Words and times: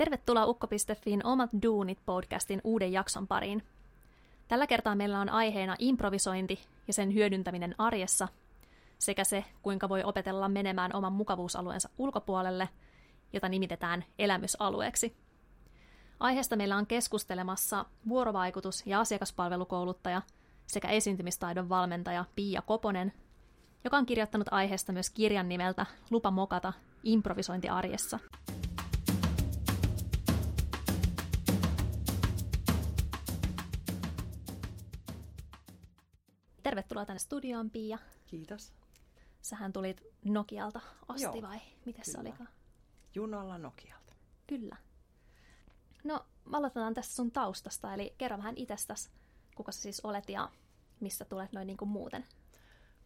Tervetuloa 0.00 0.46
Ukko.fiin 0.46 1.26
Omat 1.26 1.50
Duunit 1.62 1.98
podcastin 2.06 2.60
uuden 2.64 2.92
jakson 2.92 3.26
pariin. 3.26 3.62
Tällä 4.48 4.66
kertaa 4.66 4.94
meillä 4.94 5.20
on 5.20 5.28
aiheena 5.28 5.76
improvisointi 5.78 6.60
ja 6.86 6.92
sen 6.92 7.14
hyödyntäminen 7.14 7.74
arjessa 7.78 8.28
sekä 8.98 9.24
se, 9.24 9.44
kuinka 9.62 9.88
voi 9.88 10.04
opetella 10.04 10.48
menemään 10.48 10.96
oman 10.96 11.12
mukavuusalueensa 11.12 11.88
ulkopuolelle, 11.98 12.68
jota 13.32 13.48
nimitetään 13.48 14.04
elämysalueeksi. 14.18 15.16
Aiheesta 16.20 16.56
meillä 16.56 16.76
on 16.76 16.86
keskustelemassa 16.86 17.84
vuorovaikutus- 18.08 18.86
ja 18.86 19.00
asiakaspalvelukouluttaja 19.00 20.22
sekä 20.66 20.88
esiintymistaidon 20.88 21.68
valmentaja 21.68 22.24
Pia 22.36 22.62
Koponen, 22.62 23.12
joka 23.84 23.96
on 23.96 24.06
kirjoittanut 24.06 24.48
aiheesta 24.50 24.92
myös 24.92 25.10
kirjan 25.10 25.48
nimeltä 25.48 25.86
Lupa 26.10 26.30
mokata 26.30 26.72
improvisointi 27.04 27.68
arjessa. 27.68 28.18
Tervetuloa 36.70 37.06
tänne 37.06 37.18
studioon, 37.18 37.70
Pia. 37.70 37.98
Kiitos. 38.26 38.72
Sähän 39.42 39.72
tulit 39.72 40.02
Nokialta 40.24 40.80
asti 41.08 41.22
Joo, 41.22 41.42
vai 41.42 41.60
miten 41.84 42.04
se 42.04 42.18
olikaan? 42.18 42.48
Junalla 43.14 43.58
Nokialta. 43.58 44.12
Kyllä. 44.46 44.76
No, 46.04 46.26
aloitetaan 46.52 46.94
tästä 46.94 47.14
sun 47.14 47.30
taustasta, 47.30 47.94
eli 47.94 48.14
kerro 48.18 48.38
vähän 48.38 48.56
itsestäsi, 48.56 49.10
kuka 49.54 49.72
sä 49.72 49.82
siis 49.82 50.00
olet 50.00 50.28
ja 50.28 50.50
mistä 51.00 51.24
tulet 51.24 51.52
noin 51.52 51.66
niin 51.66 51.76
kuin 51.76 51.88
muuten. 51.88 52.26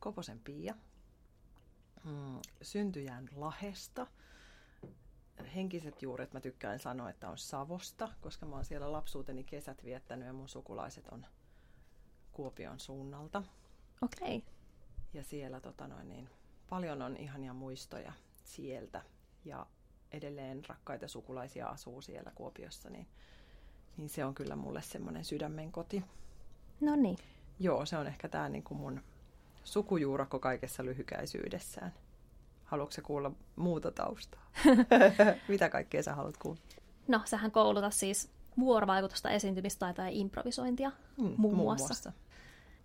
Koposen 0.00 0.40
Pia. 0.40 0.74
Mm, 2.04 2.40
syntyjään 2.62 3.28
Lahesta. 3.36 4.06
Henkiset 5.54 6.02
juuret 6.02 6.32
mä 6.32 6.40
tykkään 6.40 6.78
sanoa, 6.78 7.10
että 7.10 7.30
on 7.30 7.38
Savosta, 7.38 8.08
koska 8.20 8.46
mä 8.46 8.54
oon 8.54 8.64
siellä 8.64 8.92
lapsuuteni 8.92 9.44
kesät 9.44 9.84
viettänyt 9.84 10.26
ja 10.26 10.32
mun 10.32 10.48
sukulaiset 10.48 11.08
on 11.08 11.26
Kuopion 12.34 12.80
suunnalta. 12.80 13.42
Okei. 14.02 14.36
Okay. 14.36 14.52
Ja 15.14 15.22
siellä 15.22 15.60
tota 15.60 15.88
noin, 15.88 16.08
niin, 16.08 16.30
paljon 16.70 17.02
on 17.02 17.16
ihania 17.16 17.52
muistoja 17.52 18.12
sieltä. 18.44 19.02
Ja 19.44 19.66
edelleen 20.12 20.64
rakkaita 20.68 21.08
sukulaisia 21.08 21.66
asuu 21.66 22.00
siellä 22.00 22.32
Kuopiossa, 22.34 22.90
niin, 22.90 23.06
niin 23.96 24.08
se 24.08 24.24
on 24.24 24.34
kyllä 24.34 24.56
mulle 24.56 24.82
semmoinen 24.82 25.24
sydämen 25.24 25.72
koti. 25.72 26.04
No 26.80 26.96
niin. 26.96 27.18
Joo, 27.60 27.86
se 27.86 27.96
on 27.96 28.06
ehkä 28.06 28.28
tämä 28.28 28.48
niin 28.48 28.64
kuin 28.64 28.78
mun 28.78 29.00
sukujuurakko 29.64 30.38
kaikessa 30.38 30.84
lyhykäisyydessään. 30.84 31.94
Haluatko 32.64 33.02
kuulla 33.02 33.32
muuta 33.56 33.90
taustaa? 33.90 34.50
Mitä 35.48 35.68
kaikkea 35.68 36.02
sä 36.02 36.14
haluat 36.14 36.36
kuulla? 36.36 36.60
No, 37.08 37.20
sähän 37.24 37.50
koulutat 37.50 37.92
siis 37.92 38.30
vuorovaikutusta, 38.58 39.30
esiintymistaitoa 39.30 40.04
ja 40.04 40.10
improvisointia 40.10 40.92
Mm, 41.18 41.34
muun, 41.36 41.56
muassa. 41.56 42.12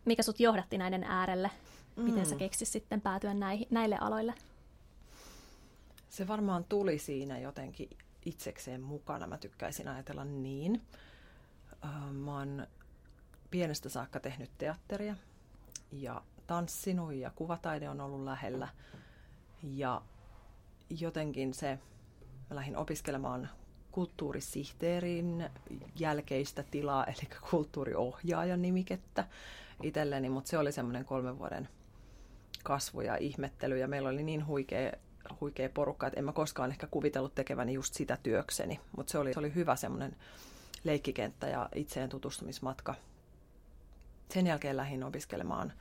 Mikä 0.05 0.23
sut 0.23 0.39
johdatti 0.39 0.77
näiden 0.77 1.03
äärelle? 1.03 1.51
Miten 1.95 2.25
sä 2.25 2.35
Mm. 2.35 2.39
keksit 2.39 2.67
sitten 2.67 3.01
päätyä 3.01 3.33
näihin, 3.33 3.67
näille 3.71 3.97
aloille? 4.01 4.33
Se 6.09 6.27
varmaan 6.27 6.63
tuli 6.63 6.99
siinä 6.99 7.39
jotenkin 7.39 7.89
itsekseen 8.25 8.81
mukana. 8.81 9.27
Mä 9.27 9.37
tykkäisin 9.37 9.87
ajatella 9.87 10.25
niin. 10.25 10.81
Ö, 11.83 11.87
Mä 12.13 12.37
oon 12.37 12.67
pienestä 13.51 13.89
saakka 13.89 14.19
tehnyt 14.19 14.49
teatteria 14.57 15.15
ja 15.91 16.21
tanssinut 16.47 17.13
ja 17.13 17.31
kuvataide 17.35 17.89
on 17.89 18.01
ollut 18.01 18.23
lähellä. 18.23 18.67
Ja 19.63 20.01
jotenkin 20.89 21.53
se, 21.53 21.79
mä 22.49 22.55
lähdin 22.55 22.77
opiskelemaan 22.77 23.49
kulttuurisihteerin 23.91 25.49
jälkeistä 25.99 26.63
tilaa, 26.63 27.05
eli 27.11 27.29
kulttuuriohjaajan 27.51 28.61
nimikettä 28.61 29.27
itselleni, 29.83 30.29
mutta 30.29 30.49
se 30.49 30.57
oli 30.57 30.71
semmoinen 30.71 31.05
kolmen 31.05 31.39
vuoden 31.39 31.69
kasvu 32.63 33.01
ja 33.01 33.15
ihmettely, 33.15 33.77
ja 33.77 33.87
meillä 33.87 34.09
oli 34.09 34.23
niin 34.23 34.47
huikea, 34.47 34.91
huikea 35.41 35.69
porukka, 35.69 36.07
että 36.07 36.19
en 36.19 36.25
mä 36.25 36.33
koskaan 36.33 36.71
ehkä 36.71 36.87
kuvitellut 36.87 37.35
tekeväni 37.35 37.73
just 37.73 37.93
sitä 37.93 38.17
työkseni, 38.23 38.79
mutta 38.97 39.11
se 39.11 39.17
oli, 39.17 39.33
se 39.33 39.39
oli 39.39 39.55
hyvä 39.55 39.75
semmoinen 39.75 40.15
leikkikenttä 40.83 41.47
ja 41.47 41.69
itseen 41.75 42.09
tutustumismatka. 42.09 42.95
Sen 44.33 44.47
jälkeen 44.47 44.77
lähdin 44.77 45.03
opiskelemaan 45.03 45.73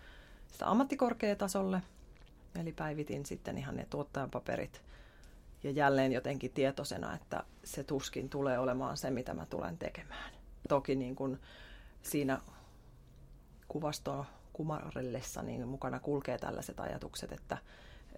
sitä 0.53 0.71
ammattikorkeatasolle, 0.71 1.83
eli 2.61 2.73
päivitin 2.73 3.27
sitten 3.27 3.59
ihan 3.59 3.77
ne 3.77 3.87
tuottajan 3.91 4.31
paperit 4.31 4.83
ja 5.63 5.71
jälleen 5.71 6.13
jotenkin 6.13 6.51
tietoisena, 6.51 7.15
että 7.15 7.45
se 7.65 7.85
tuskin 7.85 8.29
tulee 8.29 8.59
olemaan 8.59 8.97
se, 8.97 9.11
mitä 9.11 9.35
mä 9.35 9.47
tulen 9.47 9.79
tekemään. 9.79 10.33
Toki 10.69 10.95
niin 10.95 11.17
kuin 11.17 11.41
siinä 12.03 12.41
kuvastoa 13.69 14.25
kumarellessa 14.53 15.43
niin 15.43 15.69
mukana 15.69 16.01
kulkee 16.01 16.39
tällaiset 16.39 16.81
ajatukset, 16.81 17.33
että 17.33 17.59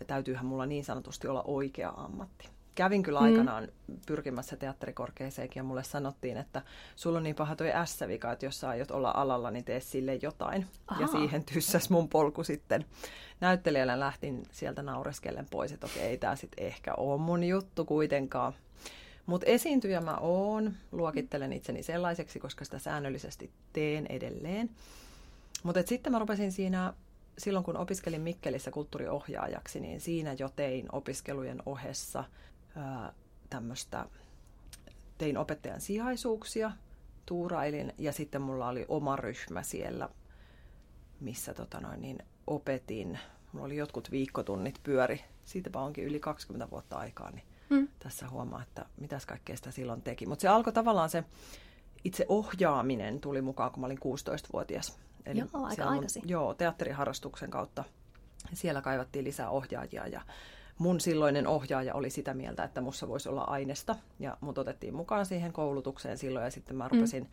täytyyhän 0.07 0.47
mulla 0.47 0.67
niin 0.67 0.85
sanotusti 0.85 1.29
olla 1.29 1.43
oikea 1.43 1.93
ammatti. 1.97 2.49
Kävin 2.75 3.03
kyllä 3.03 3.21
Mm. 3.21 3.27
aikanaan 3.27 3.69
pyrkimässä 4.07 4.57
teatterikorkeeseenkin 4.57 5.61
ja 5.61 5.65
mulle 5.65 5.83
sanottiin, 5.83 6.37
että 6.37 6.63
sulla 6.97 7.17
on 7.19 7.23
niin 7.25 7.37
paha 7.37 7.57
toi 7.57 7.69
S-vika, 7.85 8.33
että 8.33 8.47
jos 8.47 8.61
sä 8.61 8.69
aiot 8.69 8.91
olla 8.91 9.11
alalla, 9.17 9.51
niin 9.51 9.65
tee 9.65 9.81
sille 9.81 10.15
jotain. 10.23 10.67
Ja 10.91 10.95
Ahaa. 10.95 11.07
siihen 11.07 11.45
tyssäs 11.45 11.91
mun 11.91 12.09
polku 12.09 12.45
sitten. 12.45 12.85
Näyttelijänä 13.41 14.01
lähtin 14.01 14.43
sieltä 14.53 14.83
naureskellen 14.83 15.47
pois, 15.51 15.73
että 15.73 15.87
okei, 15.87 16.03
ei 16.03 16.19
tää 16.19 16.37
sitten 16.37 16.67
ehkä 16.67 16.95
ole 16.95 17.21
mun 17.21 17.45
juttu 17.45 17.85
kuitenkaan. 17.85 18.53
Mutta 19.27 19.47
esiintyjä 19.47 20.01
mä 20.01 20.17
oon, 20.17 20.73
luokittelen 20.93 21.53
itseni 21.53 21.83
sellaiseksi, 21.83 22.41
koska 22.41 22.65
sitä 22.65 22.79
säännöllisesti 22.79 23.51
teen 23.73 24.07
edelleen. 24.07 24.71
Mutta 25.63 25.83
sitten 25.87 26.13
mä 26.13 26.19
rupesin 26.19 26.53
siinä, 26.53 26.93
silloin 27.39 27.65
kun 27.65 27.77
opiskelin 27.77 28.21
Mikkelissä 28.21 28.71
kulttuuriohjaajaksi, 28.71 29.81
niin 29.81 30.01
siinä 30.01 30.33
jo 30.39 30.49
tein 30.49 30.87
opiskelujen 30.93 31.63
ohessa 31.67 32.25
tämmöistä, 33.51 34.07
tein 35.19 35.39
opettajan 35.39 35.81
sijaisuuksia, 35.81 36.71
tuurailin 37.27 37.93
ja 37.99 38.13
sitten 38.13 38.43
mulla 38.43 38.69
oli 38.69 38.85
oma 38.89 39.17
ryhmä 39.17 39.63
siellä, 39.63 40.09
missä 41.21 41.55
tota 41.55 41.81
noin, 41.81 42.01
niin 42.01 42.19
opetin. 42.47 43.19
Mulla 43.53 43.67
oli 43.67 43.77
jotkut 43.77 44.11
viikkotunnit 44.11 44.81
pyöri, 44.83 45.25
siitäpä 45.45 45.81
onkin 45.81 46.05
yli 46.05 46.21
20 46.21 46.71
vuotta 46.71 46.97
aikaa, 46.97 47.31
niin 47.31 47.45
Mm. 47.71 47.89
tässä 47.99 48.29
huomaa, 48.29 48.63
että 48.63 48.87
mitäs 49.01 49.27
kaikkea 49.27 49.57
sitä 49.57 49.71
silloin 49.71 50.03
teki. 50.03 50.27
Mutta 50.27 50.43
se 50.43 50.49
alkoi 50.49 50.73
tavallaan 50.73 51.11
se 51.11 51.25
itse 52.05 52.27
ohjaaminen 52.29 53.21
tuli 53.21 53.43
mukaan, 53.43 53.71
kun 53.71 53.81
mä 53.81 53.87
olin 53.87 53.99
16-vuotias. 53.99 54.99
Joo, 55.35 55.49
aika 55.67 55.85
aikaisin. 55.85 56.23
Joo, 56.27 56.55
teatteriharrastuksen 56.55 57.51
kautta. 57.51 57.85
Siellä 58.53 58.83
kaivattiin 58.83 59.25
lisää 59.25 59.51
ohjaajia 59.51 60.07
ja 60.07 60.21
mun 60.79 61.01
silloinen 61.01 61.47
ohjaaja 61.47 61.95
oli 61.95 62.11
sitä 62.11 62.35
mieltä, 62.35 62.65
että 62.65 62.81
mussa 62.81 63.09
voisi 63.09 63.29
olla 63.29 63.43
aineesta. 63.43 63.97
Ja 64.19 64.37
mut 64.41 64.59
otettiin 64.59 64.95
mukaan 64.95 65.27
siihen 65.27 65.53
koulutukseen 65.53 66.19
silloin 66.19 66.45
ja 66.45 66.51
sitten 66.51 66.77
mä 66.77 66.89
rupesin 66.89 67.29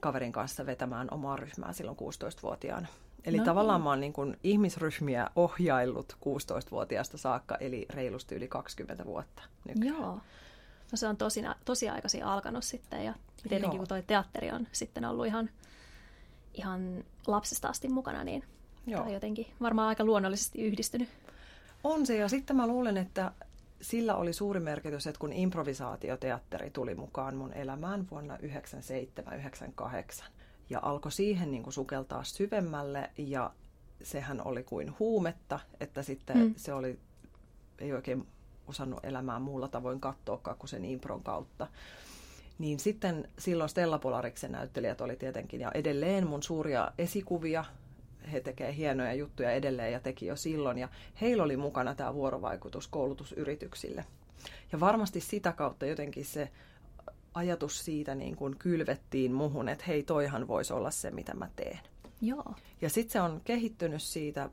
kaverin 0.00 0.32
kanssa 0.32 0.66
vetämään 0.66 1.08
omaa 1.10 1.36
ryhmää 1.36 1.72
silloin 1.72 1.96
16-vuotiaana. 1.98 2.86
Eli 3.24 3.38
No 3.38 3.44
tavallaan 3.44 3.80
niin. 3.80 3.84
mä 3.84 3.90
oon 3.90 4.00
niin 4.00 4.12
kuin 4.12 4.36
ihmisryhmiä 4.44 5.30
ohjaillut 5.36 6.16
16-vuotiaasta 6.24 7.18
saakka, 7.18 7.56
eli 7.60 7.86
reilusti 7.90 8.34
yli 8.34 8.48
20 8.48 9.04
vuotta. 9.04 9.42
nykyään. 9.68 9.96
Joo. 9.96 10.20
No 10.92 10.96
se 10.96 11.08
on 11.08 11.16
tosi, 11.16 11.42
tosi 11.64 11.88
aikaisin 11.88 12.24
alkanut 12.24 12.64
sitten 12.64 13.04
ja 13.04 13.14
tietenkin 13.42 13.76
Joo. 13.76 13.78
kun 13.78 13.88
toi 13.88 14.02
teatteri 14.06 14.50
on 14.50 14.66
sitten 14.72 15.04
ollut 15.04 15.26
ihan, 15.26 15.50
ihan 16.54 17.04
lapsesta 17.26 17.68
asti 17.68 17.88
mukana, 17.88 18.24
niin 18.24 18.44
Joo. 18.86 19.02
Joo. 19.04 19.12
jotenkin 19.12 19.46
varmaan 19.60 19.88
aika 19.88 20.04
luonnollisesti 20.04 20.62
yhdistynyt. 20.62 21.08
On 21.84 22.06
se, 22.06 22.16
ja 22.16 22.28
sitten 22.28 22.56
mä 22.56 22.66
luulen, 22.66 22.96
että 22.96 23.32
sillä 23.80 24.16
oli 24.16 24.32
suuri 24.32 24.60
merkitys, 24.60 25.06
että 25.06 25.18
kun 25.18 25.32
improvisaatioteatteri 25.32 26.70
tuli 26.70 26.94
mukaan 26.94 27.36
mun 27.36 27.52
elämään 27.52 28.06
vuonna 28.10 28.36
1997-1998, 28.36 28.40
ja 30.70 30.78
alkoi 30.82 31.12
siihen 31.12 31.50
niin 31.50 31.62
kuin 31.62 31.74
sukeltaa 31.74 32.24
syvemmälle, 32.24 33.10
ja 33.18 33.50
sehän 34.02 34.46
oli 34.46 34.62
kuin 34.62 34.94
huumetta, 34.98 35.60
että 35.80 36.02
sitten 36.02 36.36
Mm. 36.36 36.42
mm. 36.42 36.54
se 36.56 36.74
oli, 36.74 36.98
ei 37.78 37.92
oikein 37.92 38.26
osannut 38.66 39.04
elämää 39.04 39.38
muulla 39.38 39.68
tavoin 39.68 40.00
katsoakaan 40.00 40.56
kuin 40.58 40.68
sen 40.70 40.84
impron 40.84 41.22
kautta. 41.22 41.66
Niin 42.58 42.80
sitten 42.80 43.28
silloin 43.38 43.70
Stella 43.70 43.98
Polariksen 43.98 44.52
näyttelijät 44.52 45.00
oli 45.00 45.16
tietenkin, 45.16 45.60
ja 45.60 45.70
edelleen 45.74 46.26
mun 46.26 46.42
suuria 46.42 46.90
esikuvia, 46.98 47.64
he 48.32 48.40
tekee 48.40 48.74
hienoja 48.74 49.14
juttuja 49.14 49.50
edelleen 49.50 49.92
ja 49.92 50.00
teki 50.00 50.26
jo 50.26 50.36
silloin. 50.36 50.78
Ja 50.78 50.88
heillä 51.20 51.42
oli 51.42 51.56
mukana 51.56 51.94
tämä 51.94 52.14
vuorovaikutus 52.14 52.88
koulutusyrityksille. 52.88 54.04
Ja 54.72 54.80
varmasti 54.80 55.20
sitä 55.20 55.52
kautta 55.52 55.86
jotenkin 55.86 56.24
se 56.24 56.50
ajatus 57.34 57.84
siitä 57.84 58.14
niin 58.14 58.36
kuin 58.36 58.56
kylvettiin 58.56 59.32
muhun, 59.32 59.68
että 59.68 59.84
hei, 59.88 60.02
toihan 60.02 60.48
voisi 60.48 60.72
olla 60.72 60.90
se, 60.90 61.10
mitä 61.10 61.34
mä 61.34 61.48
teen. 61.56 61.80
Joo. 62.20 62.54
Ja 62.80 62.90
sitten 62.90 63.12
se 63.12 63.20
on 63.20 63.40
kehittynyt 63.44 64.02
siitä, 64.02 64.50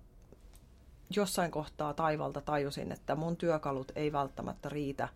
jossain 1.16 1.51
kohtaa 1.51 1.94
taivalta 1.94 2.42
tajusin, 2.42 2.92
että 2.92 3.16
mun 3.16 3.38
työkalut 3.38 3.92
ei 3.96 4.12
välttämättä 4.12 4.69
riitä 4.69 5.10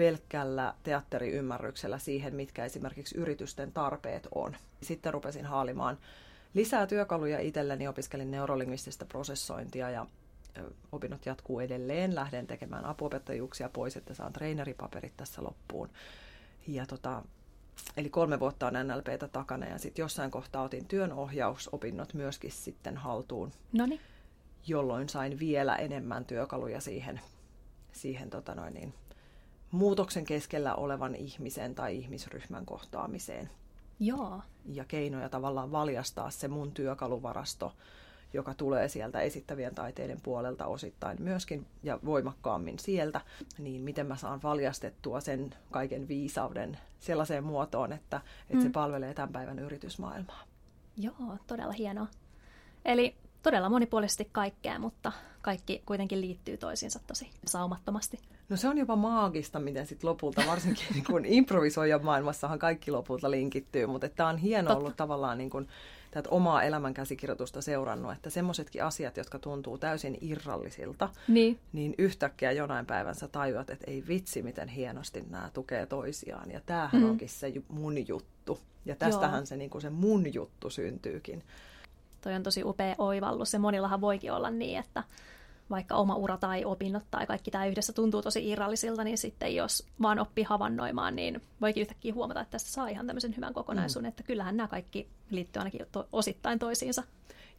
pelkkällä 0.00 0.74
teatteriymmärryksellä 0.82 1.98
siihen, 1.98 2.34
mitkä 2.34 2.64
esimerkiksi 2.64 3.18
yritysten 3.18 3.72
tarpeet 3.72 4.28
on. 4.34 4.56
Sitten 4.82 5.12
rupesin 5.12 5.46
haalimaan 5.46 5.98
lisää 6.54 6.86
työkaluja 6.86 7.40
itselleni, 7.40 7.88
opiskelin 7.88 8.30
neurolingvististä 8.30 9.04
prosessointia 9.04 9.90
ja 9.90 10.06
opinnot 10.92 11.26
jatkuu 11.26 11.60
edelleen. 11.60 12.14
Lähden 12.14 12.46
tekemään 12.46 12.84
apuopettajuuksia 12.84 13.68
pois, 13.68 13.96
että 13.96 14.14
saan 14.14 14.32
treeneripaperit 14.32 15.12
tässä 15.16 15.42
loppuun. 15.42 15.88
Ja 16.66 16.86
tota, 16.86 17.22
eli 17.96 18.10
kolme 18.10 18.40
vuotta 18.40 18.66
on 18.66 18.74
NLPtä 18.74 19.28
takana 19.28 19.66
ja 19.66 19.78
sitten 19.78 20.02
jossain 20.02 20.30
kohtaa 20.30 20.62
otin 20.62 20.86
työnohjausopinnot 20.86 22.14
myöskin 22.14 22.52
sitten 22.52 22.96
haltuun. 22.96 23.52
Noniin. 23.72 24.00
Jolloin 24.66 25.08
sain 25.08 25.38
vielä 25.38 25.76
enemmän 25.76 26.24
työkaluja 26.24 26.80
siihen, 26.80 27.20
siihen 27.92 28.30
tota 28.30 28.54
noin 28.54 28.74
niin, 28.74 28.94
muutoksen 29.70 30.24
keskellä 30.24 30.74
olevan 30.74 31.14
ihmisen 31.14 31.74
tai 31.74 31.96
ihmisryhmän 31.96 32.66
kohtaamiseen. 32.66 33.50
Joo. 34.00 34.42
Ja 34.64 34.84
keinoja 34.84 35.28
tavallaan 35.28 35.72
valjastaa 35.72 36.30
se 36.30 36.48
mun 36.48 36.72
työkaluvarasto 36.72 37.72
joka 38.32 38.54
tulee 38.54 38.88
sieltä 38.88 39.20
esittävien 39.20 39.74
taiteiden 39.74 40.20
puolelta 40.22 40.66
osittain 40.66 41.22
myöskin 41.22 41.66
ja 41.82 41.98
voimakkaammin 42.04 42.78
sieltä, 42.78 43.20
niin 43.58 43.82
miten 43.82 44.06
mä 44.06 44.16
saan 44.16 44.40
valjastettua 44.42 45.20
sen 45.20 45.54
kaiken 45.70 46.08
viisauden 46.08 46.78
sellaiseen 47.00 47.44
muotoon, 47.44 47.92
että, 47.92 48.20
että 48.42 48.54
mm. 48.54 48.62
se 48.62 48.70
palvelee 48.70 49.14
tämän 49.14 49.32
päivän 49.32 49.58
yritysmaailmaa. 49.58 50.42
Joo, 50.96 51.36
todella 51.46 51.72
hienoa. 51.72 52.06
Eli 52.84 53.16
todella 53.42 53.68
monipuolisesti 53.68 54.28
kaikkea, 54.32 54.78
mutta 54.78 55.12
kaikki 55.42 55.82
kuitenkin 55.86 56.20
liittyy 56.20 56.56
toisiinsa 56.56 57.00
tosi 57.06 57.30
saumattomasti. 57.46 58.18
No 58.50 58.56
se 58.56 58.68
on 58.68 58.78
jopa 58.78 58.96
maagista, 58.96 59.60
miten 59.60 59.86
sitten 59.86 60.10
lopulta, 60.10 60.42
varsinkin 60.46 60.86
niin 60.94 61.04
kun 61.10 61.24
improvisoijan 61.24 62.04
maailmassahan 62.04 62.58
kaikki 62.58 62.90
lopulta 62.90 63.30
linkittyy, 63.30 63.86
mutta 63.86 64.08
tämä 64.08 64.28
on 64.28 64.36
hieno 64.36 64.68
Totta. 64.68 64.78
ollut 64.78 64.96
tavallaan 64.96 65.38
niin 65.38 65.50
kun 65.50 65.66
tätä 66.10 66.28
omaa 66.28 66.62
elämänkäsikirjoitusta 66.62 67.62
seurannut, 67.62 68.12
että 68.12 68.30
semmoisetkin 68.30 68.84
asiat, 68.84 69.16
jotka 69.16 69.38
tuntuu 69.38 69.78
täysin 69.78 70.18
irrallisilta, 70.20 71.08
niin. 71.28 71.58
niin 71.72 71.94
yhtäkkiä 71.98 72.52
jonain 72.52 72.86
päivänsä 72.86 73.28
tajuat, 73.28 73.70
että 73.70 73.90
ei 73.90 74.04
vitsi, 74.08 74.42
miten 74.42 74.68
hienosti 74.68 75.24
nämä 75.30 75.50
tukee 75.54 75.86
toisiaan. 75.86 76.50
Ja 76.50 76.60
tämähän 76.66 77.02
mm. 77.02 77.10
onkin 77.10 77.28
se 77.28 77.52
mun 77.68 78.08
juttu. 78.08 78.60
Ja 78.84 78.96
tästähän 78.96 79.38
Joo. 79.38 79.46
se, 79.46 79.56
niin 79.56 79.70
kuin 79.70 79.82
se 79.82 79.90
mun 79.90 80.34
juttu 80.34 80.70
syntyykin. 80.70 81.42
Toi 82.20 82.34
on 82.34 82.42
tosi 82.42 82.64
upea 82.64 82.94
oivallus. 82.98 83.52
Ja 83.52 83.58
monillahan 83.58 84.00
voikin 84.00 84.32
olla 84.32 84.50
niin, 84.50 84.78
että 84.78 85.04
vaikka 85.70 85.94
oma 85.94 86.14
ura 86.14 86.36
tai 86.36 86.64
opinnot 86.64 87.02
tai 87.10 87.26
kaikki 87.26 87.50
tämä 87.50 87.66
yhdessä 87.66 87.92
tuntuu 87.92 88.22
tosi 88.22 88.48
irrallisilta, 88.48 89.04
niin 89.04 89.18
sitten 89.18 89.54
jos 89.54 89.86
vaan 90.02 90.18
oppii 90.18 90.44
havainnoimaan, 90.44 91.16
niin 91.16 91.42
voikin 91.60 91.80
yhtäkkiä 91.80 92.14
huomata, 92.14 92.40
että 92.40 92.50
tästä 92.52 92.70
saa 92.70 92.88
ihan 92.88 93.06
tämmöisen 93.06 93.36
hyvän 93.36 93.54
kokonaisuuden, 93.54 94.06
mm. 94.06 94.08
että 94.08 94.22
kyllähän 94.22 94.56
nämä 94.56 94.68
kaikki 94.68 95.08
liittyy 95.30 95.60
ainakin 95.60 95.86
to- 95.92 96.08
osittain 96.12 96.58
toisiinsa. 96.58 97.02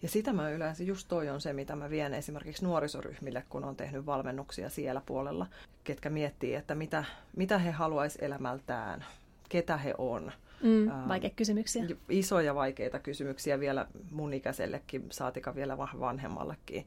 Ja 0.01 0.09
sitä 0.09 0.33
mä 0.33 0.49
yleensä, 0.49 0.83
just 0.83 1.07
toi 1.07 1.29
on 1.29 1.41
se, 1.41 1.53
mitä 1.53 1.75
mä 1.75 1.89
vien 1.89 2.13
esimerkiksi 2.13 2.65
nuorisoryhmille, 2.65 3.43
kun 3.49 3.63
on 3.63 3.75
tehnyt 3.75 4.05
valmennuksia 4.05 4.69
siellä 4.69 5.01
puolella, 5.05 5.47
ketkä 5.83 6.09
miettii, 6.09 6.55
että 6.55 6.75
mitä, 6.75 7.03
mitä 7.35 7.57
he 7.57 7.71
haluaisi 7.71 8.19
elämältään, 8.21 9.05
ketä 9.49 9.77
he 9.77 9.93
on. 9.97 10.31
Mm, 10.63 10.91
vaikeita 11.07 11.35
kysymyksiä. 11.35 11.85
Isoja 12.09 12.55
vaikeita 12.55 12.99
kysymyksiä 12.99 13.59
vielä 13.59 13.87
mun 14.11 14.33
ikäisellekin, 14.33 15.07
saatika 15.11 15.55
vielä 15.55 15.77
vanhemmallekin 15.77 16.85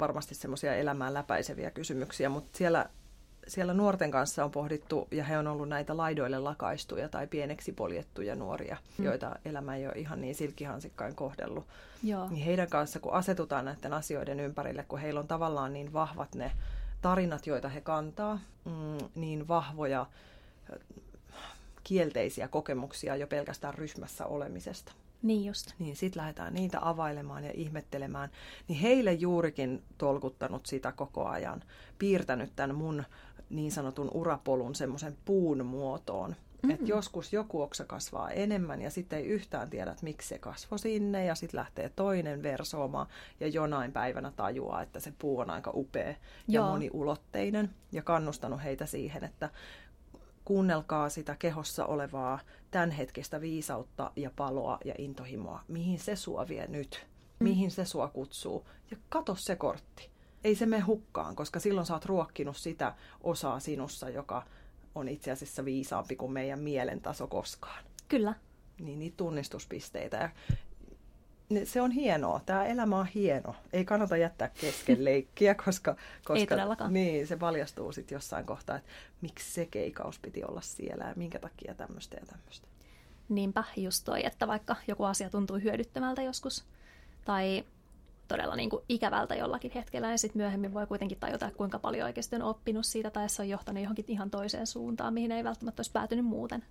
varmasti 0.00 0.34
semmoisia 0.34 0.74
elämään 0.74 1.14
läpäiseviä 1.14 1.70
kysymyksiä, 1.70 2.28
mutta 2.28 2.58
siellä, 2.58 2.86
siellä 3.48 3.74
nuorten 3.74 4.10
kanssa 4.10 4.44
on 4.44 4.50
pohdittu, 4.50 5.08
ja 5.10 5.24
he 5.24 5.38
on 5.38 5.46
ollut 5.46 5.68
näitä 5.68 5.96
laidoille 5.96 6.38
lakaistuja 6.38 7.08
tai 7.08 7.26
pieneksi 7.26 7.72
poljettuja 7.72 8.34
nuoria, 8.34 8.76
hmm. 8.98 9.04
joita 9.04 9.36
elämä 9.44 9.76
ei 9.76 9.86
ole 9.86 9.94
ihan 9.94 10.20
niin 10.20 10.34
silkkihansikkain 10.34 11.14
kohdellut. 11.14 11.66
Joo. 12.02 12.28
Niin 12.28 12.44
heidän 12.44 12.68
kanssa, 12.68 13.00
kun 13.00 13.12
asetutaan 13.12 13.64
näiden 13.64 13.92
asioiden 13.92 14.40
ympärille, 14.40 14.84
kun 14.88 14.98
heillä 14.98 15.20
on 15.20 15.28
tavallaan 15.28 15.72
niin 15.72 15.92
vahvat 15.92 16.34
ne 16.34 16.52
tarinat, 17.02 17.46
joita 17.46 17.68
he 17.68 17.80
kantaa, 17.80 18.38
mm, 18.64 19.08
niin 19.14 19.48
vahvoja 19.48 20.06
kielteisiä 21.84 22.48
kokemuksia 22.48 23.16
jo 23.16 23.26
pelkästään 23.26 23.74
ryhmässä 23.74 24.26
olemisesta. 24.26 24.92
Niin 25.22 25.44
just. 25.44 25.74
Niin 25.78 25.96
sit 25.96 26.16
lähdetään 26.16 26.54
niitä 26.54 26.78
availemaan 26.80 27.44
ja 27.44 27.50
ihmettelemään. 27.54 28.30
Niin 28.68 28.78
heille 28.78 29.12
juurikin 29.12 29.82
tolkuttanut 29.98 30.66
sitä 30.66 30.92
koko 30.92 31.26
ajan, 31.26 31.62
piirtänyt 31.98 32.52
tämän 32.56 32.76
mun 32.76 33.04
niin 33.50 33.72
sanotun 33.72 34.10
urapolun 34.14 34.74
semmoisen 34.74 35.16
puun 35.24 35.66
muotoon. 35.66 36.30
Mm-hmm. 36.30 36.70
Että 36.70 36.86
joskus 36.86 37.32
joku 37.32 37.62
oksa 37.62 37.84
kasvaa 37.84 38.30
enemmän 38.30 38.82
ja 38.82 38.90
sitten 38.90 39.18
ei 39.18 39.26
yhtään 39.26 39.70
tiedä, 39.70 39.90
että 39.90 40.04
miksi 40.04 40.28
se 40.28 40.38
kasvoi 40.38 40.78
sinne 40.78 41.24
ja 41.24 41.34
sitten 41.34 41.58
lähtee 41.58 41.88
toinen 41.96 42.42
versooma 42.42 43.06
ja 43.40 43.48
jonain 43.48 43.92
päivänä 43.92 44.32
tajuaa, 44.36 44.82
että 44.82 45.00
se 45.00 45.12
puu 45.18 45.38
on 45.38 45.50
aika 45.50 45.70
upea 45.74 46.08
ja 46.08 46.16
Joo. 46.48 46.68
moniulotteinen 46.68 47.70
ja 47.92 48.02
kannustanut 48.02 48.64
heitä 48.64 48.86
siihen, 48.86 49.24
että 49.24 49.50
kuunnelkaa 50.44 51.08
sitä 51.08 51.36
kehossa 51.38 51.86
olevaa 51.86 52.38
tämänhetkistä 52.70 53.40
viisautta 53.40 54.12
ja 54.16 54.30
paloa 54.36 54.78
ja 54.84 54.94
intohimoa. 54.98 55.64
Mihin 55.68 55.98
se 55.98 56.16
sua 56.16 56.48
vie 56.48 56.66
nyt? 56.66 57.06
Mm. 57.40 57.44
Mihin 57.44 57.70
se 57.70 57.84
sua 57.84 58.08
kutsuu? 58.08 58.68
Ja 58.90 58.96
kato 59.08 59.34
se 59.34 59.56
kortti. 59.56 60.10
Ei 60.44 60.54
se 60.54 60.66
mene 60.66 60.82
hukkaan, 60.82 61.36
koska 61.36 61.60
silloin 61.60 61.86
sä 61.86 61.94
oot 61.94 62.04
ruokkinut 62.04 62.56
sitä 62.56 62.94
osaa 63.20 63.60
sinussa, 63.60 64.08
joka 64.08 64.46
on 64.94 65.08
itse 65.08 65.30
asiassa 65.30 65.64
viisaampi 65.64 66.16
kuin 66.16 66.32
meidän 66.32 66.58
mielen 66.58 67.00
taso 67.00 67.26
koskaan. 67.26 67.84
Kyllä. 68.08 68.34
Niin 68.80 68.98
niitä 68.98 69.16
tunnistuspisteitä. 69.16 70.16
Ja 70.16 70.30
se 71.64 71.80
on 71.80 71.90
hienoa. 71.90 72.40
Tämä 72.46 72.64
elämä 72.64 72.98
on 72.98 73.06
hieno. 73.06 73.54
Ei 73.72 73.84
kannata 73.84 74.16
jättää 74.16 74.50
kesken 74.60 75.04
leikkiä, 75.10 75.54
koska, 75.54 75.96
koska 76.24 76.54
Ei 76.54 76.90
niin, 76.90 77.26
se 77.26 77.36
paljastuu 77.36 77.92
sitten 77.92 78.16
jossain 78.16 78.46
kohtaa, 78.46 78.76
että 78.76 78.90
miksi 79.20 79.52
se 79.52 79.66
keikaus 79.66 80.18
piti 80.18 80.44
olla 80.44 80.60
siellä 80.60 81.04
ja 81.04 81.14
minkä 81.16 81.38
takia 81.38 81.74
tämmöistä 81.74 82.16
ja 82.20 82.26
tämmöistä. 82.26 82.66
Niinpä 83.28 83.64
just 83.76 84.04
toi, 84.04 84.26
että 84.26 84.46
vaikka 84.46 84.76
joku 84.86 85.04
asia 85.04 85.30
tuntuu 85.30 85.58
hyödyttämältä 85.58 86.22
joskus 86.22 86.64
tai 87.24 87.64
todella 88.28 88.56
niin 88.56 88.70
kuin 88.70 88.84
ikävältä 88.88 89.34
jollakin 89.34 89.70
hetkellä 89.74 90.10
ja 90.10 90.18
sitten 90.18 90.42
myöhemmin 90.42 90.74
voi 90.74 90.86
kuitenkin 90.86 91.18
tajuta, 91.18 91.50
kuinka 91.56 91.78
paljon 91.78 92.04
oikeasti 92.06 92.36
on 92.36 92.42
oppinut 92.42 92.86
siitä 92.86 93.10
tai 93.10 93.28
se 93.28 93.42
on 93.42 93.48
johtanut 93.48 93.82
johonkin 93.82 94.04
ihan 94.08 94.30
toiseen 94.30 94.66
suuntaan, 94.66 95.14
mihin 95.14 95.32
ei 95.32 95.44
välttämättä 95.44 95.80
olisi 95.80 95.92
päätynyt 95.92 96.24
muuten. 96.24 96.64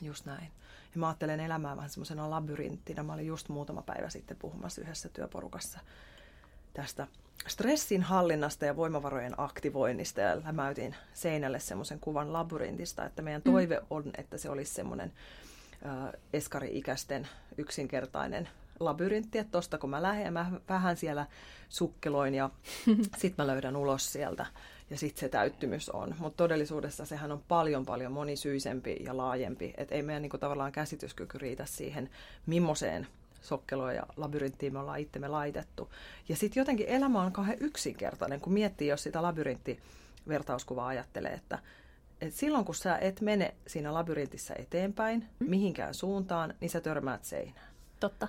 Just 0.00 0.26
näin. 0.26 0.48
Ja 0.94 1.00
mä 1.00 1.08
ajattelen 1.08 1.40
elämää 1.40 1.76
vähän 1.76 1.90
semmoisena 1.90 2.30
labyrinttinä. 2.30 3.02
Mä 3.02 3.12
olin 3.12 3.26
just 3.26 3.48
muutama 3.48 3.82
päivä 3.82 4.08
sitten 4.08 4.36
puhumassa 4.36 4.80
yhdessä 4.80 5.08
työporukassa 5.08 5.80
tästä 6.74 7.06
stressin 7.48 8.02
hallinnasta 8.02 8.64
ja 8.64 8.76
voimavarojen 8.76 9.34
aktivoinnista 9.36 10.20
ja 10.20 10.42
lämäytin 10.44 10.94
seinälle 11.14 11.60
semmoisen 11.60 12.00
kuvan 12.00 12.32
labyrintistä, 12.32 13.04
että 13.04 13.22
meidän 13.22 13.42
mm. 13.44 13.52
toive 13.52 13.82
on, 13.90 14.10
että 14.18 14.38
se 14.38 14.50
olisi 14.50 14.74
semmoinen 14.74 15.12
äh, 15.86 16.12
eskari-ikäisten 16.32 17.28
yksinkertainen 17.58 18.48
labyrintti, 18.80 19.38
että 19.38 19.50
tosta 19.50 19.78
kun 19.78 19.90
mä 19.90 20.02
lähden, 20.02 20.32
mä 20.32 20.50
vähän 20.68 20.96
siellä 20.96 21.26
sukkeloin 21.68 22.34
ja 22.34 22.50
sitten 23.18 23.44
mä 23.44 23.46
löydän 23.46 23.76
ulos 23.76 24.12
sieltä 24.12 24.46
ja 24.92 24.98
sitten 24.98 25.20
se 25.20 25.28
täyttymys 25.28 25.90
on. 25.90 26.14
Mutta 26.18 26.36
todellisuudessa 26.36 27.06
sehän 27.06 27.32
on 27.32 27.42
paljon 27.48 27.86
paljon 27.86 28.12
monisyisempi 28.12 28.96
ja 29.00 29.16
laajempi, 29.16 29.74
että 29.76 29.94
ei 29.94 30.02
meidän 30.02 30.22
niinku 30.22 30.38
tavallaan 30.38 30.72
käsityskyky 30.72 31.38
riitä 31.38 31.64
siihen, 31.66 32.10
millaiseen 32.46 33.06
sokkeloon 33.40 33.94
ja 33.94 34.06
labyrinttiin 34.16 34.72
me 34.72 34.78
ollaan 34.78 35.00
itsemme 35.00 35.28
laitettu. 35.28 35.90
Ja 36.28 36.36
sitten 36.36 36.60
jotenkin 36.60 36.88
elämä 36.88 37.22
on 37.22 37.32
kauhean 37.32 37.58
yksinkertainen, 37.60 38.40
kun 38.40 38.52
miettii, 38.52 38.88
jos 38.88 39.02
sitä 39.02 39.22
labyrinttivertauskuvaa 39.22 40.86
ajattelee, 40.86 41.32
että 41.32 41.58
et 42.20 42.34
silloin 42.34 42.64
kun 42.64 42.74
sä 42.74 42.98
et 42.98 43.20
mene 43.20 43.54
siinä 43.66 43.94
labyrintissä 43.94 44.54
eteenpäin, 44.58 45.28
mihinkään 45.38 45.94
suuntaan, 45.94 46.54
niin 46.60 46.70
sä 46.70 46.80
törmäät 46.80 47.24
seinään. 47.24 47.72
Totta. 48.00 48.28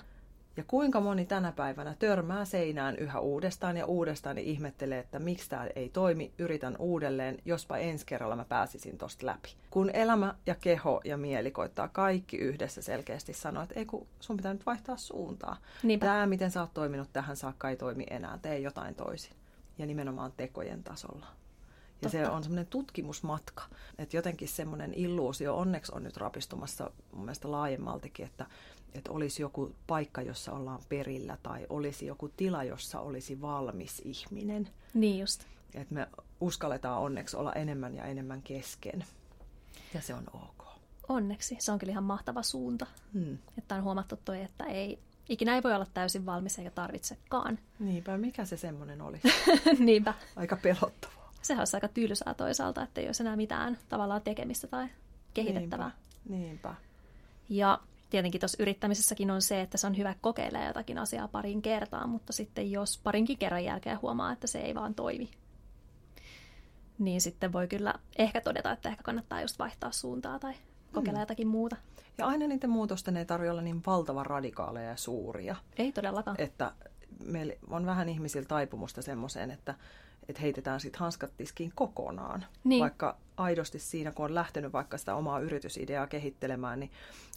Ja 0.57 0.63
kuinka 0.67 0.99
moni 0.99 1.25
tänä 1.25 1.51
päivänä 1.51 1.95
törmää 1.99 2.45
seinään 2.45 2.95
yhä 2.95 3.19
uudestaan 3.19 3.77
ja 3.77 3.85
uudestaan 3.85 4.37
ja 4.37 4.43
ihmettelee, 4.43 4.99
että 4.99 5.19
miksi 5.19 5.49
tämä 5.49 5.67
ei 5.75 5.89
toimi, 5.89 6.33
yritän 6.37 6.75
uudelleen, 6.79 7.37
jospa 7.45 7.77
ensi 7.77 8.05
kerralla 8.05 8.35
mä 8.35 8.45
pääsisin 8.45 8.97
tosta 8.97 9.25
läpi. 9.25 9.49
Kun 9.69 9.89
elämä 9.93 10.35
ja 10.45 10.55
keho 10.55 11.01
ja 11.03 11.17
mieli 11.17 11.51
koittaa 11.51 11.87
kaikki 11.87 12.37
yhdessä 12.37 12.81
selkeästi 12.81 13.33
sanoa, 13.33 13.63
että 13.63 13.79
ei 13.79 13.85
kun 13.85 14.07
sun 14.19 14.37
pitää 14.37 14.53
nyt 14.53 14.65
vaihtaa 14.65 14.97
suuntaa. 14.97 15.57
Niinpä. 15.83 16.05
Tämä, 16.05 16.25
miten 16.25 16.51
sä 16.51 16.61
oot 16.61 16.73
toiminut 16.73 17.09
tähän 17.13 17.37
saakka, 17.37 17.69
ei 17.69 17.75
toimi 17.75 18.05
enää, 18.09 18.39
tee 18.41 18.59
jotain 18.59 18.95
toisin. 18.95 19.33
Ja 19.77 19.85
nimenomaan 19.85 20.33
tekojen 20.37 20.83
tasolla. 20.83 21.25
Ja 21.25 22.09
Totta. 22.09 22.17
se 22.17 22.29
on 22.29 22.43
semmoinen 22.43 22.67
tutkimusmatka, 22.67 23.63
että 23.97 24.17
jotenkin 24.17 24.47
semmoinen 24.47 24.93
illuusio 24.93 25.57
onneksi 25.57 25.91
on 25.95 26.03
nyt 26.03 26.17
rapistumassa 26.17 26.91
mun 27.11 27.25
mielestä 27.25 27.51
laajemmaltikin, 27.51 28.25
että 28.25 28.45
että 28.93 29.11
olisi 29.11 29.41
joku 29.41 29.75
paikka, 29.87 30.21
jossa 30.21 30.51
ollaan 30.51 30.81
perillä 30.89 31.37
tai 31.43 31.65
olisi 31.69 32.05
joku 32.05 32.29
tila, 32.37 32.63
jossa 32.63 32.99
olisi 32.99 33.41
valmis 33.41 34.01
ihminen. 34.05 34.69
Niin 34.93 35.19
just. 35.19 35.43
Että 35.73 35.93
me 35.93 36.07
uskalletaan 36.41 37.01
onneksi 37.01 37.37
olla 37.37 37.53
enemmän 37.53 37.95
ja 37.95 38.05
enemmän 38.05 38.41
kesken. 38.41 39.05
Ja 39.93 40.01
se 40.01 40.13
on 40.13 40.23
ok. 40.33 40.67
Onneksi. 41.09 41.57
Se 41.59 41.71
on 41.71 41.79
kyllä 41.79 41.91
ihan 41.91 42.03
mahtava 42.03 42.43
suunta. 42.43 42.85
Hmm. 43.13 43.37
Että 43.57 43.75
on 43.75 43.83
huomattu 43.83 44.19
toi, 44.25 44.41
että 44.41 44.63
ei, 44.63 44.99
ikinä 45.29 45.55
ei 45.55 45.63
voi 45.63 45.73
olla 45.73 45.87
täysin 45.93 46.25
valmis 46.25 46.59
eikä 46.59 46.71
tarvitsekaan. 46.71 47.59
Niinpä, 47.79 48.17
mikä 48.17 48.45
se 48.45 48.57
semmoinen 48.57 49.01
oli? 49.01 49.21
Niinpä. 49.79 50.13
Aika 50.35 50.55
pelottavaa. 50.55 51.31
Sehän 51.41 51.61
olisi 51.61 51.77
aika 51.77 51.87
tylsää 51.87 52.33
toisaalta, 52.33 52.83
että 52.83 53.01
ei 53.01 53.07
olisi 53.07 53.23
enää 53.23 53.35
mitään 53.35 53.77
tavallaan 53.89 54.21
tekemistä 54.21 54.67
tai 54.67 54.87
kehitettävää. 55.33 55.91
Niinpä. 56.29 56.45
Niinpä. 56.47 56.75
Ja 57.49 57.79
tietenkin 58.13 58.41
tuossa 58.41 58.63
yrittämisessäkin 58.63 59.31
on 59.31 59.41
se, 59.41 59.61
että 59.61 59.77
se 59.77 59.87
on 59.87 59.97
hyvä 59.97 60.15
kokeilla 60.21 60.59
jotakin 60.59 60.97
asiaa 60.97 61.27
parin 61.27 61.61
kertaan, 61.61 62.09
mutta 62.09 62.33
sitten 62.33 62.71
jos 62.71 62.99
parinkin 63.03 63.37
kerran 63.37 63.63
jälkeen 63.63 64.01
huomaa, 64.01 64.31
että 64.31 64.47
se 64.47 64.59
ei 64.59 64.75
vaan 64.75 64.95
toimi, 64.95 65.29
niin 66.99 67.21
sitten 67.21 67.53
voi 67.53 67.67
kyllä 67.67 67.93
ehkä 68.17 68.41
todeta, 68.41 68.71
että 68.71 68.89
ehkä 68.89 69.03
kannattaa 69.03 69.41
just 69.41 69.59
vaihtaa 69.59 69.91
suuntaa 69.91 70.39
tai 70.39 70.53
kokeilla 70.93 71.19
mm. 71.19 71.21
jotakin 71.21 71.47
muuta. 71.47 71.75
Ja 72.17 72.25
aina 72.25 72.47
niiden 72.47 72.69
muutosten 72.69 73.17
ei 73.17 73.25
tarvitse 73.25 73.51
olla 73.51 73.61
niin 73.61 73.81
valtavan 73.85 74.25
radikaaleja 74.25 74.89
ja 74.89 74.97
suuria. 74.97 75.55
Ei 75.77 75.91
todellakaan. 75.91 76.35
Että 76.39 76.71
meillä 77.25 77.53
on 77.69 77.85
vähän 77.85 78.09
ihmisillä 78.09 78.47
taipumusta 78.47 79.01
semmoiseen, 79.01 79.51
että, 79.51 79.75
että 80.27 80.41
heitetään 80.41 80.79
sitten 80.79 80.99
hanskat 80.99 81.31
tiskiin 81.37 81.71
kokonaan. 81.75 82.45
Niin. 82.63 82.81
Vaikka 82.81 83.17
aidosti 83.37 83.79
siinä, 83.79 84.11
kun 84.11 84.25
on 84.25 84.35
lähtenyt 84.35 84.73
vaikka 84.73 84.97
sitä 84.97 85.15
omaa 85.15 85.39
yritysideaa 85.39 86.07
kehittelemään, 86.07 86.79
niin 86.79 86.91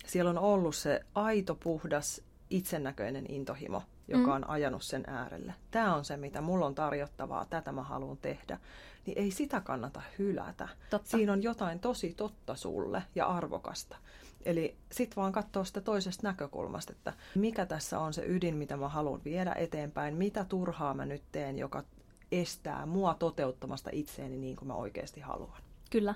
siellä 0.07 0.31
on 0.31 0.38
ollut 0.38 0.76
se 0.76 1.00
aito, 1.15 1.55
puhdas, 1.55 2.23
itsennäköinen 2.50 3.25
intohimo, 3.29 3.83
joka 4.09 4.26
mm. 4.26 4.33
on 4.33 4.50
ajanut 4.50 4.83
sen 4.83 5.05
äärelle. 5.07 5.55
Tämä 5.71 5.95
on 5.95 6.05
se, 6.05 6.17
mitä 6.17 6.41
mulla 6.41 6.67
on 6.67 6.75
tarjottavaa, 6.75 7.45
tätä 7.45 7.73
mä 7.73 7.83
haluan 7.83 8.17
tehdä. 8.17 8.59
Niin 9.07 9.19
ei 9.19 9.31
sitä 9.31 9.61
kannata 9.61 10.03
hylätä. 10.19 10.69
Totta. 10.91 11.09
Siinä 11.09 11.33
on 11.33 11.43
jotain 11.43 11.81
tosi 11.81 12.15
totta 12.15 12.55
sulle 12.55 13.03
ja 13.15 13.26
arvokasta. 13.26 13.97
Eli 14.45 14.76
sit 14.93 15.17
vaan 15.17 15.33
katsoa 15.33 15.65
sitä 15.65 15.81
toisesta 15.81 16.26
näkökulmasta, 16.26 16.93
että 16.93 17.12
mikä 17.35 17.67
tässä 17.67 17.99
on 17.99 18.15
se 18.15 18.25
ydin, 18.26 18.57
mitä 18.57 18.76
mä 18.76 18.88
haluan 18.88 19.25
viedä 19.25 19.53
eteenpäin, 19.53 20.17
mitä 20.17 20.45
turhaa 20.45 20.95
mä 20.95 21.07
nyt 21.07 21.23
teen, 21.33 21.59
joka 21.59 21.85
estää 22.33 22.87
mua 22.87 23.15
toteuttamasta 23.15 23.91
itseäni 23.93 24.37
niin 24.37 24.57
kuin 24.57 24.69
mä 24.69 24.75
oikeasti 24.75 25.21
haluan. 25.21 25.65
Kyllä. 25.90 26.14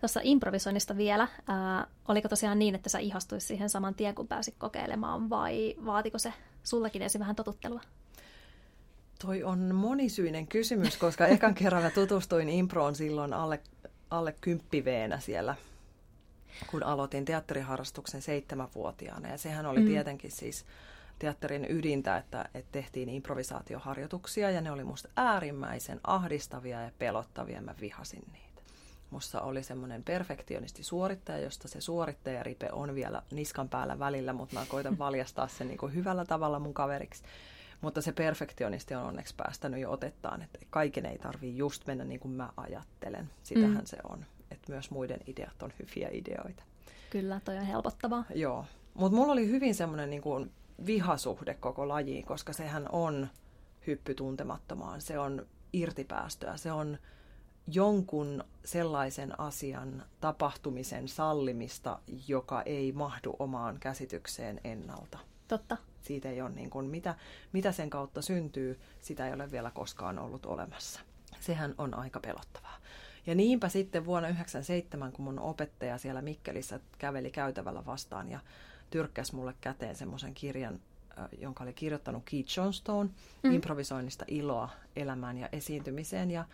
Tuossa 0.00 0.20
improvisoinnista 0.22 0.96
vielä, 0.96 1.28
ää, 1.46 1.86
oliko 2.08 2.28
tosiaan 2.28 2.58
niin, 2.58 2.74
että 2.74 2.88
sä 2.88 2.98
ihastuisi 2.98 3.46
siihen 3.46 3.70
saman 3.70 3.94
tien, 3.94 4.14
kun 4.14 4.28
pääsit 4.28 4.54
kokeilemaan, 4.58 5.30
vai 5.30 5.74
vaatiko 5.84 6.18
se 6.18 6.32
sullakin 6.64 7.02
ensin 7.02 7.18
vähän 7.18 7.36
totuttelua? 7.36 7.80
Toi 9.24 9.44
on 9.44 9.74
monisyinen 9.74 10.46
kysymys, 10.46 10.96
koska 10.96 11.26
ekan 11.36 11.54
kerran 11.54 11.82
mä 11.82 11.90
tutustuin 11.90 12.48
improon 12.48 12.94
silloin 12.94 13.32
alle, 13.32 13.60
alle 14.10 14.34
kymppiveenä 14.40 15.20
siellä, 15.20 15.54
kun 16.70 16.82
aloitin 16.82 17.24
teatteriharrastuksen 17.24 18.22
seitsemänvuotiaana. 18.22 19.28
Ja 19.28 19.38
sehän 19.38 19.66
oli 19.66 19.80
mm. 19.80 19.86
tietenkin 19.86 20.30
siis 20.30 20.64
teatterin 21.18 21.66
ydintä, 21.68 22.16
että, 22.16 22.48
että 22.54 22.72
tehtiin 22.72 23.08
improvisaatioharjoituksia 23.08 24.50
ja 24.50 24.60
ne 24.60 24.70
oli 24.70 24.84
musta 24.84 25.08
äärimmäisen 25.16 26.00
ahdistavia 26.04 26.82
ja 26.82 26.90
pelottavia. 26.98 27.62
Mä 27.62 27.74
vihasin 27.80 28.22
niitä. 28.32 28.49
Musta 29.10 29.40
oli 29.40 29.62
semmoinen 29.62 30.04
perfektionisti 30.04 30.82
suorittaja, 30.82 31.38
josta 31.38 31.68
se 31.68 31.80
suorittajaripe 31.80 32.68
on 32.72 32.94
vielä 32.94 33.22
niskan 33.30 33.68
päällä 33.68 33.98
välillä, 33.98 34.32
mutta 34.32 34.58
mä 34.58 34.66
koitan 34.68 34.98
valjastaa 35.04 35.48
sen 35.48 35.68
niin 35.68 35.78
kuin 35.78 35.94
hyvällä 35.94 36.24
tavalla 36.24 36.58
mun 36.58 36.74
kaveriksi. 36.74 37.22
Mutta 37.80 38.02
se 38.02 38.12
perfektionisti 38.12 38.94
on 38.94 39.04
onneksi 39.04 39.34
päästänyt 39.36 39.80
jo 39.80 39.90
otettaan, 39.90 40.42
että 40.42 40.58
kaiken 40.70 41.06
ei 41.06 41.18
tarvii 41.18 41.56
just 41.56 41.86
mennä 41.86 42.04
niin 42.04 42.20
kuin 42.20 42.32
mä 42.32 42.52
ajattelen. 42.56 43.30
Sitähän 43.42 43.76
mm. 43.76 43.84
se 43.84 43.96
on, 44.08 44.26
että 44.50 44.72
myös 44.72 44.90
muiden 44.90 45.20
ideat 45.26 45.62
on 45.62 45.72
hyviä 45.78 46.08
ideoita. 46.12 46.62
Kyllä, 47.10 47.40
toi 47.44 47.56
on 47.58 47.64
helpottavaa. 47.64 48.24
Joo, 48.34 48.64
mutta 48.94 49.16
mulla 49.16 49.32
oli 49.32 49.48
hyvin 49.48 49.74
semmoinen 49.74 50.10
niin 50.10 50.22
kuin 50.22 50.50
vihasuhde 50.86 51.54
koko 51.54 51.88
lajiin, 51.88 52.24
koska 52.24 52.52
sehän 52.52 52.88
on 52.92 53.28
hyppy 53.86 54.14
tuntemattomaan. 54.14 55.00
Se 55.00 55.18
on 55.18 55.46
irtipäästöä, 55.72 56.56
se 56.56 56.72
on 56.72 56.98
jonkun 57.66 58.44
sellaisen 58.64 59.40
asian 59.40 60.04
tapahtumisen 60.20 61.08
sallimista, 61.08 61.98
joka 62.28 62.62
ei 62.62 62.92
mahdu 62.92 63.36
omaan 63.38 63.76
käsitykseen 63.80 64.60
ennalta. 64.64 65.18
Totta. 65.48 65.76
Siitä 66.02 66.30
ei 66.30 66.42
ole 66.42 66.50
niin 66.50 66.70
kuin, 66.70 66.86
mitä, 66.86 67.14
mitä 67.52 67.72
sen 67.72 67.90
kautta 67.90 68.22
syntyy, 68.22 68.80
sitä 69.00 69.26
ei 69.26 69.34
ole 69.34 69.50
vielä 69.50 69.70
koskaan 69.70 70.18
ollut 70.18 70.46
olemassa. 70.46 71.00
Sehän 71.40 71.74
on 71.78 71.94
aika 71.94 72.20
pelottavaa. 72.20 72.76
Ja 73.26 73.34
niinpä 73.34 73.68
sitten 73.68 74.06
vuonna 74.06 74.28
1997, 74.28 75.12
kun 75.12 75.24
mun 75.24 75.38
opettaja 75.38 75.98
siellä 75.98 76.22
Mikkelissä 76.22 76.80
käveli 76.98 77.30
käytävällä 77.30 77.86
vastaan 77.86 78.30
ja 78.30 78.40
tyrkkäsi 78.90 79.34
mulle 79.34 79.54
käteen 79.60 79.96
semmoisen 79.96 80.34
kirjan, 80.34 80.80
jonka 81.38 81.64
oli 81.64 81.72
kirjoittanut 81.72 82.22
Keith 82.24 82.58
Johnstone, 82.58 83.10
mm. 83.42 83.52
improvisoinnista 83.52 84.24
iloa 84.28 84.68
elämään 84.96 85.38
ja 85.38 85.48
esiintymiseen. 85.52 86.30
Ja 86.30 86.44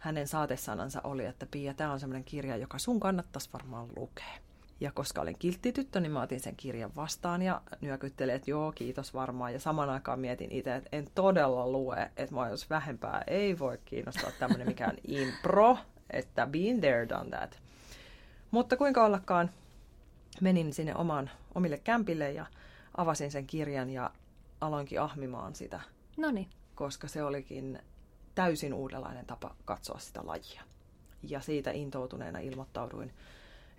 hänen 0.00 0.28
saatesanansa 0.28 1.00
oli, 1.04 1.24
että 1.24 1.46
Pia, 1.50 1.74
tämä 1.74 1.92
on 1.92 2.00
semmoinen 2.00 2.24
kirja, 2.24 2.56
joka 2.56 2.78
sun 2.78 3.00
kannattaisi 3.00 3.48
varmaan 3.52 3.88
lukea. 3.96 4.34
Ja 4.80 4.92
koska 4.92 5.20
olen 5.20 5.36
kiltti 5.38 5.72
tyttö, 5.72 6.00
niin 6.00 6.12
mä 6.12 6.22
otin 6.22 6.40
sen 6.40 6.56
kirjan 6.56 6.96
vastaan 6.96 7.42
ja 7.42 7.62
nyökyttelin, 7.80 8.34
että 8.34 8.50
joo, 8.50 8.72
kiitos 8.72 9.14
varmaan. 9.14 9.52
Ja 9.52 9.60
saman 9.60 9.90
aikaan 9.90 10.20
mietin 10.20 10.52
itse, 10.52 10.74
että 10.74 10.88
en 10.92 11.08
todella 11.14 11.68
lue, 11.68 12.10
että 12.16 12.34
mä 12.34 12.48
jos 12.48 12.70
vähempää 12.70 13.24
ei 13.26 13.58
voi 13.58 13.78
kiinnostaa 13.84 14.30
tämmöinen 14.38 14.66
mikään 14.66 14.96
impro, 15.08 15.78
että 16.10 16.46
been 16.46 16.80
there, 16.80 17.08
done 17.08 17.30
that. 17.30 17.58
Mutta 18.50 18.76
kuinka 18.76 19.04
ollakaan, 19.04 19.50
menin 20.40 20.72
sinne 20.72 20.94
omaan, 20.94 21.30
omille 21.54 21.78
kämpille 21.78 22.32
ja 22.32 22.46
avasin 22.96 23.30
sen 23.30 23.46
kirjan 23.46 23.90
ja 23.90 24.10
aloinkin 24.60 25.00
ahmimaan 25.00 25.54
sitä. 25.54 25.80
Noniin. 26.16 26.48
Koska 26.74 27.08
se 27.08 27.22
olikin 27.22 27.78
täysin 28.34 28.74
uudenlainen 28.74 29.26
tapa 29.26 29.54
katsoa 29.64 29.98
sitä 29.98 30.20
lajia. 30.24 30.62
Ja 31.22 31.40
siitä 31.40 31.70
intoutuneena 31.70 32.38
ilmoittauduin 32.38 33.12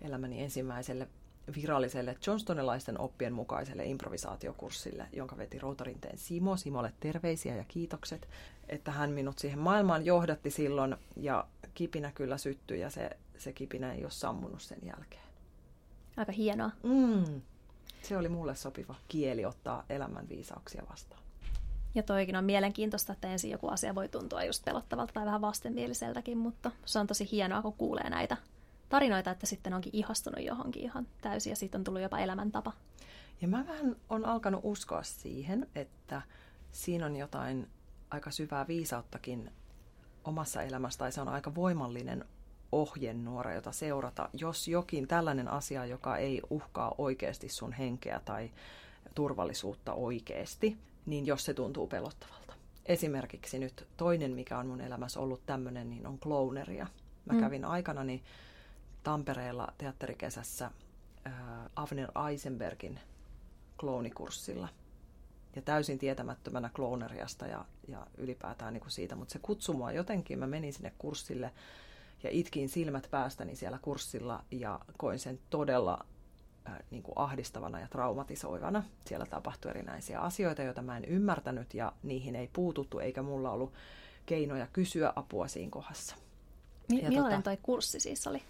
elämäni 0.01 0.43
ensimmäiselle 0.43 1.07
viralliselle 1.55 2.17
Johnstonilaisten 2.27 2.99
oppien 2.99 3.33
mukaiselle 3.33 3.85
improvisaatiokurssille, 3.85 5.07
jonka 5.13 5.37
veti 5.37 5.59
Routarinteen 5.59 6.17
Simo. 6.17 6.57
Simolle 6.57 6.93
terveisiä 6.99 7.55
ja 7.55 7.63
kiitokset, 7.67 8.29
että 8.69 8.91
hän 8.91 9.11
minut 9.11 9.39
siihen 9.39 9.59
maailmaan 9.59 10.05
johdatti 10.05 10.51
silloin 10.51 10.95
ja 11.15 11.47
kipinä 11.73 12.11
kyllä 12.11 12.37
syttyi 12.37 12.79
ja 12.79 12.89
se, 12.89 13.09
se 13.37 13.53
kipinä 13.53 13.93
ei 13.93 14.03
ole 14.03 14.11
sammunut 14.11 14.61
sen 14.61 14.79
jälkeen. 14.83 15.23
Aika 16.17 16.31
hienoa. 16.31 16.71
Mm. 16.83 17.41
Se 18.01 18.17
oli 18.17 18.29
mulle 18.29 18.55
sopiva 18.55 18.95
kieli 19.07 19.45
ottaa 19.45 19.85
elämän 19.89 20.29
viisauksia 20.29 20.83
vastaan. 20.89 21.20
Ja 21.95 22.03
toikin 22.03 22.35
on 22.35 22.45
mielenkiintoista, 22.45 23.13
että 23.13 23.27
ensin 23.27 23.51
joku 23.51 23.67
asia 23.67 23.95
voi 23.95 24.09
tuntua 24.09 24.43
just 24.43 24.65
pelottavalta 24.65 25.13
tai 25.13 25.25
vähän 25.25 25.41
vastenmieliseltäkin, 25.41 26.37
mutta 26.37 26.71
se 26.85 26.99
on 26.99 27.07
tosi 27.07 27.31
hienoa, 27.31 27.61
kun 27.61 27.73
kuulee 27.73 28.09
näitä 28.09 28.37
tarinoita, 28.89 29.31
että 29.31 29.45
sitten 29.45 29.73
onkin 29.73 29.95
ihastunut 29.95 30.45
johonkin 30.45 30.83
ihan 30.83 31.07
täysin 31.21 31.49
ja 31.49 31.55
siitä 31.55 31.77
on 31.77 31.83
tullut 31.83 32.01
jopa 32.01 32.19
elämäntapa. 32.19 32.73
Ja 33.41 33.47
mä 33.47 33.65
vähän 33.67 33.95
on 34.09 34.25
alkanut 34.25 34.61
uskoa 34.63 35.03
siihen, 35.03 35.67
että 35.75 36.21
siinä 36.71 37.05
on 37.05 37.15
jotain 37.15 37.67
aika 38.09 38.31
syvää 38.31 38.67
viisauttakin 38.67 39.51
omassa 40.23 40.61
elämässä, 40.61 40.99
tai 40.99 41.11
se 41.11 41.21
on 41.21 41.29
aika 41.29 41.55
voimallinen 41.55 42.25
ohjenuora, 42.71 43.53
jota 43.53 43.71
seurata, 43.71 44.29
jos 44.33 44.67
jokin 44.67 45.07
tällainen 45.07 45.47
asia, 45.47 45.85
joka 45.85 46.17
ei 46.17 46.41
uhkaa 46.49 46.95
oikeasti 46.97 47.49
sun 47.49 47.73
henkeä 47.73 48.21
tai 48.25 48.51
turvallisuutta 49.15 49.93
oikeasti, 49.93 50.77
niin 51.05 51.25
jos 51.25 51.45
se 51.45 51.53
tuntuu 51.53 51.87
pelottavalta. 51.87 52.53
Esimerkiksi 52.85 53.59
nyt 53.59 53.87
toinen, 53.97 54.31
mikä 54.31 54.57
on 54.57 54.67
mun 54.67 54.81
elämässä 54.81 55.19
ollut 55.19 55.45
tämmöinen, 55.45 55.89
niin 55.89 56.07
on 56.07 56.19
clowneria. 56.19 56.87
Mä 57.25 57.33
mm. 57.33 57.39
kävin 57.39 57.65
aikanani 57.65 58.23
Tampereella 59.03 59.73
teatterikesässä 59.77 60.71
äh, 61.27 61.33
Avner 61.75 62.09
Eisenbergin 62.29 62.99
kloonikurssilla. 63.79 64.67
Ja 65.55 65.61
täysin 65.61 65.99
tietämättömänä 65.99 66.69
klooneriasta 66.75 67.47
ja, 67.47 67.65
ja 67.87 68.07
ylipäätään 68.17 68.73
niin 68.73 68.81
kuin 68.81 68.91
siitä, 68.91 69.15
mutta 69.15 69.33
se 69.33 69.39
kutsui 69.39 69.75
mua 69.75 69.91
jotenkin. 69.91 70.39
Mä 70.39 70.47
menin 70.47 70.73
sinne 70.73 70.93
kurssille 70.97 71.51
ja 72.23 72.29
itkin 72.29 72.69
silmät 72.69 73.07
päästäni 73.11 73.55
siellä 73.55 73.79
kurssilla 73.81 74.43
ja 74.51 74.79
koin 74.97 75.19
sen 75.19 75.39
todella 75.49 76.05
niin 76.91 77.03
kuin 77.03 77.17
ahdistavana 77.17 77.79
ja 77.79 77.87
traumatisoivana. 77.87 78.83
Siellä 79.05 79.25
tapahtui 79.25 79.71
erinäisiä 79.71 80.19
asioita, 80.19 80.63
joita 80.63 80.81
mä 80.81 80.97
en 80.97 81.05
ymmärtänyt 81.05 81.73
ja 81.73 81.93
niihin 82.03 82.35
ei 82.35 82.49
puututtu, 82.53 82.99
eikä 82.99 83.21
mulla 83.21 83.51
ollut 83.51 83.73
keinoja 84.25 84.67
kysyä 84.73 85.13
apua 85.15 85.47
siinä 85.47 85.71
kohdassa. 85.71 86.15
Mi- 86.89 87.01
millainen 87.01 87.43
tota, 87.43 87.55
toi 87.55 87.57
kurssi 87.63 87.99
siis 87.99 88.27
oli? 88.27 88.43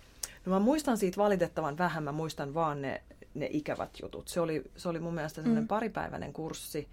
No 0.45 0.51
mä 0.51 0.59
muistan 0.59 0.97
siitä 0.97 1.17
valitettavan 1.17 1.77
vähän, 1.77 2.03
mä 2.03 2.11
muistan 2.11 2.53
vaan 2.53 2.81
ne, 2.81 3.03
ne 3.33 3.47
ikävät 3.51 3.89
jutut. 4.01 4.27
Se 4.27 4.41
oli, 4.41 4.63
se 4.77 4.89
oli 4.89 4.99
mun 4.99 5.13
mielestä 5.13 5.41
semmoinen 5.41 5.63
mm. 5.63 5.67
paripäiväinen 5.67 6.33
kurssi 6.33 6.87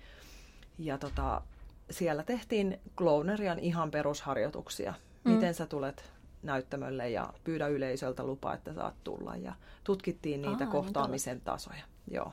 ja 0.79 0.99
tota, 0.99 1.43
siellä 1.91 2.23
tehtiin 2.23 2.81
Clownerian 2.97 3.59
ihan 3.59 3.91
perusharjoituksia. 3.91 4.95
Mm. 5.25 5.33
Miten 5.33 5.55
sä 5.55 5.67
tulet 5.67 6.13
näyttämölle 6.43 7.11
ja 7.11 7.33
pyydä 7.45 7.69
yleisöltä 7.69 8.25
lupa, 8.25 8.55
että 8.55 8.75
saat 8.75 8.95
tulla. 9.05 9.37
Ja 9.37 9.53
tutkittiin 9.85 10.43
niitä 10.43 10.55
Aa, 10.55 10.59
niin 10.59 10.71
kohtaamisen 10.71 11.37
niin 11.37 11.45
tasoja. 11.45 11.85
Joo. 12.11 12.33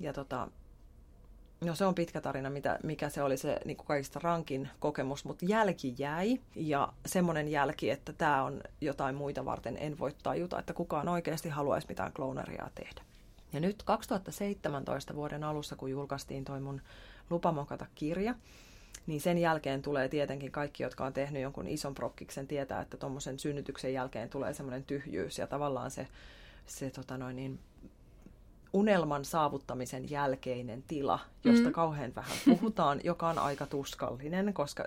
Ja 0.00 0.12
tota, 0.12 0.48
No 1.60 1.74
se 1.74 1.84
on 1.84 1.94
pitkä 1.94 2.20
tarina, 2.20 2.50
mitä, 2.50 2.78
mikä 2.82 3.08
se 3.08 3.22
oli 3.22 3.36
se 3.36 3.60
niin 3.64 3.76
kuin 3.76 3.86
kaikista 3.86 4.20
rankin 4.22 4.68
kokemus, 4.78 5.24
mutta 5.24 5.44
jälki 5.48 5.94
jäi 5.98 6.40
ja 6.56 6.92
semmoinen 7.06 7.48
jälki, 7.48 7.90
että 7.90 8.12
tämä 8.12 8.42
on 8.42 8.60
jotain 8.80 9.14
muita 9.14 9.44
varten, 9.44 9.76
en 9.80 9.98
voi 9.98 10.12
tajuta, 10.22 10.58
että 10.58 10.72
kukaan 10.72 11.08
oikeasti 11.08 11.48
haluaisi 11.48 11.88
mitään 11.88 12.12
klooneria 12.12 12.70
tehdä. 12.74 13.02
Ja 13.52 13.60
nyt 13.60 13.82
2017 13.82 15.14
vuoden 15.14 15.44
alussa, 15.44 15.76
kun 15.76 15.90
julkaistiin 15.90 16.44
toi 16.44 16.60
mun 16.60 16.80
Lupamokata 17.30 17.86
kirja, 17.94 18.34
niin 19.06 19.20
sen 19.20 19.38
jälkeen 19.38 19.82
tulee 19.82 20.08
tietenkin 20.08 20.52
kaikki, 20.52 20.82
jotka 20.82 21.04
on 21.04 21.12
tehnyt 21.12 21.42
jonkun 21.42 21.66
ison 21.66 21.94
prokkiksen, 21.94 22.46
tietää, 22.46 22.80
että 22.80 22.96
tuommoisen 22.96 23.38
synnytyksen 23.38 23.92
jälkeen 23.92 24.30
tulee 24.30 24.54
semmoinen 24.54 24.84
tyhjyys 24.84 25.38
ja 25.38 25.46
tavallaan 25.46 25.90
se, 25.90 26.08
se 26.66 26.90
tota 26.90 27.18
noin, 27.18 27.36
niin, 27.36 27.58
unelman 28.74 29.24
saavuttamisen 29.24 30.10
jälkeinen 30.10 30.82
tila, 30.82 31.18
josta 31.44 31.68
mm. 31.68 31.72
kauhean 31.72 32.14
vähän 32.14 32.38
puhutaan, 32.44 33.00
joka 33.04 33.28
on 33.28 33.38
aika 33.38 33.66
tuskallinen, 33.66 34.54
koska 34.54 34.84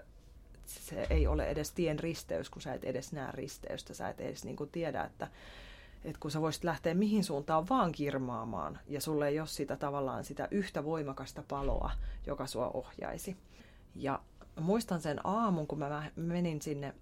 se 0.66 1.08
ei 1.10 1.28
ole 1.28 1.46
edes 1.46 1.72
tien 1.72 2.00
risteys, 2.00 2.50
kun 2.50 2.62
sä 2.62 2.74
et 2.74 2.84
edes 2.84 3.14
näe 3.14 3.32
risteystä, 3.32 3.94
sä 3.94 4.10
et 4.10 4.20
edes 4.20 4.46
niin 4.46 4.58
tiedä, 4.72 5.04
että, 5.04 5.28
että 6.06 6.20
kun 6.20 6.32
sä 6.32 6.42
voisit 6.42 6.64
lähteä 6.64 6.94
mihin 6.94 7.24
suuntaan 7.24 7.70
vaan 7.70 7.92
kirmaamaan, 7.92 8.80
ja 8.88 9.02
sulle 9.02 9.28
ei 9.28 9.40
ole 9.40 9.48
sitä 9.48 9.76
tavallaan 9.76 10.24
sitä 10.24 10.48
yhtä 10.52 10.84
voimakasta 10.84 11.44
paloa, 11.48 11.92
joka 12.26 12.48
sua 12.48 12.70
ohjaisi. 12.70 13.38
Ja 13.98 14.20
muistan 14.60 15.02
sen 15.02 15.20
aamun, 15.24 15.68
kun 15.68 15.80
mä 15.80 16.12
menin 16.16 16.62
sinne, 16.62 16.96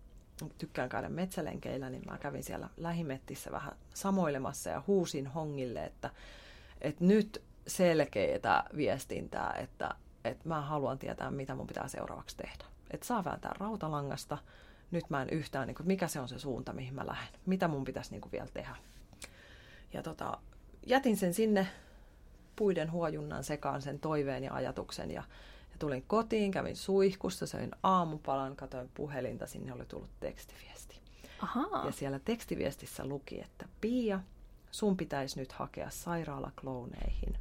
tykkään 0.58 0.90
käydä 0.90 1.10
metsälenkeillä, 1.10 1.90
niin 1.90 2.04
mä 2.06 2.18
kävin 2.18 2.44
siellä 2.44 2.70
lähimettissä 2.78 3.52
vähän 3.52 3.76
samoilemassa 3.94 4.70
ja 4.70 4.84
huusin 4.88 5.28
hongille, 5.28 5.84
että, 5.84 6.10
että 6.82 7.06
nyt 7.06 7.44
selkeää 7.68 8.70
viestintää, 8.76 9.54
että, 9.54 9.96
että 10.24 10.50
mä 10.50 10.62
haluan 10.62 11.00
tietää, 11.00 11.32
mitä 11.32 11.56
mun 11.56 11.68
pitää 11.68 11.88
seuraavaksi 11.88 12.38
tehdä. 12.38 12.66
Että 12.92 13.08
saa 13.08 13.24
vääntää 13.24 13.56
rautalangasta, 13.60 14.38
nyt 14.92 15.10
mä 15.10 15.22
en 15.22 15.30
yhtään, 15.30 15.68
niin 15.68 15.76
kuin, 15.76 15.88
mikä 15.88 16.08
se 16.08 16.20
on 16.20 16.30
se 16.30 16.40
suunta, 16.40 16.74
mihin 16.74 16.94
mä 16.94 17.08
lähden, 17.08 17.40
mitä 17.46 17.68
mun 17.68 17.84
pitäisi 17.84 18.12
niin 18.12 18.22
kuin, 18.22 18.32
vielä 18.32 18.48
tehdä. 18.54 18.76
Ja 19.94 20.04
tota, 20.04 20.38
jätin 20.86 21.18
sen 21.18 21.34
sinne 21.34 21.68
puiden 22.56 22.92
huojunnan 22.92 23.44
sekaan 23.44 23.82
sen 23.82 24.00
toiveen 24.00 24.44
ja 24.44 24.54
ajatuksen 24.54 25.12
ja 25.12 25.24
ja 25.76 25.80
tulin 25.80 26.04
kotiin, 26.08 26.52
kävin 26.52 26.76
suihkussa, 26.76 27.48
söin 27.48 27.72
aamupalan, 27.84 28.56
katoin 28.56 28.90
puhelinta, 28.94 29.48
sinne 29.48 29.74
oli 29.74 29.86
tullut 29.86 30.10
tekstiviesti. 30.20 31.00
Aha. 31.42 31.86
Ja 31.86 31.92
siellä 31.92 32.20
tekstiviestissä 32.20 33.06
luki, 33.06 33.42
että 33.42 33.66
Pia, 33.82 34.20
sun 34.72 34.98
pitäisi 34.98 35.40
nyt 35.40 35.52
hakea 35.52 35.90
sairaalaklouneihin. 35.90 37.38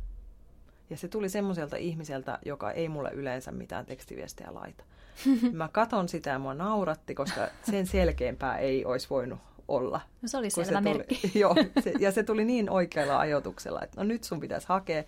Ja 0.90 0.96
se 0.96 1.08
tuli 1.08 1.28
semmoiselta 1.28 1.76
ihmiseltä, 1.76 2.38
joka 2.44 2.70
ei 2.70 2.88
mulle 2.88 3.10
yleensä 3.10 3.52
mitään 3.52 3.86
tekstiviestejä 3.86 4.54
laita. 4.54 4.84
Mä 5.52 5.68
katon 5.68 6.08
sitä 6.08 6.30
ja 6.30 6.38
mua 6.38 6.54
nauratti, 6.54 7.14
koska 7.14 7.48
sen 7.62 7.86
selkeämpää 7.86 8.58
ei 8.58 8.84
olisi 8.84 9.10
voinut 9.10 9.38
olla. 9.68 10.00
No 10.22 10.28
se 10.28 10.36
oli 10.36 10.50
selvä 10.50 10.78
se 10.78 10.82
tuli, 10.82 10.94
merkki. 10.94 11.30
joo, 11.38 11.54
se, 11.80 11.92
ja 11.98 12.12
se 12.12 12.22
tuli 12.22 12.44
niin 12.44 12.70
oikealla 12.70 13.18
ajatuksella, 13.18 13.82
että 13.82 14.00
no 14.00 14.04
nyt 14.04 14.24
sun 14.24 14.40
pitäisi 14.40 14.68
hakea. 14.68 15.04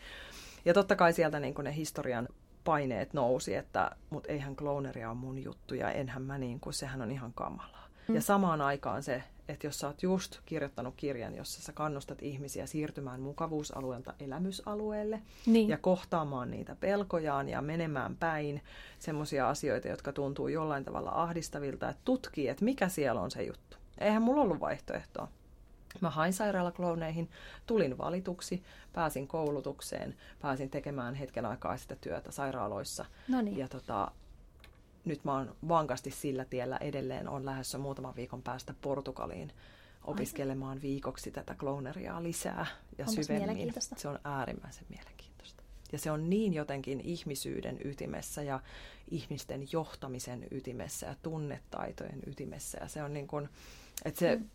Ja 0.64 0.74
totta 0.74 0.96
kai 0.96 1.12
sieltä 1.12 1.40
niin 1.40 1.54
ne 1.62 1.76
historian 1.76 2.28
paineet 2.66 3.14
nousi, 3.14 3.54
että 3.54 3.90
mut 4.10 4.26
eihän 4.26 4.56
klooneria 4.56 5.10
ole 5.10 5.18
mun 5.18 5.44
juttu 5.44 5.74
ja 5.74 5.90
enhän 5.90 6.22
mä 6.22 6.38
niin 6.38 6.60
kuin, 6.60 6.74
sehän 6.74 7.02
on 7.02 7.10
ihan 7.10 7.32
kamalaa. 7.34 7.88
Mm. 8.08 8.14
Ja 8.14 8.20
samaan 8.20 8.60
aikaan 8.60 9.02
se, 9.02 9.22
että 9.48 9.66
jos 9.66 9.78
sä 9.78 9.86
oot 9.86 10.02
just 10.02 10.40
kirjoittanut 10.46 10.94
kirjan, 10.96 11.34
jossa 11.34 11.62
sä 11.62 11.72
kannustat 11.72 12.22
ihmisiä 12.22 12.66
siirtymään 12.66 13.20
mukavuusalueelta 13.20 14.14
elämysalueelle 14.20 15.22
niin. 15.46 15.68
ja 15.68 15.78
kohtaamaan 15.78 16.50
niitä 16.50 16.76
pelkojaan 16.80 17.48
ja 17.48 17.62
menemään 17.62 18.16
päin 18.16 18.62
semmoisia 18.98 19.48
asioita, 19.48 19.88
jotka 19.88 20.12
tuntuu 20.12 20.48
jollain 20.48 20.84
tavalla 20.84 21.10
ahdistavilta, 21.14 21.88
että 21.88 22.02
tutkii, 22.04 22.48
että 22.48 22.64
mikä 22.64 22.88
siellä 22.88 23.20
on 23.20 23.30
se 23.30 23.42
juttu. 23.42 23.76
Eihän 23.98 24.22
mulla 24.22 24.42
ollut 24.42 24.60
vaihtoehtoa. 24.60 25.28
Mä 26.00 26.10
hain 26.10 26.32
sairaalaklooneihin, 26.32 27.30
tulin 27.66 27.98
valituksi, 27.98 28.62
pääsin 28.92 29.28
koulutukseen, 29.28 30.16
pääsin 30.40 30.70
tekemään 30.70 31.14
hetken 31.14 31.46
aikaa 31.46 31.76
sitä 31.76 31.96
työtä 31.96 32.32
sairaaloissa. 32.32 33.04
Noniin. 33.28 33.58
Ja 33.58 33.68
tota, 33.68 34.10
nyt 35.04 35.24
mä 35.24 35.32
oon 35.32 35.56
vankasti 35.68 36.10
sillä 36.10 36.44
tiellä 36.44 36.76
edelleen, 36.76 37.28
on 37.28 37.44
lähdössä 37.44 37.78
muutaman 37.78 38.16
viikon 38.16 38.42
päästä 38.42 38.74
Portugaliin 38.80 39.52
opiskelemaan 40.04 40.82
viikoksi 40.82 41.30
tätä 41.30 41.54
kloneriaa 41.54 42.22
lisää 42.22 42.66
ja 42.98 43.04
Onpas 43.08 43.26
syvemmin. 43.26 43.72
Se 43.96 44.08
on 44.08 44.18
äärimmäisen 44.24 44.84
mielenkiintoista. 44.88 45.62
Ja 45.92 45.98
se 45.98 46.10
on 46.10 46.30
niin 46.30 46.54
jotenkin 46.54 47.00
ihmisyyden 47.00 47.78
ytimessä 47.84 48.42
ja 48.42 48.60
ihmisten 49.10 49.68
johtamisen 49.72 50.46
ytimessä 50.50 51.06
ja 51.06 51.14
tunnetaitojen 51.22 52.22
ytimessä. 52.26 52.78
Ja 52.80 52.88
se 52.88 53.02
on 53.02 53.12
niin 53.12 53.26
kuin, 53.26 53.48
että 54.04 54.18
se, 54.18 54.36
mm 54.36 54.50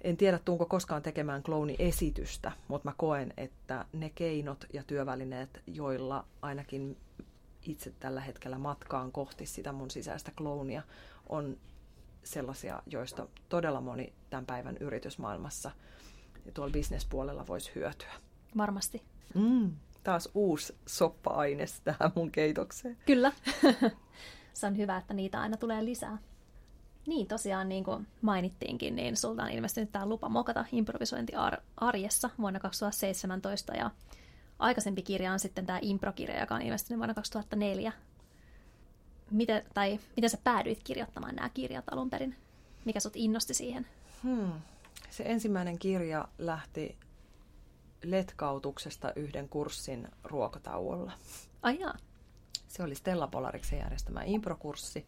en 0.00 0.16
tiedä, 0.16 0.38
tuunko 0.38 0.66
koskaan 0.66 1.02
tekemään 1.02 1.42
klooni-esitystä, 1.42 2.52
mutta 2.68 2.88
mä 2.88 2.94
koen, 2.96 3.34
että 3.36 3.84
ne 3.92 4.10
keinot 4.10 4.64
ja 4.72 4.82
työvälineet, 4.82 5.62
joilla 5.66 6.24
ainakin 6.42 6.96
itse 7.66 7.92
tällä 8.00 8.20
hetkellä 8.20 8.58
matkaan 8.58 9.12
kohti 9.12 9.46
sitä 9.46 9.72
mun 9.72 9.90
sisäistä 9.90 10.32
kloonia, 10.36 10.82
on 11.28 11.56
sellaisia, 12.24 12.82
joista 12.86 13.26
todella 13.48 13.80
moni 13.80 14.12
tämän 14.30 14.46
päivän 14.46 14.76
yritysmaailmassa 14.80 15.70
ja 16.46 16.52
tuolla 16.52 16.72
bisnespuolella 16.72 17.46
voisi 17.46 17.72
hyötyä. 17.74 18.12
Varmasti. 18.56 19.02
Mm, 19.34 19.72
taas 20.04 20.28
uusi 20.34 20.76
soppa-aines 20.86 21.80
tähän 21.80 22.12
mun 22.14 22.30
keitokseen. 22.30 22.96
Kyllä. 23.06 23.32
Se 24.52 24.66
on 24.66 24.76
hyvä, 24.76 24.96
että 24.96 25.14
niitä 25.14 25.40
aina 25.40 25.56
tulee 25.56 25.84
lisää. 25.84 26.18
Niin, 27.06 27.26
tosiaan 27.26 27.68
niin 27.68 27.84
kuin 27.84 28.06
mainittiinkin, 28.22 28.96
niin 28.96 29.16
sulta 29.16 29.42
on 29.42 29.50
ilmestynyt 29.50 29.92
tämä 29.92 30.06
lupa 30.06 30.28
mokata 30.28 30.64
improvisointi 30.72 31.32
arjessa 31.76 32.30
vuonna 32.38 32.60
2017 32.60 33.74
ja 33.74 33.90
aikaisempi 34.58 35.02
kirja 35.02 35.32
on 35.32 35.40
sitten 35.40 35.66
tämä 35.66 35.78
improkirja, 35.82 36.40
joka 36.40 36.54
on 36.54 36.62
ilmestynyt 36.62 36.98
vuonna 36.98 37.14
2004. 37.14 37.92
Miten, 39.30 39.64
tai 39.74 40.00
miten 40.16 40.30
sä 40.30 40.38
päädyit 40.44 40.80
kirjoittamaan 40.84 41.34
nämä 41.34 41.48
kirjat 41.48 41.84
alun 41.90 42.10
perin? 42.10 42.36
Mikä 42.84 43.00
sut 43.00 43.16
innosti 43.16 43.54
siihen? 43.54 43.86
Hmm. 44.22 44.52
Se 45.10 45.24
ensimmäinen 45.26 45.78
kirja 45.78 46.28
lähti 46.38 46.96
letkautuksesta 48.04 49.12
yhden 49.16 49.48
kurssin 49.48 50.08
ruokatauolla. 50.24 51.12
Ai 51.62 51.80
jaa. 51.80 51.96
Se 52.68 52.82
oli 52.82 52.94
Stella 52.94 53.26
Polariksen 53.26 53.78
järjestämä 53.78 54.22
improkurssi 54.24 55.06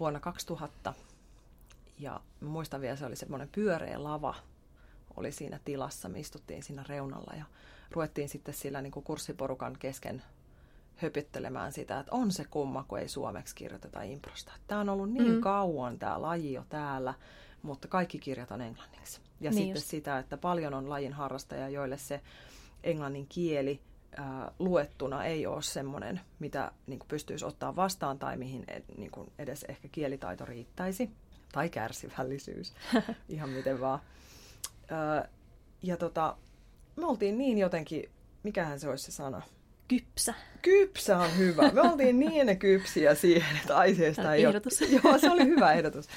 vuonna 0.00 0.20
2000. 0.20 0.94
Ja 1.98 2.20
muistan 2.40 2.80
vielä, 2.80 2.96
se 2.96 3.06
oli 3.06 3.16
semmoinen 3.16 3.48
pyöreä 3.52 4.04
lava 4.04 4.34
oli 5.16 5.32
siinä 5.32 5.60
tilassa, 5.64 6.08
me 6.08 6.20
istuttiin 6.20 6.62
siinä 6.62 6.84
reunalla 6.88 7.34
ja 7.36 7.44
ruvettiin 7.90 8.28
sitten 8.28 8.54
sillä 8.54 8.82
niin 8.82 8.90
kuin 8.90 9.04
kurssiporukan 9.04 9.76
kesken 9.78 10.22
höpyttelemään 10.96 11.72
sitä, 11.72 12.00
että 12.00 12.12
on 12.14 12.32
se 12.32 12.44
kumma, 12.44 12.84
kun 12.88 12.98
ei 12.98 13.08
suomeksi 13.08 13.54
kirjoiteta 13.54 14.02
improsta. 14.02 14.52
Tämä 14.66 14.80
on 14.80 14.88
ollut 14.88 15.12
niin 15.12 15.34
mm. 15.34 15.40
kauan 15.40 15.98
tämä 15.98 16.22
laji 16.22 16.52
jo 16.52 16.64
täällä, 16.68 17.14
mutta 17.62 17.88
kaikki 17.88 18.18
kirjat 18.18 18.50
on 18.50 18.60
englanniksi. 18.60 19.20
Ja 19.40 19.50
niin 19.50 19.56
sitten 19.58 19.74
just. 19.74 19.86
sitä, 19.86 20.18
että 20.18 20.36
paljon 20.36 20.74
on 20.74 20.90
lajin 20.90 21.12
harrastajia, 21.12 21.68
joille 21.68 21.98
se 21.98 22.20
englannin 22.82 23.26
kieli 23.26 23.80
ää, 24.16 24.52
luettuna 24.58 25.24
ei 25.24 25.46
ole 25.46 25.62
semmoinen, 25.62 26.20
mitä 26.38 26.72
niin 26.86 26.98
kuin 26.98 27.08
pystyisi 27.08 27.44
ottaa 27.44 27.76
vastaan 27.76 28.18
tai 28.18 28.36
mihin 28.36 28.64
ed, 28.68 28.82
niin 28.96 29.10
kuin 29.10 29.32
edes 29.38 29.64
ehkä 29.68 29.88
kielitaito 29.88 30.44
riittäisi. 30.44 31.10
Tai 31.52 31.68
kärsivällisyys, 31.68 32.74
ihan 33.28 33.50
miten 33.50 33.80
vaan. 33.80 34.00
Ää, 34.90 35.28
ja 35.82 35.96
tota, 35.96 36.36
me 36.96 37.06
oltiin 37.06 37.38
niin 37.38 37.58
jotenkin, 37.58 38.10
mikähän 38.42 38.80
se 38.80 38.88
olisi 38.88 39.04
se 39.04 39.12
sana? 39.12 39.42
Kypsä. 39.88 40.34
Kypsä 40.62 41.18
on 41.18 41.36
hyvä. 41.36 41.70
Me 41.70 41.80
oltiin 41.80 42.18
niin 42.18 42.58
kypsiä 42.58 43.14
siihen, 43.14 43.56
että 43.56 43.76
aiheesta 43.76 44.34
ei 44.34 44.44
ehdotus. 44.44 44.82
ole... 44.82 44.90
Joo, 45.04 45.18
se 45.18 45.30
oli 45.30 45.44
hyvä 45.44 45.72
ehdotus. 45.72 46.08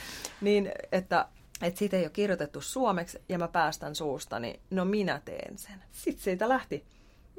Niin, 0.42 0.72
että 0.92 1.28
että 1.62 1.80
siitä 1.80 1.98
ei 1.98 2.04
ole 2.04 2.10
kirjoitettu 2.10 2.62
suomeksi 2.62 3.22
ja 3.30 3.38
mä 3.38 3.48
päästän 3.48 3.96
suustani, 3.96 4.48
niin 4.48 4.62
no 4.70 4.86
minä 4.86 5.22
teen 5.26 5.58
sen. 5.58 5.84
Sitten 5.92 6.24
siitä 6.24 6.50
lähti 6.50 6.86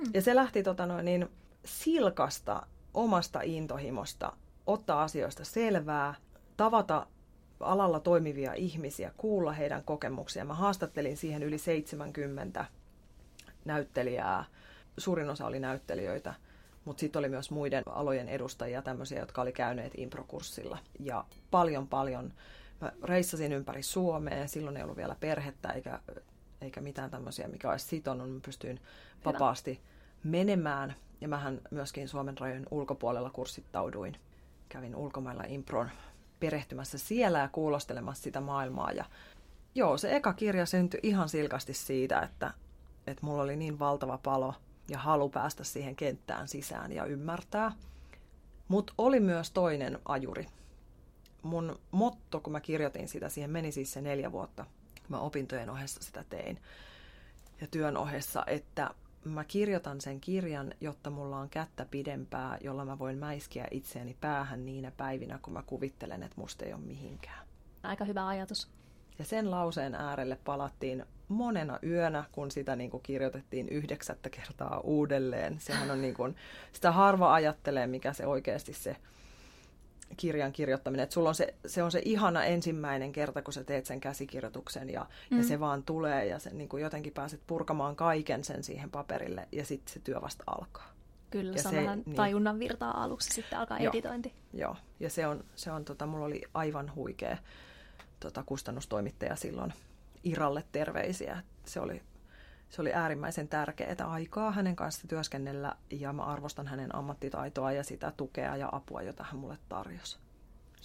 Hmm. 0.00 0.10
Ja 0.14 0.22
se 0.22 0.34
lähti 0.34 0.62
tota 0.62 0.86
noin, 0.86 1.04
niin, 1.04 1.28
silkasta 1.64 2.66
omasta 2.94 3.40
intohimosta 3.42 4.32
ottaa 4.66 5.02
asioista 5.02 5.44
selvää, 5.44 6.14
tavata 6.56 7.06
alalla 7.60 8.00
toimivia 8.00 8.54
ihmisiä, 8.54 9.12
kuulla 9.16 9.52
heidän 9.52 9.84
kokemuksia. 9.84 10.44
Mä 10.44 10.54
haastattelin 10.54 11.16
siihen 11.16 11.42
yli 11.42 11.58
70 11.58 12.64
näyttelijää. 13.64 14.44
Suurin 14.98 15.30
osa 15.30 15.46
oli 15.46 15.60
näyttelijöitä, 15.60 16.34
Mutta 16.84 17.00
sitten 17.00 17.20
oli 17.20 17.28
myös 17.28 17.50
muiden 17.50 17.82
alojen 17.86 18.28
edustajia, 18.28 18.82
tämmöisiä, 18.82 19.20
jotka 19.20 19.42
oli 19.42 19.52
käyneet 19.52 19.92
improkurssilla. 19.96 20.78
Ja 21.00 21.24
paljon, 21.50 21.88
paljon. 21.88 22.32
Mä 22.80 22.92
reissasin 23.02 23.52
ympäri 23.52 23.82
Suomea, 23.82 24.48
silloin 24.48 24.76
ei 24.76 24.82
ollut 24.82 24.96
vielä 24.96 25.16
perhettä 25.20 25.68
eikä, 25.68 26.00
eikä 26.60 26.80
mitään 26.80 27.10
tämmöisiä, 27.10 27.48
mikä 27.48 27.70
olisi 27.70 27.86
sitonut. 27.86 28.30
Mä 28.30 28.40
pystyin 28.44 28.80
vapaasti 29.24 29.80
menemään. 30.22 30.94
Ja 31.20 31.28
mähän 31.28 31.61
myöskin 31.70 32.09
Suomen 32.09 32.38
rajojen 32.38 32.66
ulkopuolella 32.70 33.30
kurssittauduin. 33.30 34.16
Kävin 34.68 34.96
ulkomailla 34.96 35.44
impron 35.48 35.90
perehtymässä 36.40 36.98
siellä 36.98 37.38
ja 37.38 37.48
kuulostelemassa 37.48 38.22
sitä 38.22 38.40
maailmaa. 38.40 38.92
Ja 38.92 39.04
joo, 39.74 39.98
se 39.98 40.16
eka 40.16 40.33
kirja 40.33 40.66
syntyi 40.66 41.00
ihan 41.02 41.28
silkasti 41.28 41.74
siitä, 41.74 42.20
että, 42.20 42.54
että 43.06 43.26
mulla 43.26 43.42
oli 43.42 43.56
niin 43.56 43.78
valtava 43.78 44.18
palo 44.18 44.54
ja 44.88 44.98
halu 44.98 45.28
päästä 45.28 45.64
siihen 45.64 45.96
kenttään 45.96 46.48
sisään 46.48 46.92
ja 46.92 47.04
ymmärtää. 47.04 47.72
Mutta 48.68 48.92
oli 48.98 49.20
myös 49.20 49.50
toinen 49.50 49.98
ajuri. 50.04 50.46
Mun 51.42 51.78
motto, 51.90 52.40
kun 52.40 52.52
mä 52.52 52.61
kirjoitin 52.61 53.09
sitä, 53.09 53.28
siihen 53.28 53.50
meni 53.50 53.72
siis 53.72 53.92
se 53.92 54.00
neljä 54.00 54.33
vuotta, 54.33 54.66
mä 55.09 55.18
opintojen 55.18 55.70
ohessa 55.70 56.02
sitä 56.02 56.24
tein 56.30 56.59
ja 57.61 57.66
työn 57.66 57.96
ohessa, 57.96 58.44
että 58.46 58.90
mä 59.24 59.44
kirjoitan 59.44 60.00
sen 60.00 60.20
kirjan, 60.20 60.74
jotta 60.80 61.11
mulla 61.11 61.37
on 61.37 61.50
kättä 61.50 61.87
pidempää, 61.90 62.59
jolla 62.61 62.85
mä 62.85 62.98
voin 62.98 63.18
mäiskiä 63.18 63.68
itseäni 63.70 64.16
päähän 64.20 64.66
niinä 64.66 64.92
päivinä, 64.96 65.38
kun 65.42 65.52
mä 65.52 65.62
kuvittelen, 65.66 66.22
että 66.22 66.40
musta 66.40 66.64
ei 66.64 66.72
ole 66.72 66.83
mihinkään. 66.83 67.46
Aika 67.83 68.04
hyvä 68.04 68.26
ajatus. 68.26 68.70
Ja 69.18 69.24
sen 69.24 69.50
lauseen 69.50 69.94
äärelle 69.94 70.38
palattiin 70.44 71.04
monena 71.28 71.78
yönä, 71.83 72.24
kun 72.33 72.50
sitä 72.50 72.76
niin 72.76 72.90
kuin 72.90 73.02
kirjoitettiin 73.02 73.68
yhdeksättä 73.68 74.30
kertaa 74.30 74.80
uudelleen. 74.80 75.61
Sehän 75.61 75.90
on 75.90 76.02
niin 76.02 76.14
kuin, 76.14 76.37
sitä 76.72 76.92
harva 76.92 77.35
ajattelee, 77.35 77.87
mikä 77.87 78.12
se 78.12 78.26
oikeasti 78.26 78.72
se 78.72 78.96
kirjan 80.16 80.53
kirjoittaminen. 80.53 81.05
Että 81.05 81.14
sulla 81.14 81.29
on 81.29 81.35
se, 81.35 81.55
se 81.66 81.83
on 81.83 81.92
se 81.92 82.03
ihana 82.05 82.44
ensimmäinen 82.44 83.12
kerta, 83.12 83.42
kun 83.42 83.53
sä 83.53 83.64
teet 83.64 83.87
sen 83.87 84.01
käsikirjoituksen 84.01 84.90
ja, 84.90 85.07
mm. 85.31 85.38
ja 85.38 85.44
se 85.44 85.61
vaan 85.61 85.83
tulee 85.83 86.27
ja 86.27 86.38
sen 86.38 86.59
niin 86.59 86.68
kuin 86.68 86.83
jotenkin 86.83 87.12
pääset 87.12 87.40
purkamaan 87.46 87.96
kaiken 87.96 88.44
sen 88.44 88.64
siihen 88.64 88.90
paperille 88.90 89.49
ja 89.53 89.64
sitten 89.64 89.94
se 89.94 90.01
työ 90.01 90.20
vasta 90.20 90.44
alkaa. 90.46 90.90
Kyllä, 91.31 91.53
ja 91.53 91.62
se 91.62 91.68
on 91.68 91.75
se, 91.75 91.81
vähän 91.81 92.03
niin, 92.07 92.16
tajunnan 92.16 92.59
virtaa 92.59 93.05
aluksi, 93.05 93.31
sitten 93.31 93.59
alkaa 93.59 93.79
joo, 93.79 93.90
editointi. 93.90 94.33
Joo, 94.53 94.77
ja 95.01 95.11
se 95.11 95.27
on, 95.27 95.44
se 95.55 95.70
on 95.70 95.85
tota, 95.85 96.07
mulla 96.07 96.27
oli 96.27 96.42
aivan 96.55 96.94
huikea 96.94 97.37
tota, 98.20 98.42
kustannustoimittaja 98.46 99.37
silloin 99.37 99.73
Iralle 100.25 100.64
terveisiä. 100.73 101.42
Se 101.64 101.81
oli, 101.81 102.03
se 102.70 102.83
oli 102.83 102.92
äärimmäisen 102.92 103.48
tärkeää 103.48 104.06
aikaa 104.06 104.50
hänen 104.50 104.76
kanssa 104.76 105.09
työskennellä 105.09 105.76
ja 105.90 106.12
mä 106.12 106.22
arvostan 106.22 106.66
hänen 106.66 106.94
ammattitaitoa 106.94 107.72
ja 107.72 107.85
sitä 107.85 108.12
tukea 108.16 108.56
ja 108.56 108.68
apua, 108.72 109.02
jota 109.02 109.24
hän 109.24 109.40
mulle 109.40 109.59
tarjosi. 109.68 110.18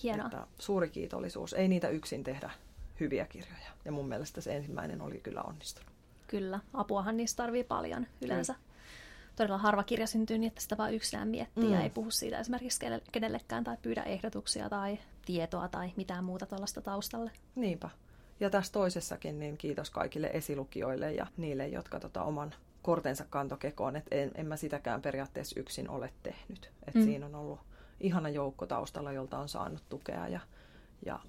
Hienoa. 0.03 0.25
Että 0.25 0.47
suuri 0.59 0.89
kiitollisuus. 0.89 1.53
Ei 1.53 1.67
niitä 1.67 1.89
yksin 1.89 2.23
tehdä 2.23 2.49
hyviä 2.99 3.25
kirjoja. 3.25 3.71
Ja 3.85 3.91
mun 3.91 4.07
mielestä 4.07 4.41
se 4.41 4.55
ensimmäinen 4.55 5.01
oli 5.01 5.19
kyllä 5.19 5.41
onnistunut. 5.41 5.91
Kyllä, 6.27 6.59
apuahan 6.73 7.17
niistä 7.17 7.43
tarvii 7.43 7.63
paljon 7.63 8.07
yleensä. 8.21 8.53
Kyllä. 8.53 8.65
Todella 9.35 9.57
harva 9.57 9.83
kirja 9.83 10.07
syntyy 10.07 10.37
niin, 10.37 10.47
että 10.47 10.61
sitä 10.61 10.77
vaan 10.77 10.93
yksinään 10.93 11.27
miettii 11.27 11.63
mm. 11.63 11.73
ja 11.73 11.81
ei 11.81 11.89
puhu 11.89 12.11
siitä 12.11 12.39
esimerkiksi 12.39 12.85
kenellekään 13.11 13.63
tai 13.63 13.77
pyydä 13.81 14.03
ehdotuksia 14.03 14.69
tai 14.69 14.99
tietoa 15.25 15.67
tai 15.67 15.91
mitään 15.95 16.23
muuta 16.23 16.45
tuollaista 16.45 16.81
taustalle. 16.81 17.31
Niinpä. 17.55 17.89
Ja 18.39 18.49
tässä 18.49 18.73
toisessakin 18.73 19.39
niin 19.39 19.57
kiitos 19.57 19.89
kaikille 19.89 20.29
esilukijoille 20.33 21.13
ja 21.13 21.27
niille, 21.37 21.67
jotka 21.67 21.99
tota 21.99 22.23
oman 22.23 22.53
kortensa 22.81 23.25
kantokekoon, 23.29 23.95
että 23.95 24.15
en, 24.15 24.31
en 24.35 24.47
mä 24.47 24.57
sitäkään 24.57 25.01
periaatteessa 25.01 25.59
yksin 25.59 25.89
ole 25.89 26.13
tehnyt. 26.23 26.71
Et 26.87 26.95
mm. 26.95 27.03
Siinä 27.03 27.25
on 27.25 27.35
ollut 27.35 27.59
ihana 27.99 28.29
joukko 28.29 28.65
taustalla, 28.65 29.11
jolta 29.11 29.37
on 29.37 29.49
saanut 29.49 29.83
tukea 29.89 30.27
ja, 30.27 30.39
ja 31.05 31.19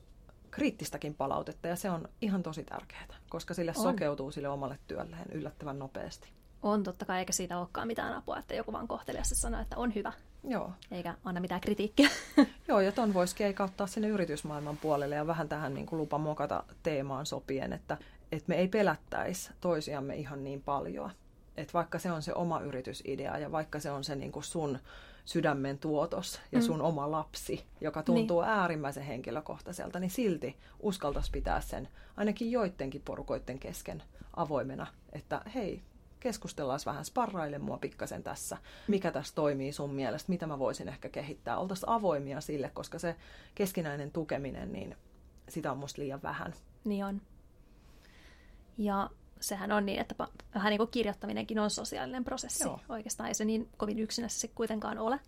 kriittistäkin 0.51 1.15
palautetta 1.15 1.69
ja 1.69 1.77
se 1.77 1.91
on 1.91 2.09
ihan 2.21 2.43
tosi 2.43 2.65
tärkeää, 2.65 3.07
koska 3.29 3.55
sille 3.55 3.73
on. 3.77 3.83
sokeutuu 3.83 4.31
sille 4.31 4.49
omalle 4.49 4.79
työlleen 4.87 5.33
yllättävän 5.33 5.79
nopeasti. 5.79 6.29
On 6.63 6.83
totta 6.83 7.05
kai, 7.05 7.19
eikä 7.19 7.33
siitä 7.33 7.59
olekaan 7.59 7.87
mitään 7.87 8.15
apua, 8.15 8.39
että 8.39 8.55
joku 8.55 8.73
vaan 8.73 8.89
kohteliasti 8.89 9.35
sanoo, 9.35 9.61
että 9.61 9.77
on 9.77 9.95
hyvä. 9.95 10.13
Joo. 10.47 10.73
Eikä 10.91 11.15
anna 11.25 11.41
mitään 11.41 11.61
kritiikkiä. 11.61 12.11
Joo, 12.69 12.81
ja 12.81 12.93
ton 12.93 13.15
voisi 13.15 13.37
keikauttaa 13.37 13.87
sinne 13.87 14.09
yritysmaailman 14.09 14.77
puolelle 14.77 15.15
ja 15.15 15.27
vähän 15.27 15.49
tähän 15.49 15.75
niin 15.75 15.87
kuin 15.87 15.99
lupa 15.99 16.19
mokata 16.19 16.65
teemaan 16.83 17.27
sopien, 17.27 17.73
että, 17.73 17.99
että 18.33 18.49
me 18.49 18.55
ei 18.55 18.69
pelättäisi 18.69 19.51
toisiamme 19.61 20.17
ihan 20.17 20.45
niin 20.45 20.63
paljon. 20.63 21.11
Että 21.57 21.73
vaikka 21.73 21.99
se 21.99 22.13
on 22.13 22.23
se 22.23 22.35
oma 22.35 22.61
yritysidea 22.61 23.39
ja 23.39 23.53
vaikka 23.53 23.81
se 23.81 23.91
on 23.91 24.05
se 24.05 24.17
niin 24.17 24.33
kuin 24.33 24.45
sun 24.45 24.79
sydämen 25.25 25.79
tuotos 25.79 26.41
ja 26.53 26.63
sun 26.63 26.79
mm. 26.79 26.85
oma 26.85 27.11
lapsi, 27.11 27.65
joka 27.81 28.03
tuntuu 28.03 28.41
niin. 28.41 28.51
äärimmäisen 28.51 29.03
henkilökohtaiselta, 29.03 30.01
niin 30.01 30.11
silti 30.11 30.57
uskaltaisi 30.81 31.31
pitää 31.31 31.61
sen 31.61 31.89
ainakin 32.17 32.51
joidenkin 32.51 33.03
porukoiden 33.05 33.59
kesken 33.59 34.03
avoimena, 34.37 34.87
että 35.13 35.43
hei, 35.55 35.83
keskustellaan 36.27 36.81
vähän, 36.87 37.05
sparraile 37.05 37.59
mua 37.59 37.79
pikkasen 37.79 38.23
tässä, 38.23 38.57
mikä 38.89 39.11
tässä 39.11 39.35
toimii 39.35 39.73
sun 39.73 39.95
mielestä, 39.95 40.33
mitä 40.33 40.47
mä 40.47 40.59
voisin 40.59 40.89
ehkä 40.89 41.09
kehittää. 41.09 41.59
Oltaisiin 41.59 41.89
avoimia 41.89 42.41
sille, 42.41 42.71
koska 42.75 42.99
se 42.99 43.17
keskinäinen 43.55 44.11
tukeminen, 44.11 44.73
niin 44.73 44.97
sitä 45.49 45.73
on 45.73 45.79
musta 45.79 46.03
liian 46.03 46.23
vähän. 46.23 46.55
Niin 46.85 47.05
on. 47.05 47.23
Ja 48.79 49.11
sehän 49.41 49.73
on 49.73 49.87
niin, 49.87 50.01
että 50.01 50.15
vähän 50.55 50.71
niin 50.71 50.79
kuin 50.79 50.91
kirjoittaminenkin 50.91 51.59
on 51.59 51.71
sosiaalinen 51.71 52.25
prosessi. 52.25 52.65
Joo. 52.65 52.81
Oikeastaan 52.89 53.29
ei 53.29 53.35
se 53.35 53.45
niin 53.45 53.69
kovin 53.77 53.99
yksinässä 53.99 54.41
se 54.41 54.49
kuitenkaan 54.49 54.99
ole. 54.99 55.21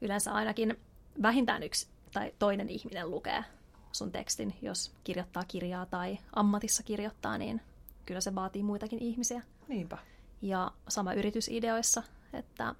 Yleensä 0.00 0.32
ainakin 0.32 0.80
vähintään 1.22 1.62
yksi 1.62 1.88
tai 2.12 2.32
toinen 2.38 2.68
ihminen 2.68 3.10
lukee 3.10 3.44
sun 3.92 4.12
tekstin, 4.12 4.54
jos 4.62 4.94
kirjoittaa 5.04 5.44
kirjaa 5.48 5.86
tai 5.86 6.18
ammatissa 6.32 6.82
kirjoittaa, 6.82 7.38
niin 7.38 7.60
kyllä 8.06 8.20
se 8.20 8.34
vaatii 8.34 8.62
muitakin 8.62 8.98
ihmisiä. 8.98 9.42
Niinpä. 9.68 9.98
Ja 10.42 10.70
sama 10.88 11.12
yritysideoissa, 11.12 12.02
että 12.32 12.74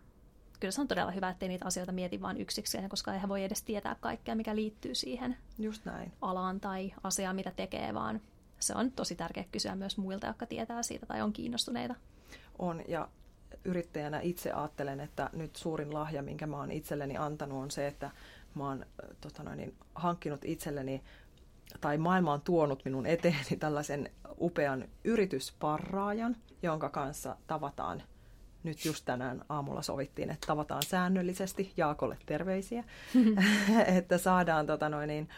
kyllä 0.61 0.73
se 0.73 0.81
on 0.81 0.89
todella 0.89 1.11
hyvä, 1.11 1.31
ettei 1.31 1.49
niitä 1.49 1.67
asioita 1.67 1.93
mieti 1.93 2.23
vain 2.23 2.41
yksikseen, 2.41 2.89
koska 2.89 3.13
eihän 3.15 3.29
voi 3.29 3.45
edes 3.45 3.63
tietää 3.63 3.97
kaikkea, 4.01 4.35
mikä 4.35 4.57
liittyy 4.57 4.95
siihen 4.95 5.37
Just 5.59 5.85
näin. 5.85 6.13
alaan 6.21 6.61
tai 6.61 6.93
asiaan, 7.03 7.37
mitä 7.37 7.51
tekee, 7.51 7.95
vaan 7.95 8.21
se 8.61 8.75
on 8.75 8.93
tosi 8.93 9.15
tärkeää 9.15 9.47
kysyä 9.53 9.75
myös 9.75 9.99
muilta, 9.99 10.27
jotka 10.27 10.47
tietää 10.47 10.83
siitä 10.83 11.07
tai 11.07 11.21
on 11.21 11.33
kiinnostuneita. 11.33 11.95
On, 12.59 12.83
ja 12.89 13.09
yrittäjänä 13.65 14.21
itse 14.21 14.53
ajattelen, 14.53 15.01
että 15.01 15.31
nyt 15.33 15.57
suurin 15.57 15.95
lahja, 15.95 16.23
minkä 16.23 16.47
mä 16.47 16.57
oon 16.57 16.71
itselleni 16.71 17.17
antanut, 17.17 17.63
on 17.63 17.71
se, 17.71 17.87
että 17.87 18.11
mä 18.55 18.69
oon 18.69 18.87
tota 19.21 19.43
noin, 19.43 19.57
niin, 19.57 19.75
hankkinut 19.95 20.45
itselleni 20.45 21.03
tai 21.81 21.99
maailma 21.99 22.33
on 22.33 22.41
tuonut 22.41 22.85
minun 22.85 23.07
eteeni 23.07 23.57
tällaisen 23.59 24.11
upean 24.41 24.89
yritysparraajan, 25.05 26.37
jonka 26.63 26.89
kanssa 26.89 27.37
tavataan 27.47 28.03
nyt 28.63 28.85
just 28.85 29.05
tänään 29.05 29.45
aamulla 29.49 29.83
sovittiin, 29.83 30.31
että 30.31 30.47
tavataan 30.47 30.83
säännöllisesti. 30.83 31.73
Jaakolle 31.77 32.19
terveisiä. 32.27 32.85
että 33.99 34.19
saadaan 34.19 34.67
tota 34.67 34.89
noin, 34.89 35.09
niin, 35.09 35.29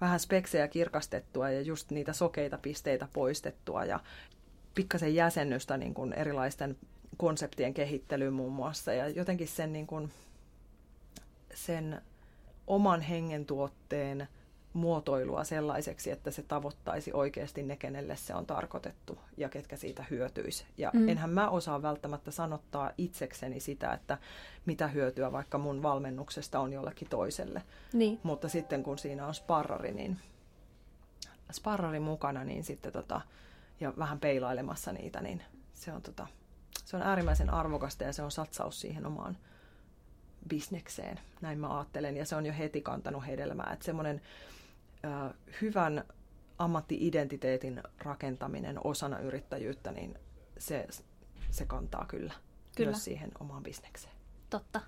vähän 0.00 0.20
speksejä 0.20 0.68
kirkastettua 0.68 1.50
ja 1.50 1.60
just 1.60 1.90
niitä 1.90 2.12
sokeita 2.12 2.58
pisteitä 2.58 3.08
poistettua 3.12 3.84
ja 3.84 4.00
pikkasen 4.74 5.14
jäsennystä 5.14 5.76
niin 5.76 5.94
kuin 5.94 6.12
erilaisten 6.12 6.76
konseptien 7.16 7.74
kehittelyyn 7.74 8.32
muun 8.32 8.52
muassa 8.52 8.92
ja 8.92 9.08
jotenkin 9.08 9.48
sen, 9.48 9.72
niin 9.72 9.86
kuin, 9.86 10.10
sen 11.54 12.02
oman 12.66 13.00
hengen 13.00 13.46
tuotteen– 13.46 14.28
muotoilua 14.72 15.44
sellaiseksi, 15.44 16.10
että 16.10 16.30
se 16.30 16.42
tavoittaisi 16.42 17.12
oikeasti 17.12 17.62
ne, 17.62 17.76
kenelle 17.76 18.16
se 18.16 18.34
on 18.34 18.46
tarkoitettu 18.46 19.18
ja 19.36 19.48
ketkä 19.48 19.76
siitä 19.76 20.04
hyötyisi. 20.10 20.64
Ja 20.78 20.90
mm. 20.94 21.08
enhän 21.08 21.30
mä 21.30 21.48
osaa 21.48 21.82
välttämättä 21.82 22.30
sanottaa 22.30 22.90
itsekseni 22.98 23.60
sitä, 23.60 23.92
että 23.92 24.18
mitä 24.66 24.88
hyötyä 24.88 25.32
vaikka 25.32 25.58
mun 25.58 25.82
valmennuksesta 25.82 26.60
on 26.60 26.72
jollekin 26.72 27.08
toiselle. 27.08 27.62
Niin. 27.92 28.20
Mutta 28.22 28.48
sitten 28.48 28.82
kun 28.82 28.98
siinä 28.98 29.26
on 29.26 29.34
sparrari, 29.34 29.92
niin 29.92 30.18
sparrari 31.52 32.00
mukana, 32.00 32.44
niin 32.44 32.64
sitten 32.64 32.92
tota, 32.92 33.20
ja 33.80 33.92
vähän 33.98 34.20
peilailemassa 34.20 34.92
niitä, 34.92 35.20
niin 35.20 35.42
se 35.74 35.92
on, 35.92 36.02
tota, 36.02 36.26
se 36.84 36.96
on 36.96 37.02
äärimmäisen 37.02 37.50
arvokasta 37.50 38.04
ja 38.04 38.12
se 38.12 38.22
on 38.22 38.30
satsaus 38.30 38.80
siihen 38.80 39.06
omaan 39.06 39.36
bisnekseen. 40.48 41.20
Näin 41.40 41.58
mä 41.58 41.78
ajattelen 41.78 42.16
ja 42.16 42.24
se 42.24 42.36
on 42.36 42.46
jo 42.46 42.52
heti 42.58 42.80
kantanut 42.80 43.26
hedelmää. 43.26 43.70
Että 43.72 43.84
semmoinen 43.84 44.20
äh, 45.04 45.32
hyvän 45.62 46.04
ammattiidentiteetin 46.58 47.82
rakentaminen 47.98 48.86
osana 48.86 49.18
yrittäjyyttä, 49.18 49.92
niin 49.92 50.18
se, 50.58 50.86
se 51.50 51.66
kantaa 51.66 52.04
kyllä, 52.08 52.32
kyllä 52.76 52.90
myös 52.90 53.04
siihen 53.04 53.30
omaan 53.40 53.62
bisnekseen. 53.62 54.14
Totta. 54.50 54.80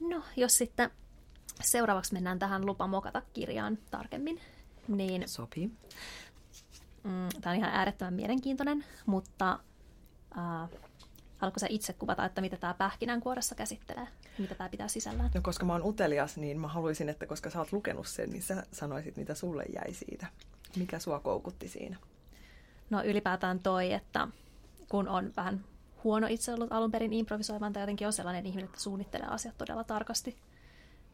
No, 0.00 0.22
jos 0.36 0.58
sitten 0.58 0.90
seuraavaksi 1.60 2.12
mennään 2.12 2.38
tähän 2.38 2.66
Lupa 2.66 2.86
mokata 2.86 3.22
kirjaan 3.32 3.78
tarkemmin, 3.90 4.40
niin... 4.88 5.28
Sopii. 5.28 5.66
Mm, 7.04 7.28
tämä 7.40 7.52
on 7.52 7.58
ihan 7.58 7.70
äärettömän 7.70 8.14
mielenkiintoinen, 8.14 8.84
mutta 9.06 9.58
äh, 10.38 10.70
Haluatko 11.42 11.60
sä 11.60 11.66
itse 11.70 11.92
kuvata, 11.92 12.24
että 12.24 12.40
mitä 12.40 12.56
tämä 12.56 12.74
pähkinänkuoressa 12.74 13.54
käsittelee? 13.54 14.08
Mitä 14.38 14.54
tämä 14.54 14.68
pitää 14.68 14.88
sisällään? 14.88 15.30
No 15.34 15.40
koska 15.44 15.66
mä 15.66 15.72
oon 15.72 15.84
utelias, 15.84 16.36
niin 16.36 16.60
mä 16.60 16.68
haluaisin, 16.68 17.08
että 17.08 17.26
koska 17.26 17.50
sä 17.50 17.58
oot 17.58 17.72
lukenut 17.72 18.06
sen, 18.06 18.30
niin 18.30 18.42
sä 18.42 18.62
sanoisit, 18.72 19.16
mitä 19.16 19.34
sulle 19.34 19.62
jäi 19.62 19.94
siitä. 19.94 20.26
Mikä 20.76 20.98
sua 20.98 21.20
koukutti 21.20 21.68
siinä? 21.68 21.96
No 22.90 23.02
ylipäätään 23.04 23.60
toi, 23.60 23.92
että 23.92 24.28
kun 24.88 25.08
on 25.08 25.32
vähän 25.36 25.64
huono 26.04 26.26
itse 26.30 26.54
ollut 26.54 26.72
alun 26.72 26.90
perin 26.90 27.12
improvisoimaan 27.12 27.72
tai 27.72 27.82
jotenkin 27.82 28.06
on 28.06 28.12
sellainen 28.12 28.46
ihminen, 28.46 28.64
että 28.64 28.80
suunnittelee 28.80 29.28
asiat 29.28 29.58
todella 29.58 29.84
tarkasti, 29.84 30.36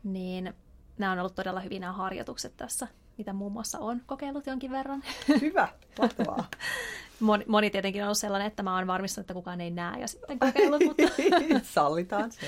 niin 0.05 0.55
nämä 0.99 1.13
on 1.13 1.19
ollut 1.19 1.35
todella 1.35 1.61
hyvin 1.61 1.81
nämä 1.81 1.93
harjoitukset 1.93 2.57
tässä, 2.57 2.89
mitä 3.19 3.33
muun 3.33 3.53
muassa 3.53 3.79
on 3.79 4.03
kokeillut 4.07 4.47
jonkin 4.47 4.71
verran. 4.71 5.03
Hyvä, 5.41 5.69
mahtavaa. 5.99 6.49
moni, 7.21 7.45
moni 7.49 7.71
tietenkin 7.71 8.03
on 8.03 8.07
ollut 8.07 8.19
sellainen, 8.19 8.49
että 8.49 8.63
mä 8.63 8.77
oon 8.77 8.87
varmistanut, 8.87 9.25
että 9.25 9.35
kukaan 9.35 9.61
ei 9.61 9.71
näe 9.71 10.01
ja 10.01 10.09
sitten 10.09 10.39
kokeillut, 10.39 10.83
mutta... 10.85 11.03
Sallitaan 11.63 12.33
se. 12.33 12.47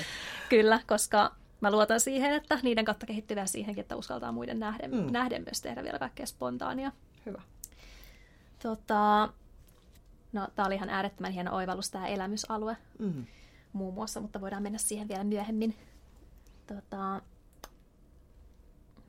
Kyllä, 0.49 0.79
koska 0.87 1.31
mä 1.61 1.71
luotan 1.71 1.99
siihen, 1.99 2.33
että 2.33 2.59
niiden 2.63 2.85
kautta 2.85 3.05
kehittyvää 3.05 3.45
siihenkin, 3.45 3.81
että 3.81 3.95
uskaltaa 3.95 4.31
muiden 4.31 4.59
nähden, 4.59 4.91
mm. 4.91 5.11
nähden 5.11 5.43
myös 5.43 5.61
tehdä 5.61 5.83
vielä 5.83 5.99
kaikkea 5.99 6.25
spontaania. 6.25 6.91
Hyvä. 7.25 7.41
Tota, 8.63 9.29
no, 10.33 10.47
tämä 10.55 10.65
oli 10.65 10.75
ihan 10.75 10.89
äärettömän 10.89 11.31
hieno 11.31 11.55
oivallus, 11.55 11.91
tämä 11.91 12.07
elämysalue 12.07 12.77
mm. 12.99 13.25
muun 13.73 13.93
muassa, 13.93 14.21
mutta 14.21 14.41
voidaan 14.41 14.63
mennä 14.63 14.77
siihen 14.77 15.07
vielä 15.07 15.23
myöhemmin. 15.23 15.75
Tota, 16.67 17.21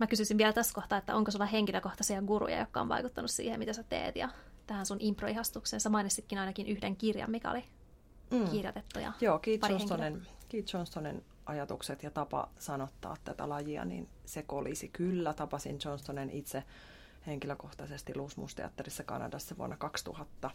mä 0.03 0.07
kysyisin 0.07 0.39
vielä 0.39 0.53
tässä 0.53 0.75
kohtaa, 0.75 0.99
että 0.99 1.17
onko 1.17 1.31
sulla 1.31 1.47
henkilökohtaisia 1.47 2.23
guruja, 2.23 2.59
jotka 2.59 2.81
on 2.81 2.89
vaikuttanut 2.89 3.31
siihen, 3.31 3.59
mitä 3.59 3.73
sä 3.73 3.83
teet 3.83 4.17
ja 4.17 4.29
tähän 4.67 4.87
sun 4.87 4.97
improihastukseen. 5.01 5.81
Sä 5.81 5.89
mainitsitkin 5.89 6.39
ainakin 6.39 6.69
yhden 6.69 6.97
kirjan, 6.97 7.31
mikä 7.31 7.51
oli 7.51 7.65
mm. 8.31 8.49
kirjoitettu. 8.49 8.99
Ja 8.99 9.13
Joo, 9.21 9.39
Keith 9.39 9.71
Johnstonen, 9.71 10.27
Keith 10.49 10.75
Johnstonen 10.75 11.25
ajatukset 11.47 12.03
ja 12.03 12.11
tapa 12.11 12.49
sanottaa 12.59 13.17
tätä 13.25 13.49
lajia, 13.49 13.85
niin 13.85 14.09
se 14.25 14.43
kolisi 14.43 14.89
kyllä. 14.89 15.35
Tapasin 15.35 15.79
Johnstonen 15.85 16.31
itse 16.31 16.63
henkilökohtaisesti 17.27 18.17
Luusmusteatterissa 18.17 19.05
Kanadassa 19.05 19.57
vuonna 19.59 19.77
2000. 19.77 20.51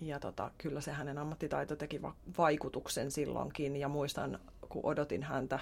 Ja 0.00 0.20
tota, 0.20 0.50
kyllä 0.58 0.80
se 0.80 0.92
hänen 0.92 1.18
ammattitaito 1.18 1.76
teki 1.76 2.02
va- 2.02 2.16
vaikutuksen 2.38 3.10
silloinkin. 3.10 3.76
Ja 3.76 3.88
muistan, 3.88 4.38
kun 4.68 4.84
odotin 4.84 5.22
häntä 5.22 5.60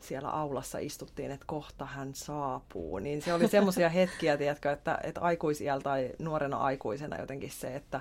siellä 0.00 0.30
aulassa 0.30 0.78
istuttiin, 0.78 1.30
että 1.30 1.46
kohta 1.46 1.84
hän 1.84 2.14
saapuu. 2.14 2.98
Niin 2.98 3.22
se 3.22 3.34
oli 3.34 3.48
semmoisia 3.48 3.88
hetkiä, 3.88 4.36
tiedätkö, 4.36 4.72
että, 4.72 4.98
että 5.02 5.20
aikuisiällä 5.20 5.82
tai 5.82 6.12
nuorena 6.18 6.56
aikuisena 6.56 7.20
jotenkin 7.20 7.50
se, 7.50 7.76
että 7.76 8.00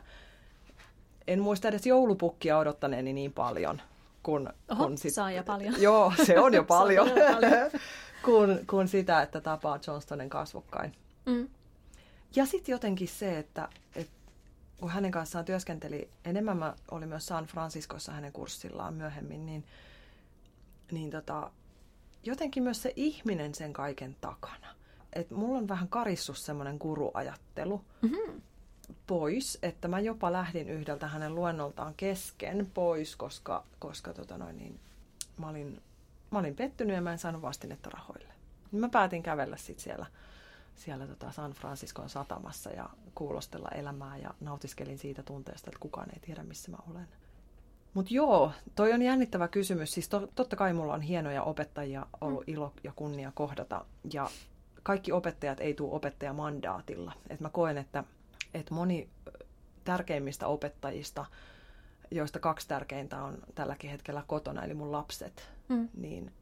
en 1.28 1.40
muista 1.40 1.68
edes 1.68 1.86
joulupukkia 1.86 2.58
odottaneeni 2.58 3.14
niin 3.14 3.34
paljon. 3.34 3.82
Kun, 4.24 4.54
Oho, 4.72 4.84
kun 4.84 4.98
sit, 4.98 5.14
saa 5.14 5.32
jo 5.32 5.44
paljon. 5.44 5.82
Joo, 5.82 6.14
se 6.26 6.40
on 6.40 6.54
jo 6.54 6.64
paljon. 6.78 7.08
on 7.08 7.14
paljon. 7.14 7.72
kun, 8.26 8.60
kun 8.70 8.88
sitä, 8.88 9.22
että 9.22 9.42
tapaa 9.42 9.80
Johnstonen 9.88 10.30
kasvokkain. 10.30 10.96
Mm. 11.26 11.50
Ja 12.36 12.46
sitten 12.46 12.74
jotenkin 12.74 13.08
se, 13.08 13.38
että, 13.38 13.70
että 13.96 14.14
kun 14.80 14.90
hänen 14.90 15.12
kanssaan 15.12 15.46
työskenteli, 15.46 16.10
enemmän 16.26 16.58
mä 16.58 16.76
olin 16.92 17.10
myös 17.10 17.26
San 17.26 17.46
Franciscossa 17.46 18.12
hänen 18.12 18.32
kurssillaan 18.32 18.94
myöhemmin, 18.94 19.46
niin, 19.46 19.64
niin 20.92 21.12
tota, 21.12 21.52
jotenkin 22.26 22.64
myös 22.64 22.82
se 22.82 22.94
ihminen 22.96 23.56
sen 23.56 23.74
kaiken 23.74 24.16
takana. 24.22 24.68
Et 25.14 25.32
mulla 25.32 25.58
on 25.58 25.68
vähän 25.68 25.88
karissus 25.88 26.46
semmoinen 26.46 26.78
guruajattelu 26.78 27.82
mm-hmm. 28.02 28.42
pois, 29.08 29.58
että 29.62 29.88
mä 29.88 30.00
jopa 30.00 30.32
lähdin 30.32 30.70
yhdeltä 30.70 31.08
hänen 31.08 31.36
luennoltaan 31.36 31.94
kesken 31.98 32.72
pois, 32.74 33.16
koska, 33.16 33.64
koska 33.80 34.14
tota 34.14 34.38
noin, 34.38 34.58
niin, 34.58 34.80
mä, 35.38 35.50
olin, 35.50 35.82
mä 36.32 36.40
olin 36.40 36.56
pettynyt 36.56 36.96
ja 36.96 37.02
mä 37.02 37.12
en 37.12 37.20
saanut 37.20 37.42
vastinetta 37.42 37.90
rahoille. 37.90 38.34
Niin 38.72 38.80
mä 38.80 38.90
päätin 38.90 39.24
kävellä 39.24 39.58
sitten 39.58 39.84
siellä, 39.84 40.06
siellä 40.76 41.08
tota 41.08 41.32
San 41.32 41.52
Franciscon 41.52 42.10
satamassa 42.10 42.70
ja 42.70 42.90
kuulostella 43.16 43.70
elämää 43.70 44.18
ja 44.18 44.34
nautiskelin 44.42 44.98
siitä 44.98 45.24
tunteesta, 45.24 45.70
että 45.70 45.80
kukaan 45.80 46.10
ei 46.14 46.20
tiedä, 46.20 46.44
missä 46.44 46.72
mä 46.72 46.78
olen. 46.92 47.08
Mutta 47.96 48.14
joo, 48.14 48.52
toi 48.76 48.94
on 48.94 49.02
jännittävä 49.02 49.48
kysymys. 49.48 49.94
Siis 49.94 50.10
to, 50.10 50.28
totta 50.36 50.56
kai 50.56 50.74
mulla 50.74 50.94
on 50.94 51.02
hienoja 51.02 51.44
opettajia 51.44 52.06
ollut 52.22 52.48
mm. 52.48 52.54
ilo 52.54 52.74
ja 52.84 52.92
kunnia 52.96 53.32
kohdata. 53.36 53.86
Ja 54.14 54.30
kaikki 54.84 55.12
opettajat 55.12 55.60
ei 55.60 55.74
tule 55.74 55.96
opettajamandaatilla. 55.96 57.14
Et 57.30 57.40
mä 57.40 57.50
koen, 57.50 57.78
että, 57.78 58.04
että 58.54 58.74
moni 58.74 59.10
tärkeimmistä 59.84 60.48
opettajista, 60.48 61.26
joista 62.12 62.40
kaksi 62.40 62.68
tärkeintä 62.68 63.24
on 63.24 63.38
tälläkin 63.56 63.90
hetkellä 63.90 64.24
kotona, 64.28 64.64
eli 64.64 64.74
mun 64.74 64.92
lapset, 64.92 65.50
mm. 65.70 65.90
niin 65.94 66.34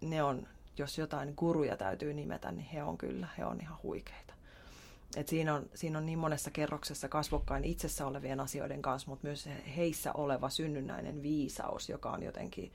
ne 0.00 0.22
on, 0.22 0.46
jos 0.78 0.98
jotain 0.98 1.34
guruja 1.36 1.76
täytyy 1.76 2.14
nimetä, 2.14 2.52
niin 2.52 2.66
he 2.66 2.82
on 2.82 2.98
kyllä, 2.98 3.28
he 3.38 3.44
on 3.44 3.60
ihan 3.60 3.78
huikeita. 3.82 4.34
Et 5.16 5.28
siinä, 5.28 5.54
on, 5.54 5.66
siinä 5.74 5.98
on 5.98 6.06
niin 6.06 6.18
monessa 6.18 6.50
kerroksessa 6.50 7.08
kasvokkain 7.08 7.64
itsessä 7.64 8.06
olevien 8.06 8.40
asioiden 8.40 8.82
kanssa, 8.82 9.10
mutta 9.10 9.26
myös 9.26 9.48
heissä 9.76 10.12
oleva 10.12 10.48
synnynnäinen 10.48 11.22
viisaus, 11.22 11.88
joka 11.88 12.10
on 12.10 12.22
jotenkin, 12.22 12.72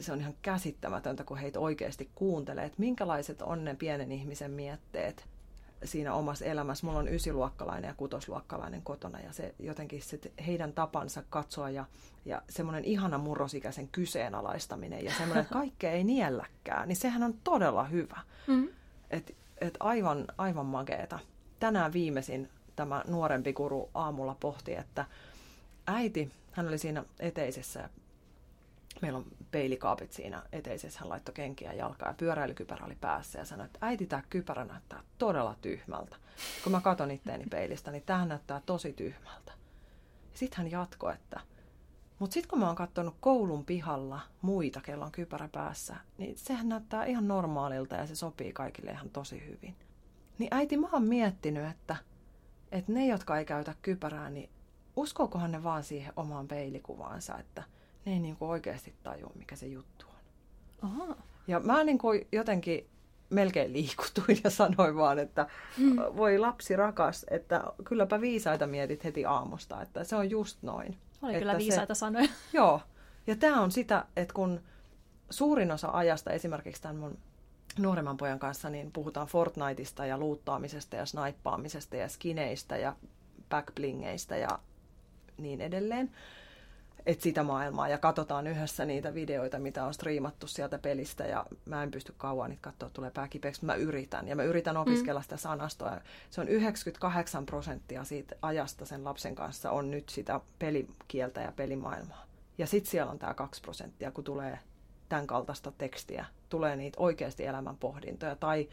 se 0.00 0.12
on 0.12 0.20
ihan 0.20 0.34
käsittämätöntä, 0.42 1.24
kun 1.24 1.36
heitä 1.36 1.60
oikeasti 1.60 2.10
kuuntelee, 2.14 2.64
että 2.64 2.80
minkälaiset 2.80 3.42
on 3.42 3.64
ne 3.64 3.74
pienen 3.74 4.12
ihmisen 4.12 4.50
mietteet 4.50 5.26
siinä 5.84 6.14
omassa 6.14 6.44
elämässä. 6.44 6.86
Mulla 6.86 6.98
on 6.98 7.08
ysiluokkalainen 7.08 7.88
ja 7.88 7.94
kutosluokkalainen 7.94 8.82
kotona 8.82 9.20
ja 9.20 9.32
se 9.32 9.54
jotenkin 9.58 10.02
se 10.02 10.18
heidän 10.46 10.72
tapansa 10.72 11.22
katsoa 11.30 11.70
ja, 11.70 11.84
ja 12.24 12.42
semmoinen 12.48 12.84
ihana 12.84 13.18
murrosikäisen 13.18 13.88
kyseenalaistaminen 13.88 15.04
ja 15.04 15.12
semmoinen, 15.14 15.42
että 15.42 15.52
kaikkea 15.52 15.92
ei 15.92 16.04
nielläkään, 16.04 16.88
niin 16.88 16.96
sehän 16.96 17.22
on 17.22 17.34
todella 17.44 17.84
hyvä. 17.84 18.20
Mm. 18.46 18.68
Että 19.10 19.32
et 19.60 19.76
aivan, 19.80 20.24
aivan 20.38 20.66
makeeta 20.66 21.18
tänään 21.60 21.92
viimeisin 21.92 22.48
tämä 22.76 23.04
nuorempi 23.06 23.52
kuru 23.52 23.90
aamulla 23.94 24.36
pohti, 24.40 24.74
että 24.74 25.04
äiti, 25.86 26.30
hän 26.52 26.68
oli 26.68 26.78
siinä 26.78 27.04
eteisessä 27.20 27.88
meillä 29.02 29.18
on 29.18 29.24
peilikaapit 29.50 30.12
siinä 30.12 30.42
eteisessä, 30.52 31.00
hän 31.00 31.08
laittoi 31.08 31.34
kenkiä 31.34 31.72
jalkaa 31.72 32.08
ja 32.08 32.14
pyöräilykypärä 32.14 32.86
oli 32.86 32.96
päässä 33.00 33.38
ja 33.38 33.44
sanoi, 33.44 33.66
että 33.66 33.78
äiti, 33.82 34.06
tämä 34.06 34.22
kypärä 34.30 34.64
näyttää 34.64 35.02
todella 35.18 35.56
tyhmältä. 35.62 36.16
Kun 36.64 36.72
mä 36.72 36.80
katon 36.80 37.10
itteeni 37.10 37.44
peilistä, 37.50 37.90
niin 37.90 38.02
tämä 38.06 38.26
näyttää 38.26 38.62
tosi 38.66 38.92
tyhmältä. 38.92 39.52
Sitten 40.34 40.56
hän 40.58 40.70
jatkoi, 40.70 41.14
että 41.14 41.40
mutta 42.18 42.34
sitten 42.34 42.50
kun 42.50 42.58
mä 42.58 42.66
oon 42.66 42.76
katsonut 42.76 43.14
koulun 43.20 43.64
pihalla 43.64 44.20
muita, 44.42 44.80
kello 44.80 45.04
on 45.04 45.12
kypärä 45.12 45.48
päässä, 45.52 45.96
niin 46.18 46.38
sehän 46.38 46.68
näyttää 46.68 47.04
ihan 47.04 47.28
normaalilta 47.28 47.96
ja 47.96 48.06
se 48.06 48.14
sopii 48.14 48.52
kaikille 48.52 48.90
ihan 48.90 49.10
tosi 49.10 49.46
hyvin. 49.46 49.76
Niin 50.38 50.48
äiti, 50.50 50.76
mä 50.76 50.88
oon 50.92 51.02
miettinyt, 51.02 51.70
että, 51.70 51.96
että 52.72 52.92
ne, 52.92 53.06
jotka 53.06 53.38
ei 53.38 53.44
käytä 53.44 53.74
kypärää, 53.82 54.30
niin 54.30 54.50
uskookohan 54.96 55.52
ne 55.52 55.62
vaan 55.62 55.84
siihen 55.84 56.12
omaan 56.16 56.48
peilikuvaansa, 56.48 57.38
että 57.38 57.62
ne 58.04 58.12
ei 58.12 58.18
niin 58.18 58.36
kuin 58.36 58.50
oikeasti 58.50 58.94
tajua, 59.02 59.32
mikä 59.34 59.56
se 59.56 59.66
juttu 59.66 60.06
on. 60.08 60.90
Aha. 60.90 61.16
Ja 61.48 61.60
mä 61.60 61.84
niin 61.84 61.98
kuin 61.98 62.26
jotenkin 62.32 62.86
melkein 63.30 63.72
liikutuin 63.72 64.40
ja 64.44 64.50
sanoin 64.50 64.96
vaan, 64.96 65.18
että 65.18 65.46
hmm. 65.78 65.96
voi 65.96 66.38
lapsi 66.38 66.76
rakas, 66.76 67.26
että 67.30 67.64
kylläpä 67.84 68.20
viisaita 68.20 68.66
mietit 68.66 69.04
heti 69.04 69.24
aamusta, 69.24 69.82
että 69.82 70.04
se 70.04 70.16
on 70.16 70.30
just 70.30 70.62
noin. 70.62 70.96
Oli 71.22 71.32
että 71.32 71.38
kyllä 71.38 71.58
viisaita 71.58 71.94
se, 71.94 71.98
sanoja. 71.98 72.28
Joo, 72.52 72.80
ja 73.26 73.36
tämä 73.36 73.60
on 73.60 73.70
sitä, 73.70 74.04
että 74.16 74.34
kun 74.34 74.60
suurin 75.30 75.72
osa 75.72 75.90
ajasta 75.92 76.30
esimerkiksi 76.30 76.82
tämän 76.82 76.96
mun 76.96 77.18
nuoremman 77.78 78.16
pojan 78.16 78.38
kanssa 78.38 78.70
niin 78.70 78.92
puhutaan 78.92 79.26
Fortniteista 79.26 80.06
ja 80.06 80.18
luuttaamisesta 80.18 80.96
ja 80.96 81.06
snaippaamisesta 81.06 81.96
ja 81.96 82.08
skineistä 82.08 82.76
ja 82.76 82.96
backblingeistä 83.50 84.36
ja 84.36 84.58
niin 85.38 85.60
edelleen. 85.60 86.10
Että 87.06 87.22
sitä 87.22 87.42
maailmaa 87.42 87.88
ja 87.88 87.98
katsotaan 87.98 88.46
yhdessä 88.46 88.84
niitä 88.84 89.14
videoita, 89.14 89.58
mitä 89.58 89.84
on 89.84 89.94
striimattu 89.94 90.46
sieltä 90.46 90.78
pelistä 90.78 91.24
ja 91.24 91.46
mä 91.64 91.82
en 91.82 91.90
pysty 91.90 92.14
kauan 92.16 92.50
niitä 92.50 92.62
katsoa, 92.62 92.90
tulee 92.90 93.10
pääkipeäksi. 93.10 93.64
Mä 93.64 93.74
yritän 93.74 94.28
ja 94.28 94.36
mä 94.36 94.42
yritän 94.42 94.74
mm. 94.76 94.80
opiskella 94.80 95.20
mm. 95.20 95.22
sitä 95.22 95.36
sanastoa. 95.36 96.00
Se 96.30 96.40
on 96.40 96.48
98 96.48 97.46
prosenttia 97.46 98.04
siitä 98.04 98.36
ajasta 98.42 98.84
sen 98.84 99.04
lapsen 99.04 99.34
kanssa 99.34 99.70
on 99.70 99.90
nyt 99.90 100.08
sitä 100.08 100.40
pelikieltä 100.58 101.40
ja 101.40 101.52
pelimaailmaa. 101.52 102.26
Ja 102.58 102.66
sitten 102.66 102.90
siellä 102.90 103.12
on 103.12 103.18
tämä 103.18 103.34
2 103.34 103.60
prosenttia, 103.62 104.10
kun 104.10 104.24
tulee 104.24 104.58
tämän 105.08 105.26
kaltaista 105.26 105.72
tekstiä, 105.78 106.24
tulee 106.48 106.76
niitä 106.76 107.00
oikeasti 107.00 107.46
elämän 107.46 107.76
pohdintoja 107.76 108.36
tai, 108.36 108.68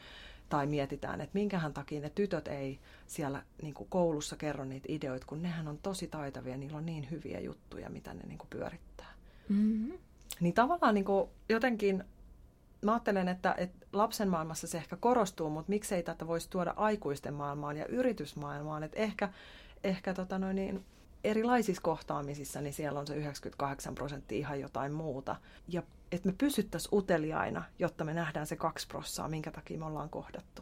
tai 0.50 0.68
mietitään, 0.68 1.22
että 1.22 1.34
minkähän 1.34 1.74
takia 1.74 2.02
ne 2.02 2.10
tytöt 2.10 2.48
ei 2.48 2.80
siellä 3.08 3.44
niin 3.62 3.74
kuin 3.74 3.90
koulussa 3.90 4.36
kerro 4.36 4.66
niitä 4.66 4.86
ideoita, 4.90 5.26
kun 5.28 5.42
nehän 5.42 5.68
on 5.68 5.78
tosi 5.78 6.08
taitavia, 6.08 6.58
niillä 6.58 6.78
on 6.78 6.86
niin 6.86 7.12
hyviä 7.12 7.40
juttuja, 7.40 7.90
mitä 7.90 8.14
ne 8.14 8.22
niin 8.28 8.38
kuin 8.38 8.50
pyörittää. 8.50 9.14
Mm-hmm. 9.50 9.98
Niin 10.40 10.54
tavallaan 10.54 10.94
niin 10.94 11.06
kuin 11.06 11.30
jotenkin 11.50 12.04
mä 12.82 12.94
ajattelen, 12.94 13.28
että, 13.28 13.56
että 13.58 13.86
lapsen 13.94 14.30
maailmassa 14.30 14.68
se 14.68 14.78
ehkä 14.78 14.96
korostuu, 14.96 15.50
mutta 15.50 15.70
miksei 15.70 16.04
tätä 16.04 16.28
voisi 16.28 16.50
tuoda 16.50 16.74
aikuisten 16.78 17.34
maailmaan 17.34 17.78
ja 17.78 17.86
yritysmaailmaan. 17.86 18.84
Että 18.84 19.00
ehkä, 19.00 19.30
ehkä 19.84 20.14
tota 20.14 20.40
noin, 20.40 20.56
niin, 20.56 20.86
erilaisissa 21.24 21.82
kohtaamisissa, 21.82 22.62
niin 22.62 22.74
siellä 22.74 23.00
on 23.00 23.08
se 23.08 23.16
98 23.16 23.96
prosenttia 23.96 24.38
ihan 24.38 24.60
jotain 24.60 24.92
muuta. 24.92 25.36
Ja 25.68 25.84
että 26.12 26.30
me 26.30 26.36
pysyttäisiin 26.38 26.96
uteliaina, 26.96 27.63
jotta 27.80 28.04
me 28.04 28.13
nähdään 28.13 28.48
se 28.48 28.56
kaksi 28.56 28.88
prossaa, 28.88 29.28
minkä 29.28 29.52
takia 29.52 29.78
me 29.78 29.86
ollaan 29.86 30.10
kohdattu 30.10 30.62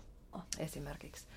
esimerkiksi. 0.59 1.27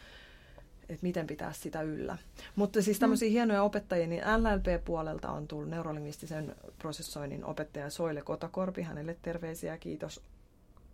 Että 0.88 1.03
miten 1.03 1.27
pitää 1.27 1.53
sitä 1.53 1.83
yllä. 1.83 2.19
Mutta 2.57 2.83
siis 2.83 2.99
tämmöisiä 2.99 3.29
mm. 3.29 3.33
hienoja 3.33 3.62
opettajia, 3.62 4.07
niin 4.07 4.23
LLP-puolelta 4.23 5.31
on 5.31 5.49
tullut 5.49 5.69
neurolingvistisen 5.69 6.57
prosessoinnin 6.79 7.45
opettaja 7.45 7.90
Soile 7.90 8.23
Kotakorpi. 8.23 8.83
Hänelle 8.83 9.16
terveisiä 9.23 9.73
ja 9.73 9.79
kiitos. 9.79 10.23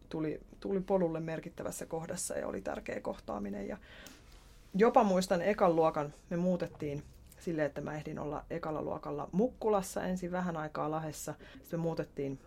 Tuli, 0.09 0.41
tuli 0.61 0.81
polulle 0.81 1.21
merkittävässä 1.21 1.87
kohdassa 1.87 2.35
ja 2.35 2.47
oli 2.47 2.61
tärkeä 2.61 3.01
kohtaaminen. 3.01 3.69
Ja 3.69 3.77
jopa 4.75 5.05
muistan 5.05 5.43
ekan 5.43 5.77
luokan, 5.77 6.15
me 6.31 6.37
muutettiin 6.37 7.03
silleen, 7.39 7.67
että 7.67 7.81
mä 7.81 7.95
ehdin 7.95 8.19
olla 8.19 8.45
ekalla 8.51 8.83
luokalla 8.83 9.29
Mukkulassa 9.33 10.05
ensin 10.05 10.33
vähän 10.33 10.57
aikaa 10.57 10.91
Lahessa. 10.91 11.35
Sitten 11.53 11.81
me 11.81 11.83
muutettiin 11.83 12.39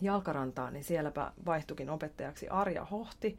Jalkarantaan, 0.00 0.72
niin 0.72 0.84
sielläpä 0.84 1.32
vaihtukin 1.46 1.90
opettajaksi 1.90 2.48
Arja 2.48 2.84
Hohti. 2.84 3.38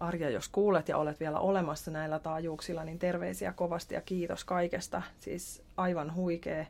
Arja, 0.00 0.30
jos 0.30 0.48
kuulet 0.48 0.88
ja 0.88 0.96
olet 0.96 1.20
vielä 1.20 1.38
olemassa 1.38 1.90
näillä 1.90 2.18
taajuuksilla, 2.18 2.84
niin 2.84 2.98
terveisiä 2.98 3.52
kovasti 3.52 3.94
ja 3.94 4.00
kiitos 4.00 4.44
kaikesta. 4.44 5.02
Siis 5.20 5.62
aivan 5.76 6.14
huikea 6.14 6.66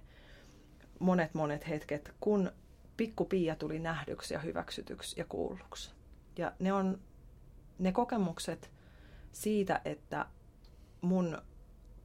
monet 0.99 1.35
monet 1.35 1.69
hetket, 1.69 2.15
kun 2.21 2.53
pikku 2.97 3.25
Pia 3.25 3.57
tuli 3.57 3.79
nähdyksi 3.79 4.35
ja 4.35 4.41
hyväksytyksi 4.41 5.21
ja 5.21 5.25
kuulluksi. 5.29 5.91
Ja 6.37 6.53
ne 6.59 6.73
on 6.73 6.99
ne 7.79 7.93
kokemukset 7.93 8.71
siitä, 9.33 9.81
että 9.85 10.27
mun 11.01 11.39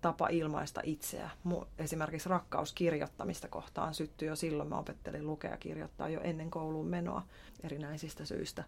tapa 0.04 0.28
ilmaista 0.28 0.82
itseä. 0.84 1.30
Esimerkiksi 1.78 2.30
rakkaus 2.30 2.74
kirjoittamista 2.74 3.48
kohtaan 3.48 3.94
syttyi 3.94 4.28
jo 4.28 4.36
silloin. 4.36 4.70
Mä 4.70 4.78
opettelin 4.80 5.28
lukea 5.28 5.52
ja 5.52 5.58
kirjoittaa 5.58 6.10
jo 6.10 6.22
ennen 6.22 6.52
kouluun 6.52 6.88
menoa 6.88 7.24
erinäisistä 7.64 8.26
syistä. 8.26 8.64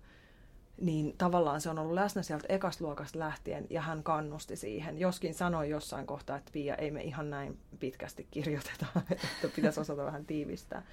Niin 0.82 1.15
tavallaan 1.17 1.62
se 1.62 1.69
on 1.69 1.80
ollut 1.80 1.93
läsnä 1.93 2.24
sieltä 2.24 2.45
ekasta 2.50 2.84
luokasta 2.84 3.19
lähtien 3.19 3.67
ja 3.69 3.82
hän 3.82 4.04
kannusti 4.04 4.56
siihen. 4.56 4.98
Joskin 4.98 5.34
sanoi 5.34 5.69
jossain 5.69 6.08
kohtaa, 6.08 6.38
että 6.38 6.52
Pia, 6.54 6.76
ei 6.76 6.91
me 6.91 7.04
ihan 7.04 7.30
näin 7.30 7.60
pitkästi 7.80 8.28
kirjoiteta, 8.32 8.86
että 9.12 9.56
pitäisi 9.56 9.80
osata 9.80 10.06
vähän 10.06 10.26
tiivistää. 10.26 10.84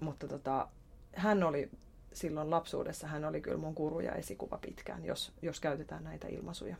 Mutta 0.00 0.28
tota, 0.28 0.68
hän 1.12 1.42
oli 1.42 1.70
silloin 2.12 2.50
lapsuudessa, 2.50 3.06
hän 3.06 3.24
oli 3.24 3.40
kyllä 3.40 3.58
mun 3.58 3.74
kuru 3.74 4.00
ja 4.00 4.12
esikuva 4.12 4.58
pitkään, 4.58 5.04
jos, 5.04 5.32
jos 5.42 5.60
käytetään 5.60 6.04
näitä 6.04 6.28
ilmaisuja. 6.28 6.76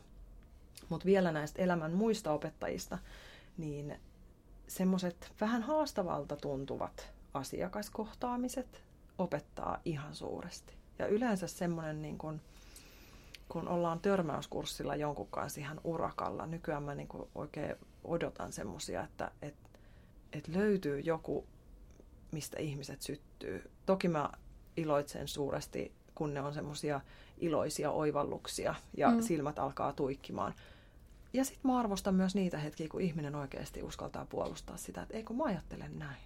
Mutta 0.89 1.05
vielä 1.05 1.31
näistä 1.31 1.61
elämän 1.61 1.93
muista 1.93 2.31
opettajista, 2.31 2.97
niin 3.57 3.99
semmoiset 4.67 5.33
vähän 5.41 5.61
haastavalta 5.61 6.35
tuntuvat 6.35 7.13
asiakaskohtaamiset 7.33 8.83
opettaa 9.17 9.81
ihan 9.85 10.15
suuresti. 10.15 10.73
Ja 10.99 11.07
yleensä 11.07 11.47
semmoinen, 11.47 12.01
niin 12.01 12.17
kun, 12.17 12.41
kun 13.49 13.67
ollaan 13.67 13.99
törmäyskurssilla 13.99 14.95
jonkun 14.95 15.27
kanssa 15.27 15.61
ihan 15.61 15.81
urakalla, 15.83 16.45
nykyään 16.45 16.83
mä 16.83 16.95
niin 16.95 17.07
oikein 17.35 17.75
odotan 18.03 18.53
semmoisia, 18.53 19.03
että 19.03 19.31
et, 19.41 19.55
et 20.33 20.47
löytyy 20.47 20.99
joku, 20.99 21.45
mistä 22.31 22.59
ihmiset 22.59 23.01
syttyy. 23.01 23.71
Toki 23.85 24.07
mä 24.07 24.29
iloitsen 24.77 25.27
suuresti, 25.27 25.93
kun 26.15 26.33
ne 26.33 26.41
on 26.41 26.53
semmoisia 26.53 27.01
iloisia 27.37 27.91
oivalluksia 27.91 28.75
ja 28.97 29.11
mm. 29.11 29.21
silmät 29.21 29.59
alkaa 29.59 29.93
tuikkimaan 29.93 30.53
ja 31.33 31.45
sitten 31.45 31.71
mä 31.71 31.79
arvostan 31.79 32.15
myös 32.15 32.35
niitä 32.35 32.57
hetkiä, 32.57 32.87
kun 32.87 33.01
ihminen 33.01 33.35
oikeasti 33.35 33.83
uskaltaa 33.83 34.25
puolustaa 34.25 34.77
sitä, 34.77 35.01
että 35.01 35.17
eikö 35.17 35.33
mä 35.33 35.43
ajattelen 35.43 35.99
näin. 35.99 36.23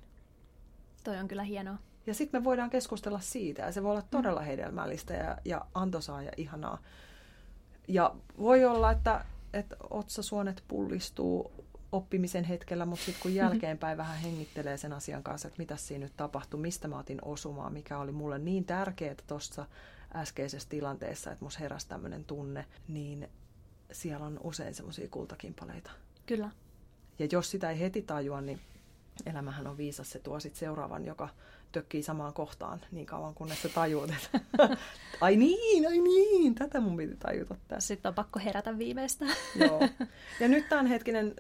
Toi 1.04 1.18
on 1.18 1.28
kyllä 1.28 1.44
hienoa. 1.44 1.78
Ja 2.08 2.14
sitten 2.14 2.42
me 2.42 2.44
voidaan 2.44 2.70
keskustella 2.70 3.20
siitä, 3.20 3.62
ja 3.62 3.72
se 3.72 3.84
voi 3.84 3.92
olla 3.92 4.02
todella 4.02 4.40
mm. 4.40 4.46
hedelmällistä 4.46 5.14
ja, 5.14 5.38
ja 5.46 5.66
antoisaa 5.74 6.24
ja 6.24 6.32
ihanaa. 6.38 6.78
Ja 7.88 8.16
voi 8.38 8.66
olla, 8.66 8.92
että, 8.92 9.26
että 9.54 9.76
otsasuonet 9.90 10.64
pullistuu 10.68 11.52
oppimisen 11.92 12.44
hetkellä, 12.44 12.86
mutta 12.86 13.06
sitten 13.06 13.22
kun 13.22 13.36
jälkeenpäin 13.44 13.98
vähän 13.98 14.18
hengittelee 14.18 14.78
sen 14.78 14.94
asian 14.94 15.24
kanssa, 15.24 15.48
että 15.48 15.58
mitä 15.58 15.78
siinä 15.78 16.06
nyt 16.06 16.18
tapahtui, 16.18 16.60
mistä 16.60 16.88
mä 16.88 17.00
otin 17.00 17.20
osumaan, 17.22 17.74
mikä 17.74 17.98
oli 17.98 18.12
mulle 18.12 18.40
niin 18.40 18.66
tärkeää 18.66 19.16
tuossa 19.28 19.66
äskeisessä 20.16 20.70
tilanteessa, 20.70 21.32
että 21.32 21.46
musta 21.46 21.60
heräsi 21.60 21.88
tämmöinen 21.88 22.26
tunne, 22.26 22.66
niin 22.88 23.30
siellä 23.94 24.26
on 24.26 24.40
usein 24.44 24.74
semmoisia 24.74 25.08
kultakimpaleita. 25.08 25.92
Kyllä. 26.26 26.50
Ja 27.20 27.28
jos 27.32 27.52
sitä 27.52 27.70
ei 27.70 27.80
heti 27.80 28.02
tajua, 28.02 28.42
niin 28.42 28.60
elämähän 29.26 29.68
on 29.68 29.78
viisas. 29.78 30.12
Se 30.12 30.20
tuo 30.20 30.40
sitten 30.40 30.60
seuraavan, 30.60 31.06
joka 31.06 31.30
tökkii 31.72 32.04
samaan 32.04 32.34
kohtaan 32.34 32.82
niin 32.92 33.06
kauan, 33.06 33.34
kunnes 33.34 33.62
se 33.62 33.70
tajuut, 33.70 34.10
että 34.10 34.40
ai 35.22 35.36
niin, 35.36 35.88
ai 35.88 36.00
niin, 36.00 36.56
tätä 36.56 36.80
mun 36.80 36.98
piti 36.98 37.16
tajuta 37.16 37.56
tässä. 37.68 37.88
Sitten 37.88 38.10
on 38.10 38.16
pakko 38.16 38.40
herätä 38.40 38.78
viimeistä. 38.78 39.26
Joo. 39.66 39.82
Ja 40.40 40.48
nyt 40.48 40.70
tämän 40.70 40.86
hetkinen 40.86 41.34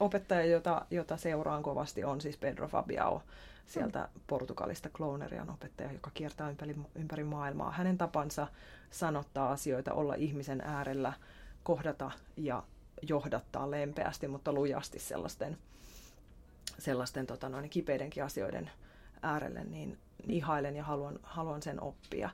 opettaja, 0.00 0.44
jota, 0.44 0.86
jota 0.90 1.16
seuraan 1.16 1.62
kovasti, 1.62 2.04
on 2.04 2.20
siis 2.20 2.36
Pedro 2.36 2.68
Fabiao 2.68 3.22
sieltä 3.66 4.08
Portugalista 4.26 4.88
Clonerian 4.88 5.50
opettaja, 5.50 5.92
joka 5.92 6.10
kiertää 6.14 6.50
ympäri, 6.50 6.76
ympäri 6.94 7.24
maailmaa. 7.24 7.70
Hänen 7.70 7.98
tapansa 7.98 8.46
sanottaa 8.90 9.50
asioita, 9.50 9.92
olla 9.92 10.14
ihmisen 10.14 10.60
äärellä– 10.60 11.12
kohdata 11.62 12.10
ja 12.36 12.62
johdattaa 13.02 13.70
lempeästi, 13.70 14.28
mutta 14.28 14.52
lujasti 14.52 14.98
sellaisten, 14.98 15.58
sellaisten 16.78 17.26
tota 17.26 17.48
noin, 17.48 17.70
kipeidenkin 17.70 18.24
asioiden 18.24 18.70
äärelle, 19.22 19.64
niin 19.64 19.98
ihailen 20.28 20.76
ja 20.76 20.84
haluan, 20.84 21.18
haluan 21.22 21.62
sen 21.62 21.82
oppia. 21.82 22.30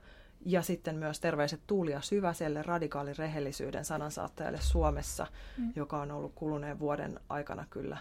Ja 0.46 0.62
sitten 0.62 0.96
myös 0.96 1.20
terveiset 1.20 1.60
Tuulia 1.66 2.00
Syväselle, 2.00 2.62
radikaalin 2.62 3.16
rehellisyyden 3.18 3.84
sanansaattajalle 3.84 4.60
Suomessa, 4.60 5.26
mm. 5.58 5.72
joka 5.76 6.00
on 6.00 6.10
ollut 6.10 6.32
kuluneen 6.34 6.78
vuoden 6.78 7.20
aikana 7.28 7.66
kyllä 7.70 7.98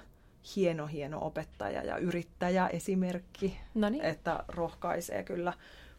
hieno, 0.56 0.88
hieno 0.88 1.26
opettaja 1.26 1.84
ja 1.84 1.98
yrittäjä 1.98 2.68
esimerkki, 2.68 3.58
Noniin. 3.74 4.04
että 4.04 4.44
rohkaisee 4.48 5.24
kyllä 5.24 5.54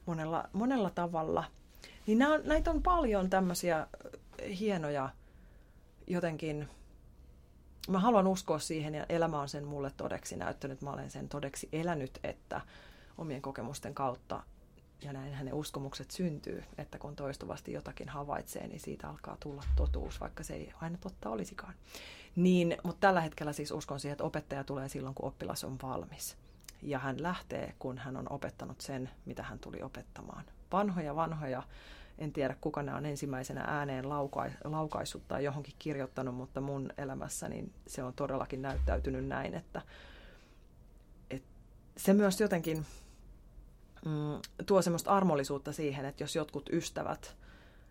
monella, 0.07 0.49
monella 0.53 0.91
tavalla. 0.91 1.45
Niin 2.07 2.19
nämä, 2.19 2.39
näitä 2.39 2.71
on 2.71 2.83
paljon 2.83 3.31
tämmöisiä 3.31 3.87
hienoja 4.59 5.11
jotenkin, 6.07 6.69
mä 7.89 7.99
haluan 7.99 8.27
uskoa 8.27 8.59
siihen 8.59 8.95
ja 8.95 9.07
elämä 9.09 9.41
on 9.41 9.49
sen 9.49 9.65
mulle 9.65 9.91
todeksi 9.97 10.37
näyttänyt. 10.37 10.83
Mä 10.83 10.93
olen 10.93 11.11
sen 11.11 11.29
todeksi 11.29 11.69
elänyt, 11.73 12.21
että 12.25 12.61
omien 13.19 13.43
kokemusten 13.43 13.95
kautta 13.95 14.43
ja 15.03 15.13
näinhän 15.13 15.47
ne 15.47 15.53
uskomukset 15.53 16.11
syntyy, 16.11 16.65
että 16.79 16.99
kun 16.99 17.17
toistuvasti 17.17 17.73
jotakin 17.73 18.09
havaitsee, 18.09 18.67
niin 18.67 18.81
siitä 18.81 19.09
alkaa 19.09 19.37
tulla 19.41 19.63
totuus, 19.77 20.21
vaikka 20.21 20.43
se 20.43 20.55
ei 20.55 20.73
aina 20.81 20.99
totta 20.99 21.31
olisikaan. 21.31 21.75
Niin, 22.37 22.77
mutta 22.83 23.01
tällä 23.01 23.21
hetkellä 23.21 23.53
siis 23.53 23.73
uskon 23.73 24.01
siihen, 24.01 24.13
että 24.13 24.25
opettaja 24.25 24.65
tulee 24.65 24.89
silloin, 24.89 25.15
kun 25.15 25.29
oppilas 25.29 25.65
on 25.65 25.79
valmis. 25.83 26.37
Ja 26.83 26.99
hän 26.99 27.23
lähtee, 27.23 27.75
kun 27.79 27.99
hän 27.99 28.17
on 28.17 28.33
opettanut 28.33 28.81
sen, 28.81 29.11
mitä 29.25 29.43
hän 29.43 29.59
tuli 29.59 29.83
opettamaan. 29.83 30.45
Vanhoja, 30.73 31.17
vanhoja 31.17 31.63
en 32.19 32.33
tiedä 32.33 32.57
kuka 32.61 32.83
ne 32.83 32.95
on 32.95 33.07
ensimmäisenä 33.07 33.65
ääneen 33.67 34.05
laukaissut 34.65 35.29
tai 35.29 35.45
johonkin 35.45 35.75
kirjoittanut, 35.79 36.35
mutta 36.35 36.61
mun 36.61 36.91
elämässä 36.99 37.49
niin 37.49 37.73
se 37.87 38.03
on 38.03 38.13
todellakin 38.13 38.63
näyttäytynyt 38.63 39.27
näin, 39.27 39.55
että, 39.55 39.83
että 41.31 41.49
se 41.97 42.13
myös 42.13 42.41
jotenkin 42.41 42.87
mm, 44.05 44.65
tuo 44.67 44.83
semmoista 44.83 45.11
armollisuutta 45.11 45.73
siihen, 45.73 46.05
että 46.05 46.23
jos 46.23 46.37
jotkut 46.37 46.71
ystävät 46.73 47.37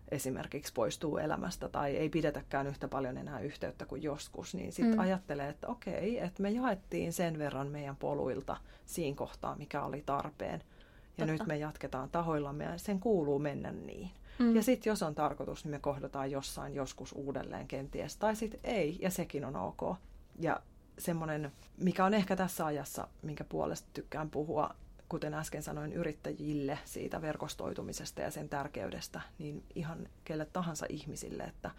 esimerkiksi 0.08 0.72
poistuu 0.72 1.18
elämästä 1.18 1.68
tai 1.68 1.96
ei 1.96 2.08
pidetäkään 2.08 2.66
yhtä 2.66 2.88
paljon 2.88 3.18
enää 3.18 3.40
yhteyttä 3.40 3.86
kuin 3.86 4.02
joskus, 4.02 4.54
niin 4.54 4.72
sitten 4.72 4.94
mm. 4.94 5.00
ajattelee, 5.00 5.48
että 5.48 5.68
okei, 5.68 6.18
että 6.18 6.42
me 6.42 6.50
jaettiin 6.50 7.12
sen 7.12 7.38
verran 7.38 7.68
meidän 7.68 7.96
poluilta 7.96 8.56
siinä 8.86 9.16
kohtaa, 9.16 9.56
mikä 9.56 9.82
oli 9.82 10.02
tarpeen– 10.06 10.62
ja 11.18 11.26
Totta. 11.26 11.32
nyt 11.32 11.46
me 11.46 11.56
jatketaan 11.56 12.10
tahoillamme 12.10 12.64
ja 12.64 12.78
sen 12.78 13.00
kuuluu 13.00 13.38
mennä 13.38 13.72
niin. 13.72 14.10
Mm. 14.38 14.56
Ja 14.56 14.62
sitten 14.62 14.90
jos 14.90 15.02
on 15.02 15.14
tarkoitus, 15.14 15.64
niin 15.64 15.70
me 15.70 15.78
kohdataan 15.78 16.30
jossain 16.30 16.74
joskus 16.74 17.12
uudelleen 17.12 17.68
kenties. 17.68 18.16
Tai 18.16 18.36
sitten 18.36 18.60
ei, 18.64 18.98
ja 19.00 19.10
sekin 19.10 19.44
on 19.44 19.56
ok. 19.56 19.96
Ja 20.38 20.60
semmoinen, 20.98 21.52
mikä 21.76 22.04
on 22.04 22.14
ehkä 22.14 22.36
tässä 22.36 22.66
ajassa, 22.66 23.08
minkä 23.22 23.44
puolesta 23.44 23.88
tykkään 23.92 24.30
puhua, 24.30 24.74
kuten 25.08 25.34
äsken 25.34 25.62
sanoin 25.62 25.92
yrittäjille 25.92 26.78
siitä 26.84 27.22
verkostoitumisesta 27.22 28.20
ja 28.20 28.30
sen 28.30 28.48
tärkeydestä, 28.48 29.20
niin 29.38 29.62
ihan 29.74 30.08
kelle 30.24 30.44
tahansa 30.44 30.86
ihmisille, 30.88 31.42
että, 31.42 31.70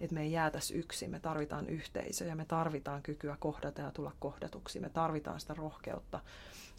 että 0.00 0.14
me 0.14 0.22
ei 0.22 0.32
jäätäisi 0.32 0.74
yksin. 0.74 1.10
Me 1.10 1.20
tarvitaan 1.20 1.68
yhteisöjä, 1.68 2.34
me 2.34 2.44
tarvitaan 2.44 3.02
kykyä 3.02 3.36
kohdata 3.40 3.80
ja 3.80 3.90
tulla 3.90 4.12
kohdatuksi. 4.18 4.80
Me 4.80 4.88
tarvitaan 4.88 5.40
sitä 5.40 5.54
rohkeutta, 5.54 6.20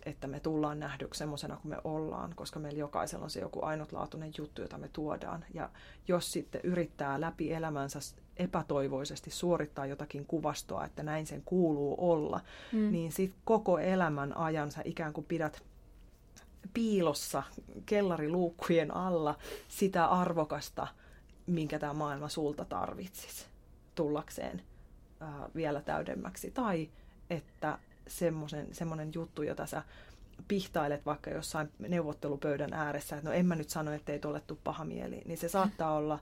että 0.06 0.28
me 0.28 0.40
tullaan 0.40 0.80
nähdyksi 0.80 1.18
semmoisena 1.18 1.58
kuin 1.58 1.70
me 1.70 1.78
ollaan, 1.84 2.36
koska 2.36 2.60
meillä 2.60 2.80
jokaisella 2.80 3.24
on 3.24 3.30
se 3.30 3.40
joku 3.40 3.66
ainutlaatuinen 3.66 4.32
juttu, 4.38 4.62
jota 4.62 4.78
me 4.78 4.90
tuodaan. 4.94 5.46
Ja 5.54 5.70
jos 6.08 6.32
sitten 6.32 6.62
yrittää 6.64 7.22
läpi 7.22 7.54
elämänsä 7.54 8.00
epätoivoisesti 8.38 9.32
suorittaa 9.32 9.86
jotakin 9.86 10.26
kuvastoa, 10.26 10.86
että 10.86 11.04
näin 11.04 11.28
sen 11.28 11.42
kuuluu 11.46 11.96
olla, 11.98 12.40
mm. 12.72 12.92
niin 12.92 13.12
sitten 13.12 13.42
koko 13.46 13.80
elämän 13.80 14.38
ajan 14.38 14.72
sä 14.72 14.82
ikään 14.86 15.14
kuin 15.14 15.26
pidät 15.26 15.64
piilossa 16.74 17.44
kellariluukkujen 17.86 18.96
alla 18.96 19.38
sitä 19.68 20.06
arvokasta, 20.06 20.88
minkä 21.48 21.80
tämä 21.80 21.94
maailma 21.94 22.30
sulta 22.30 22.66
tarvitsisi 22.66 23.46
tullakseen 23.96 24.62
ää, 25.20 25.50
vielä 25.56 25.82
täydemmäksi. 25.82 26.52
Tai 26.52 26.90
että 27.30 27.80
semmoinen 28.72 29.12
juttu, 29.14 29.44
jota 29.44 29.66
sä 29.66 29.84
pihtailet 30.48 31.06
vaikka 31.06 31.30
jossain 31.30 31.72
neuvottelupöydän 31.80 32.74
ääressä, 32.74 33.18
että 33.18 33.30
no 33.30 33.36
en 33.36 33.46
mä 33.46 33.56
nyt 33.56 33.70
sano, 33.70 33.92
että 33.92 34.12
ei 34.12 34.20
tule 34.20 34.42
paha 34.64 34.86
mieli, 34.86 35.22
niin 35.26 35.38
se 35.38 35.50
saattaa 35.50 35.94
olla 35.94 36.20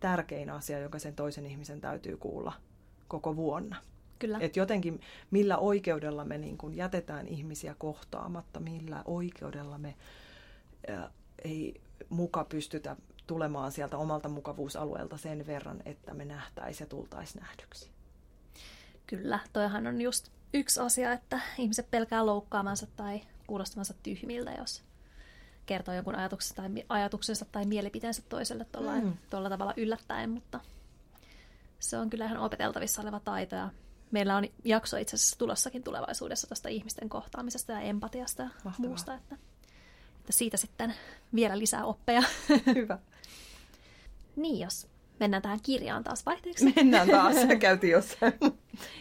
tärkein 0.00 0.50
asia, 0.50 0.78
joka 0.78 0.98
sen 0.98 1.14
toisen 1.14 1.46
ihmisen 1.46 1.80
täytyy 1.80 2.16
kuulla 2.16 2.52
koko 3.08 3.36
vuonna. 3.36 3.76
Kyllä. 4.18 4.38
Et 4.40 4.56
jotenkin 4.56 5.00
millä 5.30 5.58
oikeudella 5.58 6.24
me 6.24 6.38
niin 6.38 6.58
kun 6.58 6.74
jätetään 6.74 7.28
ihmisiä 7.28 7.74
kohtaamatta, 7.78 8.60
millä 8.60 9.02
oikeudella 9.04 9.78
me 9.78 9.94
ää, 10.88 11.10
ei 11.44 11.80
muka 12.08 12.44
pystytä 12.44 12.96
tulemaan 13.26 13.72
sieltä 13.72 13.98
omalta 13.98 14.28
mukavuusalueelta 14.28 15.16
sen 15.16 15.46
verran, 15.46 15.82
että 15.84 16.14
me 16.14 16.24
nähtäisiin 16.24 16.84
ja 16.84 16.88
tultaisiin 16.88 17.42
nähdyksi. 17.42 17.90
Kyllä, 19.06 19.38
toihan 19.52 19.86
on 19.86 20.00
just 20.00 20.28
yksi 20.54 20.80
asia, 20.80 21.12
että 21.12 21.40
ihmiset 21.58 21.90
pelkää 21.90 22.26
loukkaamansa 22.26 22.86
tai 22.96 23.20
kuulostamansa 23.46 23.94
tyhmiltä, 24.02 24.50
jos 24.50 24.82
kertoo 25.66 25.94
jonkun 25.94 26.14
ajatuksensa 26.14 26.54
tai, 26.54 26.84
ajatuksensa 26.88 27.44
tai 27.44 27.64
mielipiteensä 27.64 28.22
toiselle 28.28 28.66
tuolla, 28.72 28.94
mm. 28.94 29.12
tuolla 29.30 29.48
tavalla 29.48 29.74
yllättäen, 29.76 30.30
mutta 30.30 30.60
se 31.78 31.98
on 31.98 32.10
kyllä 32.10 32.24
ihan 32.24 32.38
opeteltavissa 32.38 33.02
oleva 33.02 33.20
taito 33.20 33.56
ja 33.56 33.70
meillä 34.10 34.36
on 34.36 34.44
jakso 34.64 34.96
itse 34.96 35.16
asiassa 35.16 35.38
tulossakin 35.38 35.82
tulevaisuudessa 35.82 36.46
tästä 36.46 36.68
ihmisten 36.68 37.08
kohtaamisesta 37.08 37.72
ja 37.72 37.80
empatiasta 37.80 38.42
ja 38.42 38.48
Mahtavaa. 38.64 38.88
muusta, 38.88 39.14
että, 39.14 39.36
että 40.20 40.32
siitä 40.32 40.56
sitten 40.56 40.94
vielä 41.34 41.58
lisää 41.58 41.84
oppeja. 41.84 42.22
Hyvä. 42.74 42.98
niin, 44.36 44.60
jos 44.60 44.86
mennään 45.20 45.42
tähän 45.42 45.60
kirjaan 45.62 46.04
taas 46.04 46.26
vaihteeksi. 46.26 46.72
Mennään 46.76 47.08
taas, 47.08 47.36
käytiin 47.60 47.92
jossain. 47.92 48.32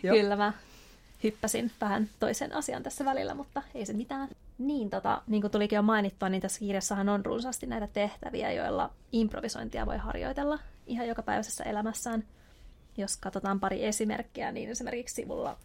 Kyllä 0.02 0.36
mä 0.36 0.54
hyppäsin 1.24 1.72
vähän 1.82 2.10
toisen 2.20 2.56
asian 2.56 2.84
tässä 2.84 3.06
välillä, 3.06 3.34
mutta 3.34 3.62
ei 3.76 3.86
se 3.86 3.94
mitään. 3.94 4.30
Niin, 4.58 4.90
tota, 4.90 5.22
niin 5.28 5.42
kuin 5.42 5.52
tulikin 5.52 5.76
jo 5.76 5.82
mainittua, 5.82 6.30
niin 6.30 6.42
tässä 6.42 6.60
kirjassahan 6.60 7.10
on 7.10 7.26
runsaasti 7.26 7.66
näitä 7.66 7.88
tehtäviä, 7.88 8.52
joilla 8.52 8.94
improvisointia 9.12 9.86
voi 9.86 9.98
harjoitella 9.98 10.60
ihan 10.88 11.08
jokapäiväisessä 11.08 11.64
elämässään. 11.64 12.24
Jos 12.98 13.18
katsotaan 13.18 13.60
pari 13.60 13.86
esimerkkiä, 13.86 14.52
niin 14.52 14.70
esimerkiksi 14.70 15.16
sivulla 15.16 15.58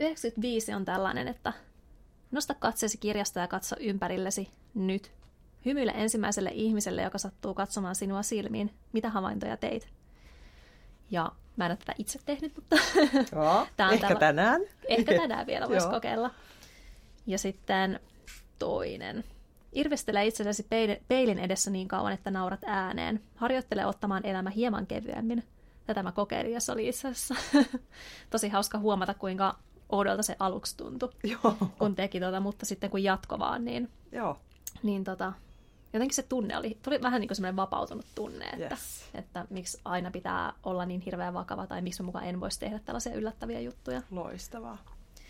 95 0.00 0.72
on 0.74 0.84
tällainen, 0.84 1.28
että 1.28 1.52
nosta 2.30 2.54
katseesi 2.54 2.98
kirjasta 2.98 3.40
ja 3.40 3.48
katso 3.48 3.76
ympärillesi 3.80 4.48
nyt. 4.74 5.12
Hymyile 5.64 5.92
ensimmäiselle 5.96 6.50
ihmiselle, 6.54 7.02
joka 7.02 7.18
sattuu 7.18 7.54
katsomaan 7.54 7.94
sinua 7.94 8.22
silmiin. 8.22 8.70
Mitä 8.92 9.10
havaintoja 9.10 9.56
teit? 9.56 9.88
Ja 11.10 11.32
mä 11.56 11.66
en 11.66 11.70
ole 11.70 11.76
tätä 11.76 11.94
itse 11.98 12.18
tehnyt, 12.24 12.52
mutta 12.56 12.76
Joo, 13.36 13.66
Tämä 13.76 13.88
on 13.88 13.94
ehkä 13.94 14.06
tällä... 14.06 14.20
tänään. 14.20 14.60
Ehkä 14.88 15.14
tänään 15.20 15.46
vielä 15.46 15.68
voisi 15.68 15.88
kokeilla. 15.88 16.30
Ja 17.26 17.38
sitten 17.38 18.00
toinen. 18.58 19.24
Irvistele 19.72 20.26
itsellesi 20.26 20.66
peilin 21.08 21.38
edessä 21.38 21.70
niin 21.70 21.88
kauan, 21.88 22.12
että 22.12 22.30
naurat 22.30 22.64
ääneen. 22.66 23.22
Harjoittele 23.36 23.86
ottamaan 23.86 24.26
elämä 24.26 24.50
hieman 24.50 24.86
kevyemmin. 24.86 25.44
Tätä 25.86 26.02
mä 26.02 26.12
kokeilin 26.12 26.52
ja 26.52 26.60
se 26.60 26.72
oli 26.72 26.88
itse 26.88 27.08
asiassa 27.08 27.34
tosi 28.30 28.48
hauska 28.48 28.78
huomata, 28.78 29.14
kuinka 29.14 29.58
oudolta 29.88 30.22
se 30.22 30.36
aluksi 30.38 30.76
tuntui, 30.76 31.08
Joo. 31.22 31.56
kun 31.78 31.94
teki 31.94 32.20
tota, 32.20 32.40
mutta 32.40 32.66
sitten 32.66 32.90
kun 32.90 33.02
jatko 33.02 33.38
vaan, 33.38 33.64
niin, 33.64 33.90
Joo. 34.12 34.38
niin 34.82 35.04
tota, 35.04 35.32
jotenkin 35.94 36.14
se 36.14 36.22
tunne 36.22 36.56
oli, 36.56 36.78
tuli 36.82 37.02
vähän 37.02 37.20
niin 37.20 37.28
kuin 37.28 37.36
semmoinen 37.36 37.56
vapautunut 37.56 38.06
tunne, 38.14 38.44
että, 38.44 38.74
yes. 38.74 39.04
että 39.14 39.46
miksi 39.50 39.80
aina 39.84 40.10
pitää 40.10 40.52
olla 40.62 40.86
niin 40.86 41.00
hirveän 41.00 41.34
vakava 41.34 41.66
tai 41.66 41.82
miksi 41.82 42.02
mä 42.02 42.06
mukaan 42.06 42.24
en 42.24 42.40
voisi 42.40 42.60
tehdä 42.60 42.78
tällaisia 42.78 43.14
yllättäviä 43.14 43.60
juttuja. 43.60 44.02
Loistavaa. 44.10 44.78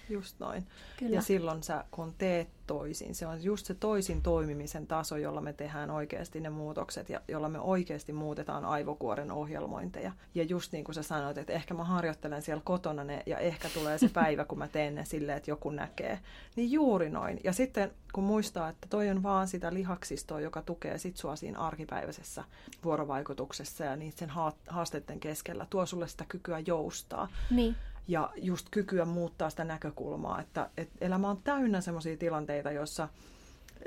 Just 0.08 0.40
noin. 0.40 0.66
Kyllä. 0.98 1.14
Ja 1.14 1.22
silloin 1.22 1.62
sä, 1.62 1.84
kun 1.90 2.14
teet 2.18 2.48
toisin, 2.66 3.14
se 3.14 3.26
on 3.26 3.44
just 3.44 3.66
se 3.66 3.74
toisin 3.74 4.22
toimimisen 4.22 4.86
taso, 4.86 5.16
jolla 5.16 5.40
me 5.40 5.52
tehdään 5.52 5.90
oikeasti 5.90 6.40
ne 6.40 6.50
muutokset 6.50 7.08
ja 7.08 7.20
jolla 7.28 7.48
me 7.48 7.60
oikeasti 7.60 8.12
muutetaan 8.12 8.64
aivokuoren 8.64 9.32
ohjelmointeja. 9.32 10.12
Ja 10.34 10.42
just 10.42 10.72
niin 10.72 10.84
kuin 10.84 10.94
sä 10.94 11.02
sanoit, 11.02 11.38
että 11.38 11.52
ehkä 11.52 11.74
mä 11.74 11.84
harjoittelen 11.84 12.42
siellä 12.42 12.62
kotona 12.64 13.04
ne 13.04 13.22
ja 13.26 13.38
ehkä 13.38 13.68
tulee 13.74 13.98
se 13.98 14.08
päivä, 14.22 14.44
kun 14.44 14.58
mä 14.58 14.68
teen 14.68 14.94
ne 14.94 15.04
silleen, 15.04 15.36
että 15.36 15.50
joku 15.50 15.70
näkee. 15.70 16.18
Niin 16.56 16.72
juuri 16.72 17.10
noin. 17.10 17.40
Ja 17.44 17.52
sitten 17.52 17.90
kun 18.12 18.24
muistaa, 18.24 18.68
että 18.68 18.86
toi 18.90 19.10
on 19.10 19.22
vaan 19.22 19.48
sitä 19.48 19.74
lihaksistoa, 19.74 20.40
joka 20.40 20.62
tukee 20.62 20.98
sit 20.98 21.16
sua 21.16 21.36
siinä 21.36 21.58
arkipäiväisessä 21.58 22.44
vuorovaikutuksessa 22.84 23.84
ja 23.84 23.96
niiden 23.96 24.30
haasteiden 24.68 25.20
keskellä, 25.20 25.66
tuo 25.70 25.86
sulle 25.86 26.08
sitä 26.08 26.24
kykyä 26.28 26.58
joustaa. 26.58 27.28
Niin 27.50 27.76
ja 28.08 28.30
just 28.36 28.66
kykyä 28.70 29.04
muuttaa 29.04 29.50
sitä 29.50 29.64
näkökulmaa, 29.64 30.40
että, 30.40 30.70
että 30.76 30.94
elämä 31.00 31.30
on 31.30 31.42
täynnä 31.44 31.80
sellaisia 31.80 32.16
tilanteita, 32.16 32.70
joissa 32.70 33.08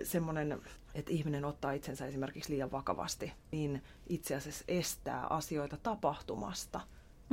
semmoinen, 0.04 0.62
että 0.96 1.12
ihminen 1.12 1.46
ottaa 1.46 1.72
itsensä 1.72 2.06
esimerkiksi 2.06 2.54
liian 2.54 2.72
vakavasti, 2.72 3.34
niin 3.52 3.84
itse 4.10 4.36
asiassa 4.36 4.66
estää 4.68 5.28
asioita 5.30 5.78
tapahtumasta. 5.84 6.82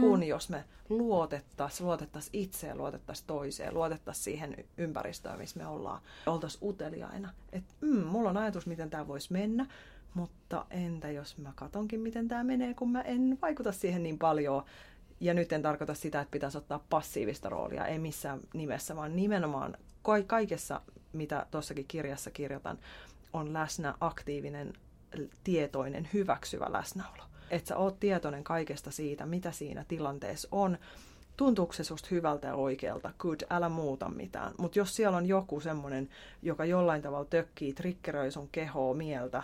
Kun 0.00 0.18
mm. 0.18 0.26
jos 0.26 0.48
me 0.48 0.64
luotettaisiin, 0.88 1.86
luotettaisiin 1.86 2.42
itseä, 2.42 2.74
luotettaisiin 2.74 3.26
toiseen, 3.26 3.74
luotettaisiin 3.74 4.24
siihen 4.24 4.64
ympäristöön, 4.78 5.38
missä 5.38 5.60
me 5.60 5.66
ollaan, 5.66 6.00
oltaisiin 6.26 6.68
uteliaina. 6.68 7.32
Että 7.52 7.74
mm, 7.80 8.06
mulla 8.06 8.30
on 8.30 8.36
ajatus, 8.36 8.66
miten 8.66 8.90
tämä 8.90 9.08
voisi 9.08 9.32
mennä, 9.32 9.66
mutta 10.14 10.66
entä 10.70 11.10
jos 11.10 11.38
mä 11.38 11.52
katonkin, 11.54 12.00
miten 12.00 12.28
tämä 12.28 12.44
menee, 12.44 12.74
kun 12.74 12.92
mä 12.92 13.02
en 13.02 13.38
vaikuta 13.42 13.72
siihen 13.72 14.02
niin 14.02 14.18
paljon, 14.18 14.64
ja 15.24 15.34
nyt 15.34 15.52
en 15.52 15.62
tarkoita 15.62 15.94
sitä, 15.94 16.20
että 16.20 16.30
pitäisi 16.30 16.58
ottaa 16.58 16.84
passiivista 16.90 17.48
roolia, 17.48 17.86
ei 17.86 17.98
missään 17.98 18.40
nimessä, 18.54 18.96
vaan 18.96 19.16
nimenomaan 19.16 19.76
kaikessa, 20.26 20.80
mitä 21.12 21.46
tuossakin 21.50 21.84
kirjassa 21.88 22.30
kirjoitan, 22.30 22.78
on 23.32 23.52
läsnä 23.52 23.94
aktiivinen, 24.00 24.72
tietoinen, 25.44 26.08
hyväksyvä 26.12 26.66
läsnäolo. 26.68 27.22
Että 27.50 27.68
sä 27.68 27.76
oot 27.76 28.00
tietoinen 28.00 28.44
kaikesta 28.44 28.90
siitä, 28.90 29.26
mitä 29.26 29.52
siinä 29.52 29.84
tilanteessa 29.88 30.48
on. 30.52 30.78
Tuntuuko 31.36 31.72
se 31.72 31.84
susta 31.84 32.08
hyvältä 32.10 32.48
ja 32.48 32.54
oikealta? 32.54 33.12
Good, 33.18 33.40
älä 33.50 33.68
muuta 33.68 34.08
mitään. 34.08 34.52
Mutta 34.58 34.78
jos 34.78 34.96
siellä 34.96 35.16
on 35.16 35.26
joku 35.26 35.60
semmoinen, 35.60 36.08
joka 36.42 36.64
jollain 36.64 37.02
tavalla 37.02 37.24
tökkii, 37.24 37.72
triggeröi 37.72 38.30
sun 38.30 38.48
kehoa, 38.48 38.94
mieltä, 38.94 39.42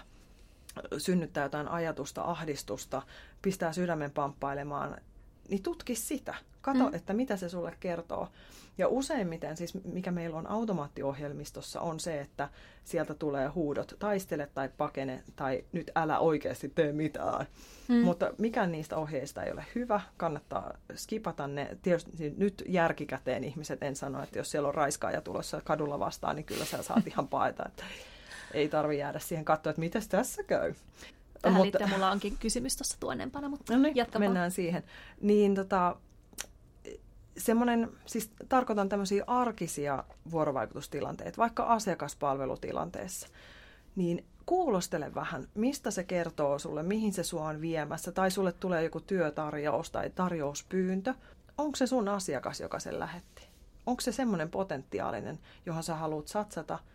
synnyttää 0.98 1.44
jotain 1.44 1.68
ajatusta, 1.68 2.22
ahdistusta, 2.22 3.02
pistää 3.42 3.72
sydämen 3.72 4.10
pamppailemaan, 4.10 4.96
niin 5.48 5.62
tutki 5.62 5.94
sitä. 5.94 6.34
Kato, 6.60 6.88
mm. 6.88 6.94
että 6.94 7.12
mitä 7.12 7.36
se 7.36 7.48
sulle 7.48 7.76
kertoo. 7.80 8.28
Ja 8.78 8.88
useimmiten, 8.88 9.56
siis 9.56 9.84
mikä 9.84 10.10
meillä 10.10 10.38
on 10.38 10.46
automaattiohjelmistossa, 10.46 11.80
on 11.80 12.00
se, 12.00 12.20
että 12.20 12.48
sieltä 12.84 13.14
tulee 13.14 13.48
huudot, 13.48 13.96
taistele 13.98 14.48
tai 14.54 14.68
pakene, 14.76 15.22
tai 15.36 15.64
nyt 15.72 15.90
älä 15.96 16.18
oikeasti 16.18 16.68
tee 16.68 16.92
mitään. 16.92 17.46
Mm. 17.88 17.94
Mutta 17.94 18.34
mikään 18.38 18.72
niistä 18.72 18.96
ohjeista 18.96 19.42
ei 19.42 19.52
ole 19.52 19.64
hyvä, 19.74 20.00
kannattaa 20.16 20.74
skipata 20.94 21.46
ne. 21.46 21.78
Tietysti 21.82 22.34
nyt 22.36 22.64
järkikäteen 22.68 23.44
ihmiset 23.44 23.82
en 23.82 23.96
sano, 23.96 24.22
että 24.22 24.38
jos 24.38 24.50
siellä 24.50 24.68
on 24.68 24.74
raiskaaja 24.74 25.20
tulossa 25.20 25.60
kadulla 25.64 25.98
vastaan, 25.98 26.36
niin 26.36 26.46
kyllä 26.46 26.64
sä 26.64 26.82
saat 26.82 27.06
ihan 27.06 27.28
paeta, 27.28 27.64
että 27.66 27.84
ei 28.54 28.68
tarvi 28.68 28.98
jäädä 28.98 29.18
siihen 29.18 29.44
katsoa, 29.44 29.70
että 29.70 29.80
mitäs 29.80 30.08
tässä 30.08 30.42
käy. 30.42 30.74
Tähän 31.42 31.56
mutta, 31.56 31.62
liittyen 31.62 31.90
mulla 31.90 32.10
onkin 32.10 32.36
kysymys 32.36 32.76
tuossa 32.76 32.96
tuonnempana, 33.00 33.48
mutta 33.48 33.76
no 33.76 33.82
niin, 33.82 34.06
mennään 34.18 34.50
siihen. 34.50 34.84
Niin 35.20 35.54
tota, 35.54 35.96
semmoinen, 37.38 37.90
siis 38.06 38.30
tarkoitan 38.48 38.88
tämmöisiä 38.88 39.24
arkisia 39.26 40.04
vuorovaikutustilanteita, 40.30 41.36
vaikka 41.36 41.62
asiakaspalvelutilanteessa, 41.62 43.28
niin 43.96 44.24
kuulostele 44.46 45.14
vähän, 45.14 45.48
mistä 45.54 45.90
se 45.90 46.04
kertoo 46.04 46.58
sulle, 46.58 46.82
mihin 46.82 47.12
se 47.12 47.24
sua 47.24 47.44
on 47.44 47.60
viemässä, 47.60 48.12
tai 48.12 48.30
sulle 48.30 48.52
tulee 48.52 48.84
joku 48.84 49.00
työtarjous 49.00 49.90
tai 49.90 50.10
tarjouspyyntö. 50.10 51.14
Onko 51.58 51.76
se 51.76 51.86
sun 51.86 52.08
asiakas, 52.08 52.60
joka 52.60 52.80
sen 52.80 52.98
lähetti? 52.98 53.48
Onko 53.86 54.00
se 54.00 54.12
semmoinen 54.12 54.50
potentiaalinen, 54.50 55.38
johon 55.66 55.82
sä 55.82 55.94
haluat 55.94 56.28
satsata– 56.28 56.78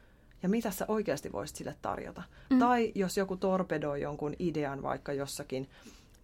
ja 0.46 0.50
mitä 0.50 0.72
sä 0.72 0.86
oikeasti 0.88 1.32
voisit 1.32 1.56
sille 1.56 1.76
tarjota. 1.82 2.24
Mm. 2.50 2.60
Tai 2.60 2.92
jos 2.96 3.18
joku 3.18 3.38
torpedoi 3.38 4.02
jonkun 4.02 4.34
idean 4.40 4.84
vaikka 4.84 5.14
jossakin, 5.14 5.70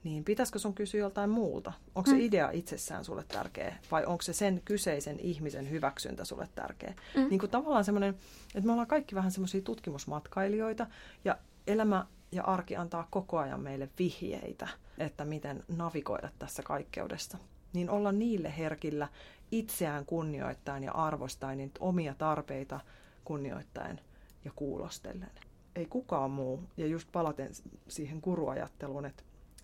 niin 0.03 0.23
pitäisikö 0.23 0.59
sun 0.59 0.73
kysyä 0.73 0.99
joltain 0.99 1.29
muulta? 1.29 1.73
Onko 1.95 2.09
se 2.09 2.15
mm. 2.15 2.21
idea 2.21 2.49
itsessään 2.51 3.05
sulle 3.05 3.23
tärkeä 3.27 3.75
vai 3.91 4.05
onko 4.05 4.21
se 4.21 4.33
sen 4.33 4.61
kyseisen 4.65 5.19
ihmisen 5.19 5.69
hyväksyntä 5.69 6.25
sulle 6.25 6.49
tärkeä? 6.55 6.93
Mm. 7.15 7.27
Niin 7.29 7.39
kuin 7.39 7.49
tavallaan 7.49 7.83
semmoinen, 7.83 8.15
että 8.55 8.65
me 8.65 8.71
ollaan 8.71 8.87
kaikki 8.87 9.15
vähän 9.15 9.31
semmoisia 9.31 9.61
tutkimusmatkailijoita 9.61 10.87
ja 11.25 11.37
elämä 11.67 12.05
ja 12.31 12.43
arki 12.43 12.75
antaa 12.75 13.07
koko 13.11 13.37
ajan 13.37 13.61
meille 13.61 13.89
vihjeitä, 13.99 14.67
että 14.97 15.25
miten 15.25 15.63
navigoida 15.77 16.29
tässä 16.39 16.63
kaikkeudessa. 16.63 17.37
Niin 17.73 17.89
olla 17.89 18.11
niille 18.11 18.53
herkillä 18.57 19.07
itseään 19.51 20.05
kunnioittain 20.05 20.83
ja 20.83 20.91
arvostaen 20.91 21.57
niitä 21.57 21.79
omia 21.79 22.15
tarpeita 22.17 22.79
kunnioittain 23.23 23.99
ja 24.45 24.51
kuulostellen. 24.55 25.31
Ei 25.75 25.85
kukaan 25.85 26.31
muu, 26.31 26.63
ja 26.77 26.87
just 26.87 27.07
palaten 27.11 27.51
siihen 27.87 28.19
guruajatteluun, 28.23 29.05
että 29.05 29.23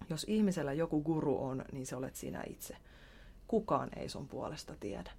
jos 0.09 0.25
ihmisellä 0.30 0.73
joku 0.73 1.01
guru 1.01 1.43
on, 1.43 1.65
niin 1.71 1.86
se 1.86 1.95
olet 1.95 2.15
sinä 2.15 2.43
itse. 2.47 2.78
Kukaan 3.47 3.89
ei 3.95 4.09
sun 4.09 4.28
puolesta 4.28 4.75
tiedä. 4.80 5.11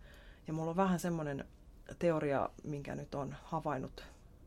Ja 0.47 0.53
mulla 0.53 0.71
on 0.71 0.77
vähän 0.77 1.01
semmoinen 1.01 1.45
teoria, 1.99 2.51
minkä 2.65 2.95
nyt 2.95 3.15
on 3.15 3.35
havainnut, 3.43 4.05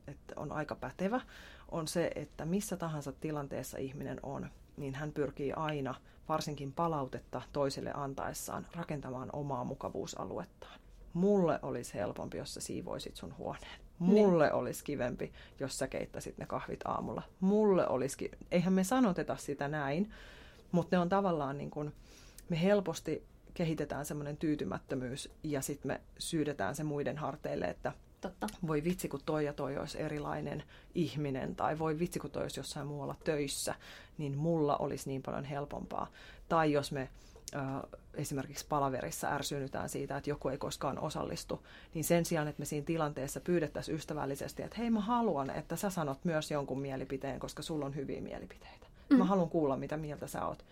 että 0.07 0.33
on 0.35 0.51
aika 0.51 0.75
pätevä, 0.75 1.21
on 1.71 1.87
se, 1.87 2.11
että 2.15 2.45
missä 2.45 2.77
tahansa 2.77 3.11
tilanteessa 3.11 3.77
ihminen 3.77 4.19
on, 4.23 4.49
niin 4.77 4.95
hän 4.95 5.11
pyrkii 5.11 5.53
aina, 5.53 5.95
varsinkin 6.29 6.73
palautetta 6.73 7.41
toiselle 7.53 7.91
antaessaan, 7.93 8.67
rakentamaan 8.75 9.29
omaa 9.33 9.63
mukavuusaluettaan. 9.63 10.79
Mulle 11.13 11.59
olisi 11.61 11.93
helpompi, 11.93 12.37
jos 12.37 12.53
sä 12.53 12.61
siivoisit 12.61 13.15
sun 13.15 13.37
huoneen. 13.37 13.81
Mulle 14.01 14.45
niin. 14.45 14.53
olisi 14.53 14.83
kivempi, 14.83 15.33
jos 15.59 15.77
sä 15.77 15.87
keittäisit 15.87 16.37
ne 16.37 16.45
kahvit 16.45 16.79
aamulla. 16.85 17.21
Mulle 17.39 17.87
olisikin, 17.87 18.31
eihän 18.51 18.73
me 18.73 18.83
sanoteta 18.83 19.35
sitä 19.35 19.67
näin, 19.67 20.11
mutta 20.71 20.95
ne 20.95 20.99
on 20.99 21.09
tavallaan 21.09 21.57
niin 21.57 21.71
kuin, 21.71 21.93
me 22.49 22.61
helposti 22.61 23.23
kehitetään 23.53 24.05
semmoinen 24.05 24.37
tyytymättömyys 24.37 25.29
ja 25.43 25.61
sitten 25.61 25.91
me 25.91 26.01
syydetään 26.17 26.75
se 26.75 26.83
muiden 26.83 27.17
harteille, 27.17 27.65
että 27.65 27.93
Totta. 28.21 28.47
voi 28.67 28.83
vitsi 28.83 29.09
kun 29.09 29.19
toi 29.25 29.45
ja 29.45 29.53
toi 29.53 29.77
olisi 29.77 30.01
erilainen 30.01 30.63
ihminen 30.95 31.55
tai 31.55 31.79
voi 31.79 31.99
vitsi 31.99 32.19
kun 32.19 32.31
toi 32.31 32.43
olisi 32.43 32.59
jossain 32.59 32.87
muualla 32.87 33.15
töissä, 33.23 33.75
niin 34.17 34.37
mulla 34.37 34.77
olisi 34.77 35.09
niin 35.09 35.21
paljon 35.21 35.43
helpompaa. 35.43 36.07
Tai 36.49 36.71
jos 36.71 36.91
me 36.91 37.09
esimerkiksi 38.13 38.65
palaverissa 38.69 39.27
ärsynytään 39.27 39.89
siitä, 39.89 40.17
että 40.17 40.29
joku 40.29 40.49
ei 40.49 40.57
koskaan 40.57 40.99
osallistu, 40.99 41.67
niin 41.93 42.03
sen 42.03 42.25
sijaan, 42.25 42.47
että 42.47 42.59
me 42.59 42.65
siinä 42.65 42.85
tilanteessa 42.85 43.39
pyydettäisiin 43.39 43.95
ystävällisesti, 43.95 44.63
että 44.63 44.77
hei 44.77 44.89
mä 44.89 44.99
haluan, 44.99 45.49
että 45.49 45.75
sä 45.75 45.89
sanot 45.89 46.25
myös 46.25 46.51
jonkun 46.51 46.81
mielipiteen, 46.81 47.39
koska 47.39 47.61
sulla 47.61 47.85
on 47.85 47.95
hyviä 47.95 48.21
mielipiteitä. 48.21 48.87
Mm. 49.09 49.17
Mä 49.17 49.25
haluan 49.25 49.49
kuulla, 49.49 49.77
mitä 49.77 49.97
mieltä 49.97 50.27
sä 50.27 50.45
oot. 50.45 50.65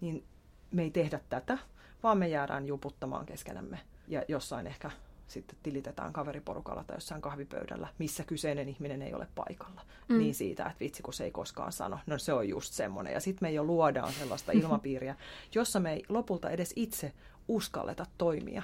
Niin 0.00 0.24
me 0.70 0.82
ei 0.82 0.90
tehdä 0.90 1.20
tätä, 1.28 1.58
vaan 2.02 2.18
me 2.18 2.28
jäädään 2.28 2.66
juputtamaan 2.66 3.26
keskenämme 3.26 3.78
ja 4.08 4.22
jossain 4.28 4.66
ehkä 4.66 4.90
sitten 5.28 5.58
tilitetään 5.62 6.12
kaveriporukalla 6.12 6.84
tai 6.84 6.96
jossain 6.96 7.22
kahvipöydällä, 7.22 7.88
missä 7.98 8.24
kyseinen 8.24 8.68
ihminen 8.68 9.02
ei 9.02 9.14
ole 9.14 9.28
paikalla. 9.34 9.82
Mm. 10.08 10.18
Niin 10.18 10.34
siitä, 10.34 10.66
että 10.66 10.80
vitsi 10.80 11.02
kun 11.02 11.14
se 11.14 11.24
ei 11.24 11.30
koskaan 11.30 11.72
sano. 11.72 11.98
No 12.06 12.18
se 12.18 12.32
on 12.32 12.48
just 12.48 12.72
semmoinen. 12.72 13.12
Ja 13.12 13.20
sitten 13.20 13.48
me 13.48 13.52
jo 13.52 13.64
luodaan 13.64 14.12
sellaista 14.12 14.52
ilmapiiriä, 14.62 15.16
jossa 15.54 15.80
me 15.80 15.92
ei 15.92 16.04
lopulta 16.08 16.50
edes 16.50 16.72
itse 16.76 17.12
uskalleta 17.48 18.06
toimia, 18.18 18.62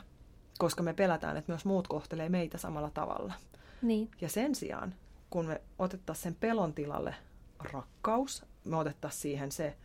koska 0.58 0.82
me 0.82 0.94
pelätään, 0.94 1.36
että 1.36 1.52
myös 1.52 1.64
muut 1.64 1.88
kohtelee 1.88 2.28
meitä 2.28 2.58
samalla 2.58 2.90
tavalla. 2.90 3.34
Niin. 3.82 4.10
Ja 4.20 4.28
sen 4.28 4.54
sijaan, 4.54 4.94
kun 5.30 5.46
me 5.46 5.60
otettaisiin 5.78 6.22
sen 6.22 6.34
pelon 6.34 6.74
tilalle 6.74 7.14
rakkaus, 7.72 8.44
me 8.64 8.76
otettaisiin 8.76 9.22
siihen 9.22 9.52
se 9.52 9.76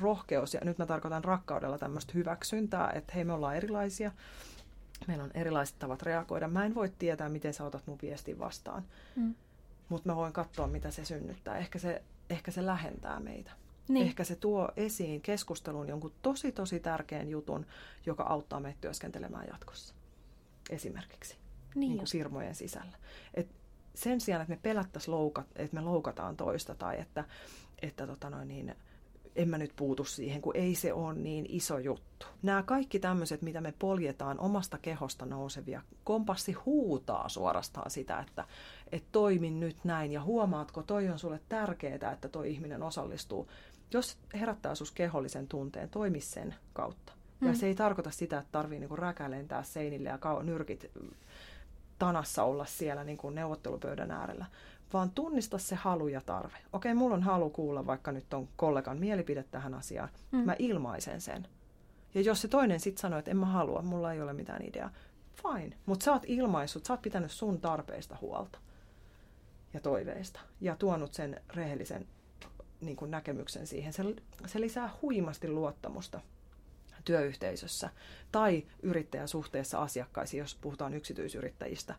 rohkeus, 0.00 0.54
ja 0.54 0.60
nyt 0.64 0.78
mä 0.78 0.86
tarkoitan 0.86 1.24
rakkaudella 1.24 1.78
tämmöistä 1.78 2.12
hyväksyntää, 2.14 2.90
että 2.94 3.12
hei 3.14 3.24
me 3.24 3.32
ollaan 3.32 3.56
erilaisia, 3.56 4.12
Meillä 5.08 5.24
on 5.24 5.30
erilaiset 5.34 5.78
tavat 5.78 6.02
reagoida. 6.02 6.48
Mä 6.48 6.64
en 6.64 6.74
voi 6.74 6.92
tietää, 6.98 7.28
miten 7.28 7.54
sä 7.54 7.64
otat 7.64 7.86
mun 7.86 7.98
viestin 8.02 8.38
vastaan, 8.38 8.84
mm. 9.16 9.34
mutta 9.88 10.08
mä 10.08 10.16
voin 10.16 10.32
katsoa, 10.32 10.66
mitä 10.66 10.90
se 10.90 11.04
synnyttää. 11.04 11.56
Ehkä 11.56 11.78
se, 11.78 12.02
ehkä 12.30 12.50
se 12.50 12.66
lähentää 12.66 13.20
meitä. 13.20 13.50
Niin. 13.88 14.06
Ehkä 14.06 14.24
se 14.24 14.36
tuo 14.36 14.68
esiin 14.76 15.20
keskustelun 15.20 15.88
jonkun 15.88 16.12
tosi 16.22 16.52
tosi 16.52 16.80
tärkeän 16.80 17.28
jutun, 17.28 17.66
joka 18.06 18.22
auttaa 18.22 18.60
meitä 18.60 18.78
työskentelemään 18.80 19.46
jatkossa. 19.48 19.94
Esimerkiksi 20.70 21.36
niin 21.74 21.88
niin 21.88 21.98
kuin 21.98 22.10
firmojen 22.10 22.54
sisällä. 22.54 22.96
Et 23.34 23.48
sen 23.94 24.20
sijaan, 24.20 24.42
että 24.42 24.54
me 24.54 24.60
pelättäisiin 24.62 25.14
loukat, 25.14 25.46
että 25.56 25.74
me 25.74 25.80
loukataan 25.80 26.36
toista 26.36 26.74
tai 26.74 27.00
että, 27.00 27.24
että 27.82 28.06
tota 28.06 28.30
noin 28.30 28.48
niin, 28.48 28.76
en 29.36 29.48
mä 29.48 29.58
nyt 29.58 29.72
puutu 29.76 30.04
siihen, 30.04 30.42
kun 30.42 30.56
ei 30.56 30.74
se 30.74 30.92
ole 30.92 31.14
niin 31.14 31.46
iso 31.48 31.78
juttu. 31.78 32.26
Nämä 32.42 32.62
kaikki 32.62 32.98
tämmöiset, 32.98 33.42
mitä 33.42 33.60
me 33.60 33.74
poljetaan 33.78 34.40
omasta 34.40 34.78
kehosta 34.78 35.26
nousevia, 35.26 35.82
kompassi 36.04 36.52
huutaa 36.52 37.28
suorastaan 37.28 37.90
sitä, 37.90 38.18
että 38.20 38.44
et 38.92 39.04
toimin 39.12 39.60
nyt 39.60 39.76
näin 39.84 40.12
ja 40.12 40.22
huomaatko, 40.22 40.82
toi 40.82 41.08
on 41.08 41.18
sulle 41.18 41.40
tärkeää, 41.48 42.12
että 42.12 42.28
toi 42.28 42.50
ihminen 42.50 42.82
osallistuu. 42.82 43.48
Jos 43.92 44.18
herättää 44.34 44.74
sus 44.74 44.90
kehollisen 44.90 45.48
tunteen, 45.48 45.88
toimi 45.88 46.20
sen 46.20 46.54
kautta. 46.72 47.12
Ja 47.40 47.48
mm. 47.48 47.54
se 47.54 47.66
ei 47.66 47.74
tarkoita 47.74 48.10
sitä, 48.10 48.38
että 48.38 48.52
tarvii 48.52 48.78
niinku 48.78 48.96
räkälentää 48.96 49.62
seinille 49.62 50.08
ja 50.08 50.18
nyrkit 50.42 50.90
tanassa 51.98 52.44
olla 52.44 52.64
siellä 52.64 53.04
niin 53.04 53.18
kuin 53.18 53.34
neuvottelupöydän 53.34 54.10
äärellä, 54.10 54.46
vaan 54.92 55.10
tunnista 55.10 55.58
se 55.58 55.74
halu 55.74 56.08
ja 56.08 56.20
tarve. 56.20 56.58
Okei, 56.72 56.94
mulla 56.94 57.14
on 57.14 57.22
halu 57.22 57.50
kuulla 57.50 57.86
vaikka 57.86 58.12
nyt 58.12 58.34
on 58.34 58.48
kollegan 58.56 58.98
mielipide 58.98 59.42
tähän 59.42 59.74
asiaan. 59.74 60.08
Mm. 60.32 60.38
Mä 60.38 60.56
ilmaisen 60.58 61.20
sen. 61.20 61.48
Ja 62.14 62.20
jos 62.20 62.40
se 62.40 62.48
toinen 62.48 62.80
sitten 62.80 63.00
sanoo, 63.00 63.18
että 63.18 63.30
en 63.30 63.36
mä 63.36 63.46
halua, 63.46 63.82
mulla 63.82 64.12
ei 64.12 64.22
ole 64.22 64.32
mitään 64.32 64.62
ideaa, 64.62 64.90
fine. 65.34 65.76
Mutta 65.86 66.04
sä 66.04 66.12
oot 66.12 66.22
ilmaissut, 66.26 66.84
sä 66.84 66.92
oot 66.92 67.02
pitänyt 67.02 67.30
sun 67.30 67.60
tarpeista 67.60 68.16
huolta 68.20 68.58
ja 69.74 69.80
toiveista 69.80 70.40
ja 70.60 70.76
tuonut 70.76 71.14
sen 71.14 71.40
rehellisen 71.54 72.06
niin 72.80 72.96
kuin 72.96 73.10
näkemyksen 73.10 73.66
siihen. 73.66 73.92
Se, 73.92 74.02
se 74.46 74.60
lisää 74.60 74.90
huimasti 75.02 75.48
luottamusta 75.48 76.20
työyhteisössä 77.04 77.90
tai 78.32 78.66
yrittäjän 78.82 79.28
suhteessa 79.28 79.78
asiakkaisiin, 79.78 80.38
jos 80.38 80.58
puhutaan 80.60 80.94
yksityisyrittäjistä 80.94 81.94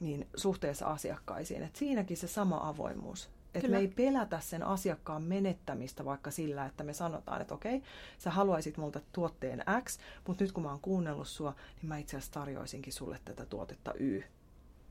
niin 0.00 0.28
suhteessa 0.36 0.86
asiakkaisiin. 0.86 1.62
Et 1.62 1.76
siinäkin 1.76 2.16
se 2.16 2.26
sama 2.26 2.68
avoimuus. 2.68 3.30
Että 3.54 3.68
me 3.68 3.78
ei 3.78 3.88
pelätä 3.88 4.40
sen 4.40 4.62
asiakkaan 4.62 5.22
menettämistä 5.22 6.04
vaikka 6.04 6.30
sillä, 6.30 6.66
että 6.66 6.84
me 6.84 6.92
sanotaan, 6.92 7.40
että 7.40 7.54
okei, 7.54 7.82
sä 8.18 8.30
haluaisit 8.30 8.76
multa 8.76 9.00
tuotteen 9.12 9.64
X, 9.84 9.98
mutta 10.26 10.44
nyt 10.44 10.52
kun 10.52 10.62
mä 10.62 10.70
oon 10.70 10.80
kuunnellut 10.80 11.28
sua, 11.28 11.54
niin 11.76 11.88
mä 11.88 11.98
itse 11.98 12.16
asiassa 12.16 12.32
tarjoisinkin 12.32 12.92
sulle 12.92 13.20
tätä 13.24 13.46
tuotetta 13.46 13.92
Y. 13.94 14.22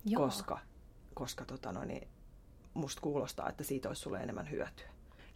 Joo. 0.05 0.23
Koska, 0.23 0.59
koska 1.13 1.45
tota 1.45 1.71
no, 1.71 1.83
niin 1.83 2.07
musta 2.73 3.01
kuulostaa, 3.01 3.49
että 3.49 3.63
siitä 3.63 3.87
olisi 3.87 4.01
sulle 4.01 4.19
enemmän 4.19 4.51
hyötyä. 4.51 4.87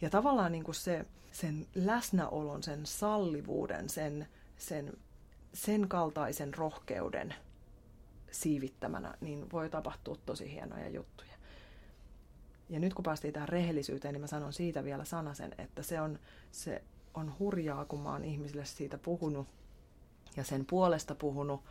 Ja 0.02 0.10
tavallaan 0.10 0.52
niin 0.52 0.64
kuin 0.64 0.76
se, 0.76 1.06
sen 1.32 1.68
läsnäolon, 1.76 2.64
sen 2.64 2.86
sallivuuden, 2.86 3.90
sen, 3.90 4.28
sen, 4.58 4.94
sen 5.54 5.88
kaltaisen 5.88 6.54
rohkeuden– 6.54 7.34
siivittämänä, 8.32 9.14
niin 9.22 9.52
voi 9.52 9.70
tapahtua 9.70 10.16
tosi 10.26 10.52
hienoja 10.52 10.90
juttuja. 10.90 11.30
Ja 12.70 12.80
nyt 12.80 12.94
kun 12.94 13.04
päästiin 13.04 13.34
tähän 13.34 13.50
rehellisyyteen, 13.50 14.14
niin 14.14 14.22
mä 14.22 14.28
sanon 14.28 14.54
siitä 14.54 14.84
vielä 14.84 15.06
sanasen, 15.06 15.56
että 15.58 15.84
se 15.84 16.02
on, 16.02 16.20
se 16.52 16.84
on 17.14 17.34
hurjaa, 17.40 17.86
kun 17.86 18.00
mä 18.00 18.12
oon 18.12 18.26
ihmisille 18.26 18.66
siitä 18.66 18.98
puhunut 18.98 19.48
ja 20.38 20.44
sen 20.44 20.66
puolesta 20.66 21.16
puhunut 21.16 21.64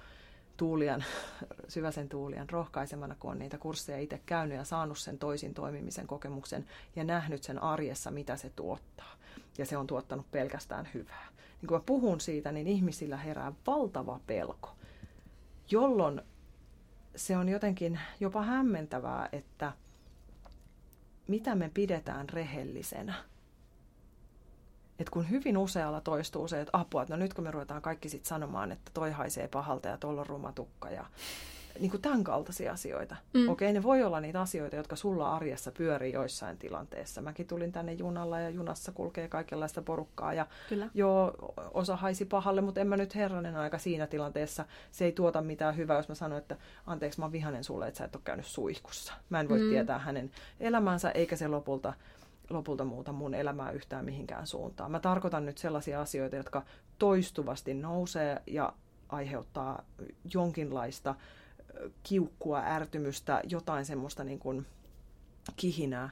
Tuulian, 0.56 1.04
Syväsen 1.68 2.08
Tuulian 2.08 2.50
rohkaisemana, 2.50 3.16
kun 3.20 3.30
on 3.30 3.38
niitä 3.38 3.58
kursseja 3.58 3.98
itse 3.98 4.20
käynyt 4.26 4.56
ja 4.56 4.64
saanut 4.64 4.98
sen 4.98 5.18
toisin 5.18 5.54
toimimisen 5.54 6.06
kokemuksen 6.06 6.66
ja 6.96 7.04
nähnyt 7.04 7.42
sen 7.42 7.62
arjessa, 7.62 8.10
mitä 8.10 8.36
se 8.36 8.50
tuottaa. 8.50 9.12
Ja 9.58 9.66
se 9.66 9.76
on 9.76 9.86
tuottanut 9.86 10.30
pelkästään 10.30 10.88
hyvää. 10.94 11.28
Niin 11.60 11.68
kun 11.68 11.76
mä 11.76 11.82
puhun 11.86 12.20
siitä, 12.20 12.52
niin 12.52 12.66
ihmisillä 12.66 13.16
herää 13.16 13.52
valtava 13.66 14.20
pelko, 14.26 14.76
jolloin 15.70 16.22
se 17.16 17.36
on 17.36 17.48
jotenkin 17.48 18.00
jopa 18.20 18.42
hämmentävää, 18.42 19.28
että 19.32 19.72
mitä 21.28 21.54
me 21.54 21.70
pidetään 21.74 22.28
rehellisenä. 22.28 23.14
Et 24.98 25.10
kun 25.10 25.30
hyvin 25.30 25.58
usealla 25.58 26.00
toistuu 26.00 26.48
se, 26.48 26.60
että 26.60 26.78
apua, 26.78 27.02
että 27.02 27.16
no 27.16 27.22
nyt 27.22 27.34
kun 27.34 27.44
me 27.44 27.50
ruvetaan 27.50 27.82
kaikki 27.82 28.08
sitten 28.08 28.28
sanomaan, 28.28 28.72
että 28.72 28.90
toi 28.94 29.10
haisee 29.10 29.48
pahalta 29.48 29.88
ja 29.88 29.98
tuolla 29.98 30.20
on 30.20 30.26
rumatukka 30.26 30.90
ja 30.90 31.06
niin 31.80 31.90
kuin 31.90 32.02
tämän 32.02 32.24
kaltaisia 32.24 32.72
asioita. 32.72 33.16
Mm. 33.34 33.48
Okei, 33.48 33.72
ne 33.72 33.82
voi 33.82 34.02
olla 34.02 34.20
niitä 34.20 34.40
asioita, 34.40 34.76
jotka 34.76 34.96
sulla 34.96 35.36
arjessa 35.36 35.72
pyörii 35.72 36.12
joissain 36.12 36.58
tilanteessa. 36.58 37.22
Mäkin 37.22 37.46
tulin 37.46 37.72
tänne 37.72 37.92
junalla 37.92 38.40
ja 38.40 38.50
junassa 38.50 38.92
kulkee 38.92 39.28
kaikenlaista 39.28 39.82
porukkaa 39.82 40.34
ja 40.34 40.46
Kyllä. 40.68 40.88
joo, 40.94 41.54
osa 41.74 41.96
haisi 41.96 42.24
pahalle, 42.24 42.60
mutta 42.60 42.80
en 42.80 42.88
mä 42.88 42.96
nyt 42.96 43.14
herranen 43.14 43.56
aika 43.56 43.78
siinä 43.78 44.06
tilanteessa. 44.06 44.64
Se 44.90 45.04
ei 45.04 45.12
tuota 45.12 45.42
mitään 45.42 45.76
hyvää, 45.76 45.96
jos 45.96 46.08
mä 46.08 46.14
sanon, 46.14 46.38
että 46.38 46.56
anteeksi, 46.86 47.18
mä 47.18 47.24
oon 47.24 47.32
vihanen 47.32 47.64
sulle, 47.64 47.88
että 47.88 47.98
sä 47.98 48.04
et 48.04 48.16
ole 48.16 48.22
käynyt 48.24 48.46
suihkussa. 48.46 49.12
Mä 49.30 49.40
en 49.40 49.48
voi 49.48 49.58
mm. 49.58 49.70
tietää 49.70 49.98
hänen 49.98 50.30
elämänsä, 50.60 51.10
eikä 51.10 51.36
se 51.36 51.48
lopulta 51.48 51.92
lopulta 52.50 52.84
muuta 52.84 53.12
mun 53.12 53.34
elämää 53.34 53.70
yhtään 53.70 54.04
mihinkään 54.04 54.46
suuntaan. 54.46 54.90
Mä 54.90 55.00
tarkoitan 55.00 55.46
nyt 55.46 55.58
sellaisia 55.58 56.00
asioita, 56.00 56.36
jotka 56.36 56.62
toistuvasti 56.98 57.74
nousee 57.74 58.42
ja 58.46 58.72
aiheuttaa 59.08 59.84
jonkinlaista 60.34 61.14
kiukkua, 62.02 62.62
ärtymystä, 62.64 63.40
jotain 63.48 63.84
semmoista 63.84 64.24
niin 64.24 64.38
kuin 64.38 64.66
kihinää, 65.56 66.10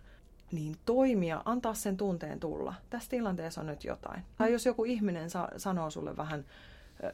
niin 0.52 0.76
toimia, 0.86 1.42
antaa 1.44 1.74
sen 1.74 1.96
tunteen 1.96 2.40
tulla. 2.40 2.74
Tässä 2.90 3.10
tilanteessa 3.10 3.60
on 3.60 3.66
nyt 3.66 3.84
jotain. 3.84 4.22
Tai 4.36 4.52
jos 4.52 4.66
joku 4.66 4.84
ihminen 4.84 5.30
sa- 5.30 5.48
sanoo 5.56 5.90
sulle 5.90 6.16
vähän 6.16 6.44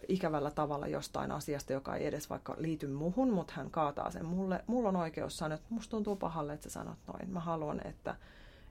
ikävällä 0.09 0.51
tavalla 0.51 0.87
jostain 0.87 1.33
asiasta, 1.33 1.73
joka 1.73 1.97
ei 1.97 2.07
edes 2.07 2.31
vaikka 2.31 2.55
liity 2.59 2.87
muhun, 2.87 3.33
mutta 3.33 3.53
hän 3.57 3.71
kaataa 3.71 4.11
sen 4.11 4.25
mulle. 4.25 4.65
Mulla 4.67 4.89
on 4.89 4.97
oikeus 4.97 5.39
sanoa, 5.39 5.55
että 5.55 5.67
musta 5.71 5.91
tuntuu 5.91 6.17
pahalle, 6.17 6.53
että 6.53 6.69
sä 6.69 6.73
sanot 6.73 6.99
noin. 7.07 7.31
Mä 7.31 7.41
haluan, 7.41 7.87
että, 7.87 8.17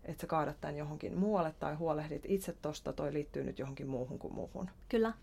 että 0.03 0.21
sä 0.21 0.27
kaadat 0.27 0.61
tämän 0.61 0.77
johonkin 0.77 1.17
muualle 1.17 1.53
tai 1.59 1.75
huolehdit 1.75 2.25
itse 2.27 2.55
tosta, 2.61 2.93
toi 2.93 3.13
liittyy 3.13 3.43
nyt 3.43 3.59
johonkin 3.59 3.88
muuhun 3.88 4.19
kuin 4.19 4.34
muuhun. 4.34 4.69
Kyllä. 4.89 5.13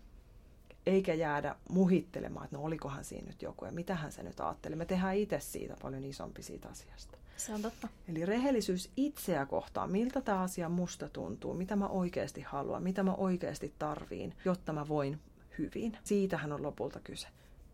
Eikä 0.89 1.13
jäädä 1.13 1.55
muhittelemaan, 1.69 2.45
että 2.45 2.57
no 2.57 2.63
olikohan 2.63 3.03
siinä 3.03 3.27
nyt 3.27 3.41
joku 3.41 3.65
ja 3.65 3.71
mitähän 3.71 4.11
se 4.11 4.23
nyt 4.23 4.39
ajatteli. 4.39 4.75
Me 4.75 4.85
tehdään 4.85 5.15
itse 5.15 5.39
siitä 5.39 5.75
paljon 5.81 6.03
isompi 6.03 6.43
siitä 6.43 6.69
asiasta. 6.69 7.17
Se 7.37 7.53
on 7.53 7.61
totta. 7.61 7.87
Eli 8.07 8.25
rehellisyys 8.25 8.91
itseä 8.97 9.45
kohtaan, 9.45 9.91
miltä 9.91 10.21
tämä 10.21 10.41
asia 10.41 10.69
musta 10.69 11.09
tuntuu, 11.09 11.53
mitä 11.53 11.75
mä 11.75 11.87
oikeasti 11.87 12.41
haluan, 12.41 12.83
mitä 12.83 13.03
mä 13.03 13.13
oikeasti 13.13 13.73
tarviin, 13.79 14.35
jotta 14.45 14.73
mä 14.73 14.87
voin 14.87 15.19
hyvin. 15.57 15.97
Siitähän 16.03 16.51
on 16.51 16.63
lopulta 16.63 16.99
kyse. 16.99 17.27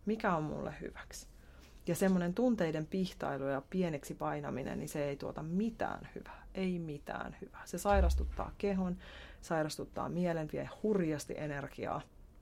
Mikä 0.06 0.36
on 0.36 0.44
mulle 0.44 0.74
hyväksi? 0.82 1.28
Ja 1.88 1.96
semmoinen 1.96 2.34
tunteiden 2.34 2.86
pihtailu 2.86 3.44
ja 3.44 3.62
pieneksi 3.70 4.14
painaminen, 4.14 4.80
niin 4.80 4.90
se 4.90 5.06
ei 5.06 5.16
tuota 5.16 5.44
mitään 5.44 6.10
hyvää. 6.16 6.48
Ei 6.54 6.80
mitään 6.80 7.36
hyvää. 7.42 7.62
Se 7.66 7.78
sairastuttaa 7.78 8.52
kehon, 8.58 8.98
sairastuttaa 9.42 10.10
mielen, 10.10 10.50
vie 10.54 10.70
hurjasti 10.84 11.34
energiaa. 11.38 12.02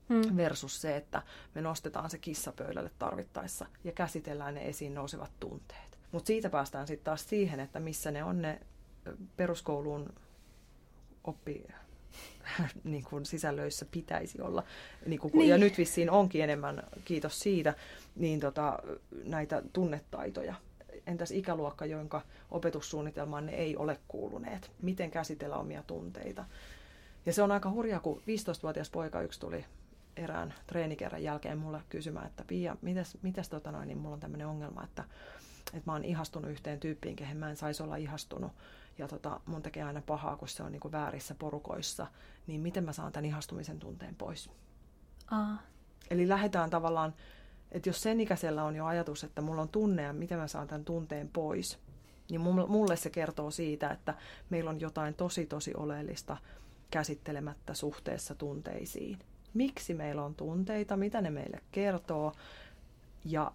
Hmm. 0.10 0.38
Versus 0.38 0.82
se, 0.82 0.96
että 0.96 1.22
me 1.56 1.62
nostetaan 1.62 2.10
se 2.10 2.18
kissapöydälle 2.18 2.92
tarvittaessa 3.00 3.66
ja 3.84 3.92
käsitellään 3.92 4.54
ne 4.54 4.68
esiin 4.68 4.94
nousevat 4.94 5.32
tunteet. 5.40 6.00
Mutta 6.12 6.28
siitä 6.28 6.50
päästään 6.50 6.88
sitten 6.88 7.06
taas 7.06 7.30
siihen, 7.30 7.60
että 7.60 7.80
missä 7.80 8.12
ne 8.12 8.24
on 8.24 8.42
ne 8.42 8.60
peruskouluun 9.38 10.14
oppi 11.24 11.64
niin 12.84 13.04
kuin 13.04 13.26
sisällöissä 13.26 13.86
pitäisi 13.92 14.42
olla. 14.42 14.64
Niin 15.06 15.20
kuin, 15.20 15.32
niin. 15.34 15.50
Ja 15.50 15.58
nyt 15.58 15.78
vissiin 15.78 16.10
onkin 16.10 16.44
enemmän, 16.44 16.84
kiitos 17.06 17.40
siitä, 17.40 17.74
niin 18.16 18.40
tota, 18.40 18.80
näitä 19.24 19.62
tunnetaitoja. 19.74 20.56
Entäs 21.08 21.32
ikäluokka, 21.32 21.86
jonka 21.86 22.22
opetussuunnitelmaan 22.52 23.46
ne 23.46 23.52
ei 23.52 23.78
ole 23.78 24.00
kuuluneet? 24.08 24.72
Miten 24.82 25.12
käsitellä 25.12 25.58
omia 25.58 25.84
tunteita? 25.88 26.46
Ja 27.26 27.34
se 27.34 27.42
on 27.44 27.52
aika 27.52 27.72
hurjaa, 27.72 28.00
kun 28.00 28.18
15-vuotias 28.20 28.90
poika 28.90 29.22
yksi 29.22 29.40
tuli 29.40 29.66
erään 30.16 30.54
treenikerran 30.68 31.24
jälkeen 31.24 31.58
mulle 31.58 31.82
kysymään, 31.90 32.28
että 32.28 32.44
Pia, 32.48 32.78
mitäs, 32.82 33.18
mitäs 33.22 33.50
tota 33.50 33.72
noin, 33.72 33.88
niin 33.88 33.98
mulla 33.98 34.14
on 34.14 34.20
tämmöinen 34.20 34.48
ongelma, 34.48 34.84
että, 34.84 35.04
että 35.74 35.92
mä 35.92 35.94
oon 35.94 36.06
ihastunut 36.06 36.52
yhteen 36.52 36.80
tyyppiin, 36.80 37.16
kehen 37.16 37.38
mä 37.38 37.50
en 37.50 37.58
saisi 37.58 37.84
olla 37.84 37.96
ihastunut 37.96 38.52
ja 38.98 39.08
tota, 39.08 39.40
mun 39.46 39.62
tekee 39.62 39.84
aina 39.84 40.02
pahaa, 40.02 40.38
kun 40.38 40.48
se 40.48 40.64
on 40.64 40.72
niinku 40.72 40.92
väärissä 40.92 41.36
porukoissa, 41.36 42.08
niin 42.48 42.62
miten 42.62 42.84
mä 42.84 42.94
saan 42.94 43.12
tämän 43.12 43.26
ihastumisen 43.26 43.80
tunteen 43.80 44.16
pois? 44.16 44.50
Aa. 45.32 45.62
Eli 46.10 46.28
lähdetään 46.28 46.70
tavallaan, 46.70 47.14
että 47.72 47.90
jos 47.90 48.02
sen 48.02 48.22
ikäisellä 48.22 48.64
on 48.64 48.76
jo 48.76 48.86
ajatus, 48.86 49.24
että 49.24 49.42
mulla 49.42 49.62
on 49.62 49.70
tunne 49.70 50.02
ja 50.02 50.14
miten 50.14 50.40
mä 50.40 50.48
saan 50.48 50.68
tämän 50.68 50.86
tunteen 50.86 51.30
pois, 51.30 51.80
niin 52.30 52.42
mulle 52.42 52.96
se 52.96 53.10
kertoo 53.10 53.52
siitä, 53.52 53.90
että 53.90 54.14
meillä 54.50 54.70
on 54.70 54.80
jotain 54.80 55.14
tosi 55.14 55.46
tosi 55.46 55.74
oleellista 55.78 56.38
käsittelemättä 56.92 57.74
suhteessa 57.74 58.36
tunteisiin. 58.36 59.20
Miksi 59.54 59.94
meillä 59.94 60.24
on 60.24 60.36
tunteita, 60.36 60.98
mitä 60.98 61.22
ne 61.22 61.30
meille 61.30 61.62
kertoo 61.72 62.34
ja 63.26 63.52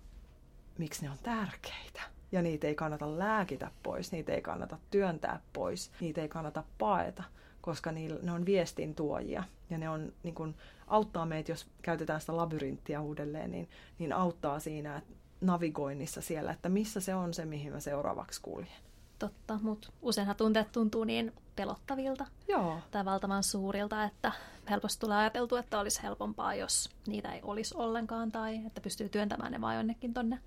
miksi 0.78 1.03
ne 1.03 1.11
on 1.11 1.18
tärkeitä 1.22 2.03
ja 2.32 2.42
niitä 2.42 2.66
ei 2.66 2.74
kannata 2.74 3.18
lääkitä 3.18 3.70
pois, 3.82 4.12
niitä 4.12 4.32
ei 4.32 4.42
kannata 4.42 4.78
työntää 4.90 5.40
pois, 5.53 5.90
niitä 6.01 6.20
ei 6.20 6.28
kannata 6.28 6.64
paeta, 6.78 7.22
koska 7.61 7.92
ne 7.92 8.32
on 8.32 8.46
viestin 8.46 8.94
tuojia 8.94 9.44
ja 9.70 9.78
ne 9.78 9.88
on, 9.88 10.12
niin 10.22 10.34
kun, 10.34 10.55
auttaa 10.86 11.26
meitä, 11.26 11.53
jos 11.53 11.66
käytetään 11.82 12.20
sitä 12.20 12.36
labyrinttiä 12.36 13.01
uudelleen, 13.01 13.51
niin, 13.51 13.68
niin 13.99 14.12
auttaa 14.12 14.59
siinä 14.59 14.96
että 14.96 15.14
navigoinnissa 15.40 16.20
siellä, 16.20 16.53
että 16.53 16.68
missä 16.68 17.01
se 17.01 17.14
on 17.14 17.34
se, 17.34 17.44
mihin 17.44 17.72
mä 17.72 17.80
seuraavaksi 17.80 18.40
kuljen. 18.42 18.88
Totta, 19.19 19.59
mutta 19.62 19.89
useinhan 20.03 20.37
tunteet 20.37 20.73
tuntuu 20.73 21.05
niin 21.05 21.33
pelottavilta 21.57 22.27
Joo. 22.49 22.79
tai 22.91 23.05
valtavan 23.05 23.43
suurilta, 23.43 24.05
että 24.05 24.33
helposti 24.71 25.01
tulee 25.01 25.16
ajateltu, 25.16 25.57
että 25.57 25.81
olisi 25.81 26.03
helpompaa, 26.03 26.55
jos 26.55 26.91
niitä 27.07 27.33
ei 27.33 27.41
olisi 27.43 27.75
ollenkaan 27.77 28.33
tai 28.33 28.66
että 28.66 28.81
pystyy 28.81 29.09
työntämään 29.09 29.53
ne 29.53 29.61
vaan 29.61 29.77
jonnekin 29.77 30.14
tonne 30.14 30.39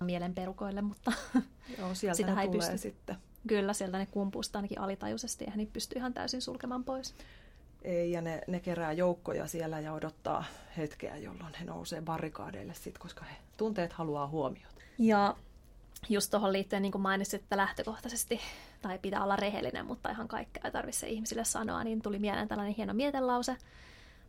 mielenperukoille, 0.00 0.82
mutta 0.82 1.12
Joo, 1.78 1.94
sieltä 1.94 2.16
sitä 2.16 2.34
ne 2.34 2.40
ei 2.42 2.48
tulee 2.48 2.60
pysty. 2.60 2.78
sitten. 2.78 3.16
Kyllä, 3.46 3.72
sieltä 3.72 3.98
ne 3.98 4.06
kumpustaa 4.06 4.58
ainakin 4.58 4.80
alitajuisesti 4.80 5.44
ja 5.44 5.52
niin 5.56 5.70
pystyy 5.72 5.98
ihan 5.98 6.14
täysin 6.14 6.42
sulkemaan 6.42 6.84
pois. 6.84 7.14
Ei, 7.82 8.10
ja 8.12 8.20
ne, 8.20 8.40
ne 8.46 8.60
kerää 8.60 8.92
joukkoja 8.92 9.46
siellä 9.46 9.80
ja 9.80 9.92
odottaa 9.92 10.44
hetkeä, 10.76 11.16
jolloin 11.16 11.54
he 11.60 11.64
nousee 11.64 12.02
barrikaadeille 12.02 12.74
sit, 12.74 12.98
koska 12.98 13.24
he 13.24 13.36
tunteet 13.56 13.92
haluaa 13.92 14.26
huomiota. 14.28 14.74
Ja 14.98 15.36
just 16.08 16.30
tuohon 16.30 16.52
liittyen, 16.52 16.82
niin 16.82 16.92
kuin 16.92 17.02
mainitsit, 17.02 17.42
että 17.42 17.56
lähtökohtaisesti, 17.56 18.40
tai 18.82 18.98
pitää 18.98 19.22
olla 19.22 19.36
rehellinen, 19.36 19.86
mutta 19.86 20.10
ihan 20.10 20.28
kaikkea 20.28 20.62
ei 20.64 20.70
tarvitse 20.70 21.08
ihmisille 21.08 21.44
sanoa, 21.44 21.84
niin 21.84 22.02
tuli 22.02 22.18
mieleen 22.18 22.48
tällainen 22.48 22.74
hieno 22.74 22.94
mietelause, 22.94 23.56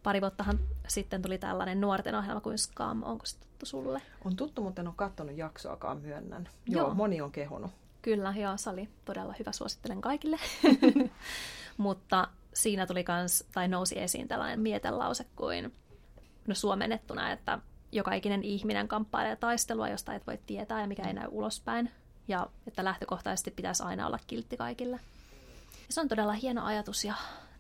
pari 0.03 0.22
vuottahan 0.22 0.59
sitten 0.88 1.22
tuli 1.22 1.38
tällainen 1.38 1.82
nuorten 1.82 2.15
ohjelma 2.15 2.41
kuin 2.41 2.57
Scam. 2.57 3.03
Onko 3.03 3.26
se 3.26 3.39
tuttu 3.39 3.65
sulle? 3.65 4.01
On 4.26 4.36
tuttu, 4.36 4.61
mutta 4.63 4.82
en 4.82 4.88
ole 4.88 4.95
katsonut 4.97 5.38
jaksoakaan 5.38 6.01
myönnän. 6.01 6.49
Joo, 6.67 6.86
joo 6.86 6.93
moni 6.93 7.22
on 7.22 7.32
kehunut. 7.32 7.72
Kyllä, 8.01 8.34
joo, 8.38 8.57
se 8.57 8.70
oli 8.70 8.89
todella 9.05 9.34
hyvä, 9.39 9.51
suosittelen 9.51 10.01
kaikille. 10.01 10.38
mutta 11.78 12.28
siinä 12.53 12.88
tuli 12.88 13.03
kans, 13.03 13.43
tai 13.53 13.67
nousi 13.67 13.99
esiin 13.99 14.28
tällainen 14.28 14.59
mietelause 14.59 15.26
kuin, 15.36 15.74
no 16.47 16.55
suomennettuna, 16.55 17.32
että 17.32 17.59
joka 17.92 18.14
ikinen 18.14 18.44
ihminen 18.44 18.88
kamppailee 18.88 19.36
taistelua, 19.36 19.90
josta 19.90 20.14
et 20.14 20.28
voi 20.28 20.40
tietää 20.46 20.82
ja 20.82 20.88
mikä 20.88 21.08
ei 21.08 21.14
näy 21.14 21.28
ulospäin. 21.32 21.92
Ja 22.28 22.48
että 22.68 22.84
lähtökohtaisesti 22.84 23.52
pitäisi 23.52 23.84
aina 23.84 24.08
olla 24.08 24.20
kiltti 24.28 24.58
kaikille. 24.58 25.00
Ja 25.72 25.94
se 25.94 26.02
on 26.02 26.08
todella 26.08 26.34
hieno 26.34 26.66
ajatus 26.66 27.06
ja 27.06 27.14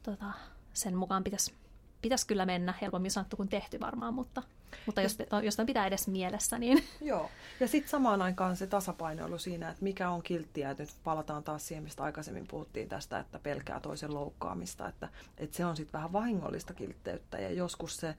tota, 0.03 0.31
sen 0.73 0.95
mukaan 0.95 1.23
pitäisi 1.23 1.53
pitäisi 2.01 2.27
kyllä 2.27 2.45
mennä, 2.45 2.73
helpommin 2.81 3.11
sanottu 3.11 3.37
kuin 3.37 3.49
tehty 3.49 3.79
varmaan, 3.79 4.13
mutta, 4.13 4.43
mutta 4.85 5.01
jos, 5.01 5.17
jos 5.43 5.55
tämän 5.55 5.67
pitää 5.67 5.87
edes 5.87 6.07
mielessä, 6.07 6.59
niin... 6.59 6.83
Joo, 7.01 7.29
ja 7.59 7.67
sitten 7.67 7.89
samaan 7.89 8.21
aikaan 8.21 8.55
se 8.55 8.67
tasapainoilu 8.67 9.37
siinä, 9.37 9.69
että 9.69 9.83
mikä 9.83 10.09
on 10.09 10.23
kilttiä, 10.23 10.71
että 10.71 10.83
nyt 10.83 10.93
palataan 11.03 11.43
taas 11.43 11.67
siihen, 11.67 11.83
mistä 11.83 12.03
aikaisemmin 12.03 12.47
puhuttiin 12.47 12.89
tästä, 12.89 13.19
että 13.19 13.39
pelkää 13.39 13.79
toisen 13.79 14.13
loukkaamista, 14.13 14.87
että, 14.87 15.09
että 15.37 15.57
se 15.57 15.65
on 15.65 15.75
sitten 15.75 15.93
vähän 15.93 16.13
vahingollista 16.13 16.73
kiltteyttä, 16.73 17.37
ja 17.37 17.51
joskus 17.51 17.97
se, 17.97 18.15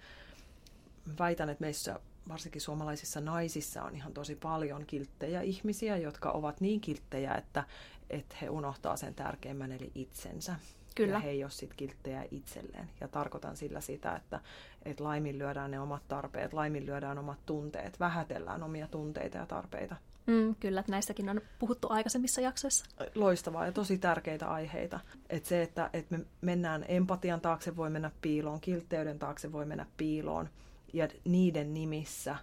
väitän, 1.19 1.51
että 1.51 1.65
meissä 1.65 2.01
varsinkin 2.29 2.61
suomalaisissa 2.61 3.21
naisissa 3.21 3.83
on 3.83 3.97
ihan 3.97 4.13
tosi 4.13 4.37
paljon 4.37 4.87
kilttejä 4.87 5.41
ihmisiä, 5.41 5.97
jotka 5.97 6.31
ovat 6.31 6.61
niin 6.61 6.81
kilttejä, 6.81 7.35
että, 7.35 7.65
että 8.11 8.37
he 8.43 8.51
unohtaa 8.51 8.97
sen 8.97 9.15
tärkeimmän 9.15 9.73
eli 9.73 9.91
itsensä. 9.95 10.57
Kyllä. 10.95 11.13
Ja 11.13 11.19
he 11.19 11.31
ei 11.31 11.45
ole 11.45 11.51
sit 11.51 11.75
kilttejä 11.75 12.25
itselleen. 12.31 12.91
Ja 13.01 13.09
tarkoitan 13.09 13.57
sillä 13.57 13.81
sitä, 13.81 14.17
että, 14.17 14.41
että 14.85 15.05
laiminlyödään 15.05 15.71
ne 15.71 15.81
omat 15.81 16.09
tarpeet, 16.09 16.53
laiminlyödään 16.53 17.19
omat 17.19 17.47
tunteet, 17.47 18.01
vähätellään 18.01 18.63
omia 18.63 18.89
tunteita 18.89 19.39
ja 19.39 19.47
tarpeita. 19.47 19.97
Mm, 20.27 20.55
kyllä, 20.61 20.81
että 20.81 20.93
näistäkin 20.93 21.29
on 21.29 21.41
puhuttu 21.59 21.89
aikaisemmissa 21.91 22.41
jaksoissa. 22.41 22.85
Loistavaa 23.15 23.67
ja 23.67 23.73
tosi 23.73 23.99
tärkeitä 23.99 24.49
aiheita. 24.49 25.01
Että 25.31 25.49
se, 25.49 25.63
että, 25.63 25.91
että 25.93 26.17
me 26.17 26.25
mennään 26.41 26.85
empatian 26.89 27.41
taakse, 27.41 27.77
voi 27.77 27.91
mennä 27.91 28.11
piiloon, 28.23 28.61
kiltteyden 28.61 29.19
taakse 29.19 29.53
voi 29.53 29.67
mennä 29.67 29.87
piiloon. 29.97 30.49
Ja 30.93 31.09
niiden 31.25 31.75
nimissä 31.75 32.37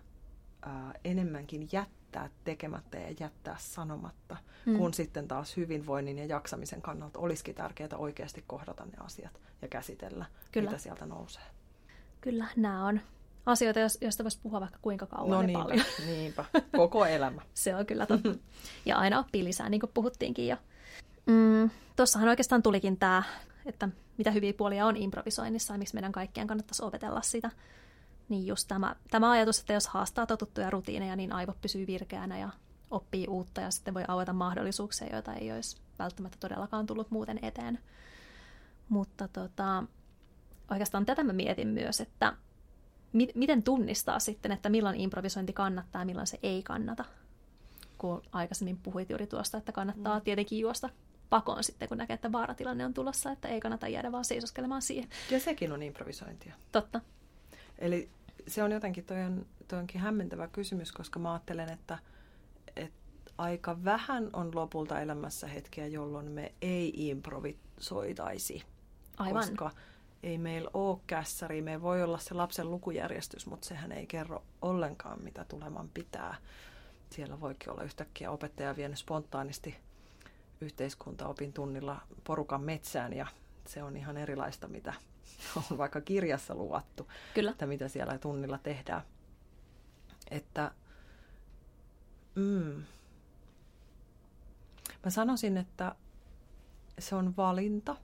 ää, 0.62 0.94
enemmänkin 1.04 1.68
jättää 1.72 2.30
tekemättä 2.44 2.98
ja 2.98 3.16
jättää 3.20 3.56
sanomatta, 3.60 4.38
mm. 4.66 4.78
kun 4.78 4.94
sitten 4.94 5.28
taas 5.28 5.58
hyvinvoinnin 5.58 6.18
ja 6.18 6.26
jaksamisen 6.26 6.82
kannalta 6.82 7.20
olisikin 7.20 7.56
tärkeää 7.56 7.98
oikeasti 7.98 8.44
kohdata 8.48 8.86
ne 8.86 8.98
asiat 9.00 9.42
ja 9.62 9.68
käsitellä, 9.68 10.26
Kyllä. 10.52 10.70
mitä 10.70 10.82
sieltä 10.82 11.06
nousee. 11.06 11.44
Kyllä, 12.22 12.48
nämä 12.56 12.88
on 12.88 13.02
asioita, 13.46 13.80
joista 13.80 14.24
voisi 14.24 14.40
puhua 14.44 14.62
vaikka 14.62 14.80
kuinka 14.82 15.06
kauan 15.06 15.30
no 15.30 15.42
niinpä, 15.42 15.64
paljon. 15.64 15.86
niinpä, 16.08 16.46
koko 16.76 17.06
elämä. 17.06 17.42
Se 17.54 17.76
on 17.76 17.86
kyllä 17.86 18.06
totta. 18.06 18.30
Ja 18.86 18.98
aina 18.98 19.20
oppii 19.20 19.44
lisää, 19.44 19.70
niin 19.70 19.80
kuin 19.80 19.92
puhuttiinkin 19.94 20.48
jo. 20.48 20.58
Mm, 21.26 21.70
Tuossahan 21.96 22.30
oikeastaan 22.30 22.64
tulikin 22.64 22.98
tämä, 22.98 23.24
että 23.66 23.90
mitä 24.18 24.32
hyviä 24.32 24.54
puolia 24.54 24.86
on 24.86 24.98
improvisoinnissa 24.98 25.74
ja 25.74 25.78
miksi 25.78 25.94
meidän 25.94 26.12
kaikkien 26.12 26.48
kannattaisi 26.48 26.84
opetella 26.84 27.22
sitä. 27.22 27.52
Niin 28.30 28.48
just 28.48 28.68
tämä, 28.68 28.96
tämä 29.12 29.32
ajatus, 29.32 29.60
että 29.60 29.74
jos 29.74 29.88
haastaa 29.88 30.26
totuttuja 30.26 30.70
rutiineja, 30.70 31.16
niin 31.16 31.32
aivot 31.32 31.62
pysyy 31.62 31.88
virkeänä 31.88 32.40
ja 32.40 32.50
oppii 32.92 33.28
uutta 33.28 33.62
ja 33.62 33.72
sitten 33.72 33.94
voi 33.94 34.04
avata 34.08 34.34
mahdollisuuksia, 34.34 35.08
joita 35.12 35.34
ei 35.34 35.52
olisi 35.52 35.78
välttämättä 36.00 36.38
todellakaan 36.40 36.86
tullut 36.86 37.12
muuten 37.12 37.40
eteen. 37.42 37.80
Mutta 38.90 39.28
tota, 39.28 39.84
oikeastaan 40.72 41.06
tätä 41.06 41.24
mä 41.24 41.34
mietin 41.34 41.68
myös, 41.68 42.02
että 42.02 42.34
mi- 43.14 43.32
miten 43.36 43.64
tunnistaa 43.64 44.20
sitten, 44.20 44.52
että 44.52 44.70
milloin 44.70 45.00
improvisointi 45.00 45.54
kannattaa 45.54 46.02
ja 46.02 46.06
milloin 46.06 46.28
se 46.28 46.40
ei 46.44 46.64
kannata. 46.64 47.06
Kun 47.98 48.22
aikaisemmin 48.32 48.78
puhuit 48.78 49.10
juuri 49.10 49.28
tuosta, 49.28 49.58
että 49.58 49.72
kannattaa 49.72 50.20
mm. 50.20 50.24
tietenkin 50.24 50.60
juosta 50.60 50.90
pakoon 51.30 51.64
sitten, 51.64 51.88
kun 51.88 51.98
näkee, 51.98 52.14
että 52.14 52.32
vaaratilanne 52.32 52.86
on 52.86 52.94
tulossa, 52.94 53.32
että 53.32 53.48
ei 53.48 53.60
kannata 53.60 53.88
jäädä 53.88 54.12
vaan 54.12 54.26
seisoskelemaan 54.26 54.82
siihen. 54.82 55.10
Ja 55.32 55.40
sekin 55.40 55.72
on 55.72 55.84
improvisointia. 55.84 56.54
Totta. 56.72 57.02
Eli 57.80 58.10
se 58.48 58.64
on 58.64 58.72
jotenkin, 58.72 59.06
toi 59.06 59.22
on, 59.22 59.46
toi 59.68 59.80
onkin 59.80 60.02
hämmentävä 60.02 60.48
kysymys, 60.48 60.92
koska 60.92 61.20
mä 61.20 61.32
ajattelen, 61.32 61.70
että, 61.70 62.00
että 62.76 63.08
aika 63.38 63.84
vähän 63.84 64.30
on 64.34 64.56
lopulta 64.56 65.02
elämässä 65.02 65.48
hetkiä, 65.48 65.88
jolloin 65.88 66.32
me 66.32 66.54
ei 66.62 67.10
improvisoitaisi. 67.10 68.64
Aivan. 69.18 69.42
Koska 69.42 69.72
ei 70.24 70.38
meillä 70.38 70.70
ole 70.74 71.00
kässäri, 71.08 71.62
me 71.62 71.82
voi 71.82 72.04
olla 72.04 72.18
se 72.18 72.34
lapsen 72.34 72.72
lukujärjestys, 72.72 73.46
mutta 73.46 73.68
sehän 73.68 73.92
ei 73.92 74.08
kerro 74.08 74.44
ollenkaan, 74.62 75.24
mitä 75.24 75.46
tuleman 75.46 75.90
pitää. 75.94 76.36
Siellä 77.10 77.40
voikin 77.40 77.70
olla 77.70 77.84
yhtäkkiä 77.84 78.32
opettaja 78.32 78.76
vienyt 78.76 78.98
spontaanisti 78.98 79.76
yhteiskuntaopin 80.62 81.54
tunnilla 81.54 82.02
porukan 82.24 82.62
metsään 82.62 83.14
ja 83.14 83.28
se 83.68 83.84
on 83.84 83.98
ihan 83.98 84.18
erilaista, 84.18 84.68
mitä 84.68 84.94
on 85.72 85.78
vaikka 85.78 86.02
kirjassa 86.02 86.56
luvattu, 86.56 87.08
Kyllä. 87.34 87.52
että 87.52 87.66
mitä 87.66 87.88
siellä 87.88 88.18
tunnilla 88.18 88.58
tehdään. 88.58 89.02
Että 90.32 90.72
mm, 92.36 92.84
mä 95.06 95.10
sanoisin, 95.10 95.58
että 95.58 95.96
se 97.00 97.16
on 97.16 97.34
valinta, 97.38 97.96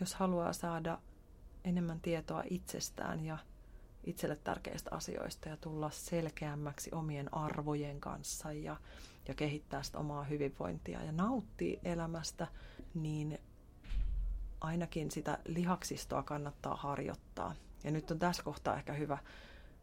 jos 0.00 0.14
haluaa 0.14 0.52
saada 0.52 0.98
enemmän 1.64 2.00
tietoa 2.00 2.42
itsestään 2.50 3.24
ja 3.24 3.38
itselle 4.04 4.36
tärkeistä 4.36 4.90
asioista 4.92 5.48
ja 5.48 5.56
tulla 5.56 5.90
selkeämmäksi 5.90 6.90
omien 6.92 7.34
arvojen 7.34 8.00
kanssa 8.00 8.52
ja, 8.52 8.76
ja 9.28 9.34
kehittää 9.34 9.82
sitä 9.82 9.98
omaa 9.98 10.24
hyvinvointia 10.24 11.02
ja 11.02 11.12
nauttia 11.12 11.80
elämästä, 11.84 12.46
niin 12.94 13.38
ainakin 14.60 15.10
sitä 15.10 15.38
lihaksistoa 15.44 16.22
kannattaa 16.22 16.76
harjoittaa. 16.76 17.54
Ja 17.84 17.90
nyt 17.90 18.10
on 18.10 18.18
tässä 18.18 18.42
kohtaa 18.42 18.76
ehkä 18.76 18.92
hyvä 18.92 19.18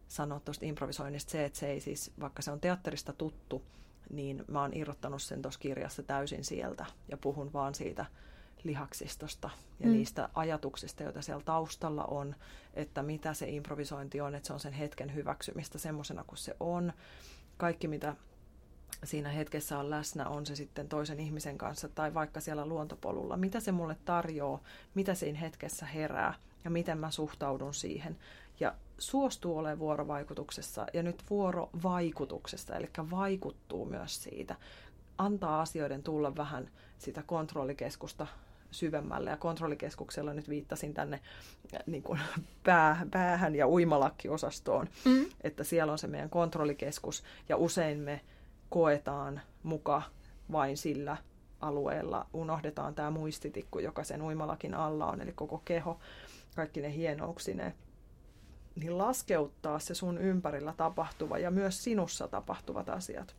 sanoa 0.07 0.39
tuosta 0.39 0.65
improvisoinnista 0.65 1.31
se, 1.31 1.45
että 1.45 1.59
se 1.59 1.67
ei 1.67 1.79
siis, 1.79 2.11
vaikka 2.19 2.41
se 2.41 2.51
on 2.51 2.59
teatterista 2.59 3.13
tuttu, 3.13 3.63
niin 4.09 4.43
mä 4.47 4.61
oon 4.61 4.73
irrottanut 4.73 5.21
sen 5.21 5.41
tuossa 5.41 5.59
kirjassa 5.59 6.03
täysin 6.03 6.43
sieltä 6.43 6.85
ja 7.11 7.17
puhun 7.17 7.53
vaan 7.53 7.75
siitä 7.75 8.05
lihaksistosta 8.63 9.49
ja 9.79 9.87
mm. 9.87 9.91
niistä 9.93 10.29
ajatuksista, 10.33 11.03
joita 11.03 11.21
siellä 11.21 11.43
taustalla 11.43 12.03
on, 12.03 12.35
että 12.73 13.03
mitä 13.03 13.33
se 13.33 13.49
improvisointi 13.49 14.21
on, 14.21 14.35
että 14.35 14.47
se 14.47 14.53
on 14.53 14.59
sen 14.59 14.73
hetken 14.73 15.15
hyväksymistä 15.15 15.77
semmoisena 15.77 16.23
kuin 16.23 16.37
se 16.37 16.55
on. 16.59 16.93
Kaikki, 17.57 17.87
mitä 17.87 18.15
siinä 19.03 19.29
hetkessä 19.29 19.79
on 19.79 19.89
läsnä, 19.89 20.29
on 20.29 20.45
se 20.45 20.55
sitten 20.55 20.89
toisen 20.89 21.19
ihmisen 21.19 21.57
kanssa 21.57 21.89
tai 21.89 22.13
vaikka 22.13 22.39
siellä 22.39 22.65
luontopolulla. 22.65 23.37
Mitä 23.37 23.59
se 23.59 23.71
mulle 23.71 23.97
tarjoaa, 24.05 24.63
mitä 24.95 25.13
siinä 25.13 25.39
hetkessä 25.39 25.85
herää 25.85 26.33
ja 26.63 26.69
miten 26.69 26.97
mä 26.97 27.11
suhtaudun 27.11 27.73
siihen. 27.73 28.17
Ja 28.59 28.75
suostuu 28.97 29.57
olemaan 29.57 29.79
vuorovaikutuksessa 29.79 30.87
ja 30.93 31.03
nyt 31.03 31.23
vuorovaikutuksesta, 31.29 32.75
eli 32.75 32.89
vaikuttuu 33.11 33.85
myös 33.85 34.23
siitä. 34.23 34.55
Antaa 35.17 35.61
asioiden 35.61 36.03
tulla 36.03 36.35
vähän 36.35 36.69
sitä 36.97 37.23
kontrollikeskusta 37.23 38.27
syvemmälle. 38.71 39.29
Ja 39.29 39.37
kontrollikeskuksella 39.37 40.33
nyt 40.33 40.49
viittasin 40.49 40.93
tänne 40.93 41.19
niin 41.85 42.03
kuin 42.03 42.19
pää, 42.63 43.05
päähän 43.11 43.55
ja 43.55 43.67
uimalakkiosastoon, 43.67 44.89
mm. 45.05 45.25
että 45.41 45.63
siellä 45.63 45.91
on 45.91 45.99
se 45.99 46.07
meidän 46.07 46.29
kontrollikeskus 46.29 47.23
ja 47.49 47.57
usein 47.57 47.99
me 47.99 48.21
koetaan 48.69 49.41
muka 49.63 50.01
vain 50.51 50.77
sillä 50.77 51.17
alueella. 51.59 52.27
Unohdetaan 52.33 52.95
tämä 52.95 53.11
muistitikku, 53.11 53.79
joka 53.79 54.03
sen 54.03 54.21
uimalakin 54.21 54.73
alla 54.73 55.05
on, 55.05 55.21
eli 55.21 55.33
koko 55.33 55.61
keho, 55.65 55.99
kaikki 56.55 56.81
ne 56.81 56.93
hienouksineen. 56.93 57.73
Niin 58.75 58.97
laskeuttaa 58.97 59.79
se 59.79 59.93
sun 59.93 60.17
ympärillä 60.17 60.73
tapahtuva 60.77 61.37
ja 61.37 61.51
myös 61.51 61.83
sinussa 61.83 62.27
tapahtuvat 62.27 62.89
asiat 62.89 63.35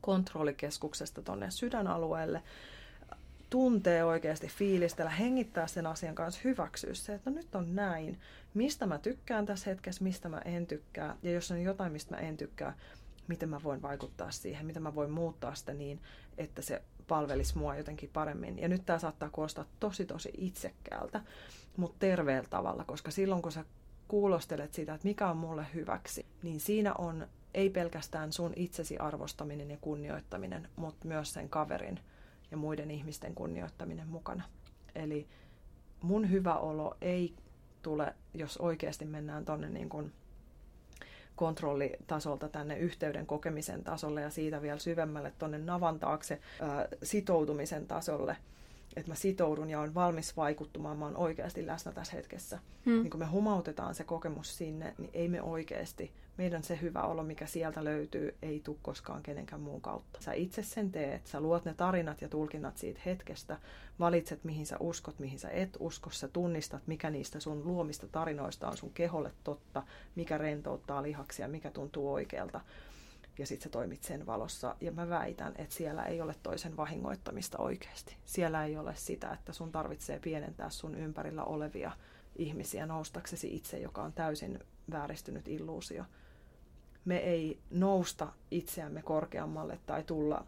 kontrollikeskuksesta 0.00 1.22
tuonne 1.22 1.50
sydänalueelle, 1.50 2.42
tuntee 3.50 4.04
oikeasti, 4.04 4.48
fiilistellä, 4.48 5.10
hengittää 5.10 5.66
sen 5.66 5.86
asian 5.86 6.14
kanssa, 6.14 6.40
hyväksyä 6.44 6.94
se, 6.94 7.14
että 7.14 7.30
no 7.30 7.36
nyt 7.36 7.54
on 7.54 7.74
näin, 7.74 8.20
mistä 8.54 8.86
mä 8.86 8.98
tykkään 8.98 9.46
tässä 9.46 9.70
hetkessä, 9.70 10.04
mistä 10.04 10.28
mä 10.28 10.40
en 10.44 10.66
tykkää, 10.66 11.16
ja 11.22 11.30
jos 11.30 11.50
on 11.50 11.62
jotain, 11.62 11.92
mistä 11.92 12.14
mä 12.14 12.20
en 12.20 12.36
tykkää, 12.36 12.76
miten 13.28 13.48
mä 13.48 13.60
voin 13.62 13.82
vaikuttaa 13.82 14.30
siihen, 14.30 14.66
miten 14.66 14.82
mä 14.82 14.94
voin 14.94 15.10
muuttaa 15.10 15.54
sitä 15.54 15.74
niin, 15.74 16.00
että 16.38 16.62
se 16.62 16.82
palvelisi 17.08 17.58
mua 17.58 17.76
jotenkin 17.76 18.10
paremmin. 18.12 18.58
Ja 18.58 18.68
nyt 18.68 18.86
tämä 18.86 18.98
saattaa 18.98 19.30
kuulostaa 19.30 19.64
tosi 19.80 20.06
tosi 20.06 20.30
itsekkäältä, 20.36 21.20
mutta 21.76 21.96
terveellä 21.98 22.48
tavalla, 22.50 22.84
koska 22.84 23.10
silloin 23.10 23.42
kun 23.42 23.52
sä 23.52 23.64
kuulostelet 24.08 24.74
sitä, 24.74 24.94
että 24.94 25.08
mikä 25.08 25.30
on 25.30 25.36
mulle 25.36 25.66
hyväksi, 25.74 26.26
niin 26.42 26.60
siinä 26.60 26.94
on 26.94 27.26
ei 27.54 27.70
pelkästään 27.70 28.32
sun 28.32 28.52
itsesi 28.56 28.98
arvostaminen 28.98 29.70
ja 29.70 29.76
kunnioittaminen, 29.80 30.68
mutta 30.76 31.08
myös 31.08 31.32
sen 31.32 31.48
kaverin 31.48 32.00
ja 32.50 32.56
muiden 32.56 32.90
ihmisten 32.90 33.34
kunnioittaminen 33.34 34.08
mukana. 34.08 34.44
Eli 34.94 35.28
mun 36.00 36.30
hyvä 36.30 36.56
olo 36.56 36.96
ei 37.00 37.34
tule, 37.82 38.14
jos 38.34 38.56
oikeasti 38.56 39.04
mennään 39.04 39.44
tuonne 39.44 39.68
niin 39.68 39.88
kuin 39.88 40.12
kontrollitasolta 41.38 42.48
tänne 42.48 42.78
yhteyden 42.78 43.26
kokemisen 43.26 43.84
tasolle 43.84 44.20
ja 44.20 44.30
siitä 44.30 44.62
vielä 44.62 44.78
syvemmälle 44.78 45.32
tuonne 45.38 45.58
navan 45.58 45.98
taakse 45.98 46.40
ää, 46.60 46.88
sitoutumisen 47.02 47.86
tasolle, 47.86 48.36
että 48.96 49.10
mä 49.10 49.14
sitoudun 49.14 49.70
ja 49.70 49.80
on 49.80 49.94
valmis 49.94 50.36
vaikuttumaan, 50.36 50.98
mä 50.98 51.04
oon 51.04 51.16
oikeasti 51.16 51.66
läsnä 51.66 51.92
tässä 51.92 52.16
hetkessä. 52.16 52.58
Hmm. 52.86 53.02
Niin 53.02 53.10
kun 53.10 53.20
me 53.20 53.26
humautetaan 53.26 53.94
se 53.94 54.04
kokemus 54.04 54.56
sinne, 54.58 54.94
niin 54.98 55.10
ei 55.12 55.28
me 55.28 55.42
oikeasti 55.42 56.12
meidän 56.38 56.62
se 56.62 56.78
hyvä 56.82 57.02
olo, 57.02 57.22
mikä 57.22 57.46
sieltä 57.46 57.84
löytyy, 57.84 58.34
ei 58.42 58.60
tule 58.60 58.76
koskaan 58.82 59.22
kenenkään 59.22 59.60
muun 59.60 59.80
kautta. 59.80 60.22
Sä 60.22 60.32
itse 60.32 60.62
sen 60.62 60.92
teet, 60.92 61.26
sä 61.26 61.40
luot 61.40 61.64
ne 61.64 61.74
tarinat 61.74 62.22
ja 62.22 62.28
tulkinnat 62.28 62.76
siitä 62.76 63.00
hetkestä, 63.06 63.58
valitset 64.00 64.44
mihin 64.44 64.66
sä 64.66 64.76
uskot, 64.80 65.18
mihin 65.18 65.38
sä 65.38 65.50
et 65.50 65.76
usko, 65.80 66.10
sä 66.10 66.28
tunnistat, 66.28 66.82
mikä 66.86 67.10
niistä 67.10 67.40
sun 67.40 67.66
luomista 67.66 68.06
tarinoista 68.06 68.68
on 68.68 68.76
sun 68.76 68.92
keholle 68.92 69.32
totta, 69.44 69.82
mikä 70.14 70.38
rentouttaa 70.38 71.02
lihaksia, 71.02 71.48
mikä 71.48 71.70
tuntuu 71.70 72.12
oikealta. 72.12 72.60
Ja 73.38 73.46
sit 73.46 73.62
sä 73.62 73.68
toimit 73.68 74.02
sen 74.02 74.26
valossa. 74.26 74.76
Ja 74.80 74.92
mä 74.92 75.08
väitän, 75.08 75.54
että 75.58 75.74
siellä 75.74 76.04
ei 76.04 76.20
ole 76.20 76.34
toisen 76.42 76.76
vahingoittamista 76.76 77.58
oikeasti. 77.58 78.16
Siellä 78.24 78.64
ei 78.64 78.76
ole 78.76 78.96
sitä, 78.96 79.32
että 79.32 79.52
sun 79.52 79.72
tarvitsee 79.72 80.18
pienentää 80.18 80.70
sun 80.70 80.94
ympärillä 80.94 81.44
olevia 81.44 81.92
ihmisiä 82.36 82.86
noustaksesi 82.86 83.56
itse, 83.56 83.78
joka 83.78 84.02
on 84.02 84.12
täysin 84.12 84.58
vääristynyt 84.90 85.48
illuusio 85.48 86.04
me 87.08 87.16
ei 87.16 87.58
nousta 87.70 88.32
itseämme 88.50 89.02
korkeammalle 89.02 89.78
tai 89.86 90.02
tulla, 90.02 90.46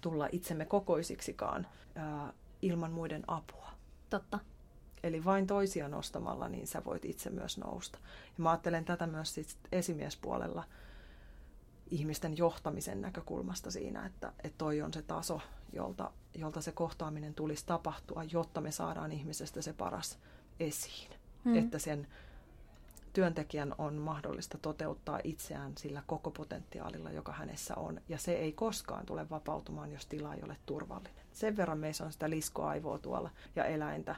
tulla 0.00 0.28
itsemme 0.32 0.64
kokoisiksikaan 0.64 1.66
ää, 1.94 2.32
ilman 2.62 2.92
muiden 2.92 3.24
apua. 3.26 3.70
Totta. 4.10 4.38
Eli 5.02 5.24
vain 5.24 5.46
toisia 5.46 5.88
nostamalla, 5.88 6.48
niin 6.48 6.66
sä 6.66 6.84
voit 6.84 7.04
itse 7.04 7.30
myös 7.30 7.58
nousta. 7.58 7.98
Ja 8.38 8.42
mä 8.42 8.50
ajattelen 8.50 8.84
tätä 8.84 9.06
myös 9.06 9.34
sit 9.34 9.56
esimiespuolella 9.72 10.64
ihmisten 11.90 12.36
johtamisen 12.36 13.00
näkökulmasta 13.00 13.70
siinä, 13.70 14.06
että, 14.06 14.32
että 14.44 14.58
toi 14.58 14.82
on 14.82 14.92
se 14.92 15.02
taso, 15.02 15.40
jolta, 15.72 16.10
jolta 16.34 16.60
se 16.60 16.72
kohtaaminen 16.72 17.34
tulisi 17.34 17.66
tapahtua, 17.66 18.24
jotta 18.24 18.60
me 18.60 18.70
saadaan 18.70 19.12
ihmisestä 19.12 19.62
se 19.62 19.72
paras 19.72 20.18
esiin. 20.60 21.10
Hmm. 21.44 21.56
Että 21.56 21.78
sen 21.78 22.06
työntekijän 23.12 23.74
on 23.78 23.94
mahdollista 23.94 24.58
toteuttaa 24.58 25.20
itseään 25.24 25.72
sillä 25.78 26.02
koko 26.06 26.30
potentiaalilla, 26.30 27.10
joka 27.10 27.32
hänessä 27.32 27.74
on. 27.74 28.00
Ja 28.08 28.18
se 28.18 28.32
ei 28.32 28.52
koskaan 28.52 29.06
tule 29.06 29.30
vapautumaan, 29.30 29.92
jos 29.92 30.06
tila 30.06 30.34
ei 30.34 30.42
ole 30.42 30.56
turvallinen. 30.66 31.26
Sen 31.32 31.56
verran 31.56 31.78
meissä 31.78 32.04
on 32.04 32.12
sitä 32.12 32.30
liskoaivoa 32.30 32.98
tuolla 32.98 33.30
ja 33.56 33.64
eläintä, 33.64 34.16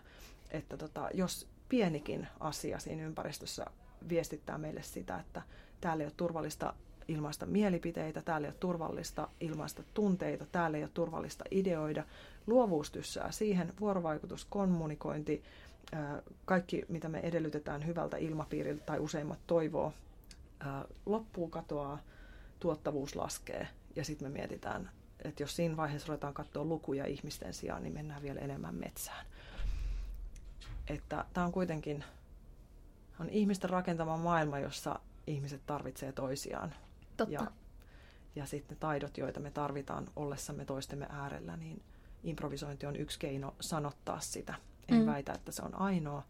että 0.51 0.77
tota, 0.77 1.09
jos 1.15 1.49
pienikin 1.69 2.29
asia 2.41 2.79
siinä 2.79 3.03
ympäristössä 3.03 3.67
viestittää 4.09 4.59
meille 4.59 4.83
sitä, 4.83 5.19
että 5.19 5.43
täällä 5.81 6.03
ei 6.03 6.07
ole 6.07 6.15
turvallista 6.17 6.75
ilmaista 7.09 7.47
mielipiteitä, 7.47 8.23
täällä 8.23 8.47
ei 8.47 8.51
ole 8.51 8.57
turvallista 8.61 9.29
ilmaista 9.41 9.83
tunteita, 9.95 10.47
täällä 10.53 10.77
ei 10.77 10.83
ole 10.85 10.91
turvallista 10.95 11.45
ideoida. 11.51 12.05
Luovuus 12.47 12.91
tyssää 12.91 13.31
siihen, 13.31 13.73
vuorovaikutus, 13.81 14.45
kommunikointi, 14.45 15.43
kaikki, 16.45 16.85
mitä 16.89 17.09
me 17.09 17.19
edellytetään 17.21 17.87
hyvältä 17.87 18.17
ilmapiiriltä 18.17 18.83
tai 18.87 18.99
useimmat 18.99 19.39
toivoo, 19.47 19.93
loppuu, 21.07 21.49
katoaa, 21.49 21.99
tuottavuus 22.61 23.17
laskee 23.17 23.69
ja 23.97 24.05
sitten 24.05 24.29
me 24.29 24.33
mietitään, 24.39 24.91
että 25.25 25.43
jos 25.43 25.57
siinä 25.57 25.77
vaiheessa 25.77 26.09
ruvetaan 26.09 26.35
katsoa 26.35 26.65
lukuja 26.65 27.07
ihmisten 27.07 27.55
sijaan, 27.55 27.83
niin 27.83 27.95
mennään 27.95 28.23
vielä 28.23 28.41
enemmän 28.41 28.75
metsään. 28.75 29.27
että 30.89 31.25
tämä 31.33 31.47
on 31.47 31.53
kuitenkin 31.53 32.05
on 33.21 33.29
ihmisten 33.29 33.71
rakentama 33.71 34.17
maailma, 34.17 34.59
jossa 34.59 35.01
ihmiset 35.27 35.61
tarvitsee 35.67 36.13
toisiaan. 36.13 36.75
Totta. 37.19 37.35
Ja, 37.35 37.47
ja 38.37 38.47
sitten 38.47 38.75
ne 38.75 38.81
taidot, 38.81 39.19
joita 39.19 39.41
me 39.41 39.51
tarvitaan 39.51 40.07
ollessamme 40.17 40.65
toistemme 40.65 41.07
äärellä, 41.11 41.57
niin 41.57 41.83
improvisointi 42.23 42.87
on 42.87 42.97
yksi 42.97 43.19
keino 43.19 43.55
sanottaa 43.61 44.21
sitä. 44.21 44.55
En 44.89 45.01
mm. 45.01 45.07
väitä, 45.07 45.33
että 45.33 45.53
se 45.53 45.63
on 45.63 45.75
ainoa. 45.75 46.23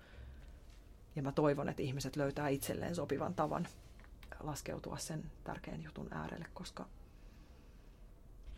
Ja 1.16 1.22
mä 1.22 1.32
toivon, 1.32 1.68
että 1.68 1.82
ihmiset 1.82 2.16
löytää 2.16 2.48
itselleen 2.48 2.94
sopivan 2.94 3.34
tavan 3.34 3.68
laskeutua 4.40 4.96
sen 4.96 5.30
tärkeän 5.44 5.82
jutun 5.82 6.08
äärelle, 6.10 6.46
koska, 6.54 6.86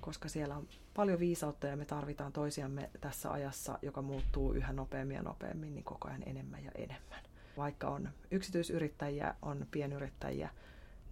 koska 0.00 0.28
siellä 0.28 0.56
on 0.56 0.68
paljon 0.94 1.18
viisautta 1.18 1.66
ja 1.66 1.76
me 1.76 1.84
tarvitaan 1.84 2.32
toisiamme 2.32 2.90
tässä 3.00 3.32
ajassa, 3.32 3.78
joka 3.82 4.02
muuttuu 4.02 4.52
yhä 4.52 4.72
nopeammin 4.72 5.14
ja 5.14 5.22
nopeammin, 5.22 5.74
niin 5.74 5.84
koko 5.84 6.08
ajan 6.08 6.22
enemmän 6.26 6.64
ja 6.64 6.70
enemmän. 6.74 7.22
Vaikka 7.56 7.88
on 7.88 8.08
yksityisyrittäjiä, 8.30 9.34
on 9.42 9.66
pienyrittäjiä, 9.70 10.50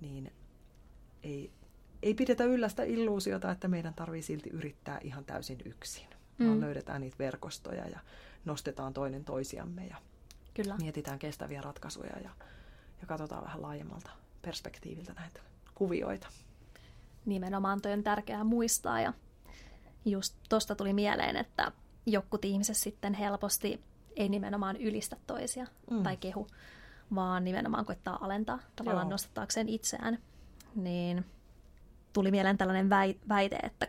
niin 0.00 0.32
ei, 1.22 1.50
ei 2.02 2.14
pidetä 2.14 2.44
yllä 2.44 2.68
sitä 2.68 2.82
illuusiota, 2.82 3.50
että 3.50 3.68
meidän 3.68 3.94
tarvii 3.94 4.22
silti 4.22 4.50
yrittää 4.50 4.98
ihan 5.02 5.24
täysin 5.24 5.58
yksin. 5.64 6.06
Mm. 6.38 6.46
Vaan 6.46 6.60
löydetään 6.60 7.00
niitä 7.00 7.18
verkostoja 7.18 7.88
ja 7.88 8.00
nostetaan 8.44 8.94
toinen 8.94 9.24
toisiamme 9.24 9.86
ja 9.86 9.96
Kyllä. 10.54 10.76
mietitään 10.76 11.18
kestäviä 11.18 11.60
ratkaisuja 11.60 12.18
ja, 12.18 12.30
ja 13.00 13.06
katsotaan 13.06 13.44
vähän 13.44 13.62
laajemmalta 13.62 14.10
perspektiiviltä 14.42 15.12
näitä 15.12 15.40
kuvioita. 15.74 16.28
Nimenomaan 17.26 17.80
toi 17.80 17.92
on 17.92 18.02
tärkeää 18.02 18.44
muistaa 18.44 19.00
ja 19.00 19.12
just 20.04 20.36
tuosta 20.48 20.74
tuli 20.74 20.92
mieleen, 20.92 21.36
että 21.36 21.72
jotkut 22.06 22.44
ihmiset 22.44 22.76
sitten 22.76 23.14
helposti 23.14 23.80
ei 24.16 24.28
nimenomaan 24.28 24.76
ylistä 24.76 25.16
toisia 25.26 25.66
mm. 25.90 26.02
tai 26.02 26.16
kehu, 26.16 26.46
vaan 27.14 27.44
nimenomaan 27.44 27.84
koittaa 27.84 28.24
alentaa 28.24 28.58
tavallaan 28.76 29.06
Joo. 29.06 29.10
nostattaakseen 29.10 29.68
itseään. 29.68 30.18
Niin 30.78 31.24
tuli 32.12 32.30
mieleen 32.30 32.58
tällainen 32.58 32.90
väite, 33.28 33.56
että, 33.56 33.88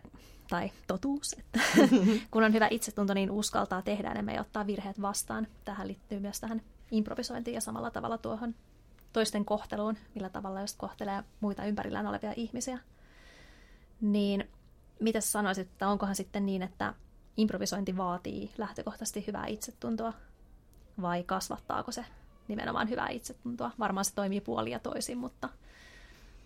tai 0.49 0.71
totuus, 0.87 1.33
että 1.33 1.59
kun 2.31 2.43
on 2.43 2.53
hyvä 2.53 2.67
itsetunto, 2.71 3.13
niin 3.13 3.31
uskaltaa 3.31 3.81
tehdä 3.81 4.11
enemmän 4.11 4.35
ja 4.35 4.41
ottaa 4.41 4.67
virheet 4.67 5.01
vastaan. 5.01 5.47
Tähän 5.65 5.87
liittyy 5.87 6.19
myös 6.19 6.39
tähän 6.39 6.61
improvisointiin 6.91 7.55
ja 7.55 7.61
samalla 7.61 7.91
tavalla 7.91 8.17
tuohon 8.17 8.55
toisten 9.13 9.45
kohteluun, 9.45 9.97
millä 10.15 10.29
tavalla 10.29 10.61
just 10.61 10.77
kohtelee 10.77 11.23
muita 11.39 11.65
ympärillään 11.65 12.07
olevia 12.07 12.33
ihmisiä. 12.35 12.79
Niin 14.01 14.49
mitä 14.99 15.21
sanoisit, 15.21 15.67
että 15.67 15.87
onkohan 15.87 16.15
sitten 16.15 16.45
niin, 16.45 16.61
että 16.61 16.93
improvisointi 17.37 17.97
vaatii 17.97 18.51
lähtökohtaisesti 18.57 19.23
hyvää 19.27 19.47
itsetuntoa 19.47 20.13
vai 21.01 21.23
kasvattaako 21.23 21.91
se 21.91 22.05
nimenomaan 22.47 22.89
hyvää 22.89 23.09
itsetuntoa? 23.09 23.71
Varmaan 23.79 24.05
se 24.05 24.15
toimii 24.15 24.41
puolia 24.41 24.79
toisin, 24.79 25.17
mutta, 25.17 25.49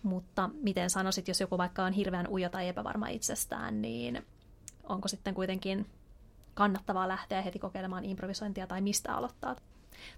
mutta 0.04 0.50
miten 0.62 0.90
sanoisit, 0.90 1.28
jos 1.28 1.40
joku 1.40 1.58
vaikka 1.58 1.84
on 1.84 1.92
hirveän 1.92 2.28
ujo 2.28 2.48
tai 2.48 2.68
epävarma 2.68 3.08
itsestään, 3.08 3.82
niin 3.82 4.26
onko 4.82 5.08
sitten 5.08 5.34
kuitenkin 5.34 5.86
kannattavaa 6.54 7.08
lähteä 7.08 7.42
heti 7.42 7.58
kokeilemaan 7.58 8.04
improvisointia 8.04 8.66
tai 8.66 8.80
mistä 8.80 9.14
aloittaa? 9.14 9.56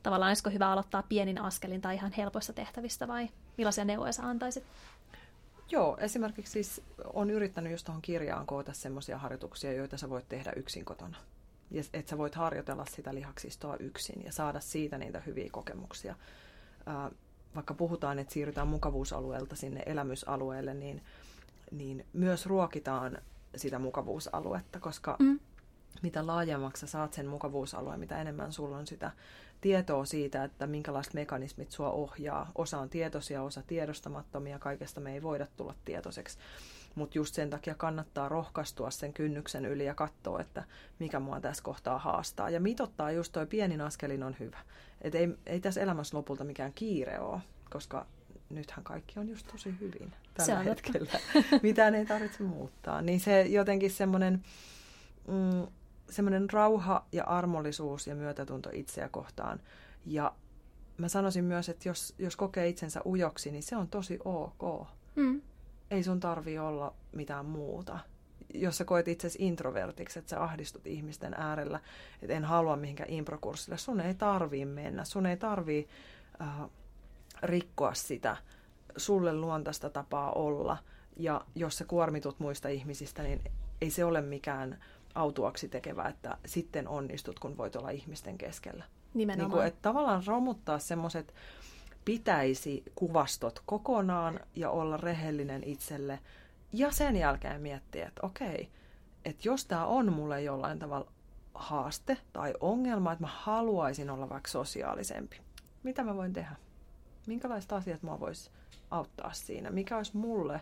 Tavallaan 0.03 0.31
olisiko 0.31 0.51
hyvä 0.51 0.71
aloittaa 0.71 1.03
pienin 1.03 1.41
askelin 1.41 1.81
tai 1.81 1.95
ihan 1.95 2.13
helpoista 2.13 2.53
tehtävistä 2.53 3.09
vai 3.09 3.29
millaisia 3.59 3.85
neuvoja 3.85 4.13
sä 4.13 4.29
antaisit? 4.29 4.65
Joo, 5.71 5.97
esimerkiksi 6.01 6.53
siis 6.53 6.83
on 7.15 7.31
yrittänyt 7.31 7.73
just 7.73 7.85
tuohon 7.85 8.03
kirjaan 8.03 8.47
koota 8.47 8.73
semmoisia 8.73 9.19
harjoituksia, 9.19 9.73
joita 9.73 9.97
sä 9.97 10.11
voit 10.11 10.29
tehdä 10.29 10.53
yksin 10.57 10.85
kotona. 10.85 11.17
Ja 11.71 11.83
että 11.93 12.11
sä 12.11 12.19
voit 12.19 12.35
harjoitella 12.35 12.85
sitä 12.85 13.15
lihaksistoa 13.15 13.77
yksin 13.77 14.25
ja 14.25 14.33
saada 14.33 14.61
siitä 14.61 14.99
niitä 14.99 15.21
hyviä 15.21 15.49
kokemuksia. 15.53 16.15
Vaikka 17.57 17.75
puhutaan, 17.75 18.19
että 18.19 18.33
siirrytään 18.35 18.69
mukavuusalueelta 18.69 19.57
sinne 19.57 19.83
elämysalueelle, 19.87 20.75
niin, 20.75 21.03
niin 21.71 22.07
myös 22.13 22.47
ruokitaan 22.47 23.19
sitä 23.57 23.79
mukavuusaluetta, 23.79 24.81
koska 24.81 25.17
mm. 25.19 25.41
mitä 26.03 26.27
laajemmaksi 26.27 26.81
sä 26.81 26.87
saat 26.87 27.13
sen 27.13 27.27
mukavuusalueen, 27.27 28.01
mitä 28.01 28.21
enemmän 28.21 28.53
sulla 28.53 28.77
on 28.77 28.87
sitä 28.87 29.11
tietoa 29.61 30.05
siitä, 30.05 30.45
että 30.45 30.67
minkälaiset 30.67 31.15
mekanismit 31.15 31.71
sua 31.71 31.91
ohjaa. 31.91 32.51
Osa 32.55 32.79
on 32.79 32.89
tietoisia, 32.89 33.43
osa 33.43 33.63
tiedostamattomia, 33.67 34.59
kaikesta 34.59 35.01
me 35.01 35.15
ei 35.15 35.23
voida 35.23 35.47
tulla 35.57 35.75
tietoiseksi. 35.85 36.39
Mutta 36.97 37.19
just 37.19 37.35
sen 37.35 37.51
takia 37.51 37.75
kannattaa 37.75 38.29
rohkaistua 38.29 38.91
sen 38.91 39.13
kynnyksen 39.13 39.65
yli 39.65 39.85
ja 39.85 39.95
katsoa, 39.95 40.41
että 40.41 40.65
mikä 40.99 41.21
mua 41.21 41.41
tässä 41.41 41.63
kohtaa 41.63 41.99
haastaa. 41.99 42.51
Ja 42.51 42.61
mitottaa 42.61 43.11
just 43.11 43.33
toi 43.33 43.47
pienin 43.47 43.81
askelin 43.81 44.23
on 44.23 44.37
hyvä. 44.41 44.59
Et 45.01 45.15
ei, 45.15 45.29
ei 45.47 45.61
tässä 45.61 45.81
elämässä 45.81 46.17
lopulta 46.17 46.45
mikään 46.45 46.73
kiire 46.73 47.21
ole, 47.21 47.41
koska 47.71 48.07
nythän 48.51 48.85
kaikki 48.85 49.19
on 49.19 49.29
just 49.29 49.47
tosi 49.53 49.75
hyvin 49.81 50.13
tällä 50.35 50.63
se 50.63 50.71
hetkellä. 50.71 51.21
Mitään 51.63 51.95
ei 51.95 52.07
tarvitse 52.07 52.43
muuttaa. 52.43 53.03
Niin 53.03 53.21
se 53.21 53.43
jotenkin 53.43 53.91
semmoinen... 53.91 54.45
Mm, 55.29 55.67
semmoinen 56.11 56.51
rauha 56.51 57.07
ja 57.13 57.25
armollisuus 57.25 58.07
ja 58.07 58.15
myötätunto 58.15 58.71
itseä 58.73 59.09
kohtaan. 59.09 59.61
Ja 60.07 60.35
mä 60.99 61.09
sanoisin 61.09 61.45
myös, 61.45 61.69
että 61.69 61.89
jos, 61.89 62.15
jos 62.19 62.37
kokee 62.37 62.69
itsensä 62.69 63.01
ujoksi, 63.07 63.51
niin 63.51 63.63
se 63.63 63.77
on 63.77 63.89
tosi 63.89 64.19
ok. 64.25 64.89
Mm. 65.15 65.43
Ei 65.91 66.03
sun 66.03 66.21
tarvi 66.21 66.59
olla 66.59 66.95
mitään 67.13 67.47
muuta. 67.47 67.99
Jos 68.55 68.79
sä 68.79 68.85
koet 68.85 69.09
itsesi 69.09 69.39
introvertiksi, 69.47 70.19
että 70.19 70.31
sä 70.31 70.43
ahdistut 70.43 70.87
ihmisten 70.87 71.35
äärellä, 71.35 71.81
että 72.23 72.35
en 72.35 72.45
halua 72.45 72.77
mihinkään 72.77 73.11
improkurssille, 73.11 73.79
sun 73.79 74.01
ei 74.01 74.15
tarvii 74.15 74.65
mennä. 74.65 75.05
Sun 75.05 75.27
ei 75.27 75.37
tarvii 75.37 75.89
äh, 76.41 76.49
rikkoa 77.43 77.95
sitä 77.95 78.37
sulle 78.97 79.33
luontaista 79.33 79.91
tapaa 79.91 80.33
olla. 80.33 80.77
Ja 81.17 81.41
jos 81.55 81.79
sä 81.79 81.85
kuormitut 81.85 82.41
muista 82.41 82.69
ihmisistä, 82.69 83.23
niin 83.23 83.41
ei 83.81 83.91
se 83.91 84.05
ole 84.05 84.21
mikään 84.21 84.79
autuaksi 85.15 85.69
tekevä, 85.69 86.09
että 86.09 86.39
sitten 86.47 86.89
onnistut, 86.89 87.39
kun 87.39 87.57
voit 87.57 87.77
olla 87.77 87.91
ihmisten 87.91 88.39
keskellä. 88.39 88.85
Nimenomaan. 89.15 89.51
Niin 89.51 89.57
kuin, 89.57 89.67
että 89.67 89.83
tavallaan 89.83 90.23
romuttaa 90.27 90.79
semmoiset 90.79 91.35
pitäisi 92.07 92.83
kuvastot 92.95 93.63
kokonaan 93.67 94.41
ja 94.55 94.71
olla 94.71 94.97
rehellinen 94.97 95.65
itselle. 95.65 96.19
Ja 96.73 96.91
sen 96.91 97.17
jälkeen 97.17 97.61
miettiä, 97.61 98.09
että 98.09 98.27
okei, 98.27 98.69
että 99.25 99.49
jos 99.49 99.67
tämä 99.67 99.87
on 99.87 100.13
mulle 100.13 100.43
jollain 100.43 100.79
tavalla 100.79 101.13
haaste 101.55 102.17
tai 102.33 102.55
ongelma, 102.61 103.13
että 103.13 103.25
mä 103.25 103.31
haluaisin 103.33 104.11
olla 104.11 104.29
vaikka 104.29 104.51
sosiaalisempi. 104.51 105.41
Mitä 105.83 106.05
mä 106.05 106.17
voin 106.17 106.33
tehdä? 106.33 106.57
Minkälaiset 107.27 107.73
asiat 107.73 108.03
mä 108.03 108.21
vois 108.21 108.51
auttaa 108.91 109.33
siinä? 109.33 109.71
Mikä 109.71 109.97
olisi 109.97 110.17
mulle 110.17 110.61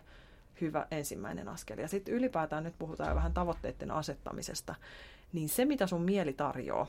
hyvä 0.61 0.87
ensimmäinen 0.91 1.47
askel. 1.47 1.77
Ja 1.77 1.87
sitten 1.87 2.13
ylipäätään 2.13 2.63
nyt 2.63 2.75
puhutaan 2.79 3.15
vähän 3.15 3.33
tavoitteiden 3.33 3.91
asettamisesta, 3.91 4.75
niin 5.33 5.49
se 5.49 5.65
mitä 5.65 5.87
sun 5.87 6.01
mieli 6.01 6.33
tarjoaa 6.33 6.87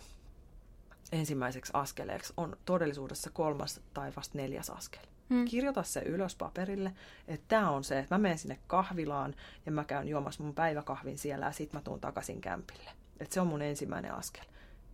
ensimmäiseksi 1.12 1.72
askeleeksi 1.74 2.32
on 2.36 2.56
todellisuudessa 2.64 3.30
kolmas 3.30 3.80
tai 3.94 4.12
vasta 4.16 4.38
neljäs 4.38 4.70
askel. 4.70 5.06
Hmm. 5.30 5.44
Kirjoita 5.44 5.82
se 5.82 6.00
ylös 6.00 6.36
paperille, 6.36 6.92
että 7.28 7.44
tämä 7.48 7.70
on 7.70 7.84
se, 7.84 7.98
että 7.98 8.14
mä 8.14 8.18
menen 8.18 8.38
sinne 8.38 8.58
kahvilaan 8.66 9.34
ja 9.66 9.72
mä 9.72 9.84
käyn 9.84 10.08
juomassa 10.08 10.42
mun 10.42 10.54
päiväkahvin 10.54 11.18
siellä 11.18 11.46
ja 11.46 11.52
sitten 11.52 11.78
mä 11.78 11.84
tuun 11.84 12.00
takaisin 12.00 12.40
kämpille. 12.40 12.90
Että 13.20 13.34
se 13.34 13.40
on 13.40 13.46
mun 13.46 13.62
ensimmäinen 13.62 14.14
askel. 14.14 14.44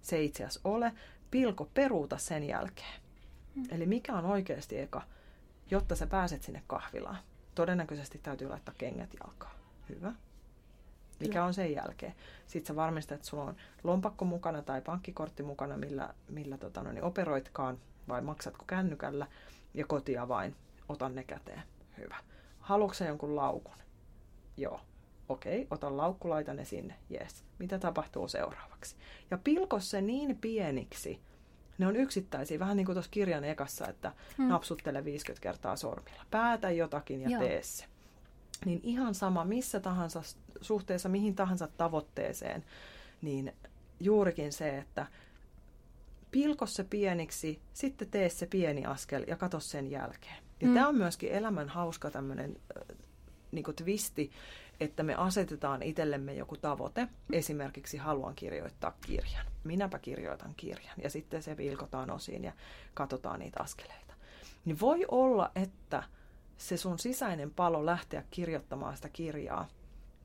Se 0.03 0.17
ei 0.17 0.25
itse 0.25 0.45
asiassa 0.45 0.61
ole. 0.65 0.93
Pilko 1.31 1.71
peruuta 1.75 2.19
sen 2.19 2.45
jälkeen. 2.45 3.01
Hmm. 3.55 3.65
Eli 3.71 3.87
mikä 3.87 4.15
on 4.15 4.25
oikeasti 4.25 4.79
eka, 4.79 5.03
jotta 5.71 5.97
sä 5.97 6.07
pääset 6.07 6.43
sinne 6.43 6.63
kahvilaan 6.67 7.19
todennäköisesti 7.55 8.19
täytyy 8.19 8.49
laittaa 8.49 8.75
kengät 8.79 9.15
jalkaan. 9.21 9.57
Hyvä. 9.89 10.13
Mikä 11.29 11.45
on 11.45 11.55
sen 11.55 11.73
jälkeen? 11.73 12.15
Sitten 12.47 12.67
sä 12.67 12.77
varmistat, 12.77 13.17
että 13.17 13.27
sulla 13.27 13.45
on 13.45 13.57
lompakko 13.85 14.25
mukana 14.25 14.63
tai 14.63 14.81
pankkikortti 14.81 15.43
mukana, 15.43 15.77
millä, 15.77 16.15
millä 16.29 16.59
tota, 16.59 16.83
no, 16.83 16.93
niin 16.93 17.05
operoitkaan, 17.05 17.79
vai 18.09 18.23
maksatko 18.23 18.65
kännykällä, 18.67 19.27
ja 19.75 19.87
kotiavain, 19.87 20.57
otan 20.89 21.15
ne 21.15 21.25
käteen. 21.25 21.63
Hyvä. 21.99 22.17
Haluatko 22.61 23.05
jonkun 23.05 23.37
laukun? 23.37 23.75
Joo. 24.57 24.81
Okei, 25.29 25.67
otan 25.71 25.97
laukku, 25.97 26.31
laitan 26.31 26.57
ne 26.57 26.65
sinne. 26.65 26.95
Yes. 27.11 27.45
Mitä 27.59 27.79
tapahtuu 27.79 28.29
seuraavaksi? 28.29 28.97
Ja 29.31 29.39
pilko 29.39 29.81
se 29.81 30.01
niin 30.01 30.39
pieniksi, 30.39 31.21
ne 31.79 31.87
on 31.87 31.97
yksittäisiä, 31.97 32.59
vähän 32.59 32.77
niin 32.77 32.87
kuin 32.87 32.95
tuossa 32.97 33.11
kirjan 33.11 33.45
ekassa, 33.45 33.89
että 33.89 34.13
hmm. 34.39 34.49
napsuttele 34.49 35.05
50 35.05 35.43
kertaa 35.43 35.77
sormilla. 35.77 36.23
Päätä 36.31 36.71
jotakin 36.71 37.21
ja 37.21 37.29
Joo. 37.31 37.41
tee 37.41 37.63
se. 37.63 37.85
Niin 38.65 38.81
ihan 38.83 39.15
sama 39.15 39.45
missä 39.45 39.81
tahansa 39.81 40.23
suhteessa 40.61 41.09
mihin 41.09 41.35
tahansa 41.35 41.69
tavoitteeseen, 41.77 42.65
niin 43.23 43.53
juurikin 44.01 44.53
se, 44.53 44.79
että 44.79 45.07
pilko 46.31 46.67
se 46.67 46.85
pieniksi, 46.85 47.61
sitten 47.73 48.11
tee 48.11 48.29
se 48.29 48.47
pieni 48.47 48.85
askel 48.85 49.25
ja 49.27 49.37
katso 49.37 49.61
sen 49.61 49.91
jälkeen. 49.91 50.37
Ja 50.61 50.67
hmm. 50.67 50.75
tämä 50.75 50.89
on 50.89 50.97
myöskin 50.97 51.33
elämän 51.33 51.69
hauska 51.69 52.11
tämmöinen 52.11 52.57
niin 53.53 53.65
twisti, 53.77 54.31
että 54.81 55.03
me 55.03 55.15
asetetaan 55.15 55.83
itsellemme 55.83 56.35
joku 56.35 56.57
tavoite. 56.57 57.09
Esimerkiksi 57.33 57.97
haluan 57.97 58.35
kirjoittaa 58.35 58.97
kirjan. 59.07 59.47
Minäpä 59.65 59.99
kirjoitan 59.99 60.55
kirjan. 60.57 60.97
Ja 61.03 61.11
sitten 61.11 61.43
se 61.43 61.57
vilkotaan 61.57 62.11
osiin 62.11 62.45
ja 62.45 62.53
katsotaan 62.95 63.41
niitä 63.41 63.61
askeleita. 63.63 64.15
Niin 64.65 64.81
voi 64.81 65.05
olla, 65.09 65.51
että 65.55 66.03
se 66.57 66.77
sun 66.77 66.99
sisäinen 66.99 67.51
palo 67.51 67.87
lähteä 67.87 68.25
kirjoittamaan 68.31 68.97
sitä 68.97 69.09
kirjaa, 69.09 69.69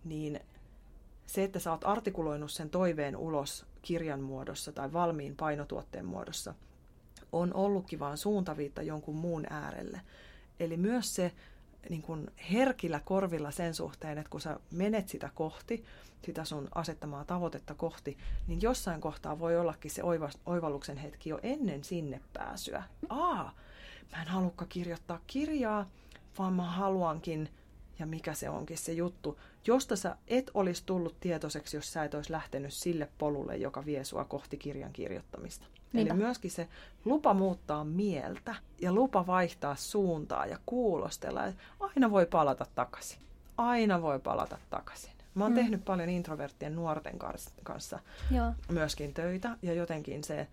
niin 0.04 0.40
se, 1.26 1.44
että 1.44 1.60
sä 1.60 1.72
oot 1.72 1.86
artikuloinut 1.86 2.52
sen 2.52 2.70
toiveen 2.70 3.18
ulos 3.18 3.66
kirjan 3.82 4.22
muodossa 4.22 4.72
tai 4.72 4.94
valmiin 4.94 5.36
painotuotteen 5.36 6.06
muodossa, 6.06 6.54
on 7.32 7.54
ollutkin 7.54 8.00
vaan 8.00 8.18
suuntaviitta 8.18 8.82
jonkun 8.82 9.16
muun 9.16 9.46
äärelle. 9.50 10.02
Eli 10.60 10.78
myös 10.78 11.16
se 11.16 11.32
niin 11.90 12.02
kuin 12.02 12.32
herkillä 12.52 13.00
korvilla 13.00 13.52
sen 13.52 13.74
suhteen, 13.74 14.18
että 14.18 14.30
kun 14.30 14.42
sä 14.42 14.60
menet 14.72 15.10
sitä 15.10 15.30
kohti, 15.36 15.86
sitä 16.26 16.46
sun 16.46 16.68
asettamaa 16.76 17.26
tavoitetta 17.26 17.74
kohti, 17.74 18.18
niin 18.48 18.62
jossain 18.62 19.02
kohtaa 19.02 19.40
voi 19.40 19.58
ollakin 19.58 19.92
se 19.92 20.04
oiva, 20.04 20.30
oivalluksen 20.46 20.98
hetki 20.98 21.30
jo 21.30 21.40
ennen 21.44 21.84
sinne 21.84 22.22
pääsyä. 22.34 22.84
Aa, 23.10 23.56
mä 24.12 24.22
en 24.22 24.28
halukka 24.28 24.66
kirjoittaa 24.70 25.20
kirjaa, 25.28 25.90
vaan 26.40 26.54
mä 26.54 26.64
haluankin, 26.64 27.50
ja 28.00 28.06
mikä 28.06 28.34
se 28.34 28.50
onkin 28.50 28.78
se 28.78 28.92
juttu, 28.92 29.40
josta 29.68 29.96
sä 29.96 30.16
et 30.28 30.52
olisi 30.54 30.84
tullut 30.86 31.20
tietoiseksi, 31.20 31.78
jos 31.78 31.94
sä 31.94 32.04
et 32.04 32.14
olisi 32.14 32.32
lähtenyt 32.32 32.74
sille 32.74 33.10
polulle, 33.18 33.58
joka 33.58 33.86
vie 33.86 34.04
sua 34.04 34.24
kohti 34.24 34.58
kirjan 34.58 34.94
kirjoittamista. 34.94 35.66
Niinpä. 35.94 36.14
Eli 36.14 36.20
myöskin 36.20 36.52
se 36.52 36.68
lupa 37.06 37.34
muuttaa 37.34 37.84
mieltä 37.84 38.56
ja 38.82 38.94
lupa 38.94 39.28
vaihtaa 39.28 39.76
suuntaa 39.76 40.46
ja 40.46 40.60
kuulostella. 40.66 41.46
Että 41.46 41.64
aina 41.80 42.12
voi 42.12 42.26
palata 42.26 42.66
takaisin. 42.76 43.20
Aina 43.58 44.02
voi 44.02 44.20
palata 44.20 44.58
takaisin. 44.70 45.12
Mä 45.36 45.44
oon 45.44 45.52
mm. 45.52 45.56
tehnyt 45.56 45.86
paljon 45.86 46.10
introverttien 46.10 46.76
nuorten 46.76 47.16
kanssa 47.64 48.00
Joo. 48.32 48.54
myöskin 48.70 49.14
töitä 49.14 49.58
ja 49.62 49.74
jotenkin 49.74 50.24
se, 50.24 50.48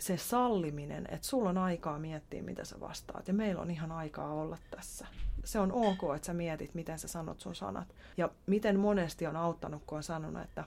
se 0.00 0.16
salliminen, 0.16 1.06
että 1.10 1.26
sulla 1.26 1.50
on 1.50 1.58
aikaa 1.58 1.98
miettiä, 1.98 2.42
mitä 2.42 2.64
sä 2.64 2.80
vastaat 2.80 3.28
ja 3.28 3.34
meillä 3.34 3.62
on 3.62 3.70
ihan 3.70 3.92
aikaa 3.92 4.32
olla 4.32 4.58
tässä. 4.70 5.06
Se 5.44 5.58
on 5.58 5.72
ok, 5.72 6.16
että 6.16 6.26
sä 6.26 6.34
mietit, 6.34 6.74
miten 6.74 6.98
sä 6.98 7.08
sanot 7.08 7.40
sun 7.40 7.54
sanat. 7.54 7.94
Ja 8.16 8.30
miten 8.46 8.80
monesti 8.80 9.26
on 9.26 9.36
auttanut, 9.36 9.82
kun 9.86 9.96
on 9.96 10.02
sanonut, 10.02 10.42
että 10.42 10.64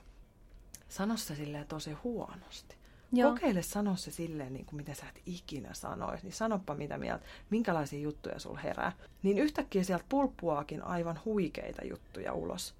sano 0.88 1.16
se 1.16 1.34
silleen 1.34 1.66
tosi 1.66 1.92
huonosti. 1.92 2.76
Joo. 3.12 3.30
Kokeile 3.30 3.62
sanoa 3.62 3.96
se 3.96 4.10
silleen, 4.10 4.52
niin 4.52 4.66
kuin 4.66 4.76
mitä 4.76 4.94
sä 4.94 5.06
et 5.08 5.22
ikinä 5.26 5.74
sanoisi. 5.74 6.24
Niin 6.24 6.32
sanoppa 6.32 6.74
mitä 6.74 6.98
mieltä, 6.98 7.24
minkälaisia 7.50 8.00
juttuja 8.00 8.38
sul 8.38 8.56
herää. 8.56 8.92
Niin 9.22 9.38
yhtäkkiä 9.38 9.84
sieltä 9.84 10.04
pulppuaakin 10.08 10.82
aivan 10.82 11.20
huikeita 11.24 11.84
juttuja 11.84 12.32
ulos, 12.32 12.74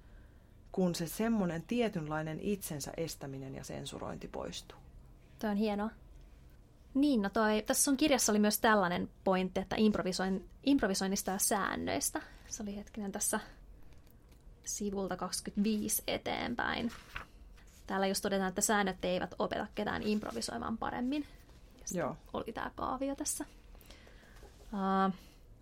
kun 0.71 0.95
se 0.95 1.07
semmoinen 1.07 1.63
tietynlainen 1.63 2.39
itsensä 2.39 2.91
estäminen 2.97 3.55
ja 3.55 3.63
sensurointi 3.63 4.27
poistuu. 4.27 4.77
Toi 5.39 5.49
on 5.49 5.57
hienoa. 5.57 5.89
Niin, 6.95 7.21
no 7.21 7.29
toi, 7.29 7.63
tässä 7.65 7.83
sun 7.83 7.97
kirjassa 7.97 8.31
oli 8.31 8.39
myös 8.39 8.59
tällainen 8.59 9.09
pointti, 9.23 9.59
että 9.59 9.75
improvisoin, 9.79 10.49
improvisoinnista 10.63 11.31
ja 11.31 11.37
säännöistä. 11.37 12.21
Se 12.47 12.63
oli 12.63 12.75
hetkinen 12.75 13.11
tässä 13.11 13.39
sivulta 14.63 15.17
25 15.17 16.03
eteenpäin. 16.07 16.91
Täällä 17.87 18.07
just 18.07 18.21
todetaan, 18.21 18.49
että 18.49 18.61
säännöt 18.61 19.05
eivät 19.05 19.35
opeta 19.39 19.67
ketään 19.75 20.03
improvisoimaan 20.03 20.77
paremmin. 20.77 21.27
Joo. 21.93 22.17
Oli 22.33 22.53
tämä 22.53 22.71
kaavio 22.75 23.15
tässä. 23.15 23.45
Uh, 24.73 25.13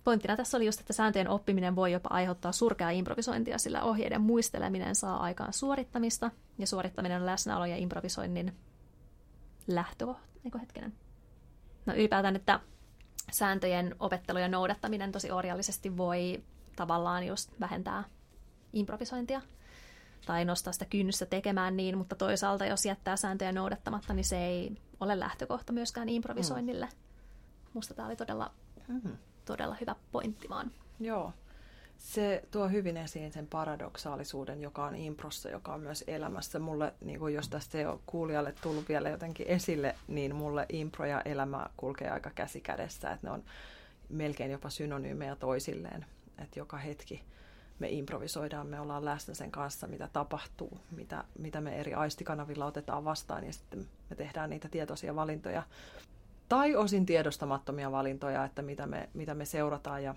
pointtina 0.04 0.38
tässä 0.38 0.58
oli 0.58 0.66
just, 0.66 0.80
että 0.80 0.94
sääntöjen 0.94 1.30
oppiminen 1.30 1.76
voi 1.76 1.92
jopa 1.92 2.10
aiheuttaa 2.12 2.52
surkeaa 2.52 2.90
improvisointia, 2.90 3.58
sillä 3.58 3.84
ohjeiden 3.84 4.22
muisteleminen 4.22 4.96
saa 4.96 5.18
aikaan 5.18 5.54
suorittamista, 5.54 6.32
ja 6.58 6.68
suorittaminen 6.68 7.22
on 7.22 7.26
läsnäolo 7.26 7.66
ja 7.66 7.78
improvisoinnin 7.78 8.54
lähtökohta. 9.68 10.24
Eikö 10.46 10.60
hetkinen? 10.60 10.94
No 11.86 11.94
ylipäätään, 11.94 12.36
että 12.36 12.60
sääntöjen 13.32 13.96
opettelu 14.00 14.40
ja 14.40 14.48
noudattaminen 14.48 15.12
tosi 15.12 15.32
orjallisesti 15.32 15.98
voi 15.98 16.44
tavallaan 16.76 17.28
just 17.28 17.52
vähentää 17.60 18.04
improvisointia 18.74 19.42
tai 20.26 20.46
nostaa 20.46 20.74
sitä 20.74 20.86
kynnystä 20.86 21.26
tekemään 21.26 21.78
niin, 21.78 21.98
mutta 21.98 22.16
toisaalta 22.16 22.66
jos 22.66 22.86
jättää 22.86 23.16
sääntöjä 23.16 23.52
noudattamatta, 23.52 24.14
niin 24.14 24.26
se 24.26 24.46
ei 24.46 24.78
ole 25.00 25.20
lähtökohta 25.20 25.74
myöskään 25.74 26.10
improvisoinnille. 26.10 26.86
Mm. 26.86 26.92
Musta 27.74 27.94
tämä 27.94 28.08
oli 28.08 28.16
todella, 28.16 28.52
mm. 28.88 29.18
todella 29.46 29.76
hyvä 29.82 29.96
pointti 30.12 30.50
vaan. 30.50 30.72
Joo. 31.00 31.34
Se 32.04 32.44
tuo 32.52 32.68
hyvin 32.68 32.98
esiin 32.98 33.32
sen 33.32 33.48
paradoksaalisuuden, 33.48 34.62
joka 34.62 34.86
on 34.86 34.96
improssa, 34.96 35.50
joka 35.50 35.74
on 35.74 35.82
myös 35.82 36.04
elämässä. 36.08 36.60
Mulle, 36.60 36.94
niin 37.02 37.20
kuin 37.20 37.34
jos 37.34 37.50
tästä 37.50 37.78
ei 37.78 37.86
ole 37.86 38.00
kuulijalle 38.06 38.54
tullut 38.62 38.90
vielä 38.90 39.10
jotenkin 39.10 39.48
esille, 39.48 39.96
niin 40.08 40.36
mulle 40.36 40.66
impro 40.70 41.06
ja 41.06 41.22
elämä 41.22 41.70
kulkee 41.78 42.10
aika 42.10 42.32
käsi 42.36 42.62
kädessä. 42.62 43.12
Että 43.12 43.28
ne 43.28 43.32
on 43.32 43.44
melkein 44.10 44.52
jopa 44.52 44.70
synonyymejä 44.70 45.36
toisilleen. 45.36 46.06
Että 46.38 46.60
joka 46.60 46.78
hetki 46.78 47.24
me 47.80 47.90
improvisoidaan, 47.90 48.68
me 48.68 48.80
ollaan 48.80 49.06
läsnä 49.06 49.34
sen 49.34 49.52
kanssa, 49.52 49.88
mitä 49.88 50.10
tapahtuu, 50.14 50.78
mitä, 50.92 51.24
mitä 51.40 51.62
me 51.62 51.80
eri 51.80 51.94
aistikanavilla 51.94 52.66
otetaan 52.66 53.06
vastaan 53.06 53.44
ja 53.44 53.54
sitten 53.54 53.88
me 54.10 54.16
tehdään 54.16 54.50
niitä 54.50 54.70
tietoisia 54.70 55.16
valintoja 55.16 55.64
tai 56.50 56.76
osin 56.76 57.06
tiedostamattomia 57.06 57.92
valintoja, 57.92 58.46
että 58.46 58.62
mitä 58.62 58.88
me, 58.88 59.10
mitä 59.14 59.34
me 59.34 59.46
seurataan 59.46 60.04
ja 60.04 60.16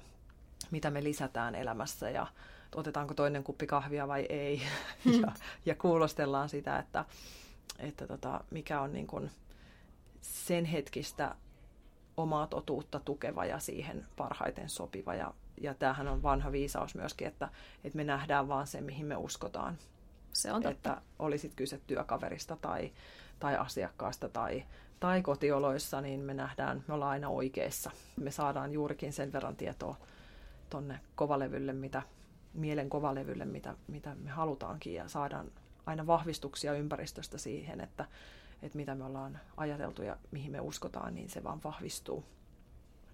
mitä 0.71 0.91
me 0.91 1.05
lisätään 1.05 1.55
elämässä 1.55 2.11
ja 2.11 2.27
otetaanko 2.75 3.15
toinen 3.15 3.45
kuppi 3.45 3.67
kahvia 3.67 4.09
vai 4.09 4.27
ei 4.29 4.63
hmm. 5.05 5.21
ja, 5.21 5.33
ja 5.67 5.75
kuulostellaan 5.75 6.49
sitä, 6.49 6.79
että, 6.79 7.05
että 7.79 8.07
tota, 8.07 8.41
mikä 8.51 8.81
on 8.81 8.93
niin 8.93 9.07
kuin 9.07 9.31
sen 10.21 10.65
hetkistä 10.65 11.35
omaa 12.17 12.47
totuutta 12.47 13.01
tukeva 13.01 13.45
ja 13.45 13.59
siihen 13.59 14.07
parhaiten 14.17 14.69
sopiva 14.69 15.15
ja 15.15 15.35
ja 15.61 15.75
tämähän 15.75 16.09
on 16.09 16.23
vanha 16.23 16.53
viisaus 16.53 16.95
myöskin, 16.95 17.27
että, 17.27 17.49
että 17.85 17.97
me 17.97 18.05
nähdään 18.05 18.49
vaan 18.49 18.67
se, 18.67 18.81
mihin 18.81 19.07
me 19.07 19.17
uskotaan. 19.17 19.79
Se 20.33 20.53
on 20.53 20.63
totta. 20.63 20.71
Että 20.71 21.03
olisit 21.19 21.55
kyse 21.55 21.81
työkaverista 21.87 22.57
tai, 22.57 22.93
tai 23.39 23.57
asiakkaasta 23.57 24.29
tai, 24.29 24.65
tai 25.01 25.23
kotioloissa, 25.23 26.01
niin 26.01 26.21
me 26.21 26.35
nähdään, 26.35 26.85
me 26.89 26.95
ollaan 26.95 27.11
aina 27.11 27.29
oikeassa. 27.29 27.91
Me 28.17 28.31
saadaan 28.31 28.73
juurikin 28.73 29.13
sen 29.13 29.33
verran 29.33 29.57
tietoa 29.57 29.97
tonne 30.71 31.01
kovalevylle, 31.15 31.73
mitä, 31.73 32.03
mielen 32.55 32.91
kovalevylle, 32.91 33.45
mitä, 33.45 33.75
mitä 33.87 34.15
me 34.15 34.31
halutaankin 34.31 34.95
ja 34.95 35.09
saadaan 35.09 35.53
aina 35.87 36.07
vahvistuksia 36.07 36.73
ympäristöstä 36.73 37.39
siihen, 37.39 37.81
että, 37.81 38.05
että 38.63 38.77
mitä 38.77 38.95
me 38.95 39.05
ollaan 39.05 39.41
ajateltu 39.57 40.03
ja 40.03 40.17
mihin 40.31 40.53
me 40.53 40.61
uskotaan, 40.61 41.15
niin 41.15 41.31
se 41.31 41.45
vaan 41.45 41.61
vahvistuu. 41.65 42.25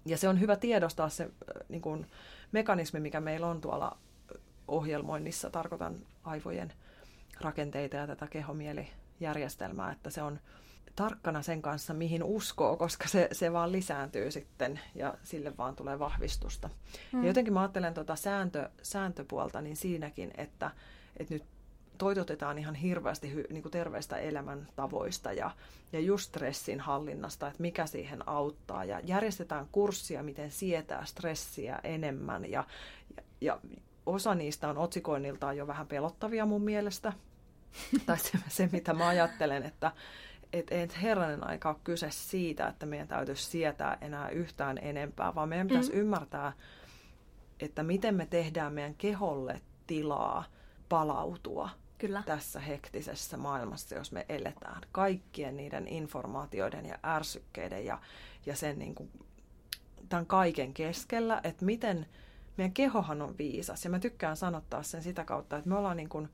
Ja 0.05 0.17
se 0.17 0.29
on 0.29 0.39
hyvä 0.39 0.55
tiedostaa 0.55 1.09
se 1.09 1.29
niin 1.69 1.81
kuin, 1.81 2.07
mekanismi, 2.51 2.99
mikä 2.99 3.21
meillä 3.21 3.47
on 3.47 3.61
tuolla 3.61 3.97
ohjelmoinnissa, 4.67 5.49
tarkoitan 5.49 5.95
aivojen 6.23 6.73
rakenteita 7.41 7.95
ja 7.95 8.07
tätä 8.07 8.27
kehomielijärjestelmää, 8.27 9.91
että 9.91 10.09
se 10.09 10.21
on 10.21 10.39
tarkkana 10.95 11.41
sen 11.41 11.61
kanssa, 11.61 11.93
mihin 11.93 12.23
uskoo, 12.23 12.77
koska 12.77 13.07
se, 13.07 13.27
se 13.31 13.53
vaan 13.53 13.71
lisääntyy 13.71 14.31
sitten 14.31 14.79
ja 14.95 15.13
sille 15.23 15.57
vaan 15.57 15.75
tulee 15.75 15.99
vahvistusta. 15.99 16.69
Mm. 17.11 17.21
Ja 17.21 17.27
jotenkin 17.27 17.53
mä 17.53 17.61
ajattelen 17.61 17.93
tuota 17.93 18.15
sääntö, 18.15 18.69
sääntöpuolta 18.81 19.61
niin 19.61 19.75
siinäkin, 19.75 20.31
että, 20.37 20.71
että 21.17 21.33
nyt 21.33 21.43
toitotetaan 21.97 22.57
ihan 22.57 22.75
hirveästi 22.75 23.33
hy, 23.33 23.43
niin 23.49 23.61
kuin 23.61 23.71
terveistä 23.71 24.17
elämäntavoista 24.17 25.33
ja, 25.33 25.51
ja 25.93 25.99
just 25.99 26.29
stressin 26.29 26.79
hallinnasta, 26.79 27.47
että 27.47 27.61
mikä 27.61 27.85
siihen 27.85 28.29
auttaa. 28.29 28.85
Ja 28.85 28.99
järjestetään 28.99 29.67
kurssia, 29.71 30.23
miten 30.23 30.51
sietää 30.51 31.05
stressiä 31.05 31.79
enemmän 31.83 32.51
ja, 32.51 32.63
ja, 33.17 33.23
ja 33.41 33.59
osa 34.05 34.35
niistä 34.35 34.69
on 34.69 34.77
otsikoinniltaan 34.77 35.57
jo 35.57 35.67
vähän 35.67 35.87
pelottavia 35.87 36.45
mun 36.45 36.61
mielestä. 36.61 37.13
tai 38.05 38.17
se, 38.17 38.37
se, 38.47 38.69
mitä 38.71 38.93
mä 38.93 39.07
ajattelen, 39.07 39.63
että 39.63 39.91
et, 40.53 40.67
et 40.71 41.01
herranen 41.01 41.47
aika 41.47 41.69
ole 41.69 41.77
kyse 41.83 42.07
siitä, 42.11 42.67
että 42.67 42.85
meidän 42.85 43.07
täytyisi 43.07 43.45
sietää 43.45 43.97
enää 44.01 44.29
yhtään 44.29 44.77
enempää, 44.81 45.35
vaan 45.35 45.49
meidän 45.49 45.67
pitäisi 45.67 45.91
mm. 45.91 45.99
ymmärtää, 45.99 46.53
että 47.59 47.83
miten 47.83 48.15
me 48.15 48.25
tehdään 48.25 48.73
meidän 48.73 48.95
keholle 48.95 49.61
tilaa 49.87 50.45
palautua 50.89 51.69
Kyllä. 51.97 52.23
tässä 52.25 52.59
hektisessä 52.59 53.37
maailmassa, 53.37 53.95
jos 53.95 54.11
me 54.11 54.25
eletään. 54.29 54.81
Kaikkien 54.91 55.57
niiden 55.57 55.87
informaatioiden 55.87 56.85
ja 56.85 56.99
ärsykkeiden 57.05 57.85
ja, 57.85 57.99
ja 58.45 58.55
sen 58.55 58.79
niin 58.79 58.95
kuin, 58.95 59.11
tämän 60.09 60.25
kaiken 60.25 60.73
keskellä, 60.73 61.41
että 61.43 61.65
miten 61.65 62.05
meidän 62.57 62.73
kehohan 62.73 63.21
on 63.21 63.37
viisas. 63.37 63.83
Ja 63.83 63.89
mä 63.89 63.99
tykkään 63.99 64.37
sanottaa 64.37 64.83
sen 64.83 65.03
sitä 65.03 65.25
kautta, 65.25 65.57
että 65.57 65.69
me 65.69 65.75
ollaan 65.75 65.97
niin 65.97 66.09
kuin, 66.09 66.29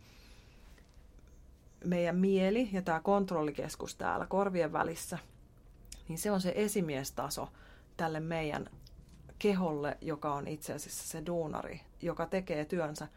meidän 1.86 2.16
mieli 2.16 2.70
ja 2.72 2.82
tämä 2.82 3.00
kontrollikeskus 3.00 3.96
täällä 3.96 4.26
korvien 4.26 4.74
välissä, 4.74 5.20
niin 6.08 6.18
se 6.18 6.32
on 6.32 6.42
se 6.42 6.54
esimiestaso 6.56 7.50
tälle 7.98 8.20
meidän 8.20 8.70
keholle, 9.40 9.98
joka 10.02 10.34
on 10.34 10.48
itse 10.48 10.74
asiassa 10.74 11.08
se 11.08 11.26
duunari, 11.26 11.82
joka 12.02 12.26
tekee 12.26 12.66
työnsä 12.66 13.08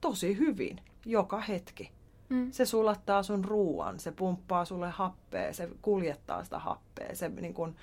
tosi 0.00 0.38
hyvin 0.38 0.80
joka 1.06 1.40
hetki. 1.40 1.92
Mm. 2.28 2.52
Se 2.52 2.66
sulattaa 2.66 3.22
sun 3.22 3.44
ruuan, 3.44 4.00
se 4.00 4.12
pumppaa 4.12 4.64
sulle 4.64 4.90
happea, 4.90 5.52
se 5.52 5.68
kuljettaa 5.82 6.44
sitä 6.44 6.58
happea. 6.58 7.16
Se, 7.16 7.28
niin 7.28 7.54
kun, 7.54 7.76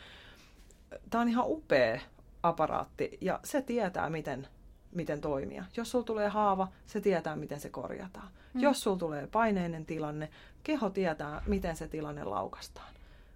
tää 1.10 1.22
on 1.22 1.30
ihan 1.30 1.46
upea 1.48 2.00
aparaatti 2.44 3.18
ja 3.22 3.40
se 3.44 3.62
tietää, 3.62 4.10
miten, 4.10 4.48
miten 4.92 5.22
toimia. 5.22 5.66
Jos 5.78 5.92
sulla 5.92 6.06
tulee 6.06 6.28
haava, 6.28 6.68
se 6.86 7.02
tietää, 7.02 7.36
miten 7.36 7.60
se 7.60 7.70
korjataan. 7.70 8.30
Mm. 8.58 8.64
Jos 8.64 8.84
sulla 8.84 8.98
tulee 8.98 9.28
paineinen 9.28 9.86
tilanne, 9.86 10.30
keho 10.64 10.90
tietää, 10.90 11.42
miten 11.48 11.76
se 11.76 11.88
tilanne 11.88 12.24
laukastaan. 12.24 12.94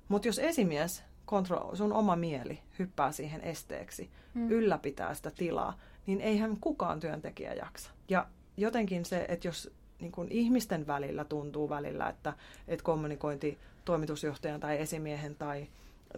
Mutta 0.08 0.28
jos 0.28 0.40
esimies, 0.40 1.04
kontro- 1.26 1.76
sun 1.76 1.94
oma 1.94 2.16
mieli, 2.16 2.60
hyppää 2.80 3.12
siihen 3.12 3.42
esteeksi, 3.42 4.10
mm. 4.34 4.50
ylläpitää 4.52 5.14
sitä 5.14 5.32
tilaa, 5.32 5.78
niin 6.06 6.22
eihän 6.22 6.58
kukaan 6.62 7.00
työntekijä 7.00 7.54
jaksa. 7.54 7.92
Ja 8.10 8.28
jotenkin 8.58 9.06
se, 9.06 9.26
että 9.30 9.48
jos 9.48 9.72
niin 10.00 10.12
kuin 10.12 10.28
ihmisten 10.32 10.88
välillä 10.88 11.26
tuntuu 11.26 11.70
välillä, 11.70 12.10
että, 12.10 12.34
että 12.68 12.84
kommunikointi 12.84 13.58
toimitusjohtajan 13.86 14.60
tai 14.60 14.78
esimiehen 14.78 15.36
tai, 15.36 15.68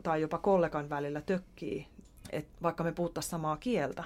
tai 0.03 0.21
jopa 0.21 0.37
kollegan 0.37 0.89
välillä 0.89 1.21
tökkii, 1.21 1.87
että 2.31 2.51
vaikka 2.61 2.83
me 2.83 2.91
puhuttaisiin 2.91 3.31
samaa 3.31 3.57
kieltä, 3.57 4.03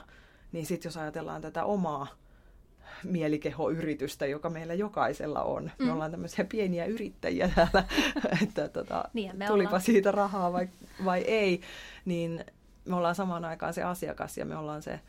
niin 0.51 0.65
sitten 0.65 0.89
jos 0.89 0.97
ajatellaan 0.97 1.41
tätä 1.41 1.65
omaa 1.65 2.07
mielikehoyritystä, 3.03 4.25
joka 4.25 4.49
meillä 4.49 4.73
jokaisella 4.73 5.43
on. 5.43 5.71
Mm. 5.79 5.85
Me 5.85 5.91
ollaan 5.91 6.11
tämmöisiä 6.11 6.45
pieniä 6.45 6.85
yrittäjiä 6.85 7.51
täällä, 7.55 7.83
että 8.43 8.67
tota, 8.67 9.03
niin, 9.13 9.37
me 9.37 9.47
tulipa 9.47 9.69
ollaan. 9.69 9.81
siitä 9.81 10.11
rahaa 10.11 10.53
vai, 10.53 10.69
vai 11.05 11.21
ei, 11.21 11.61
niin 12.05 12.45
me 12.85 12.95
ollaan 12.95 13.15
samaan 13.15 13.45
aikaan 13.45 13.73
se 13.73 13.83
asiakas 13.83 14.37
ja 14.37 14.45
me 14.45 14.57
ollaan 14.57 14.81
se 14.81 14.99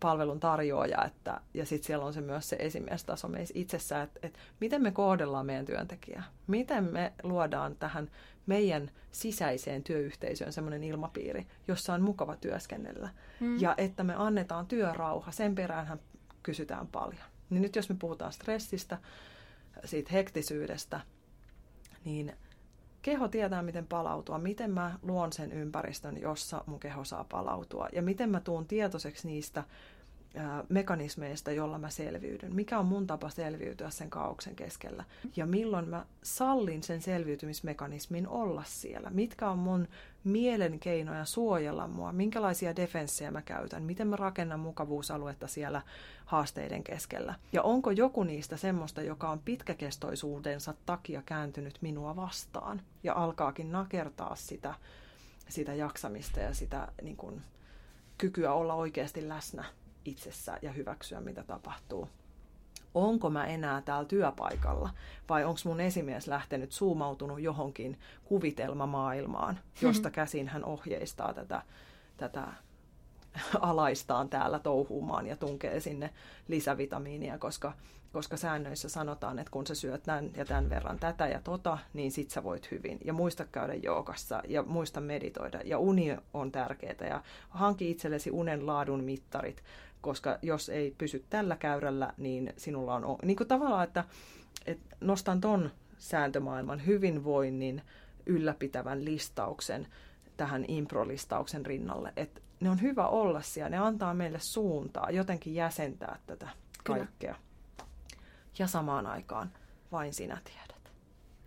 palvelun 0.00 0.40
tarjoaja, 0.40 1.04
että, 1.04 1.40
ja 1.54 1.66
sitten 1.66 1.86
siellä 1.86 2.04
on 2.04 2.12
se 2.12 2.20
myös 2.20 2.48
se 2.48 2.56
esimiestaso 2.58 3.28
meissä 3.28 3.54
itsessä, 3.56 4.02
että, 4.02 4.20
että 4.22 4.38
miten 4.60 4.82
me 4.82 4.90
kohdellaan 4.90 5.46
meidän 5.46 5.66
työntekijää, 5.66 6.24
miten 6.46 6.84
me 6.84 7.12
luodaan 7.22 7.76
tähän 7.76 8.10
meidän 8.46 8.90
sisäiseen 9.10 9.82
työyhteisöön 9.82 10.52
semmoinen 10.52 10.84
ilmapiiri, 10.84 11.46
jossa 11.68 11.94
on 11.94 12.02
mukava 12.02 12.36
työskennellä, 12.36 13.08
mm. 13.40 13.60
ja 13.60 13.74
että 13.78 14.04
me 14.04 14.14
annetaan 14.16 14.66
työrauha, 14.66 15.30
sen 15.30 15.54
peräänhän 15.54 16.00
kysytään 16.42 16.86
paljon. 16.86 17.22
Niin 17.50 17.62
nyt 17.62 17.76
jos 17.76 17.88
me 17.88 17.96
puhutaan 17.98 18.32
stressistä, 18.32 18.98
siitä 19.84 20.10
hektisyydestä, 20.12 21.00
niin 22.04 22.32
keho 23.02 23.28
tietää, 23.28 23.62
miten 23.62 23.86
palautua, 23.86 24.38
miten 24.38 24.70
mä 24.70 24.98
luon 25.02 25.32
sen 25.32 25.52
ympäristön, 25.52 26.20
jossa 26.20 26.64
mun 26.66 26.80
keho 26.80 27.04
saa 27.04 27.24
palautua 27.24 27.88
ja 27.92 28.02
miten 28.02 28.30
mä 28.30 28.40
tuun 28.40 28.66
tietoiseksi 28.66 29.28
niistä 29.28 29.64
mekanismeista, 30.68 31.52
jolla 31.52 31.78
mä 31.78 31.90
selviydyn. 31.90 32.54
Mikä 32.54 32.78
on 32.78 32.86
mun 32.86 33.06
tapa 33.06 33.30
selviytyä 33.30 33.90
sen 33.90 34.10
kaauksen 34.10 34.56
keskellä? 34.56 35.04
Ja 35.36 35.46
milloin 35.46 35.88
mä 35.88 36.06
sallin 36.22 36.82
sen 36.82 37.02
selviytymismekanismin 37.02 38.28
olla 38.28 38.62
siellä? 38.66 39.10
Mitkä 39.10 39.50
on 39.50 39.58
mun 39.58 39.88
mielen 40.24 40.78
keinoja 40.78 41.24
suojella 41.24 41.88
mua? 41.88 42.12
Minkälaisia 42.12 42.76
defenssejä 42.76 43.30
mä 43.30 43.42
käytän? 43.42 43.82
Miten 43.82 44.06
mä 44.06 44.16
rakennan 44.16 44.60
mukavuusaluetta 44.60 45.46
siellä 45.46 45.82
haasteiden 46.24 46.84
keskellä? 46.84 47.34
Ja 47.52 47.62
onko 47.62 47.90
joku 47.90 48.22
niistä 48.22 48.56
semmoista, 48.56 49.02
joka 49.02 49.30
on 49.30 49.38
pitkäkestoisuudensa 49.38 50.74
takia 50.86 51.22
kääntynyt 51.26 51.78
minua 51.80 52.16
vastaan 52.16 52.82
ja 53.02 53.14
alkaakin 53.14 53.72
nakertaa 53.72 54.36
sitä, 54.36 54.74
sitä 55.48 55.74
jaksamista 55.74 56.40
ja 56.40 56.54
sitä 56.54 56.88
niin 57.02 57.16
kuin, 57.16 57.42
kykyä 58.18 58.52
olla 58.52 58.74
oikeasti 58.74 59.28
läsnä 59.28 59.64
itsessä 60.04 60.58
ja 60.62 60.72
hyväksyä, 60.72 61.20
mitä 61.20 61.42
tapahtuu. 61.42 62.08
Onko 62.94 63.30
mä 63.30 63.46
enää 63.46 63.82
täällä 63.82 64.08
työpaikalla 64.08 64.90
vai 65.28 65.44
onko 65.44 65.60
mun 65.64 65.80
esimies 65.80 66.28
lähtenyt 66.28 66.72
suumautunut 66.72 67.40
johonkin 67.40 67.98
kuvitelmamaailmaan, 68.24 69.58
josta 69.82 70.10
käsin 70.10 70.48
hän 70.48 70.64
ohjeistaa 70.64 71.34
tätä, 71.34 71.62
tätä 72.16 72.46
alaistaan 73.60 74.28
täällä 74.28 74.58
touhuumaan 74.58 75.26
ja 75.26 75.36
tunkee 75.36 75.80
sinne 75.80 76.10
lisävitamiinia, 76.48 77.38
koska, 77.38 77.72
koska 78.12 78.36
säännöissä 78.36 78.88
sanotaan, 78.88 79.38
että 79.38 79.50
kun 79.50 79.66
sä 79.66 79.74
syöt 79.74 80.02
tämän 80.02 80.30
ja 80.36 80.44
tämän 80.44 80.70
verran 80.70 80.98
tätä 80.98 81.26
ja 81.26 81.40
tota, 81.44 81.78
niin 81.94 82.12
sit 82.12 82.30
sä 82.30 82.44
voit 82.44 82.70
hyvin. 82.70 82.98
Ja 83.04 83.12
muista 83.12 83.44
käydä 83.44 83.74
joogassa 83.74 84.42
ja 84.48 84.62
muista 84.62 85.00
meditoida. 85.00 85.60
Ja 85.64 85.78
uni 85.78 86.16
on 86.34 86.52
tärkeää 86.52 87.06
ja 87.08 87.22
hanki 87.50 87.90
itsellesi 87.90 88.30
unen 88.30 88.66
laadun 88.66 89.04
mittarit 89.04 89.62
koska 90.00 90.38
jos 90.42 90.68
ei 90.68 90.94
pysy 90.98 91.24
tällä 91.30 91.56
käyrällä, 91.56 92.12
niin 92.16 92.52
sinulla 92.56 92.94
on, 92.94 93.18
niin 93.22 93.36
kuin 93.36 93.48
tavallaan, 93.48 93.84
että, 93.84 94.04
että 94.66 94.96
nostan 95.00 95.40
ton 95.40 95.70
sääntömaailman 95.98 96.86
hyvinvoinnin 96.86 97.82
ylläpitävän 98.26 99.04
listauksen 99.04 99.86
tähän 100.36 100.64
improlistauksen 100.68 101.66
rinnalle, 101.66 102.12
että 102.16 102.40
ne 102.60 102.70
on 102.70 102.82
hyvä 102.82 103.08
olla 103.08 103.42
siellä, 103.42 103.68
ne 103.68 103.78
antaa 103.78 104.14
meille 104.14 104.38
suuntaa, 104.40 105.10
jotenkin 105.10 105.54
jäsentää 105.54 106.18
tätä 106.26 106.48
kaikkea. 106.84 107.34
Kyllä. 107.34 107.50
Ja 108.58 108.66
samaan 108.66 109.06
aikaan 109.06 109.52
vain 109.92 110.14
sinä 110.14 110.38
tiedät. 110.44 110.92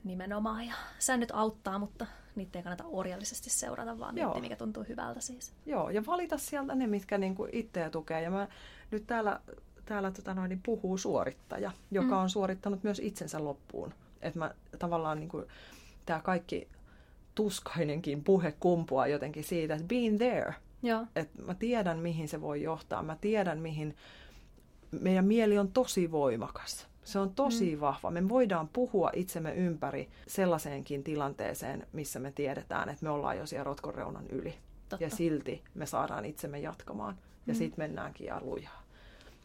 Nimenomaan, 0.03 0.67
ja 0.67 0.73
säännöt 0.99 1.31
auttaa, 1.33 1.79
mutta 1.79 2.05
niitä 2.35 2.59
ei 2.59 2.63
kannata 2.63 2.83
orjallisesti 2.87 3.49
seurata, 3.49 3.99
vaan 3.99 4.13
miettiä, 4.13 4.41
mikä 4.41 4.55
tuntuu 4.55 4.85
hyvältä 4.89 5.21
siis. 5.21 5.53
Joo, 5.65 5.89
ja 5.89 6.05
valita 6.05 6.37
sieltä 6.37 6.75
ne, 6.75 6.87
mitkä 6.87 7.17
niinku 7.17 7.47
itseä 7.51 7.89
tukee. 7.89 8.21
Ja 8.21 8.31
mä 8.31 8.47
nyt 8.91 9.07
täällä, 9.07 9.39
täällä 9.85 10.11
tota 10.11 10.33
noin, 10.33 10.49
niin 10.49 10.61
puhuu 10.65 10.97
suorittaja, 10.97 11.71
joka 11.91 12.15
mm. 12.15 12.21
on 12.21 12.29
suorittanut 12.29 12.83
myös 12.83 12.99
itsensä 12.99 13.43
loppuun. 13.43 13.93
Että 14.21 14.39
mä 14.39 14.53
tavallaan 14.79 15.19
niinku, 15.19 15.43
tämä 16.05 16.19
kaikki 16.19 16.67
tuskainenkin 17.35 18.23
puhe 18.23 18.53
kumpuaa 18.59 19.07
jotenkin 19.07 19.43
siitä, 19.43 19.73
että 19.73 19.87
being 19.87 20.17
there. 20.17 20.53
Joo. 20.83 21.05
Että 21.15 21.41
mä 21.41 21.53
tiedän, 21.53 21.99
mihin 21.99 22.27
se 22.27 22.41
voi 22.41 22.61
johtaa. 22.61 23.03
Mä 23.03 23.17
tiedän, 23.21 23.59
mihin 23.59 23.95
meidän 25.01 25.25
mieli 25.25 25.57
on 25.57 25.71
tosi 25.71 26.11
voimakas. 26.11 26.87
Se 27.03 27.19
on 27.19 27.33
tosi 27.33 27.75
mm. 27.75 27.81
vahva. 27.81 28.11
Me 28.11 28.29
voidaan 28.29 28.67
puhua 28.67 29.09
itsemme 29.13 29.53
ympäri 29.53 30.09
sellaiseenkin 30.27 31.03
tilanteeseen, 31.03 31.87
missä 31.93 32.19
me 32.19 32.31
tiedetään, 32.31 32.89
että 32.89 33.03
me 33.03 33.09
ollaan 33.09 33.37
jo 33.37 33.45
siellä 33.45 33.63
rotkoreunan 33.63 34.27
yli. 34.27 34.55
Totta. 34.89 35.03
Ja 35.05 35.09
silti 35.09 35.63
me 35.73 35.85
saadaan 35.85 36.25
itsemme 36.25 36.59
jatkamaan. 36.59 37.17
Ja 37.47 37.53
mm. 37.53 37.57
sitten 37.57 37.83
mennäänkin 37.83 38.27
ja 38.27 38.41
lujaa. 38.41 38.83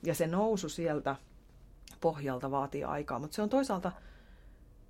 Ja 0.03 0.15
se 0.15 0.27
nousu 0.27 0.69
sieltä 0.69 1.17
pohjalta 2.01 2.51
vaatii 2.51 2.85
aikaa, 2.85 3.19
mutta 3.19 3.35
se 3.35 3.43
on 3.43 3.49
toisaalta 3.49 3.93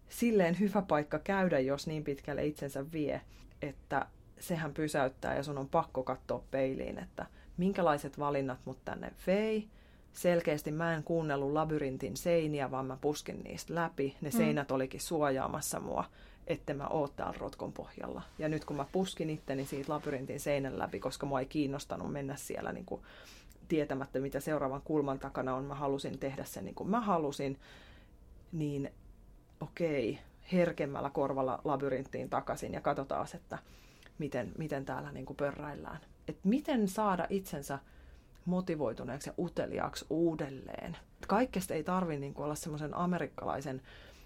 silleen 0.08 0.60
hyvä 0.60 0.82
paikka 0.82 1.18
käydä, 1.18 1.58
jos 1.58 1.86
niin 1.86 2.04
pitkälle 2.04 2.46
itsensä 2.46 2.92
vie, 2.92 3.20
että 3.62 4.06
sehän 4.40 4.74
pysäyttää 4.74 5.36
ja 5.36 5.42
sun 5.42 5.58
on 5.58 5.68
pakko 5.68 6.02
katsoa 6.02 6.44
peiliin, 6.50 6.98
että 6.98 7.26
minkälaiset 7.56 8.18
valinnat 8.18 8.59
mut 8.64 8.84
tänne 8.84 9.12
vei, 9.26 9.68
selkeästi 10.19 10.70
mä 10.70 10.95
en 10.95 11.05
kuunnellut 11.05 11.53
labyrintin 11.53 12.16
seiniä, 12.16 12.70
vaan 12.70 12.86
mä 12.86 12.99
puskin 13.01 13.40
niistä 13.45 13.74
läpi. 13.74 14.16
Ne 14.20 14.28
mm. 14.28 14.36
seinät 14.36 14.70
olikin 14.70 15.01
suojaamassa 15.01 15.81
mua, 15.81 16.05
että 16.47 16.74
mä 16.74 16.86
oot 16.86 17.16
täällä 17.16 17.39
rotkon 17.39 17.73
pohjalla. 17.73 18.23
Ja 18.39 18.49
nyt 18.49 18.65
kun 18.65 18.77
mä 18.77 18.86
puskin 18.93 19.31
itteni 19.31 19.66
siitä 19.66 19.93
labyrintin 19.93 20.40
seinän 20.40 20.78
läpi, 20.78 21.01
koska 21.01 21.27
mua 21.27 21.40
ei 21.40 21.47
kiinnostanut 21.47 22.12
mennä 22.12 22.36
siellä 22.36 22.73
niin 22.73 22.85
kuin 22.85 23.03
tietämättä, 23.69 24.19
mitä 24.19 24.40
seuraavan 24.40 24.82
kulman 24.82 25.19
takana 25.19 25.55
on, 25.55 25.65
mä 25.65 25.74
halusin 25.74 26.19
tehdä 26.19 26.45
sen 26.45 26.65
niin 26.65 26.74
kuin 26.74 26.90
mä 26.90 27.01
halusin, 27.01 27.59
niin 28.53 28.93
okei, 29.61 30.19
herkemmällä 30.53 31.11
korvalla 31.11 31.61
labyrinttiin 31.65 32.31
takaisin 32.31 32.73
ja 32.73 32.81
katsotaan, 32.81 33.27
että 33.35 33.59
miten, 34.19 34.53
miten 34.59 34.85
täällä 34.85 35.12
niin 35.12 35.27
kuin 35.27 35.36
pörräillään. 35.36 36.01
että 36.28 36.49
miten 36.49 36.89
saada 36.89 37.27
itsensä 37.31 37.78
motivoituneeksi 38.48 39.30
ja 39.30 39.34
uteliaaksi 39.38 40.06
uudelleen. 40.10 40.96
Kaikesta 41.26 41.74
ei 41.74 41.84
tarvitse 41.84 42.20
niin 42.20 42.34
olla 42.36 42.54
semmoisen 42.54 42.94
amerikkalaisen 42.94 43.82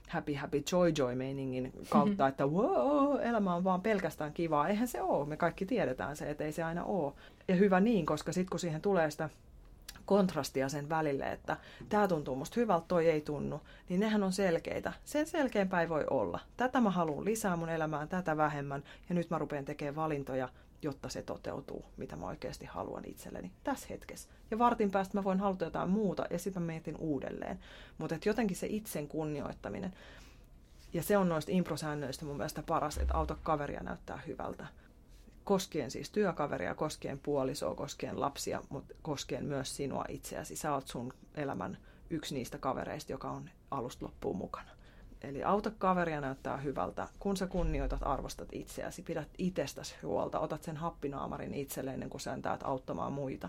happy 0.09 0.35
happy 0.35 0.63
joy 0.73 0.93
joy 0.99 1.15
meiningin 1.15 1.73
kautta, 1.89 2.29
että 2.29 2.47
wow, 2.47 3.21
elämä 3.21 3.55
on 3.55 3.65
vaan 3.65 3.83
pelkästään 3.83 4.33
kivaa. 4.33 4.69
Eihän 4.69 4.89
se 4.89 5.03
ole. 5.03 5.29
Me 5.29 5.37
kaikki 5.37 5.67
tiedetään 5.67 6.17
se, 6.17 6.31
että 6.31 6.45
ei 6.45 6.53
se 6.53 6.63
aina 6.63 6.85
ole. 6.85 7.13
Ja 7.49 7.55
hyvä 7.55 7.81
niin, 7.81 8.07
koska 8.07 8.33
sitten 8.33 8.51
kun 8.51 8.61
siihen 8.61 8.81
tulee 8.81 9.11
sitä 9.11 9.31
kontrastia 10.05 10.69
sen 10.69 10.89
välille, 10.89 11.33
että 11.33 11.57
tämä 11.89 12.09
tuntuu 12.09 12.37
musta 12.37 12.61
hyvältä, 12.61 12.85
toi 12.89 13.09
ei 13.09 13.21
tunnu, 13.21 13.61
niin 13.89 14.01
nehän 14.01 14.23
on 14.23 14.33
selkeitä. 14.33 14.93
Sen 15.05 15.27
selkeämpää 15.27 15.81
ei 15.81 15.89
voi 15.89 16.05
olla. 16.11 16.41
Tätä 16.57 16.81
mä 16.81 16.91
haluan 16.91 17.25
lisää 17.25 17.57
mun 17.57 17.69
elämään, 17.69 18.09
tätä 18.09 18.37
vähemmän, 18.37 18.83
ja 19.09 19.15
nyt 19.15 19.31
mä 19.31 19.39
rupean 19.39 19.65
tekemään 19.65 19.97
valintoja, 19.97 20.49
jotta 20.83 21.09
se 21.09 21.23
toteutuu, 21.23 21.85
mitä 21.97 22.17
mä 22.17 22.27
oikeasti 22.27 22.67
haluan 22.67 23.05
itselleni 23.07 23.53
tässä 23.65 23.87
hetkessä. 23.91 24.29
Ja 24.51 24.59
vartin 24.59 24.91
päästä 24.91 25.19
mä 25.19 25.25
voin 25.25 25.41
haluta 25.41 25.65
jotain 25.65 25.91
muuta 25.91 26.27
ja 26.31 26.39
sitten 26.39 26.63
mä 26.63 26.67
mietin 26.67 26.97
uudelleen. 26.97 27.59
Mutta 27.99 28.17
jotenkin 28.25 28.57
se 28.57 28.67
itsen 28.67 29.09
kunnioittaminen, 29.09 29.93
ja 30.93 31.03
se 31.03 31.17
on 31.17 31.29
noista 31.29 31.53
improsäännöistä 31.53 32.25
mun 32.25 32.37
mielestä 32.37 32.63
paras, 32.63 32.99
että 32.99 33.17
auta 33.17 33.37
kaveria 33.43 33.83
näyttää 33.83 34.23
hyvältä. 34.27 34.67
Koskien 35.45 35.91
siis 35.91 36.11
työkaveria, 36.11 36.75
koskien 36.75 37.19
puolisoa, 37.19 37.75
koskien 37.75 38.21
lapsia, 38.21 38.63
mutta 38.69 38.95
koskien 39.03 39.45
myös 39.45 39.77
sinua 39.77 40.05
itseäsi. 40.09 40.57
Sä 40.57 40.75
oot 40.75 40.89
sun 40.89 41.13
elämän 41.35 41.79
yksi 42.11 42.35
niistä 42.35 42.59
kavereista, 42.59 43.13
joka 43.13 43.31
on 43.31 43.51
alusta 43.71 44.05
loppuun 44.05 44.37
mukana. 44.37 44.71
Eli 45.23 45.45
auta 45.45 45.71
kaveria 45.79 46.21
näyttää 46.21 46.57
hyvältä, 46.57 47.09
kun 47.19 47.37
sä 47.37 47.47
kunnioitat, 47.47 48.01
arvostat 48.03 48.49
itseäsi, 48.53 49.03
pidät 49.03 49.29
itsestäsi 49.39 49.95
huolta, 50.03 50.41
otat 50.41 50.63
sen 50.63 50.77
happinaamarin 50.77 51.55
itselleen 51.55 51.95
ennen 51.95 52.11
kuin 52.11 52.21
sä 52.21 52.39
auttamaan 52.65 53.13
muita. 53.13 53.49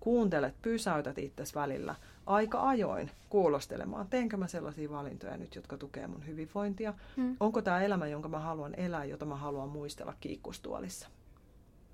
Kuuntelet, 0.00 0.54
pysäytät 0.62 1.18
itsesi 1.18 1.54
välillä 1.54 1.94
aika 2.26 2.68
ajoin 2.68 3.10
kuulostelemaan, 3.28 4.06
teenkö 4.06 4.36
mä 4.36 4.46
sellaisia 4.46 4.90
valintoja 4.90 5.36
nyt, 5.36 5.54
jotka 5.54 5.76
tukee 5.76 6.06
mun 6.06 6.26
hyvinvointia. 6.26 6.94
Hmm. 7.16 7.36
Onko 7.40 7.62
tämä 7.62 7.82
elämä, 7.82 8.06
jonka 8.06 8.28
mä 8.28 8.38
haluan 8.38 8.74
elää, 8.74 9.04
jota 9.04 9.26
mä 9.26 9.36
haluan 9.36 9.68
muistella 9.68 10.14
kiikkustuolissa. 10.20 11.08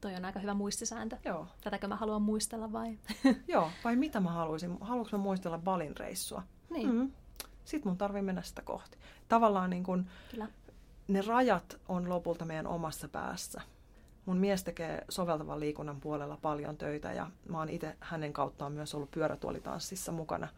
Toi 0.01 0.15
on 0.15 0.25
aika 0.25 0.41
hyvä 0.41 0.55
muistisääntö. 0.55 1.17
Joo. 1.25 1.47
Tätäkö 1.65 1.89
mä 1.89 1.97
haluan 1.97 2.23
muistella 2.23 2.73
vai? 2.73 2.99
Joo, 3.49 3.71
vai 3.85 3.97
mitä 3.97 4.21
mä 4.21 4.31
haluaisin? 4.31 4.77
Haluanko 4.81 5.17
mä 5.17 5.23
muistella 5.23 5.59
Balin 5.59 5.97
reissua? 5.97 6.43
Niin. 6.71 6.89
Mm-hmm 6.89 7.26
sitten 7.67 7.91
mun 7.91 7.99
tarvii 7.99 8.23
mennä 8.23 8.43
sitä 8.43 8.63
kohti. 8.63 8.99
Tavallaan 9.29 9.71
niin 9.71 9.85
kun 9.85 10.07
Kyllä. 10.31 10.49
ne 11.09 11.23
rajat 11.23 11.81
on 11.89 12.09
lopulta 12.09 12.45
meidän 12.45 12.67
omassa 12.67 13.09
päässä. 13.09 13.61
Mun 14.27 14.37
mies 14.37 14.65
tekee 14.65 15.05
soveltavan 15.09 15.61
liikunnan 15.61 16.01
puolella 16.01 16.39
paljon 16.43 16.77
töitä 16.77 17.13
ja 17.13 17.31
mä 17.49 17.59
oon 17.59 17.69
itse 17.69 17.97
hänen 18.01 18.33
kauttaan 18.33 18.73
myös 18.73 18.95
ollut 18.95 19.11
pyörätuolitanssissa 19.11 20.13
mukana 20.13 20.49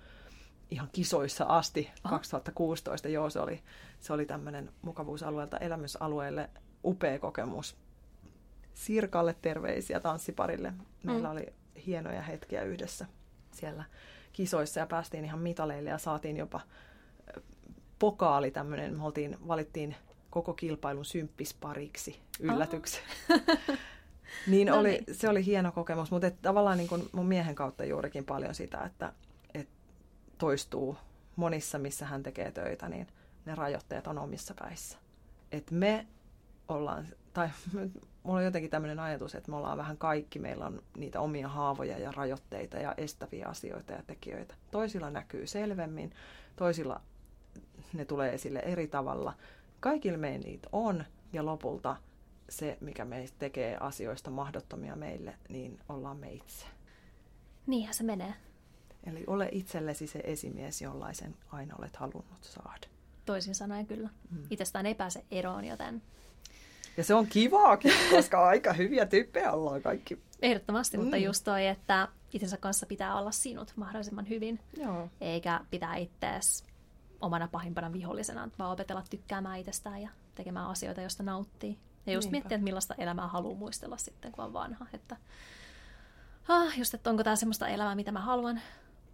ihan 0.70 0.88
kisoissa 0.92 1.44
asti. 1.44 1.90
Aha. 2.04 2.16
2016, 2.16 3.08
joo, 3.08 3.30
se 3.30 3.40
oli, 3.40 3.62
se 4.00 4.12
oli 4.12 4.26
tämmöinen 4.26 4.72
mukavuusalueelta 4.82 5.58
elämysalueelle 5.58 6.50
upea 6.84 7.18
kokemus. 7.18 7.76
Sirkalle 8.74 9.36
terveisiä 9.42 10.00
tanssiparille. 10.00 10.72
Meillä 11.02 11.28
mm. 11.28 11.32
oli 11.32 11.46
hienoja 11.86 12.22
hetkiä 12.22 12.62
yhdessä 12.62 13.06
siellä 13.52 13.84
kisoissa 14.32 14.80
ja 14.80 14.86
päästiin 14.86 15.24
ihan 15.24 15.38
mitaleille 15.38 15.90
ja 15.90 15.98
saatiin 15.98 16.36
jopa 16.36 16.60
pokaali 17.98 18.50
tämmöinen, 18.50 18.96
me 18.96 19.04
oltiin, 19.04 19.36
valittiin 19.48 19.96
koko 20.30 20.54
kilpailun 20.54 21.04
symppispariksi 21.04 22.20
yllätyksen. 22.40 23.02
niin 24.46 24.66
no 24.66 24.78
oli, 24.78 24.90
niin. 24.90 25.04
se 25.12 25.28
oli 25.28 25.44
hieno 25.44 25.72
kokemus, 25.72 26.10
mutta 26.10 26.26
et, 26.26 26.42
tavallaan 26.42 26.78
niin 26.78 26.88
kun 26.88 27.08
mun 27.12 27.26
miehen 27.26 27.54
kautta 27.54 27.84
juurikin 27.84 28.24
paljon 28.24 28.54
sitä, 28.54 28.78
että 28.78 29.12
et 29.54 29.68
toistuu 30.38 30.96
monissa, 31.36 31.78
missä 31.78 32.06
hän 32.06 32.22
tekee 32.22 32.50
töitä, 32.50 32.88
niin 32.88 33.06
ne 33.44 33.54
rajoitteet 33.54 34.06
on 34.06 34.18
omissa 34.18 34.54
päissä. 34.58 34.98
Et 35.52 35.70
me 35.70 36.06
ollaan, 36.68 37.06
tai 37.32 37.48
mulla 38.22 38.38
on 38.38 38.44
jotenkin 38.44 38.70
tämmöinen 38.70 39.00
ajatus, 39.00 39.34
että 39.34 39.50
me 39.50 39.56
ollaan 39.56 39.78
vähän 39.78 39.98
kaikki, 39.98 40.38
meillä 40.38 40.66
on 40.66 40.82
niitä 40.96 41.20
omia 41.20 41.48
haavoja 41.48 41.98
ja 41.98 42.12
rajoitteita 42.12 42.76
ja 42.76 42.94
estäviä 42.96 43.48
asioita 43.48 43.92
ja 43.92 44.02
tekijöitä. 44.06 44.54
Toisilla 44.70 45.10
näkyy 45.10 45.46
selvemmin, 45.46 46.12
toisilla 46.56 47.00
ne 47.92 48.04
tulee 48.04 48.34
esille 48.34 48.58
eri 48.58 48.86
tavalla. 48.86 49.34
Kaikilla 49.80 50.18
meillä 50.18 50.44
niitä 50.44 50.68
on 50.72 51.04
ja 51.32 51.44
lopulta 51.44 51.96
se, 52.48 52.78
mikä 52.80 53.04
meistä 53.04 53.38
tekee 53.38 53.76
asioista 53.80 54.30
mahdottomia 54.30 54.96
meille, 54.96 55.34
niin 55.48 55.80
ollaan 55.88 56.16
me 56.16 56.32
itse. 56.32 56.66
Niinhän 57.66 57.94
se 57.94 58.04
menee. 58.04 58.34
Eli 59.04 59.24
ole 59.26 59.48
itsellesi 59.52 60.06
se 60.06 60.20
esimies, 60.24 60.82
jollaisen 60.82 61.36
aina 61.52 61.74
olet 61.78 61.96
halunnut 61.96 62.42
saada. 62.44 62.86
Toisin 63.26 63.54
sanoen 63.54 63.86
kyllä. 63.86 64.08
Mm. 64.30 64.42
Itsestään 64.50 64.86
ei 64.86 64.94
pääse 64.94 65.24
eroon, 65.30 65.64
joten... 65.64 66.02
Ja 66.96 67.04
se 67.04 67.14
on 67.14 67.26
kivaakin, 67.26 67.92
koska 68.10 68.46
aika 68.46 68.72
hyviä 68.72 69.06
tyyppejä 69.06 69.52
ollaan 69.52 69.82
kaikki. 69.82 70.18
Ehdottomasti, 70.42 70.96
mm. 70.96 71.02
mutta 71.02 71.16
just 71.16 71.44
toi, 71.44 71.66
että 71.66 72.08
itsensä 72.32 72.56
kanssa 72.56 72.86
pitää 72.86 73.18
olla 73.18 73.30
sinut 73.30 73.72
mahdollisimman 73.76 74.28
hyvin. 74.28 74.60
Joo. 74.76 75.08
Eikä 75.20 75.60
pitää 75.70 75.96
itseäsi 75.96 76.64
omana 77.20 77.48
pahimpana 77.48 77.92
vihollisena, 77.92 78.48
vaan 78.58 78.72
opetella 78.72 79.02
tykkäämään 79.10 79.58
itsestään 79.58 80.02
ja 80.02 80.10
tekemään 80.34 80.66
asioita, 80.66 81.00
joista 81.00 81.22
nauttii. 81.22 81.78
Ja 82.06 82.12
just 82.12 82.24
Niinpä. 82.24 82.34
miettiä, 82.34 82.54
että 82.56 82.64
millaista 82.64 82.94
elämää 82.98 83.28
haluaa 83.28 83.58
muistella 83.58 83.96
sitten, 83.96 84.32
kun 84.32 84.44
on 84.44 84.52
vanha. 84.52 84.86
Että, 84.92 85.16
ah, 86.48 86.78
just, 86.78 86.94
että 86.94 87.10
onko 87.10 87.24
tämä 87.24 87.36
semmoista 87.36 87.68
elämää, 87.68 87.94
mitä 87.94 88.12
mä 88.12 88.20
haluan, 88.20 88.60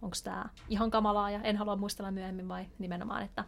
onko 0.01 0.15
tämä 0.23 0.45
ihan 0.69 0.91
kamalaa 0.91 1.31
ja 1.31 1.41
en 1.41 1.57
halua 1.57 1.75
muistella 1.75 2.11
myöhemmin, 2.11 2.47
vai 2.47 2.65
nimenomaan, 2.79 3.23
että, 3.23 3.43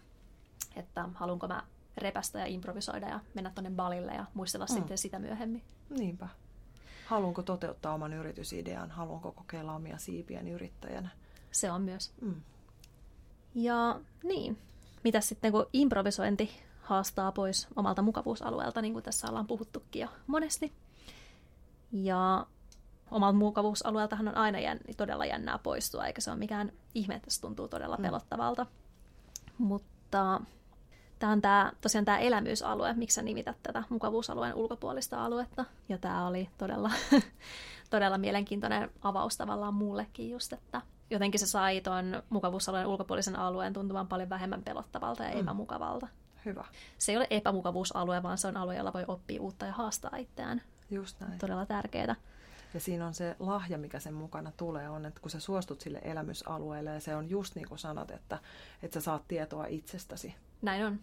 että 0.76 1.10
haluanko 1.14 1.48
mä 1.48 1.64
repästä 1.98 2.40
ja 2.40 2.46
improvisoida 2.46 3.10
ja 3.10 3.20
mennä 3.34 3.52
tuonne 3.56 3.72
balille 3.72 4.14
ja 4.14 4.26
muistella 4.34 4.66
mm. 4.70 4.74
sitten 4.74 4.98
sitä 4.98 5.20
myöhemmin. 5.20 5.64
Niinpä. 5.90 6.28
Haluanko 7.06 7.44
toteuttaa 7.44 7.94
oman 7.94 8.14
yritysidean, 8.14 8.92
haluanko 8.92 9.32
kokeilla 9.32 9.74
omia 9.74 9.98
siipiäni 9.98 10.52
yrittäjänä. 10.52 11.10
Se 11.52 11.72
on 11.72 11.82
myös. 11.82 12.14
Mm. 12.22 12.42
Ja 13.58 14.00
niin, 14.24 14.58
mitä 15.04 15.22
sitten 15.22 15.52
kun 15.52 15.66
improvisointi 15.74 16.64
haastaa 16.82 17.32
pois 17.32 17.68
omalta 17.76 18.02
mukavuusalueelta, 18.02 18.82
niin 18.82 18.94
kuin 18.94 19.04
tässä 19.04 19.28
ollaan 19.30 19.48
puhuttukin 19.48 20.02
jo 20.02 20.08
monesti. 20.28 20.74
Ja 21.92 22.46
omalta 23.12 23.38
mukavuusalueeltahan 23.38 24.28
on 24.28 24.38
aina 24.38 24.60
jänn, 24.60 24.80
todella 24.98 25.26
jännää 25.26 25.58
poistua, 25.58 26.06
eikä 26.06 26.22
se 26.22 26.32
ole 26.32 26.40
mikään 26.40 26.72
ihme, 26.96 27.16
että 27.16 27.32
se 27.32 27.42
tuntuu 27.42 27.68
todella 27.68 27.98
mm. 27.98 28.02
pelottavalta. 28.02 28.64
Mm. 28.64 28.70
Mutta 29.66 30.42
tämä 31.20 31.32
on 31.32 31.42
tämä, 31.42 31.72
tosiaan 31.82 32.06
tämä 32.06 32.20
elämyysalue, 32.20 32.94
miksi 32.94 33.16
sä 33.16 33.22
nimität 33.22 33.58
tätä 33.64 33.84
mukavuusalueen 33.90 34.56
ulkopuolista 34.56 35.26
aluetta. 35.26 35.66
Ja 35.90 35.98
tämä 35.98 36.28
oli 36.28 36.50
todella, 36.58 36.92
todella 37.90 38.18
mielenkiintoinen 38.18 38.90
avaus 39.02 39.38
tavallaan 39.38 39.74
muullekin 39.74 40.30
just, 40.30 40.54
että 40.54 40.82
jotenkin 41.10 41.40
se 41.40 41.48
sai 41.48 41.82
tuon 41.82 42.24
mukavuusalueen 42.30 42.88
ulkopuolisen 42.88 43.36
alueen 43.36 43.74
tuntumaan 43.74 44.08
paljon 44.08 44.30
vähemmän 44.30 44.64
pelottavalta 44.64 45.24
ja 45.24 45.34
mm. 45.34 45.40
epämukavalta. 45.40 46.08
Hyvä. 46.46 46.66
Se 46.98 47.12
ei 47.12 47.18
ole 47.18 47.28
epämukavuusalue, 47.30 48.24
vaan 48.24 48.38
se 48.38 48.48
on 48.48 48.58
alue, 48.58 48.76
jolla 48.76 48.94
voi 48.94 49.06
oppia 49.08 49.42
uutta 49.42 49.66
ja 49.66 49.72
haastaa 49.72 50.16
itseään. 50.18 50.62
Just 50.90 51.20
näin. 51.20 51.40
Todella 51.40 51.66
tärkeää. 51.66 52.16
Ja 52.74 52.80
siinä 52.80 53.08
on 53.08 53.14
se 53.14 53.36
lahja, 53.40 53.78
mikä 53.78 54.00
sen 54.00 54.14
mukana 54.14 54.52
tulee, 54.58 54.90
on, 54.90 55.06
että 55.06 55.22
kun 55.22 55.32
sä 55.32 55.40
suostut 55.40 55.82
sille 55.82 56.00
elämysalueelle, 56.04 56.90
ja 56.90 57.00
se 57.00 57.16
on 57.16 57.30
just 57.30 57.56
niin 57.56 57.68
kuin 57.68 57.80
sanot, 57.80 58.12
että, 58.12 58.40
että 58.84 59.00
sä 59.00 59.04
saat 59.04 59.28
tietoa 59.28 59.66
itsestäsi. 59.66 60.36
Näin 60.62 60.86
on. 60.86 61.00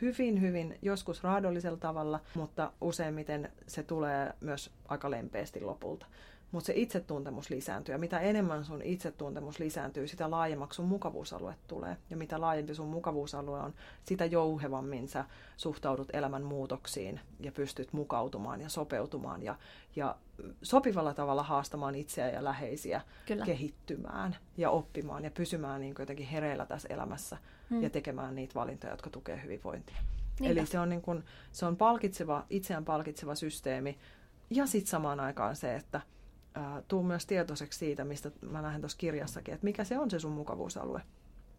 Hyvin, 0.00 0.40
hyvin, 0.40 0.78
joskus 0.82 1.22
raadollisella 1.22 1.78
tavalla, 1.78 2.20
mutta 2.34 2.72
useimmiten 2.80 3.52
se 3.66 3.82
tulee 3.82 4.34
myös 4.40 4.70
aika 4.88 5.10
lempeästi 5.10 5.60
lopulta 5.60 6.06
mutta 6.52 6.66
se 6.66 6.72
itsetuntemus 6.76 7.50
lisääntyy. 7.50 7.94
Ja 7.94 7.98
mitä 7.98 8.20
enemmän 8.20 8.64
sun 8.64 8.82
itsetuntemus 8.82 9.58
lisääntyy, 9.58 10.08
sitä 10.08 10.30
laajemmaksi 10.30 10.76
sun 10.76 10.86
mukavuusalue 10.86 11.54
tulee. 11.66 11.96
Ja 12.10 12.16
mitä 12.16 12.40
laajempi 12.40 12.74
sun 12.74 12.88
mukavuusalue 12.88 13.60
on, 13.60 13.74
sitä 14.04 14.24
jouhevammin 14.24 15.08
sä 15.08 15.24
suhtaudut 15.56 16.08
elämän 16.12 16.42
muutoksiin 16.42 17.20
ja 17.40 17.52
pystyt 17.52 17.92
mukautumaan 17.92 18.60
ja 18.60 18.68
sopeutumaan 18.68 19.42
ja, 19.42 19.56
ja 19.96 20.16
sopivalla 20.62 21.14
tavalla 21.14 21.42
haastamaan 21.42 21.94
itseä 21.94 22.30
ja 22.30 22.44
läheisiä 22.44 23.00
Kyllä. 23.26 23.44
kehittymään 23.44 24.36
ja 24.56 24.70
oppimaan 24.70 25.24
ja 25.24 25.30
pysymään 25.30 25.80
niin 25.80 25.94
jotenkin 25.98 26.26
hereillä 26.26 26.66
tässä 26.66 26.88
elämässä 26.90 27.36
hmm. 27.70 27.82
ja 27.82 27.90
tekemään 27.90 28.34
niitä 28.34 28.54
valintoja, 28.54 28.92
jotka 28.92 29.10
tukee 29.10 29.42
hyvinvointia. 29.42 29.96
Niinpä. 30.40 30.60
Eli 30.60 30.66
se 30.66 30.78
on, 30.78 30.88
niin 30.88 31.02
kun, 31.02 31.24
se 31.52 31.66
on 31.66 31.76
palkitseva, 31.76 32.44
itseään 32.50 32.84
palkitseva 32.84 33.34
systeemi 33.34 33.98
ja 34.50 34.66
sitten 34.66 34.90
samaan 34.90 35.20
aikaan 35.20 35.56
se, 35.56 35.74
että 35.74 36.00
ää, 36.54 36.82
tuu 36.88 37.02
myös 37.02 37.26
tietoiseksi 37.26 37.78
siitä, 37.78 38.04
mistä 38.04 38.30
mä 38.50 38.62
lähden 38.62 38.80
tuossa 38.80 38.98
kirjassakin, 38.98 39.54
että 39.54 39.64
mikä 39.64 39.84
se 39.84 39.98
on 39.98 40.10
se 40.10 40.18
sun 40.18 40.32
mukavuusalue. 40.32 41.02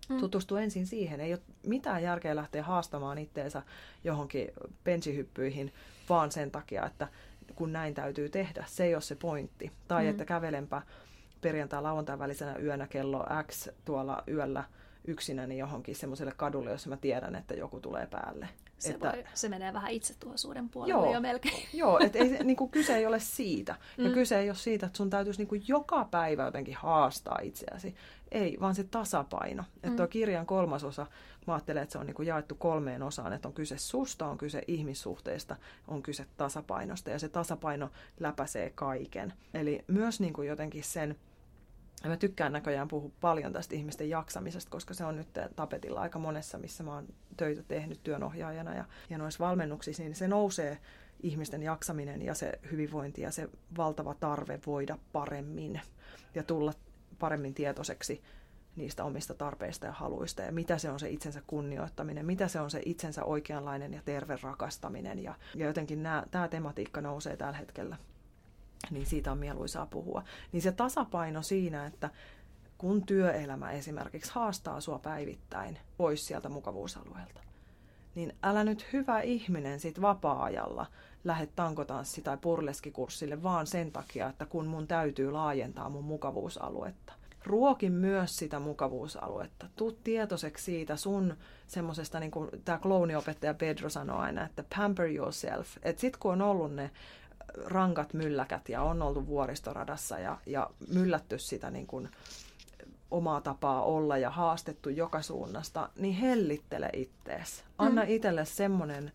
Mm. 0.09 0.17
Tutustu 0.17 0.55
ensin 0.55 0.87
siihen. 0.87 1.21
Ei 1.21 1.33
ole 1.33 1.41
mitään 1.67 2.03
järkeä 2.03 2.35
lähteä 2.35 2.63
haastamaan 2.63 3.17
itteensä 3.17 3.63
johonkin 4.03 4.51
pensihyppyihin 4.83 5.73
vaan 6.09 6.31
sen 6.31 6.51
takia, 6.51 6.85
että 6.85 7.07
kun 7.55 7.73
näin 7.73 7.93
täytyy 7.93 8.29
tehdä. 8.29 8.63
Se 8.67 8.83
ei 8.83 8.95
ole 8.95 9.01
se 9.01 9.15
pointti. 9.15 9.71
Tai 9.87 10.03
mm. 10.03 10.09
että 10.09 10.25
kävelenpä 10.25 10.81
perjantai-lauantai 11.41 12.19
välisenä 12.19 12.55
yönä 12.55 12.87
kello 12.87 13.25
X 13.51 13.67
tuolla 13.85 14.23
yöllä 14.27 14.63
yksinäni 15.07 15.57
johonkin 15.57 15.95
semmoiselle 15.95 16.33
kadulle, 16.37 16.71
jossa 16.71 16.89
mä 16.89 16.97
tiedän, 16.97 17.35
että 17.35 17.53
joku 17.53 17.79
tulee 17.79 18.07
päälle. 18.07 18.49
Se, 18.81 18.89
että, 18.89 19.11
voi, 19.15 19.23
se 19.33 19.49
menee 19.49 19.73
vähän 19.73 19.91
itsetuhoisuuden 19.91 20.69
puolelle 20.69 21.05
joo, 21.05 21.13
jo 21.13 21.19
melkein. 21.19 21.67
Joo, 21.73 21.99
että 21.99 22.19
ei, 22.19 22.43
niin 22.43 22.57
kuin 22.57 22.71
kyse 22.71 22.95
ei 22.95 23.05
ole 23.05 23.19
siitä. 23.19 23.75
Ja 23.97 24.07
mm. 24.07 24.13
kyse 24.13 24.39
ei 24.39 24.49
ole 24.49 24.55
siitä, 24.55 24.85
että 24.85 24.97
sun 24.97 25.09
täytyisi 25.09 25.39
niin 25.39 25.47
kuin 25.47 25.63
joka 25.67 26.07
päivä 26.11 26.45
jotenkin 26.45 26.75
haastaa 26.75 27.39
itseäsi. 27.41 27.95
Ei, 28.31 28.57
vaan 28.61 28.75
se 28.75 28.83
tasapaino. 28.83 29.63
Mm. 29.63 29.69
Että 29.83 29.97
tuo 29.97 30.07
kirjan 30.07 30.45
kolmas 30.45 30.83
osa, 30.83 31.07
mä 31.47 31.53
ajattelen, 31.53 31.83
että 31.83 31.93
se 31.93 31.99
on 31.99 32.05
niin 32.05 32.15
kuin 32.15 32.27
jaettu 32.27 32.55
kolmeen 32.55 33.03
osaan. 33.03 33.33
Että 33.33 33.47
on 33.47 33.53
kyse 33.53 33.77
susta, 33.77 34.27
on 34.27 34.37
kyse 34.37 34.63
ihmissuhteista, 34.67 35.55
on 35.87 36.03
kyse 36.03 36.25
tasapainosta. 36.37 37.09
Ja 37.09 37.19
se 37.19 37.29
tasapaino 37.29 37.89
läpäisee 38.19 38.69
kaiken. 38.75 39.33
Eli 39.53 39.85
myös 39.87 40.19
niin 40.19 40.33
kuin 40.33 40.47
jotenkin 40.47 40.83
sen 40.83 41.15
ja 42.03 42.09
mä 42.09 42.17
tykkään 42.17 42.51
näköjään 42.51 42.87
puhua 42.87 43.11
paljon 43.21 43.53
tästä 43.53 43.75
ihmisten 43.75 44.09
jaksamisesta, 44.09 44.71
koska 44.71 44.93
se 44.93 45.05
on 45.05 45.15
nyt 45.15 45.27
tapetilla 45.55 46.01
aika 46.01 46.19
monessa, 46.19 46.57
missä 46.57 46.83
mä 46.83 46.93
oon 46.93 47.07
töitä 47.37 47.63
tehnyt 47.63 48.03
työnohjaajana 48.03 48.75
ja, 48.75 48.85
ja 49.09 49.17
noissa 49.17 49.43
valmennuksissa, 49.43 50.03
niin 50.03 50.15
se 50.15 50.27
nousee 50.27 50.77
ihmisten 51.23 51.63
jaksaminen 51.63 52.21
ja 52.21 52.33
se 52.33 52.59
hyvinvointi 52.71 53.21
ja 53.21 53.31
se 53.31 53.49
valtava 53.77 54.13
tarve 54.13 54.59
voida 54.65 54.97
paremmin 55.11 55.81
ja 56.35 56.43
tulla 56.43 56.73
paremmin 57.19 57.53
tietoiseksi 57.53 58.21
niistä 58.75 59.03
omista 59.03 59.33
tarpeista 59.33 59.85
ja 59.85 59.91
haluista. 59.91 60.41
Ja 60.41 60.51
mitä 60.51 60.77
se 60.77 60.89
on 60.89 60.99
se 60.99 61.09
itsensä 61.09 61.41
kunnioittaminen, 61.47 62.25
mitä 62.25 62.47
se 62.47 62.59
on 62.59 62.71
se 62.71 62.81
itsensä 62.85 63.23
oikeanlainen 63.23 63.93
ja 63.93 64.01
terve 64.05 64.37
rakastaminen. 64.41 65.23
Ja, 65.23 65.35
ja 65.55 65.65
jotenkin 65.65 66.03
tämä 66.31 66.47
tematiikka 66.47 67.01
nousee 67.01 67.37
tällä 67.37 67.57
hetkellä, 67.57 67.97
niin 68.89 69.05
siitä 69.05 69.31
on 69.31 69.37
mieluisaa 69.37 69.85
puhua. 69.85 70.23
Niin 70.51 70.61
se 70.61 70.71
tasapaino 70.71 71.41
siinä, 71.41 71.85
että 71.85 72.09
kun 72.77 73.05
työelämä 73.05 73.71
esimerkiksi 73.71 74.31
haastaa 74.33 74.81
sua 74.81 74.99
päivittäin 74.99 75.77
pois 75.97 76.27
sieltä 76.27 76.49
mukavuusalueelta, 76.49 77.41
niin 78.15 78.35
älä 78.43 78.63
nyt 78.63 78.93
hyvä 78.93 79.21
ihminen 79.21 79.79
sit 79.79 80.01
vapaa-ajalla 80.01 80.85
lähde 81.23 81.47
tankotanssi- 81.55 82.21
tai 82.21 82.37
purleskikurssille 82.37 83.43
vaan 83.43 83.67
sen 83.67 83.91
takia, 83.91 84.29
että 84.29 84.45
kun 84.45 84.65
mun 84.65 84.87
täytyy 84.87 85.31
laajentaa 85.31 85.89
mun 85.89 86.03
mukavuusaluetta. 86.03 87.13
Ruoki 87.45 87.89
myös 87.89 88.37
sitä 88.37 88.59
mukavuusaluetta. 88.59 89.65
Tuu 89.75 89.91
tietoiseksi 89.91 90.63
siitä 90.63 90.95
sun 90.95 91.37
semmoisesta, 91.67 92.19
niin 92.19 92.31
kuin 92.31 92.49
tämä 92.65 92.77
klouniopettaja 92.77 93.53
Pedro 93.53 93.89
sanoi 93.89 94.17
aina, 94.17 94.45
että 94.45 94.63
pamper 94.75 95.07
yourself. 95.07 95.77
Että 95.83 96.01
sit 96.01 96.17
kun 96.17 96.31
on 96.31 96.41
ollut 96.41 96.73
ne 96.73 96.91
rankat 97.65 98.13
mylläkät 98.13 98.69
ja 98.69 98.81
on 98.81 99.01
oltu 99.01 99.27
vuoristoradassa 99.27 100.19
ja, 100.19 100.37
ja 100.45 100.69
myllätty 100.93 101.39
sitä 101.39 101.71
niin 101.71 101.87
kuin 101.87 102.09
omaa 103.11 103.41
tapaa 103.41 103.83
olla 103.83 104.17
ja 104.17 104.29
haastettu 104.29 104.89
joka 104.89 105.21
suunnasta, 105.21 105.89
niin 105.95 106.15
hellittele 106.15 106.89
ittees. 106.93 107.63
Anna 107.77 108.03
mm. 108.03 108.09
itselle 108.09 108.45
semmoinen 108.45 109.11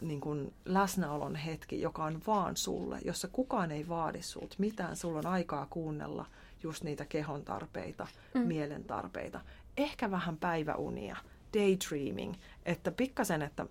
niin 0.00 0.20
kuin 0.20 0.54
läsnäolon 0.64 1.34
hetki, 1.34 1.80
joka 1.80 2.04
on 2.04 2.20
vaan 2.26 2.56
sulle, 2.56 2.98
jossa 3.04 3.28
kukaan 3.28 3.70
ei 3.70 3.88
vaadi 3.88 4.22
sulta 4.22 4.56
mitään. 4.58 4.96
Sulla 4.96 5.18
on 5.18 5.26
aikaa 5.26 5.66
kuunnella 5.70 6.26
just 6.62 6.84
niitä 6.84 7.04
kehon 7.04 7.42
tarpeita, 7.42 8.06
mm. 8.34 8.40
mielen 8.40 8.84
tarpeita. 8.84 9.40
Ehkä 9.76 10.10
vähän 10.10 10.36
päiväunia, 10.36 11.16
daydreaming, 11.58 12.34
että 12.66 12.90
pikkasen, 12.90 13.42
että 13.42 13.66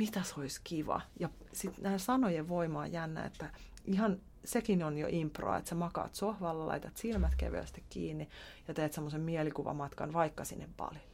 mitä 0.00 0.22
se 0.22 0.34
olisi 0.40 0.60
kiva. 0.64 1.00
Ja 1.18 1.28
sitten 1.52 1.82
nämä 1.82 1.98
sanojen 1.98 2.48
voima 2.48 2.80
on 2.80 2.92
jännä, 2.92 3.24
että 3.24 3.50
ihan 3.84 4.20
sekin 4.44 4.82
on 4.82 4.98
jo 4.98 5.06
improa, 5.10 5.56
että 5.56 5.68
sä 5.68 5.74
makaat 5.74 6.14
sohvalla, 6.14 6.66
laitat 6.66 6.96
silmät 6.96 7.34
kevyesti 7.36 7.84
kiinni 7.90 8.28
ja 8.68 8.74
teet 8.74 8.92
semmoisen 8.92 9.20
mielikuvamatkan 9.20 10.12
vaikka 10.12 10.44
sinne 10.44 10.68
balille. 10.76 11.10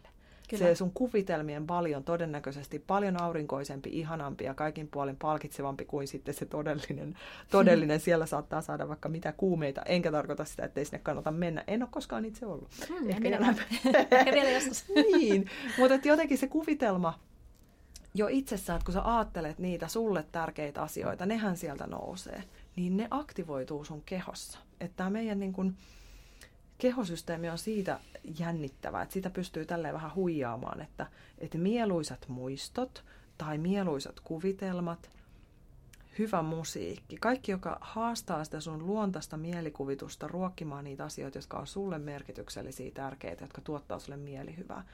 Kyllä. 0.50 0.64
Se 0.64 0.74
sun 0.74 0.92
kuvitelmien 0.92 1.66
bali 1.66 1.94
on 1.94 2.04
todennäköisesti 2.04 2.78
paljon 2.78 3.22
aurinkoisempi, 3.22 3.90
ihanampi 3.92 4.44
ja 4.44 4.54
kaikin 4.54 4.88
puolin 4.88 5.16
palkitsevampi 5.16 5.84
kuin 5.84 6.08
sitten 6.08 6.34
se 6.34 6.46
todellinen. 6.46 7.14
todellinen. 7.50 8.00
Siellä 8.00 8.26
saattaa 8.26 8.62
saada 8.62 8.88
vaikka 8.88 9.08
mitä 9.08 9.32
kuumeita, 9.32 9.82
enkä 9.82 10.12
tarkoita 10.12 10.44
sitä, 10.44 10.64
että 10.64 10.80
ei 10.80 10.84
sinne 10.84 10.98
kannata 10.98 11.30
mennä. 11.30 11.64
En 11.66 11.82
ole 11.82 11.88
koskaan 11.92 12.24
itse 12.24 12.46
ollut. 12.46 12.68
Hmm, 12.88 13.10
Ehkä, 13.10 13.28
Ehkä 14.10 14.32
vielä 14.32 14.50
joskus. 14.50 14.84
niin, 15.18 15.46
mutta 15.78 16.08
jotenkin 16.08 16.38
se 16.38 16.46
kuvitelma 16.48 17.18
jo 18.18 18.26
itsessään, 18.30 18.76
että 18.76 18.84
kun 18.84 18.94
sä 18.94 19.16
ajattelet 19.16 19.59
niitä 19.59 19.88
sulle 19.88 20.24
tärkeitä 20.32 20.82
asioita, 20.82 21.26
nehän 21.26 21.56
sieltä 21.56 21.86
nousee 21.86 22.44
niin 22.76 22.97
ne 22.97 23.09
aktivoituu 23.10 23.84
sun 23.84 24.02
kehossa. 24.02 24.59
Että 24.80 24.97
tämä 24.97 25.10
meidän 25.10 25.40
niin 25.40 25.52
kun, 25.52 25.76
kehosysteemi 26.78 27.51
on 27.51 27.59
siitä 27.59 28.01
jännittävä, 28.38 29.02
että 29.02 29.12
sitä 29.12 29.30
pystyy 29.30 29.64
tälleen 29.64 29.94
vähän 29.94 30.14
huijaamaan, 30.14 30.80
että, 30.80 31.06
että 31.38 31.59
mieluisat 31.59 32.28
muistot 32.28 33.05
tai 33.38 33.59
mieluisat 33.59 34.20
kuvitelmat, 34.20 35.10
hyvä 36.18 36.43
musiikki, 36.43 37.16
kaikki, 37.16 37.52
joka 37.52 37.78
haastaa 37.80 38.44
sitä 38.44 38.60
sun 38.60 38.86
luontaista 38.86 39.36
mielikuvitusta 39.36 40.28
ruokkimaan 40.28 40.84
niitä 40.84 41.05
asioita, 41.05 41.38
jotka 41.38 41.59
on 41.59 41.66
sulle 41.66 41.98
merkityksellisiä, 41.98 42.90
tärkeitä, 42.94 43.44
jotka 43.44 43.60
tuottaa 43.60 43.98
sulle 43.98 44.16
mielihyvää, 44.16 44.84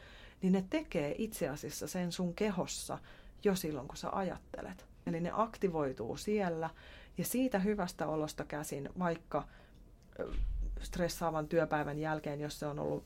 niin 0.43 0.53
ne 0.53 0.65
tekee 0.71 1.15
itse 1.19 1.49
asiassa 1.49 1.87
sen 1.87 2.13
sun 2.13 2.35
kehossa 2.35 2.99
jo 3.45 3.55
silloin, 3.55 3.89
kun 3.89 3.97
sä 3.97 4.09
ajattelet. 4.13 4.87
Eli 5.07 5.21
ne 5.21 5.31
aktivoituu 5.33 6.17
siellä 6.17 6.71
ja 7.19 7.25
siitä 7.25 7.59
hyvästä 7.59 8.07
olosta 8.07 8.45
käsin, 8.45 8.89
vaikka 8.99 9.49
stressaavan 10.81 11.49
työpäivän 11.49 11.99
jälkeen, 11.99 12.41
jos 12.41 12.59
se 12.59 12.67
on 12.67 12.79
ollut 12.79 13.05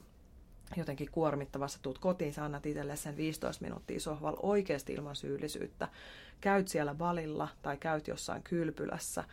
jotenkin 0.77 1.11
kuormittavassa, 1.11 1.79
tuut 1.83 1.99
kotiin, 1.99 2.33
sä 2.33 2.45
annat 2.45 2.67
itselle 2.67 2.97
sen 2.97 3.17
15 3.17 3.65
minuuttia 3.65 4.01
sohvalla 4.01 4.41
oikeasti 4.43 4.93
ilman 4.93 5.17
syyllisyyttä. 5.17 5.89
Käyt 6.41 6.69
siellä 6.69 6.99
valilla 6.99 7.49
tai 7.63 7.77
käyt 7.77 8.09
jossain 8.09 8.43
kylpylässä, 8.43 9.25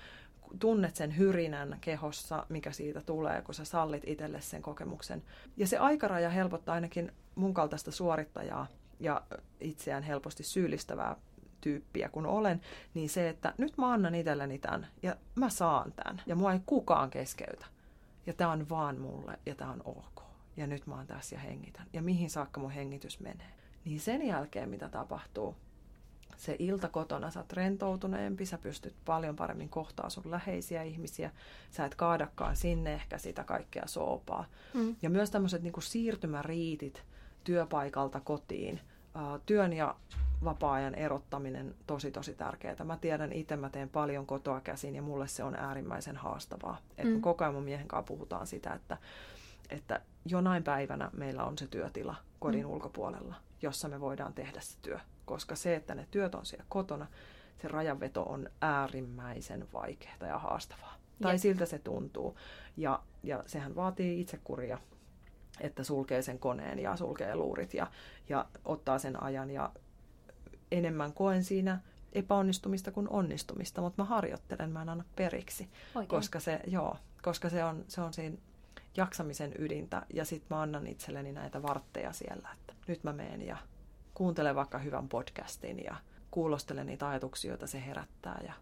tunnet 0.59 0.95
sen 0.95 1.17
hyrinän 1.17 1.77
kehossa, 1.81 2.45
mikä 2.49 2.71
siitä 2.71 3.01
tulee, 3.01 3.41
kun 3.41 3.55
sä 3.55 3.65
sallit 3.65 4.03
itselle 4.05 4.41
sen 4.41 4.61
kokemuksen. 4.61 5.23
Ja 5.57 5.67
se 5.67 5.77
aikaraja 5.77 6.29
helpottaa 6.29 6.75
ainakin 6.75 7.11
mun 7.35 7.53
kaltaista 7.53 7.91
suorittajaa 7.91 8.67
ja 8.99 9.21
itseään 9.59 10.03
helposti 10.03 10.43
syyllistävää 10.43 11.15
tyyppiä 11.61 12.09
kun 12.09 12.25
olen, 12.25 12.61
niin 12.93 13.09
se, 13.09 13.29
että 13.29 13.53
nyt 13.57 13.77
mä 13.77 13.93
annan 13.93 14.15
itselleni 14.15 14.59
tämän 14.59 14.87
ja 15.03 15.15
mä 15.35 15.49
saan 15.49 15.91
tämän 15.91 16.21
ja 16.25 16.35
mua 16.35 16.53
ei 16.53 16.59
kukaan 16.65 17.09
keskeytä. 17.09 17.65
Ja 18.25 18.33
tämä 18.33 18.51
on 18.51 18.69
vaan 18.69 18.99
mulle 18.99 19.39
ja 19.45 19.55
tämä 19.55 19.71
on 19.71 19.81
ok. 19.85 20.23
Ja 20.57 20.67
nyt 20.67 20.87
mä 20.87 20.95
oon 20.95 21.07
tässä 21.07 21.35
ja 21.35 21.39
hengitän. 21.39 21.87
Ja 21.93 22.01
mihin 22.01 22.29
saakka 22.29 22.59
mun 22.59 22.71
hengitys 22.71 23.19
menee. 23.19 23.47
Niin 23.85 23.99
sen 23.99 24.27
jälkeen 24.27 24.69
mitä 24.69 24.89
tapahtuu, 24.89 25.55
se 26.43 26.55
ilta 26.59 26.89
kotona, 26.89 27.31
sä 27.31 27.39
oot 27.39 27.53
rentoutuneempi, 27.53 28.45
sä 28.45 28.57
pystyt 28.57 28.95
paljon 29.05 29.35
paremmin 29.35 29.69
kohtaa 29.69 30.09
sun 30.09 30.31
läheisiä 30.31 30.83
ihmisiä, 30.83 31.31
sä 31.71 31.85
et 31.85 31.95
kaadakaan 31.95 32.55
sinne 32.55 32.93
ehkä 32.93 33.17
sitä 33.17 33.43
kaikkea 33.43 33.83
soopaa. 33.87 34.45
Mm. 34.73 34.95
Ja 35.01 35.09
myös 35.09 35.31
tämmöiset 35.31 35.63
niin 35.63 35.73
siirtymäriitit 35.79 37.03
työpaikalta 37.43 38.19
kotiin, 38.19 38.79
työn 39.45 39.73
ja 39.73 39.95
vapaa-ajan 40.43 40.95
erottaminen 40.95 41.75
tosi 41.87 42.11
tosi 42.11 42.33
tärkeää. 42.33 42.83
Mä 42.83 42.97
tiedän 42.97 43.33
itse, 43.33 43.55
mä 43.55 43.69
teen 43.69 43.89
paljon 43.89 44.25
kotoa 44.25 44.61
käsin 44.61 44.95
ja 44.95 45.01
mulle 45.01 45.27
se 45.27 45.43
on 45.43 45.55
äärimmäisen 45.55 46.17
haastavaa. 46.17 46.77
Mm. 47.03 47.15
Et 47.15 47.21
koko 47.21 47.43
ajan 47.43 47.53
mun 47.53 47.63
miehen 47.63 47.87
kanssa 47.87 48.07
puhutaan 48.07 48.47
sitä, 48.47 48.73
että, 48.73 48.97
että 49.69 50.01
jonain 50.25 50.63
päivänä 50.63 51.09
meillä 51.13 51.43
on 51.43 51.57
se 51.57 51.67
työtila 51.67 52.15
kodin 52.39 52.65
mm. 52.65 52.71
ulkopuolella, 52.71 53.35
jossa 53.61 53.87
me 53.87 53.99
voidaan 53.99 54.33
tehdä 54.33 54.59
se 54.61 54.77
työ. 54.81 54.99
Koska 55.25 55.55
se, 55.55 55.75
että 55.75 55.95
ne 55.95 56.07
työt 56.11 56.35
on 56.35 56.45
siellä 56.45 56.65
kotona, 56.69 57.07
se 57.61 57.67
rajanveto 57.67 58.23
on 58.23 58.49
äärimmäisen 58.61 59.67
vaikeaa 59.73 60.27
ja 60.27 60.37
haastavaa. 60.37 60.97
Tai 61.21 61.37
siltä 61.37 61.65
se 61.65 61.79
tuntuu. 61.79 62.37
Ja, 62.77 62.99
ja 63.23 63.43
sehän 63.45 63.75
vaatii 63.75 64.21
itsekuria 64.21 64.77
että 65.59 65.83
sulkee 65.83 66.21
sen 66.21 66.39
koneen 66.39 66.79
ja 66.79 66.97
sulkee 66.97 67.35
luurit 67.35 67.73
ja, 67.73 67.87
ja 68.29 68.45
ottaa 68.65 68.99
sen 68.99 69.23
ajan 69.23 69.51
ja 69.51 69.71
enemmän 70.71 71.13
koen 71.13 71.43
siinä 71.43 71.79
epäonnistumista 72.13 72.91
kuin 72.91 73.09
onnistumista, 73.09 73.81
mutta 73.81 74.01
mä 74.01 74.07
harjoittelen, 74.07 74.71
mä 74.71 74.81
en 74.81 74.89
anna 74.89 75.03
periksi, 75.15 75.69
Oikein. 75.95 76.07
koska 76.07 76.39
se, 76.39 76.59
joo, 76.67 76.97
koska 77.21 77.49
se 77.49 77.63
on, 77.63 77.85
se 77.87 78.01
on 78.01 78.13
siinä 78.13 78.37
jaksamisen 78.97 79.53
ydintä 79.57 80.05
ja 80.13 80.25
sitten 80.25 80.57
mä 80.57 80.61
annan 80.61 80.87
itselleni 80.87 81.31
näitä 81.31 81.61
vartteja 81.61 82.13
siellä, 82.13 82.49
että 82.53 82.73
nyt 82.87 83.03
mä 83.03 83.13
menen 83.13 83.41
ja 83.41 83.57
kuuntelen 84.13 84.55
vaikka 84.55 84.77
hyvän 84.77 85.09
podcastin 85.09 85.83
ja 85.83 85.95
kuulostelen 86.31 86.85
niitä 86.85 87.09
ajatuksia, 87.09 87.51
joita 87.51 87.67
se 87.67 87.85
herättää 87.85 88.41
ja, 88.45 88.53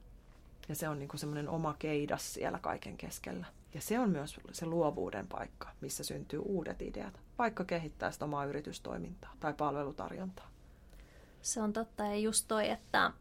ja 0.70 0.76
se 0.76 0.90
on 0.90 1.00
niinku 1.00 1.18
semmoinen 1.18 1.50
oma 1.50 1.76
keidas 1.80 2.34
siellä 2.34 2.60
kaiken 2.60 2.98
keskellä. 2.98 3.46
Ja 3.74 3.82
se 3.82 4.00
on 4.00 4.10
myös 4.10 4.40
se 4.52 4.66
luovuuden 4.66 5.28
paikka, 5.28 5.70
missä 5.82 6.04
syntyy 6.04 6.40
uudet 6.40 6.82
ideat, 6.82 7.20
vaikka 7.38 7.66
kehittää 7.66 8.12
sitä 8.12 8.26
omaa 8.26 8.46
yritystoimintaa 8.46 9.34
tai 9.40 9.54
palvelutarjontaa. 9.54 10.48
Se 11.42 11.62
on 11.62 11.74
totta 11.74 12.06
ja 12.06 12.16
just 12.16 12.46
toi, 12.48 12.70
että 12.70 13.12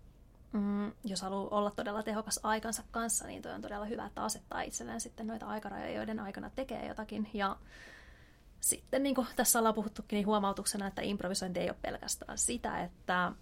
mm, 0.53 0.93
jos 1.05 1.23
haluaa 1.23 1.59
olla 1.59 1.71
todella 1.71 2.03
tehokas 2.03 2.41
aikansa 2.43 2.83
kanssa, 2.91 3.27
niin 3.27 3.43
toi 3.43 3.53
on 3.53 3.63
todella 3.63 3.85
hyvä, 3.85 4.07
että 4.07 4.25
asettaa 4.25 4.63
itselleen 4.63 5.01
sitten 5.01 5.27
noita 5.27 5.47
aikarajoja, 5.47 5.93
joiden 5.93 6.21
aikana 6.21 6.51
tekee 6.51 6.87
jotakin. 6.87 7.31
Ja 7.35 7.57
sitten 8.61 9.03
niin 9.03 9.15
kuin 9.15 9.27
tässä 9.37 9.59
ollaan 9.59 9.75
puhuttukin, 9.75 10.17
niin 10.17 10.27
huomautuksena, 10.27 10.87
että 10.87 11.03
improvisointi 11.03 11.61
ei 11.61 11.71
ole 11.71 11.77
pelkästään 11.83 12.39
sitä, 12.39 12.83
että 12.83 13.33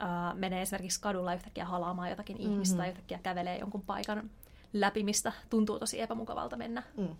ää, 0.00 0.34
menee 0.34 0.62
esimerkiksi 0.62 1.00
kadulla 1.00 1.34
yhtäkkiä 1.34 1.64
halaamaan 1.64 2.10
jotakin 2.10 2.36
mm-hmm. 2.36 2.52
ihmistä 2.52 2.76
tai 2.76 2.88
yhtäkkiä 2.88 3.18
kävelee 3.18 3.58
jonkun 3.58 3.82
paikan 3.82 4.30
läpi, 4.72 5.02
mistä 5.04 5.32
tuntuu 5.50 5.78
tosi 5.78 6.00
epämukavalta 6.00 6.56
mennä, 6.56 6.82
mm, 6.96 7.16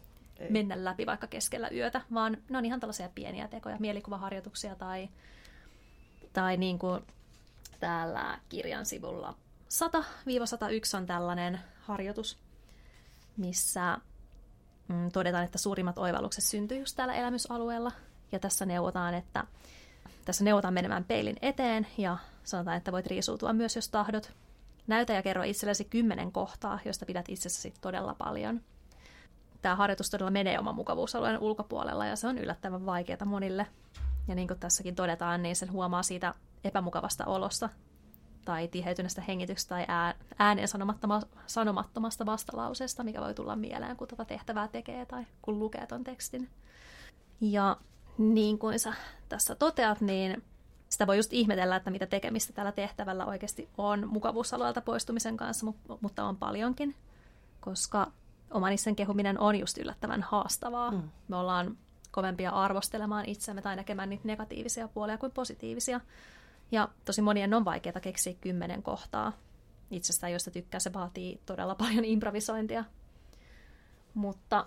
mennä 0.50 0.84
läpi 0.84 1.06
vaikka 1.06 1.26
keskellä 1.26 1.68
yötä, 1.68 2.00
vaan 2.14 2.36
ne 2.48 2.58
on 2.58 2.64
ihan 2.64 2.80
tällaisia 2.80 3.08
pieniä 3.14 3.48
tekoja, 3.48 3.76
mielikuvaharjoituksia 3.80 4.74
tai, 4.74 5.08
tai 6.32 6.56
niin 6.56 6.78
kuin 6.78 7.02
täällä 7.80 8.38
kirjan 8.48 8.86
sivulla 8.86 9.34
100-101 9.68 10.96
on 10.96 11.06
tällainen 11.06 11.60
harjoitus, 11.80 12.38
missä 13.36 13.98
mm, 14.88 15.10
todetaan, 15.12 15.44
että 15.44 15.58
suurimmat 15.58 15.98
oivallukset 15.98 16.44
syntyy 16.44 16.78
just 16.78 16.96
täällä 16.96 17.14
elämysalueella. 17.14 17.92
Ja 18.32 18.38
tässä 18.38 18.66
neuvotaan, 18.66 19.14
että 19.14 19.44
tässä 20.24 20.44
neuvotaan 20.44 20.74
menemään 20.74 21.04
peilin 21.04 21.36
eteen 21.42 21.86
ja 21.98 22.16
sanotaan, 22.44 22.76
että 22.76 22.92
voit 22.92 23.06
riisuutua 23.06 23.52
myös, 23.52 23.76
jos 23.76 23.88
tahdot. 23.88 24.32
Näytä 24.86 25.12
ja 25.12 25.22
kerro 25.22 25.42
itsellesi 25.42 25.84
kymmenen 25.84 26.32
kohtaa, 26.32 26.78
joista 26.84 27.06
pidät 27.06 27.28
itsessäsi 27.28 27.74
todella 27.80 28.14
paljon. 28.18 28.60
tämä 29.62 29.76
harjoitus 29.76 30.10
todella 30.10 30.30
menee 30.30 30.58
oman 30.58 30.74
mukavuusalueen 30.74 31.38
ulkopuolella 31.38 32.06
ja 32.06 32.16
se 32.16 32.26
on 32.26 32.38
yllättävän 32.38 32.86
vaikeaa 32.86 33.24
monille. 33.24 33.66
Ja 34.28 34.34
niin 34.34 34.48
kuin 34.48 34.60
tässäkin 34.60 34.94
todetaan, 34.94 35.42
niin 35.42 35.56
sen 35.56 35.72
huomaa 35.72 36.02
siitä 36.02 36.34
epämukavasta 36.64 37.24
olosta 37.24 37.68
tai 38.46 38.68
tiheytyneestä 38.68 39.20
hengityksestä 39.20 39.74
tai 39.74 39.86
ääneen 40.38 40.68
sanomattomasta 41.46 42.26
vastalauseesta, 42.26 43.04
mikä 43.04 43.20
voi 43.20 43.34
tulla 43.34 43.56
mieleen, 43.56 43.96
kun 43.96 44.08
tuota 44.08 44.24
tehtävää 44.24 44.68
tekee 44.68 45.06
tai 45.06 45.26
kun 45.42 45.58
lukee 45.58 45.86
ton 45.86 46.04
tekstin. 46.04 46.48
Ja 47.40 47.76
niin 48.18 48.58
kuin 48.58 48.78
sä 48.78 48.92
tässä 49.28 49.54
toteat, 49.54 50.00
niin 50.00 50.42
sitä 50.88 51.06
voi 51.06 51.16
just 51.16 51.32
ihmetellä, 51.32 51.76
että 51.76 51.90
mitä 51.90 52.06
tekemistä 52.06 52.52
tällä 52.52 52.72
tehtävällä 52.72 53.26
oikeasti 53.26 53.68
on 53.78 54.08
mukavuusalueelta 54.08 54.80
poistumisen 54.80 55.36
kanssa, 55.36 55.66
mutta 56.00 56.24
on 56.24 56.36
paljonkin, 56.36 56.94
koska 57.60 58.12
oman 58.50 58.72
itsен 58.72 58.96
kehuminen 58.96 59.40
on 59.40 59.56
just 59.56 59.78
yllättävän 59.78 60.22
haastavaa. 60.22 60.90
Mm. 60.90 61.02
Me 61.28 61.36
ollaan 61.36 61.76
kovempia 62.10 62.50
arvostelemaan 62.50 63.24
itsemme 63.24 63.62
tai 63.62 63.76
näkemään 63.76 64.10
niitä 64.10 64.28
negatiivisia 64.28 64.88
puolia 64.88 65.18
kuin 65.18 65.32
positiivisia. 65.32 66.00
Ja 66.70 66.88
tosi 67.04 67.22
monien 67.22 67.54
on 67.54 67.64
vaikeaa 67.64 68.00
keksiä 68.00 68.34
kymmenen 68.40 68.82
kohtaa 68.82 69.32
itsestään, 69.90 70.32
joista 70.32 70.50
tykkää. 70.50 70.80
Se 70.80 70.92
vaatii 70.92 71.40
todella 71.46 71.74
paljon 71.84 72.04
improvisointia. 72.04 72.84
Mutta 74.14 74.66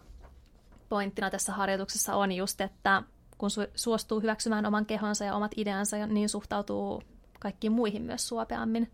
pointtina 0.90 1.30
tässä 1.30 1.54
harjoituksessa 1.54 2.16
on 2.16 2.32
just, 2.32 2.62
että 2.62 3.04
kun 3.38 3.50
su- 3.50 3.72
suostuu 3.76 4.22
hyväksymään 4.22 4.66
oman 4.66 4.86
kehonsa 4.86 5.26
ja 5.26 5.36
omat 5.36 5.52
ideansa, 5.58 6.08
niin 6.08 6.30
suhtautuu 6.30 7.04
kaikkiin 7.40 7.74
muihin 7.74 8.02
myös 8.02 8.28
suopeammin. 8.28 8.92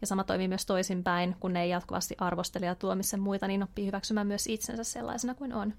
Ja 0.00 0.06
sama 0.06 0.24
toimii 0.24 0.48
myös 0.48 0.66
toisinpäin, 0.66 1.36
kun 1.40 1.52
ne 1.52 1.62
ei 1.62 1.70
jatkuvasti 1.70 2.14
arvostele 2.18 2.66
ja 2.66 2.74
tuomitse 2.74 3.16
muita, 3.16 3.46
niin 3.46 3.62
oppii 3.62 3.86
hyväksymään 3.86 4.26
myös 4.26 4.46
itsensä 4.46 4.84
sellaisena 4.84 5.34
kuin 5.34 5.52
on. 5.52 5.74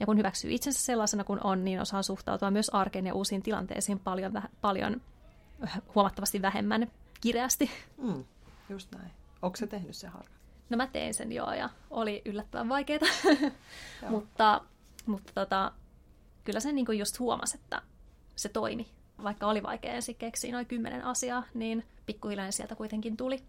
Ja 0.00 0.06
kun 0.06 0.18
hyväksyy 0.18 0.52
itsensä 0.52 0.82
sellaisena 0.82 1.24
kuin 1.24 1.40
on, 1.44 1.64
niin 1.64 1.80
osaa 1.80 2.02
suhtautua 2.02 2.50
myös 2.50 2.70
arkeen 2.70 3.06
ja 3.06 3.14
uusiin 3.14 3.42
tilanteisiin 3.42 3.98
paljon, 3.98 4.42
paljon 4.60 5.00
huomattavasti 5.94 6.42
vähemmän 6.42 6.90
kireästi. 7.20 7.70
Mm, 7.96 8.24
just 8.68 8.92
näin. 8.92 9.10
Onko 9.42 9.56
se 9.56 9.66
tehnyt 9.66 9.96
se 9.96 10.08
harka? 10.08 10.38
No 10.70 10.76
mä 10.76 10.86
tein 10.86 11.14
sen 11.14 11.32
joo 11.32 11.52
ja 11.52 11.70
oli 11.90 12.22
yllättävän 12.24 12.68
vaikeaa, 12.68 13.00
mutta, 14.10 14.60
mutta 15.06 15.32
tota, 15.34 15.72
kyllä 16.44 16.60
sen 16.60 16.74
niin 16.74 16.98
just 16.98 17.18
huomasi, 17.18 17.56
että 17.56 17.82
se 18.36 18.48
toimi. 18.48 18.86
Vaikka 19.22 19.46
oli 19.46 19.62
vaikea 19.62 19.92
ensin 19.92 20.16
keksiä 20.16 20.52
noin 20.52 20.66
kymmenen 20.66 21.04
asiaa, 21.04 21.42
niin 21.54 21.86
pikkuhiljaa 22.06 22.50
sieltä 22.50 22.74
kuitenkin 22.74 23.16
tuli. 23.16 23.42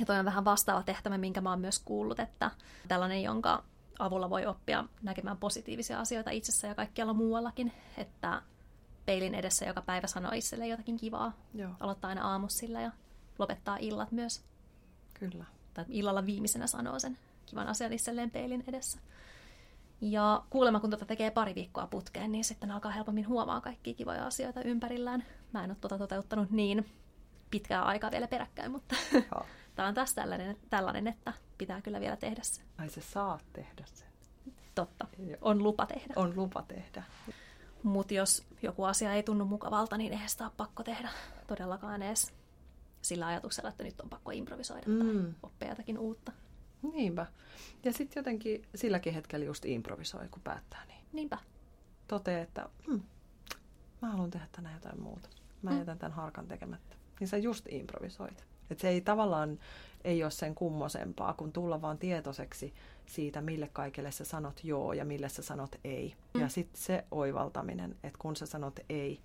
Ja 0.00 0.06
toi 0.06 0.18
on 0.18 0.24
vähän 0.24 0.44
vastaava 0.44 0.82
tehtävä, 0.82 1.18
minkä 1.18 1.40
mä 1.40 1.50
oon 1.50 1.60
myös 1.60 1.78
kuullut, 1.78 2.20
että 2.20 2.50
tällainen, 2.88 3.22
jonka 3.22 3.64
avulla 3.98 4.30
voi 4.30 4.46
oppia 4.46 4.84
näkemään 5.02 5.36
positiivisia 5.36 6.00
asioita 6.00 6.30
itsessä 6.30 6.68
ja 6.68 6.74
kaikkialla 6.74 7.12
muuallakin, 7.12 7.72
että 7.96 8.42
peilin 9.06 9.34
edessä 9.34 9.64
joka 9.64 9.82
päivä 9.82 10.06
sanoo 10.06 10.32
itselle 10.34 10.66
jotakin 10.66 10.96
kivaa. 10.96 11.32
Joo. 11.54 11.70
Aloittaa 11.80 12.08
aina 12.08 12.30
aamussa 12.30 12.66
ja 12.66 12.90
lopettaa 13.38 13.76
illat 13.80 14.12
myös. 14.12 14.44
Kyllä. 15.14 15.44
Tai 15.74 15.84
illalla 15.88 16.26
viimeisenä 16.26 16.66
sanoo 16.66 16.98
sen 16.98 17.18
kivan 17.46 17.68
asian 17.68 17.92
itselleen 17.92 18.30
peilin 18.30 18.64
edessä. 18.68 18.98
Ja 20.00 20.44
kuulemma, 20.50 20.80
kun 20.80 20.90
tuota 20.90 21.06
tekee 21.06 21.30
pari 21.30 21.54
viikkoa 21.54 21.86
putkeen, 21.86 22.32
niin 22.32 22.44
sitten 22.44 22.70
alkaa 22.70 22.90
helpommin 22.90 23.28
huomaa 23.28 23.60
kaikki 23.60 23.94
kivoja 23.94 24.26
asioita 24.26 24.62
ympärillään. 24.62 25.24
Mä 25.52 25.64
en 25.64 25.70
ole 25.70 25.76
tuota 25.80 25.98
toteuttanut 25.98 26.50
niin 26.50 26.92
pitkää 27.50 27.82
aikaa 27.82 28.10
vielä 28.10 28.28
peräkkäin, 28.28 28.70
mutta 28.70 28.96
tämä 29.74 29.88
on 29.88 29.94
taas 29.94 30.14
tällainen, 30.14 30.56
tällainen, 30.70 31.06
että 31.06 31.32
pitää 31.58 31.82
kyllä 31.82 32.00
vielä 32.00 32.16
tehdä 32.16 32.42
se. 32.42 32.62
Ai 32.78 32.88
se 32.88 33.00
saa 33.00 33.38
tehdä 33.52 33.84
sen. 33.94 34.08
Totta. 34.74 35.06
Joo. 35.18 35.38
On 35.40 35.62
lupa 35.62 35.86
tehdä. 35.86 36.14
On 36.16 36.36
lupa 36.36 36.62
tehdä. 36.62 37.02
Mutta 37.82 38.14
jos 38.14 38.44
joku 38.62 38.84
asia 38.84 39.14
ei 39.14 39.22
tunnu 39.22 39.44
mukavalta, 39.44 39.96
niin 39.96 40.12
eihän 40.12 40.28
sitä 40.28 40.44
ole 40.44 40.52
pakko 40.56 40.82
tehdä 40.82 41.08
todellakaan 41.46 42.02
edes 42.02 42.32
sillä 43.02 43.26
ajatuksella, 43.26 43.68
että 43.70 43.84
nyt 43.84 44.00
on 44.00 44.08
pakko 44.08 44.30
improvisoida 44.30 44.86
mm. 44.86 44.98
tai 44.98 45.34
oppia 45.42 45.68
jotakin 45.68 45.98
uutta. 45.98 46.32
Niinpä. 46.82 47.26
Ja 47.84 47.92
sitten 47.92 48.20
jotenkin 48.20 48.64
silläkin 48.74 49.14
hetkellä 49.14 49.46
just 49.46 49.64
improvisoi, 49.64 50.28
kun 50.28 50.42
päättää 50.42 50.84
niin. 50.86 51.04
Niinpä. 51.12 51.38
Totee, 52.08 52.40
että 52.40 52.68
mm, 52.86 53.00
mä 54.02 54.10
haluan 54.10 54.30
tehdä 54.30 54.46
tänään 54.52 54.74
jotain 54.74 55.02
muuta. 55.02 55.28
Mä 55.62 55.70
mm. 55.70 55.78
jätän 55.78 55.98
tämän 55.98 56.12
harkan 56.12 56.48
tekemättä. 56.48 56.96
Niin 57.20 57.28
sä 57.28 57.36
just 57.36 57.66
improvisoit. 57.68 58.44
Et 58.70 58.78
se 58.78 58.88
ei 58.88 59.00
tavallaan 59.00 59.58
ei 60.04 60.22
ole 60.22 60.30
sen 60.30 60.54
kummosempaa, 60.54 61.32
kun 61.32 61.52
tulla 61.52 61.82
vaan 61.82 61.98
tietoiseksi 61.98 62.74
siitä, 63.12 63.40
mille 63.40 63.70
kaikelle 63.72 64.10
sä 64.10 64.24
sanot 64.24 64.60
joo 64.64 64.92
ja 64.92 65.04
mille 65.04 65.28
sä 65.28 65.42
sanot 65.42 65.76
ei. 65.84 66.14
Mm. 66.34 66.40
Ja 66.40 66.48
sitten 66.48 66.82
se 66.82 67.04
oivaltaminen, 67.10 67.96
että 68.02 68.18
kun 68.18 68.36
sä 68.36 68.46
sanot 68.46 68.80
ei, 68.88 69.20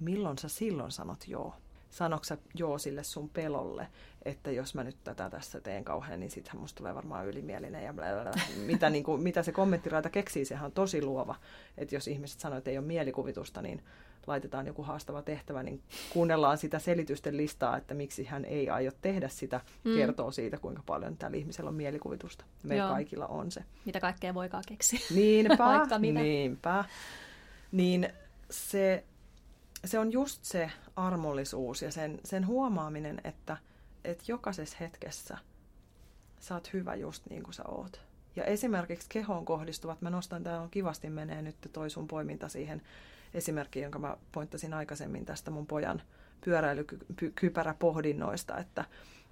milloin 0.00 0.38
sä 0.38 0.48
silloin 0.48 0.90
sanot 0.90 1.28
joo 1.28 1.54
sanoksa 1.90 2.36
joo 2.54 2.78
sille 2.78 3.04
sun 3.04 3.28
pelolle, 3.28 3.88
että 4.24 4.50
jos 4.50 4.74
mä 4.74 4.84
nyt 4.84 4.96
tätä 5.04 5.30
tässä 5.30 5.60
teen 5.60 5.84
kauhean, 5.84 6.20
niin 6.20 6.30
sittenhän 6.30 6.60
musta 6.60 6.78
tulee 6.78 6.94
varmaan 6.94 7.26
ylimielinen 7.26 7.84
ja 7.84 7.92
blablabla. 7.92 8.42
mitä, 8.66 8.90
niin 8.90 9.04
kuin, 9.04 9.22
mitä 9.22 9.42
se 9.42 9.52
kommenttiraita 9.52 10.10
keksii, 10.10 10.44
sehän 10.44 10.64
on 10.64 10.72
tosi 10.72 11.02
luova. 11.02 11.34
Että 11.78 11.94
jos 11.94 12.08
ihmiset 12.08 12.40
sanoo, 12.40 12.58
että 12.58 12.70
ei 12.70 12.78
ole 12.78 12.86
mielikuvitusta, 12.86 13.62
niin 13.62 13.82
laitetaan 14.28 14.66
joku 14.66 14.82
haastava 14.82 15.22
tehtävä, 15.22 15.62
niin 15.62 15.82
kuunnellaan 16.12 16.58
sitä 16.58 16.78
selitysten 16.78 17.36
listaa, 17.36 17.76
että 17.76 17.94
miksi 17.94 18.24
hän 18.24 18.44
ei 18.44 18.70
aio 18.70 18.90
tehdä 19.00 19.28
sitä, 19.28 19.60
mm. 19.84 19.94
kertoo 19.94 20.30
siitä, 20.30 20.58
kuinka 20.58 20.82
paljon 20.86 21.16
tällä 21.16 21.36
ihmisellä 21.36 21.68
on 21.68 21.74
mielikuvitusta. 21.74 22.44
Meillä 22.62 22.84
Joo. 22.84 22.92
kaikilla 22.92 23.26
on 23.26 23.50
se. 23.50 23.64
Mitä 23.84 24.00
kaikkea 24.00 24.34
voikaan 24.34 24.64
keksiä. 24.68 25.00
Niinpä, 25.14 25.86
niinpä. 26.00 26.84
Niin 27.72 28.08
se 28.50 29.04
se 29.84 29.98
on 29.98 30.12
just 30.12 30.44
se 30.44 30.70
armollisuus 30.96 31.82
ja 31.82 31.92
sen, 31.92 32.20
sen 32.24 32.46
huomaaminen, 32.46 33.20
että, 33.24 33.56
että 34.04 34.24
jokaisessa 34.28 34.76
hetkessä 34.80 35.38
sä 36.40 36.54
oot 36.54 36.72
hyvä 36.72 36.94
just 36.94 37.26
niin 37.30 37.42
kuin 37.42 37.54
sä 37.54 37.62
oot. 37.68 38.00
Ja 38.36 38.44
esimerkiksi 38.44 39.08
kehoon 39.08 39.44
kohdistuvat, 39.44 40.00
mä 40.02 40.10
nostan, 40.10 40.42
täällä 40.42 40.62
on 40.62 40.70
kivasti 40.70 41.10
menee 41.10 41.42
nyt 41.42 41.56
toi 41.72 41.90
sun 41.90 42.06
poiminta 42.06 42.48
siihen 42.48 42.82
esimerkkiin, 43.34 43.82
jonka 43.82 43.98
mä 43.98 44.16
pointtasin 44.32 44.74
aikaisemmin 44.74 45.24
tästä 45.24 45.50
mun 45.50 45.66
pojan 45.66 46.02
pyöräilykypäräpohdinnoista, 46.44 48.58
että, 48.58 48.84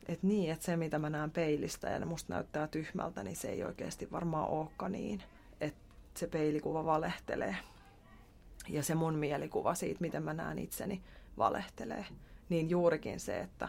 että 0.09 0.27
niin, 0.27 0.53
että 0.53 0.65
se 0.65 0.77
mitä 0.77 0.99
mä 0.99 1.11
näen 1.11 1.31
peilistä 1.31 1.89
ja 1.89 1.99
ne 1.99 2.05
musta 2.05 2.33
näyttää 2.33 2.69
tyhmältä, 2.69 3.23
niin 3.23 3.37
se 3.37 3.49
ei 3.49 3.65
oikeasti 3.65 4.09
varmaan 4.13 4.49
olekaan 4.49 4.93
niin, 4.93 5.23
että 5.61 5.81
se 6.15 6.27
peilikuva 6.27 6.85
valehtelee 6.85 7.57
ja 8.69 8.83
se 8.83 8.95
mun 8.95 9.15
mielikuva 9.15 9.75
siitä, 9.75 10.01
miten 10.01 10.23
mä 10.23 10.35
näen 10.35 10.59
itseni, 10.59 11.03
valehtelee. 11.39 12.07
Niin 12.49 12.71
juurikin 12.71 13.21
se, 13.21 13.41
että 13.41 13.69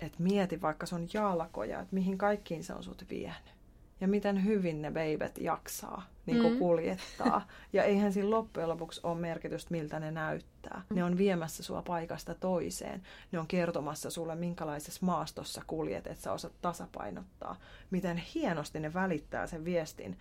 et 0.00 0.18
mieti 0.18 0.60
vaikka 0.60 0.86
sun 0.86 1.08
jalkoja, 1.14 1.80
että 1.80 1.94
mihin 1.94 2.18
kaikkiin 2.18 2.64
se 2.64 2.72
on 2.72 2.82
sut 2.82 3.04
vienyt. 3.10 3.57
Ja 4.00 4.08
miten 4.08 4.44
hyvin 4.44 4.82
ne 4.82 4.94
veibet 4.94 5.38
jaksaa 5.38 6.02
niin 6.26 6.42
kuin 6.42 6.52
mm. 6.52 6.58
kuljettaa. 6.58 7.46
Ja 7.72 7.84
eihän 7.84 8.12
siinä 8.12 8.30
loppujen 8.30 8.68
lopuksi 8.68 9.00
ole 9.02 9.18
merkitystä, 9.18 9.70
miltä 9.70 10.00
ne 10.00 10.10
näyttää. 10.10 10.82
Ne 10.90 11.04
on 11.04 11.18
viemässä 11.18 11.62
sua 11.62 11.82
paikasta 11.82 12.34
toiseen. 12.34 13.02
Ne 13.32 13.38
on 13.38 13.46
kertomassa 13.46 14.10
sulle, 14.10 14.34
minkälaisessa 14.34 15.06
maastossa 15.06 15.62
kuljet, 15.66 16.06
että 16.06 16.22
sä 16.22 16.32
osat 16.32 16.52
tasapainottaa. 16.62 17.56
Miten 17.90 18.22
hienosti 18.34 18.80
ne 18.80 18.94
välittää 18.94 19.46
sen 19.46 19.64
viestin 19.64 20.18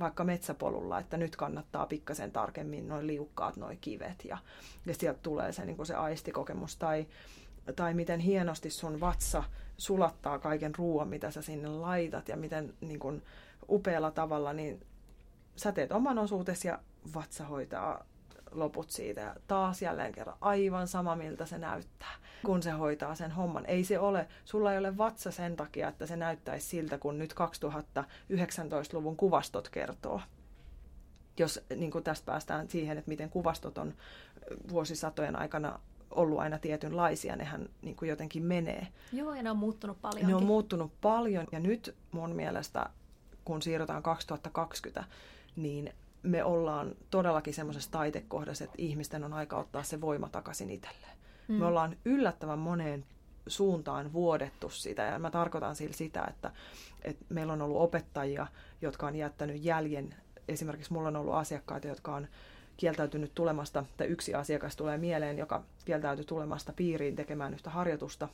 vaikka 0.00 0.24
metsäpolulla, 0.24 0.98
että 0.98 1.16
nyt 1.16 1.36
kannattaa 1.36 1.86
pikkasen 1.86 2.32
tarkemmin 2.32 2.88
noin 2.88 3.06
liukkaat 3.06 3.56
noin 3.56 3.78
kivet 3.80 4.24
ja, 4.24 4.38
ja 4.86 4.94
sieltä 4.94 5.20
tulee 5.22 5.52
se, 5.52 5.64
niin 5.64 5.76
kuin 5.76 5.86
se 5.86 5.94
aistikokemus 5.94 6.76
tai, 6.76 7.06
tai 7.76 7.94
miten 7.94 8.20
hienosti 8.20 8.70
sun 8.70 9.00
vatsa 9.00 9.44
sulattaa 9.76 10.38
kaiken 10.38 10.74
ruoan, 10.74 11.08
mitä 11.08 11.30
sä 11.30 11.42
sinne 11.42 11.68
laitat 11.68 12.28
ja 12.28 12.36
miten 12.36 12.74
niin 12.80 12.98
kuin, 12.98 13.22
upealla 13.70 14.10
tavalla 14.10 14.52
niin 14.52 14.86
sä 15.56 15.72
teet 15.72 15.92
oman 15.92 16.18
osuutesi 16.18 16.68
ja 16.68 16.78
vatsa 17.14 17.44
hoitaa 17.44 18.04
loput 18.50 18.90
siitä. 18.90 19.20
Ja 19.20 19.36
taas 19.46 19.82
jälleen 19.82 20.12
kerran 20.12 20.36
aivan 20.40 20.88
sama, 20.88 21.16
miltä 21.16 21.46
se 21.46 21.58
näyttää, 21.58 22.14
kun 22.44 22.62
se 22.62 22.70
hoitaa 22.70 23.14
sen 23.14 23.30
homman. 23.30 23.66
Ei 23.66 23.84
se 23.84 23.98
ole, 23.98 24.28
sulla 24.44 24.72
ei 24.72 24.78
ole 24.78 24.98
vatsa 24.98 25.30
sen 25.30 25.56
takia, 25.56 25.88
että 25.88 26.06
se 26.06 26.16
näyttäisi 26.16 26.66
siltä, 26.66 26.98
kun 26.98 27.18
nyt 27.18 27.32
2019-luvun 27.32 29.16
kuvastot 29.16 29.68
kertoo. 29.68 30.20
Jos 31.38 31.60
niin 31.76 32.04
tästä 32.04 32.26
päästään 32.26 32.68
siihen, 32.68 32.98
että 32.98 33.08
miten 33.08 33.30
kuvastot 33.30 33.78
on 33.78 33.94
vuosisatojen 34.68 35.36
aikana 35.36 35.80
ollut 36.10 36.38
aina 36.38 36.58
tietynlaisia, 36.58 37.36
nehän 37.36 37.68
niin 37.82 37.96
kuin 37.96 38.08
jotenkin 38.08 38.42
menee. 38.42 38.88
Joo, 39.12 39.34
ja 39.34 39.42
ne 39.42 39.50
on 39.50 39.56
muuttunut 39.56 40.00
paljon. 40.02 40.26
Ne 40.26 40.34
on 40.34 40.44
muuttunut 40.44 40.92
paljon, 41.00 41.46
ja 41.52 41.60
nyt 41.60 41.94
mun 42.12 42.30
mielestä, 42.30 42.90
kun 43.44 43.62
siirrytään 43.62 44.02
2020, 44.02 45.04
niin 45.56 45.92
me 46.22 46.44
ollaan 46.44 46.94
todellakin 47.10 47.54
semmoisessa 47.54 47.90
taitekohdassa, 47.90 48.64
että 48.64 48.76
ihmisten 48.78 49.24
on 49.24 49.32
aika 49.32 49.56
ottaa 49.56 49.82
se 49.82 50.00
voima 50.00 50.28
takaisin 50.28 50.70
itselleen. 50.70 51.18
Mm. 51.48 51.54
Me 51.54 51.66
ollaan 51.66 51.96
yllättävän 52.04 52.58
moneen 52.58 53.04
suuntaan 53.46 54.12
vuodettu 54.12 54.70
sitä. 54.70 55.02
Ja 55.02 55.18
mä 55.18 55.30
tarkoitan 55.30 55.76
sillä 55.76 55.96
sitä, 55.96 56.24
että, 56.24 56.50
että 57.02 57.24
meillä 57.28 57.52
on 57.52 57.62
ollut 57.62 57.82
opettajia, 57.82 58.46
jotka 58.82 59.06
on 59.06 59.16
jättänyt 59.16 59.64
jäljen. 59.64 60.14
Esimerkiksi 60.48 60.92
mulla 60.92 61.08
on 61.08 61.16
ollut 61.16 61.34
asiakkaita, 61.34 61.88
jotka 61.88 62.14
on 62.14 62.28
kieltäytynyt 62.78 63.34
tulemasta, 63.34 63.84
tai 63.96 64.06
yksi 64.06 64.34
asiakas 64.34 64.76
tulee 64.76 64.98
mieleen, 64.98 65.38
joka 65.38 65.64
kieltäytyi 65.84 66.24
tulemasta 66.24 66.72
piiriin 66.72 67.16
tekemään 67.16 67.54
yhtä 67.54 67.70
harjoitusta. 67.70 68.28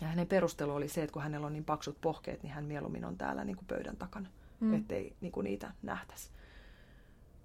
Ja 0.00 0.06
hänen 0.06 0.26
perustelu 0.26 0.74
oli 0.74 0.88
se, 0.88 1.02
että 1.02 1.12
kun 1.12 1.22
hänellä 1.22 1.46
on 1.46 1.52
niin 1.52 1.64
paksut 1.64 2.00
pohkeet, 2.00 2.42
niin 2.42 2.52
hän 2.52 2.64
mieluummin 2.64 3.04
on 3.04 3.18
täällä 3.18 3.44
niin 3.44 3.56
kuin 3.56 3.66
pöydän 3.66 3.96
takana, 3.96 4.28
mm. 4.60 4.74
ettei 4.74 5.16
niin 5.20 5.32
kuin 5.32 5.44
niitä 5.44 5.72
nähtäisi. 5.82 6.30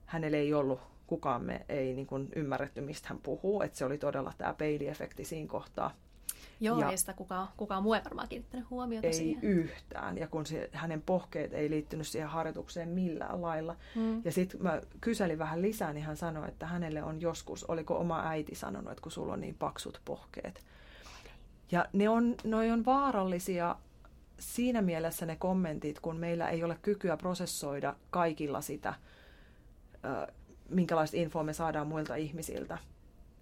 Hänellä 0.06 0.38
ei 0.38 0.54
ollut, 0.54 0.80
kukaan 1.08 1.44
me 1.44 1.66
ei 1.70 1.94
niin 1.94 2.08
kuin 2.08 2.30
ymmärretty, 2.36 2.82
mistä 2.82 3.08
hän 3.10 3.18
puhuu, 3.18 3.62
että 3.62 3.78
se 3.78 3.86
oli 3.86 3.98
todella 3.98 4.34
tämä 4.38 4.54
peiliefekti 4.54 5.26
siinä 5.26 5.48
kohtaa. 5.48 5.92
Joo, 6.60 6.80
ja 6.80 6.90
ei 6.90 6.98
sitä 6.98 7.14
kukaan, 7.14 7.48
kukaan 7.58 7.84
muu 7.84 7.94
ei 7.94 8.04
varmaan 8.04 8.28
kiinnittänyt 8.28 8.70
huomiota 8.70 9.08
ei 9.08 9.14
siihen. 9.14 9.44
yhtään. 9.44 10.18
Ja 10.18 10.28
kun 10.28 10.46
se, 10.46 10.70
hänen 10.74 11.02
pohkeet 11.02 11.54
ei 11.54 11.70
liittynyt 11.70 12.08
siihen 12.08 12.30
harjoitukseen 12.30 12.90
millään 12.90 13.42
lailla. 13.42 13.76
Mm. 13.96 14.22
Ja 14.26 14.32
sitten 14.32 14.64
mä 14.64 14.82
kyselin 15.02 15.40
vähän 15.40 15.62
lisää, 15.62 15.94
niin 15.94 16.06
hän 16.06 16.18
sanoi, 16.18 16.48
että 16.48 16.66
hänelle 16.66 17.04
on 17.04 17.22
joskus, 17.22 17.64
oliko 17.64 18.00
oma 18.00 18.24
äiti 18.28 18.56
sanonut, 18.56 18.92
että 18.92 19.02
kun 19.02 19.12
sulla 19.12 19.34
on 19.34 19.42
niin 19.42 19.56
paksut 19.56 20.02
pohkeet. 20.06 20.64
Ja 21.72 21.86
ne 21.94 22.10
on, 22.10 22.36
noi 22.44 22.72
on 22.72 22.86
vaarallisia 22.86 23.76
siinä 24.40 24.82
mielessä 24.82 25.26
ne 25.26 25.36
kommentit, 25.36 26.00
kun 26.00 26.18
meillä 26.18 26.50
ei 26.50 26.64
ole 26.64 26.78
kykyä 26.82 27.18
prosessoida 27.18 27.96
kaikilla 28.10 28.62
sitä, 28.62 28.94
minkälaista 30.70 31.18
infoa 31.18 31.44
me 31.44 31.54
saadaan 31.54 31.88
muilta 31.88 32.16
ihmisiltä. 32.16 32.78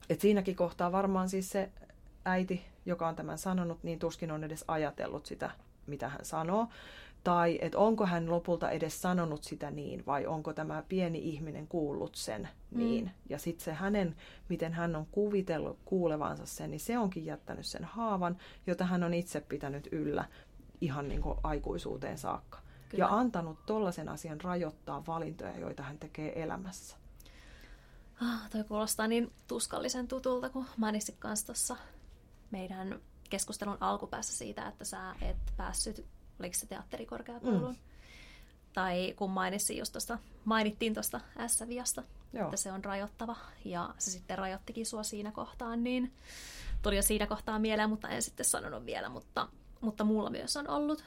Et 0.09 0.21
siinäkin 0.21 0.55
kohtaa 0.55 0.91
varmaan 0.91 1.29
siis 1.29 1.49
se 1.49 1.71
äiti, 2.25 2.65
joka 2.87 3.07
on 3.07 3.15
tämän 3.15 3.37
sanonut, 3.37 3.83
niin 3.83 3.99
tuskin 3.99 4.31
on 4.31 4.43
edes 4.43 4.65
ajatellut 4.67 5.25
sitä, 5.25 5.51
mitä 5.87 6.09
hän 6.09 6.25
sanoo. 6.25 6.67
Tai 7.23 7.59
että 7.61 7.77
onko 7.77 8.05
hän 8.05 8.29
lopulta 8.29 8.69
edes 8.69 9.01
sanonut 9.01 9.43
sitä 9.43 9.71
niin, 9.71 10.05
vai 10.05 10.25
onko 10.25 10.53
tämä 10.53 10.83
pieni 10.89 11.19
ihminen 11.19 11.67
kuullut 11.67 12.15
sen 12.15 12.49
mm. 12.71 12.77
niin. 12.77 13.05
Mm. 13.05 13.11
Ja 13.29 13.39
sitten 13.39 13.65
se 13.65 13.73
hänen, 13.73 14.15
miten 14.49 14.73
hän 14.73 14.95
on 14.95 15.05
kuvitellut 15.11 15.79
kuulevansa 15.85 16.45
sen, 16.45 16.71
niin 16.71 16.79
se 16.79 16.97
onkin 16.97 17.25
jättänyt 17.25 17.65
sen 17.65 17.83
haavan, 17.83 18.37
jota 18.67 18.85
hän 18.85 19.03
on 19.03 19.13
itse 19.13 19.41
pitänyt 19.41 19.87
yllä 19.91 20.25
ihan 20.81 21.07
niin 21.07 21.21
kuin 21.21 21.37
aikuisuuteen 21.43 22.17
saakka. 22.17 22.59
Kyllä. 22.89 23.03
Ja 23.03 23.07
antanut 23.07 23.65
tollaisen 23.65 24.09
asian 24.09 24.41
rajoittaa 24.41 25.03
valintoja, 25.07 25.59
joita 25.59 25.83
hän 25.83 25.99
tekee 25.99 26.43
elämässä. 26.43 26.97
Ah, 28.21 28.49
toi 28.49 28.63
kuulostaa 28.63 29.07
niin 29.07 29.31
tuskallisen 29.47 30.07
tutulta, 30.07 30.49
kun 30.49 30.65
mainitsit 30.77 31.15
kanssa 31.19 31.45
tuossa 31.45 31.75
meidän 32.51 32.99
keskustelun 33.29 33.77
alkupäässä 33.79 34.37
siitä, 34.37 34.67
että 34.67 34.85
sä 34.85 35.15
et 35.21 35.37
päässyt, 35.57 36.05
oliko 36.39 36.53
se 36.53 36.67
teatterikorkeakouluun? 36.67 37.71
Mm. 37.71 37.81
Tai 38.73 39.13
kun 39.17 39.31
mainitsin 39.31 39.77
just 39.77 39.93
tosta, 39.93 40.17
mainittiin 40.45 40.93
tuosta 40.93 41.21
S-viasta, 41.47 42.03
että 42.33 42.57
se 42.57 42.71
on 42.71 42.85
rajoittava, 42.85 43.35
ja 43.65 43.93
se 43.97 44.11
sitten 44.11 44.37
rajoittikin 44.37 44.85
sua 44.85 45.03
siinä 45.03 45.31
kohtaan, 45.31 45.83
niin 45.83 46.13
tuli 46.81 46.95
jo 46.95 47.01
siinä 47.01 47.27
kohtaa 47.27 47.59
mieleen, 47.59 47.89
mutta 47.89 48.09
en 48.09 48.21
sitten 48.21 48.45
sanonut 48.45 48.85
vielä, 48.85 49.09
mutta, 49.09 49.47
mutta 49.81 50.03
mulla 50.03 50.29
myös 50.29 50.57
on 50.57 50.69
ollut 50.69 51.03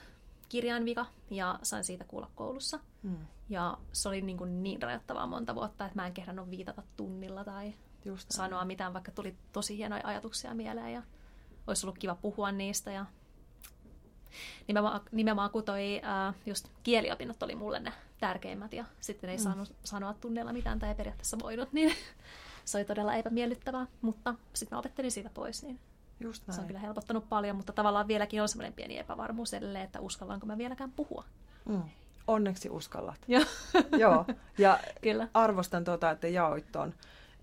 kirjainvika, 0.48 1.06
ja 1.30 1.58
sain 1.62 1.84
siitä 1.84 2.04
kuulla 2.04 2.30
koulussa. 2.34 2.78
Mm. 3.02 3.26
Ja 3.48 3.78
se 3.92 4.08
oli 4.08 4.20
niin, 4.20 4.38
kuin 4.38 4.62
niin 4.62 4.82
rajoittavaa 4.82 5.26
monta 5.26 5.54
vuotta, 5.54 5.84
että 5.84 5.96
mä 5.96 6.06
en 6.06 6.12
kehdannut 6.12 6.50
viitata 6.50 6.82
tunnilla 6.96 7.44
tai 7.44 7.74
Just 8.04 8.30
sanoa 8.30 8.64
mitään, 8.64 8.92
vaikka 8.92 9.12
tuli 9.12 9.36
tosi 9.52 9.76
hienoja 9.76 10.02
ajatuksia 10.04 10.54
mieleen. 10.54 10.92
Ja 10.92 11.02
olisi 11.70 11.86
ollut 11.86 11.98
kiva 11.98 12.14
puhua 12.14 12.52
niistä. 12.52 12.90
Ja 12.92 13.06
nimenomaan, 14.68 15.00
nimenomaan 15.12 15.50
kun 15.50 15.64
toi 15.64 16.00
ää, 16.02 16.34
just 16.46 16.68
kieliopinnot 16.82 17.42
oli 17.42 17.54
mulle 17.54 17.80
ne 17.80 17.92
tärkeimmät 18.20 18.72
ja 18.72 18.84
sitten 19.00 19.30
ei 19.30 19.36
mm. 19.36 19.42
saanut 19.42 19.74
sanoa 19.84 20.14
tunneilla 20.14 20.52
mitään 20.52 20.78
tai 20.78 20.88
ei 20.88 20.94
periaatteessa 20.94 21.38
voinut, 21.42 21.72
niin 21.72 21.94
se 22.64 22.78
oli 22.78 22.84
todella 22.84 23.14
epämiellyttävää, 23.14 23.86
mutta 24.00 24.34
sitten 24.54 24.76
mä 24.76 24.80
opettelin 24.80 25.10
siitä 25.10 25.30
pois, 25.34 25.62
niin 25.62 25.80
Just 26.20 26.46
näin. 26.46 26.54
se 26.54 26.60
on 26.60 26.66
kyllä 26.66 26.80
helpottanut 26.80 27.28
paljon, 27.28 27.56
mutta 27.56 27.72
tavallaan 27.72 28.08
vieläkin 28.08 28.42
on 28.42 28.48
semmoinen 28.48 28.72
pieni 28.72 28.98
epävarmuus 28.98 29.54
edelleen, 29.54 29.84
että 29.84 30.00
uskallanko 30.00 30.46
mä 30.46 30.58
vieläkään 30.58 30.92
puhua. 30.92 31.24
Mm. 31.68 31.82
Onneksi 32.26 32.70
uskallat. 32.70 33.18
Joo. 33.28 33.44
Joo. 33.98 34.24
Ja 34.58 34.78
kyllä. 35.02 35.28
arvostan 35.34 35.84
tuota, 35.84 36.10
että 36.10 36.28
jaoit 36.28 36.72
ton, 36.72 36.94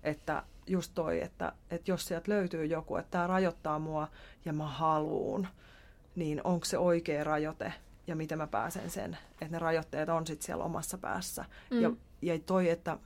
että 0.02 0.42
just 0.68 0.92
toi, 0.94 1.22
että, 1.22 1.52
että 1.70 1.90
jos 1.90 2.04
sieltä 2.06 2.32
löytyy 2.32 2.64
joku, 2.64 2.96
että 2.96 3.10
tämä 3.10 3.26
rajoittaa 3.26 3.78
mua 3.78 4.08
ja 4.44 4.52
mä 4.52 4.66
haluun, 4.66 5.46
niin 6.16 6.40
onko 6.44 6.64
se 6.64 6.78
oikea 6.78 7.24
rajoite 7.24 7.72
ja 8.06 8.16
miten 8.16 8.38
mä 8.38 8.46
pääsen 8.46 8.90
sen, 8.90 9.18
että 9.32 9.48
ne 9.48 9.58
rajoitteet 9.58 10.08
on 10.08 10.26
sitten 10.26 10.46
siellä 10.46 10.64
omassa 10.64 10.98
päässä. 10.98 11.44
Mm. 11.70 11.80
Ja, 11.80 11.90
ja 12.22 12.38
toi, 12.38 12.70
että, 12.70 12.98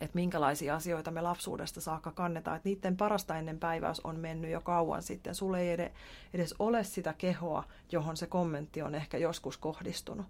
että 0.00 0.14
minkälaisia 0.14 0.74
asioita 0.74 1.10
me 1.10 1.20
lapsuudesta 1.20 1.80
saakka 1.80 2.12
kannetaan, 2.12 2.56
että 2.56 2.68
niiden 2.68 2.96
parasta 2.96 3.38
ennen 3.38 3.58
päiväys 3.58 4.00
on 4.00 4.20
mennyt 4.20 4.50
jo 4.50 4.60
kauan 4.60 5.02
sitten. 5.02 5.34
Sulle 5.34 5.60
ei 5.60 5.90
edes 6.34 6.54
ole 6.58 6.84
sitä 6.84 7.14
kehoa, 7.18 7.64
johon 7.92 8.16
se 8.16 8.26
kommentti 8.26 8.82
on 8.82 8.94
ehkä 8.94 9.18
joskus 9.18 9.58
kohdistunut 9.58 10.26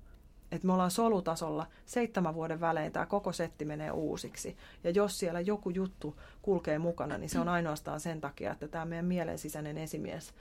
että 0.52 0.66
me 0.66 0.72
ollaan 0.72 0.90
solutasolla 0.90 1.66
seitsemän 1.86 2.34
vuoden 2.34 2.60
välein 2.60 2.92
tämä 2.92 3.06
koko 3.06 3.32
setti 3.32 3.64
menee 3.64 3.90
uusiksi. 3.90 4.56
Ja 4.84 4.90
jos 4.90 5.18
siellä 5.18 5.40
joku 5.40 5.70
juttu 5.70 6.20
kulkee 6.42 6.78
mukana, 6.78 7.18
niin 7.18 7.30
se 7.30 7.40
on 7.40 7.48
ainoastaan 7.48 8.00
sen 8.00 8.20
takia, 8.20 8.52
että 8.52 8.68
tämä 8.68 8.84
meidän 8.84 9.06
mielen 9.06 9.38
sisäinen 9.38 9.78
esimies 9.78 10.34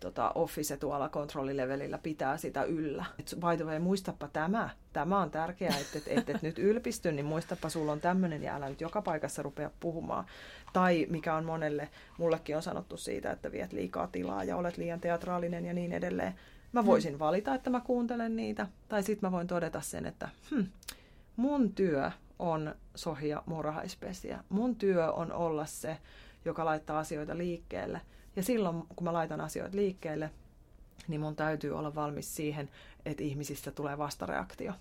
tota, 0.00 0.32
office 0.34 0.76
tuolla 0.76 1.08
kontrollilevelillä 1.08 1.98
pitää 1.98 2.36
sitä 2.36 2.62
yllä. 2.62 3.04
Et 3.18 3.36
by 3.40 3.56
the 3.56 3.64
way, 3.64 3.78
muistapa 3.78 4.28
tämä. 4.28 4.70
Tämä 4.92 5.18
on 5.18 5.30
tärkeää, 5.30 5.78
että 5.78 5.98
et, 5.98 6.18
et, 6.18 6.30
et 6.30 6.42
nyt 6.42 6.58
ylpisty, 6.58 7.12
niin 7.12 7.26
muistapa, 7.26 7.68
sulla 7.68 7.92
on 7.92 8.00
tämmöinen 8.00 8.42
ja 8.42 8.54
älä 8.54 8.68
nyt 8.68 8.80
joka 8.80 9.02
paikassa 9.02 9.42
rupea 9.42 9.70
puhumaan. 9.80 10.24
Tai 10.72 11.06
mikä 11.10 11.34
on 11.34 11.44
monelle, 11.44 11.88
mullekin 12.18 12.56
on 12.56 12.62
sanottu 12.62 12.96
siitä, 12.96 13.30
että 13.30 13.52
viet 13.52 13.72
liikaa 13.72 14.06
tilaa 14.06 14.44
ja 14.44 14.56
olet 14.56 14.76
liian 14.76 15.00
teatraalinen 15.00 15.64
ja 15.64 15.72
niin 15.72 15.92
edelleen. 15.92 16.34
Mä 16.72 16.86
voisin 16.86 17.18
valita, 17.18 17.54
että 17.54 17.70
mä 17.70 17.80
kuuntelen 17.80 18.36
niitä, 18.36 18.66
tai 18.88 19.02
sitten 19.02 19.26
mä 19.28 19.32
voin 19.32 19.46
todeta 19.46 19.80
sen, 19.80 20.06
että 20.06 20.28
hm, 20.50 20.62
mun 21.36 21.72
työ 21.72 22.10
on 22.38 22.74
sohia 22.94 23.42
murhaispesiä. 23.46 24.44
Mun 24.48 24.76
työ 24.76 25.12
on 25.12 25.32
olla 25.32 25.66
se, 25.66 25.98
joka 26.44 26.64
laittaa 26.64 26.98
asioita 26.98 27.38
liikkeelle. 27.38 28.00
Ja 28.36 28.42
silloin, 28.42 28.82
kun 28.96 29.04
mä 29.04 29.12
laitan 29.12 29.40
asioita 29.40 29.76
liikkeelle, 29.76 30.30
niin 31.08 31.20
mun 31.20 31.36
täytyy 31.36 31.78
olla 31.78 31.94
valmis 31.94 32.36
siihen, 32.36 32.70
että 33.04 33.24
ihmisistä 33.24 33.70
tulee 33.70 33.98
vastareaktio. 33.98 34.72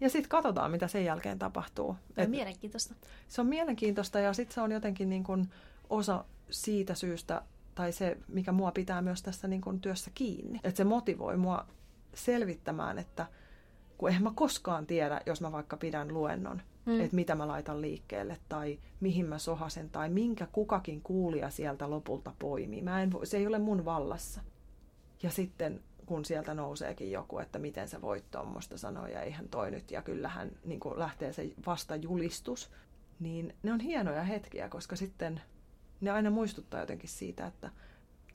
Ja 0.00 0.10
sitten 0.10 0.28
katsotaan, 0.28 0.70
mitä 0.70 0.88
sen 0.88 1.04
jälkeen 1.04 1.38
tapahtuu. 1.38 1.96
Se 2.14 2.22
on 2.22 2.30
mielenkiintoista. 2.30 2.94
Se 3.28 3.40
on 3.40 3.46
mielenkiintoista 3.46 4.20
ja 4.20 4.32
sitten 4.32 4.54
se 4.54 4.60
on 4.60 4.72
jotenkin 4.72 5.08
niin 5.08 5.24
kun 5.24 5.48
osa 5.90 6.24
siitä 6.50 6.94
syystä, 6.94 7.42
tai 7.74 7.92
se, 7.92 8.16
mikä 8.28 8.52
mua 8.52 8.72
pitää 8.72 9.02
myös 9.02 9.22
tässä 9.22 9.48
niin 9.48 9.60
kuin 9.60 9.80
työssä 9.80 10.10
kiinni. 10.14 10.60
Että 10.64 10.76
se 10.76 10.84
motivoi 10.84 11.36
mua 11.36 11.66
selvittämään, 12.14 12.98
että 12.98 13.26
kun 13.98 14.08
eihän 14.08 14.22
mä 14.22 14.32
koskaan 14.34 14.86
tiedä, 14.86 15.20
jos 15.26 15.40
mä 15.40 15.52
vaikka 15.52 15.76
pidän 15.76 16.14
luennon, 16.14 16.62
mm. 16.86 17.00
että 17.00 17.16
mitä 17.16 17.34
mä 17.34 17.48
laitan 17.48 17.80
liikkeelle 17.80 18.38
tai 18.48 18.78
mihin 19.00 19.26
mä 19.26 19.38
sohasen 19.38 19.90
tai 19.90 20.08
minkä 20.08 20.46
kukakin 20.52 21.00
kuulija 21.00 21.50
sieltä 21.50 21.90
lopulta 21.90 22.34
poimii. 22.38 22.82
Mä 22.82 23.02
en, 23.02 23.10
se 23.24 23.36
ei 23.36 23.46
ole 23.46 23.58
mun 23.58 23.84
vallassa. 23.84 24.40
Ja 25.22 25.30
sitten 25.30 25.80
kun 26.06 26.24
sieltä 26.24 26.54
nouseekin 26.54 27.10
joku, 27.10 27.38
että 27.38 27.58
miten 27.58 27.88
sä 27.88 28.00
voit 28.00 28.30
tuommoista 28.30 28.78
sanoa 28.78 29.08
ja 29.08 29.22
eihän 29.22 29.48
toi 29.48 29.70
nyt 29.70 29.90
ja 29.90 30.02
kyllähän 30.02 30.50
niin 30.64 30.80
lähtee 30.96 31.32
se 31.32 31.50
vastajulistus, 31.66 32.70
niin 33.20 33.54
ne 33.62 33.72
on 33.72 33.80
hienoja 33.80 34.22
hetkiä, 34.22 34.68
koska 34.68 34.96
sitten 34.96 35.40
ne 36.04 36.10
aina 36.10 36.30
muistuttaa 36.30 36.80
jotenkin 36.80 37.08
siitä, 37.08 37.46
että 37.46 37.70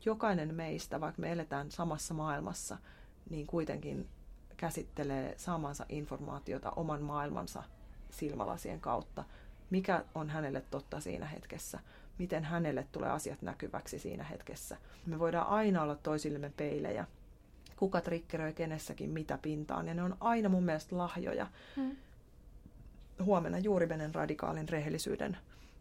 jokainen 0.06 0.56
meistä, 0.56 1.02
vaikka 1.02 1.22
me 1.22 1.32
eletään 1.32 1.72
samassa 1.72 2.14
maailmassa, 2.14 2.78
niin 3.30 3.48
kuitenkin 3.48 4.08
käsittelee 4.58 5.34
saamansa 5.38 5.86
informaatiota 5.90 6.72
oman 6.72 7.02
maailmansa 7.02 7.64
silmälasien 8.10 8.80
kautta. 8.80 9.24
Mikä 9.70 10.06
on 10.16 10.30
hänelle 10.30 10.62
totta 10.72 11.00
siinä 11.00 11.26
hetkessä? 11.26 11.80
Miten 12.18 12.44
hänelle 12.44 12.88
tulee 12.91 13.10
asiat 13.10 13.41
näkyväksi 13.41 14.00
siinä 14.00 14.24
hetkessä? 14.24 14.78
Me 15.06 15.20
voidaan 15.20 15.48
aina 15.48 15.82
olla 15.82 15.96
toisillemme 15.96 16.52
peilejä. 16.58 17.06
Kuka 17.76 18.02
triggeröi 18.02 18.54
kenessäkin 18.54 19.10
mitä 19.10 19.38
pintaan. 19.41 19.88
Ja 19.88 19.94
ne 19.94 20.04
on 20.04 20.18
aina 20.20 20.50
mun 20.50 20.64
mielestä 20.64 20.98
lahjoja. 20.98 21.48
Hmm. 21.76 21.96
Huomenna 23.24 23.58
juuri 23.58 23.86
menen 23.86 24.16
radikaalin 24.16 24.70
rehellisyyden 24.70 25.38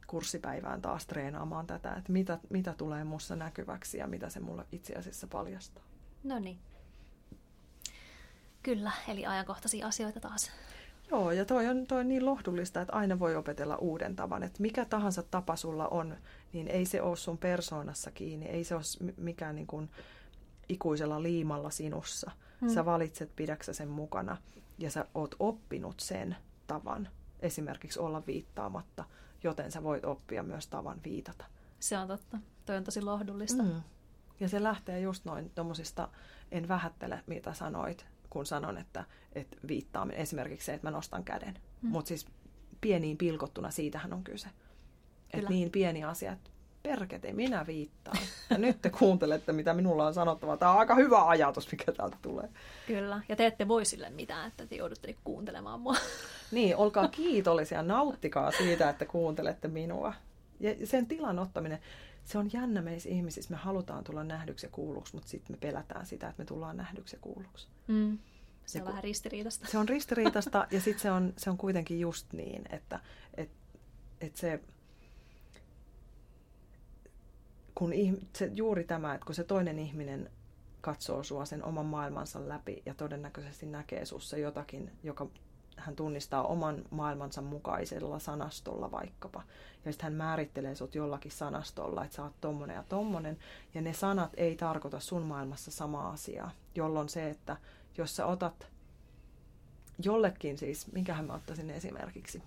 kurssipäivään 0.09 0.83
taas 0.83 1.07
treenaamaan 1.07 1.67
tätä, 1.67 1.95
että 1.95 2.13
mitä, 2.13 2.39
mitä 2.51 2.75
tulee 2.79 3.05
mussa 3.05 3.37
näkyväksi 3.37 3.99
ja 3.99 4.07
mitä 4.07 4.29
se 4.29 4.41
mulle 4.41 4.65
itse 4.73 4.95
asiassa 4.95 5.27
paljastaa. 5.27 5.85
No 6.25 6.39
niin. 6.39 6.59
Kyllä, 8.63 8.93
eli 9.09 9.27
ajankohtaisia 9.27 9.87
asioita 9.87 10.21
taas. 10.21 10.51
Joo, 11.11 11.33
ja 11.33 11.45
toi 11.45 11.67
on, 11.67 11.87
toi 11.87 12.01
on 12.01 12.09
niin 12.09 12.27
lohdullista, 12.27 12.81
että 12.81 12.93
aina 12.93 13.19
voi 13.19 13.37
opetella 13.37 13.77
uuden 13.77 14.17
tavan. 14.17 14.43
Että 14.43 14.63
mikä 14.63 14.85
tahansa 14.85 15.23
tapa 15.23 15.57
sulla 15.57 15.89
on, 15.89 16.17
niin 16.53 16.69
ei 16.69 16.85
se 16.85 17.03
ole 17.03 17.17
sun 17.17 17.39
persoonassa 17.39 18.11
kiinni, 18.11 18.47
ei 18.47 18.65
se 18.65 18.75
ole 18.75 18.83
mikään 19.17 19.55
niin 19.55 19.67
kuin 19.67 19.91
ikuisella 20.69 21.23
liimalla 21.23 21.71
sinussa. 21.71 22.31
Hmm. 22.61 22.69
Sä 22.69 22.85
valitset 22.85 23.31
pidäksä 23.37 23.73
sen 23.73 23.89
mukana 23.89 24.37
ja 24.79 24.91
sä 24.91 25.07
oot 25.15 25.35
oppinut 25.39 26.01
sen 26.01 26.37
tavan 26.67 27.09
esimerkiksi 27.41 28.01
olla 28.01 28.23
viittaamatta, 28.27 29.05
joten 29.45 29.73
sä 29.73 29.83
voit 29.83 30.05
oppia 30.05 30.43
myös 30.43 30.67
tavan 30.67 31.01
viitata. 31.05 31.45
Se 31.81 31.99
on 31.99 32.09
totta. 32.09 32.39
Toi 32.67 32.77
on 32.77 32.85
tosi 32.85 33.03
lohdullista. 33.03 33.63
Mm. 33.63 33.83
Ja 34.41 34.49
se 34.49 34.63
lähtee 34.63 35.01
just 35.01 35.25
noin 35.25 35.51
tuommoisista, 35.51 36.09
en 36.51 36.69
vähättele 36.69 37.23
mitä 37.27 37.55
sanoit, 37.55 38.07
kun 38.31 38.47
sanon, 38.47 38.79
että, 38.79 39.05
että 39.33 39.57
viittaaminen, 39.69 40.21
esimerkiksi 40.21 40.67
se, 40.67 40.75
että 40.75 40.87
mä 40.87 40.91
nostan 40.91 41.25
käden. 41.25 41.59
Mm. 41.83 41.89
Mutta 41.89 42.09
siis 42.09 42.27
pieniin 42.81 43.17
pilkottuna 43.17 43.71
siitähän 43.71 44.13
on 44.13 44.25
kyse. 44.25 44.49
Että 45.33 45.51
niin 45.51 45.71
pieni 45.71 46.05
asia, 46.05 46.33
että 46.33 46.51
perkete, 46.83 47.33
minä 47.33 47.67
viittaan. 47.67 48.19
Ja 48.51 48.59
nyt 48.59 48.83
te 48.83 48.91
kuuntelette, 48.91 49.53
mitä 49.53 49.75
minulla 49.75 50.07
on 50.07 50.15
sanottava. 50.15 50.57
Tämä 50.57 50.73
on 50.73 50.79
aika 50.79 50.95
hyvä 50.95 51.29
ajatus, 51.29 51.73
mikä 51.73 51.93
täältä 51.93 52.17
tulee. 52.23 52.49
Kyllä, 52.87 53.21
ja 53.29 53.37
te 53.37 53.47
ette 53.47 53.69
voi 53.69 53.85
sille 53.85 54.11
mitään, 54.11 54.49
että 54.49 54.67
te 54.67 54.77
joudutte 54.77 55.15
kuuntelemaan 55.25 55.81
mua. 55.81 55.97
Niin, 56.51 56.77
olkaa 56.77 57.09
kiitollisia, 57.09 57.83
nauttikaa 57.83 58.51
siitä, 58.51 58.91
että 58.91 59.07
kuuntelette 59.07 59.69
minua. 59.69 60.15
Ja 60.61 60.87
sen 60.87 61.07
tilan 61.07 61.39
ottaminen, 61.39 61.79
se 62.25 62.39
on 62.39 62.51
jännä 62.53 62.83
meissä 62.83 63.09
ihmisissä. 63.09 63.51
Me 63.51 63.57
halutaan 63.57 64.05
tulla 64.05 64.25
nähdyksi 64.25 64.67
ja 64.67 64.71
kuulluksi, 64.71 65.15
mutta 65.15 65.29
sitten 65.29 65.57
me 65.57 65.59
pelätään 65.61 66.07
sitä, 66.07 66.29
että 66.29 66.43
me 66.43 66.47
tullaan 66.47 66.77
nähdyksi 66.77 67.17
ja 67.17 67.21
kuulluksi. 67.21 67.69
Mm. 67.87 68.19
Se 68.67 68.79
on 68.79 68.83
ja 68.83 68.89
vähän 68.89 69.05
ristiriitasta. 69.05 69.67
Se 69.67 69.79
on 69.79 69.89
ristiriitasta 69.89 70.67
ja 70.71 70.81
sitten 70.81 71.03
se 71.03 71.11
on, 71.11 71.33
se 71.37 71.51
on 71.51 71.57
kuitenkin 71.57 72.01
just 72.01 72.33
niin, 72.33 72.63
että 72.71 73.01
et, 73.37 73.51
et 74.21 74.37
se, 74.37 74.61
kun 77.79 77.93
se, 78.37 78.51
juuri 78.55 78.85
tämä, 78.85 79.15
että 79.15 79.25
kun 79.27 79.35
se 79.35 79.45
toinen 79.45 79.79
ihminen 79.79 80.31
katsoo 80.81 81.23
sua 81.23 81.45
sen 81.45 81.65
oman 81.65 81.87
maailmansa 81.87 82.49
läpi 82.49 82.83
ja 82.87 82.95
todennäköisesti 82.95 83.67
näkee 83.67 84.05
sussa 84.05 84.37
jotakin, 84.37 84.93
joka 85.03 85.27
hän 85.77 85.97
tunnistaa 85.97 86.43
oman 86.43 86.85
maailmansa 86.91 87.43
mukaisella 87.43 88.19
sanastolla 88.19 88.91
vaikkapa. 88.91 89.43
Ja 89.85 89.93
sitten 89.93 90.05
hän 90.05 90.13
määrittelee 90.13 90.75
sut 90.75 90.95
jollakin 90.95 91.33
sanastolla, 91.33 92.05
että 92.05 92.17
sä 92.17 92.23
oot 92.23 92.41
tommonen 92.41 92.75
ja 92.75 92.85
tommonen. 92.89 93.39
Ja 93.75 93.83
ne 93.83 93.93
sanat 93.93 94.33
ei 94.37 94.57
tarkoita 94.57 95.01
sun 95.01 95.23
maailmassa 95.23 95.71
samaa 95.71 96.11
asiaa. 96.11 96.51
Jolloin 96.75 97.09
se, 97.09 97.31
että 97.31 97.57
jos 97.99 98.17
sä 98.17 98.27
otat 98.27 98.69
jollekin 100.05 100.59
siis, 100.59 100.93
minkähän 100.93 101.25
mä 101.25 101.35
ottaisin 101.35 101.71
esimerkiksi, 101.71 102.43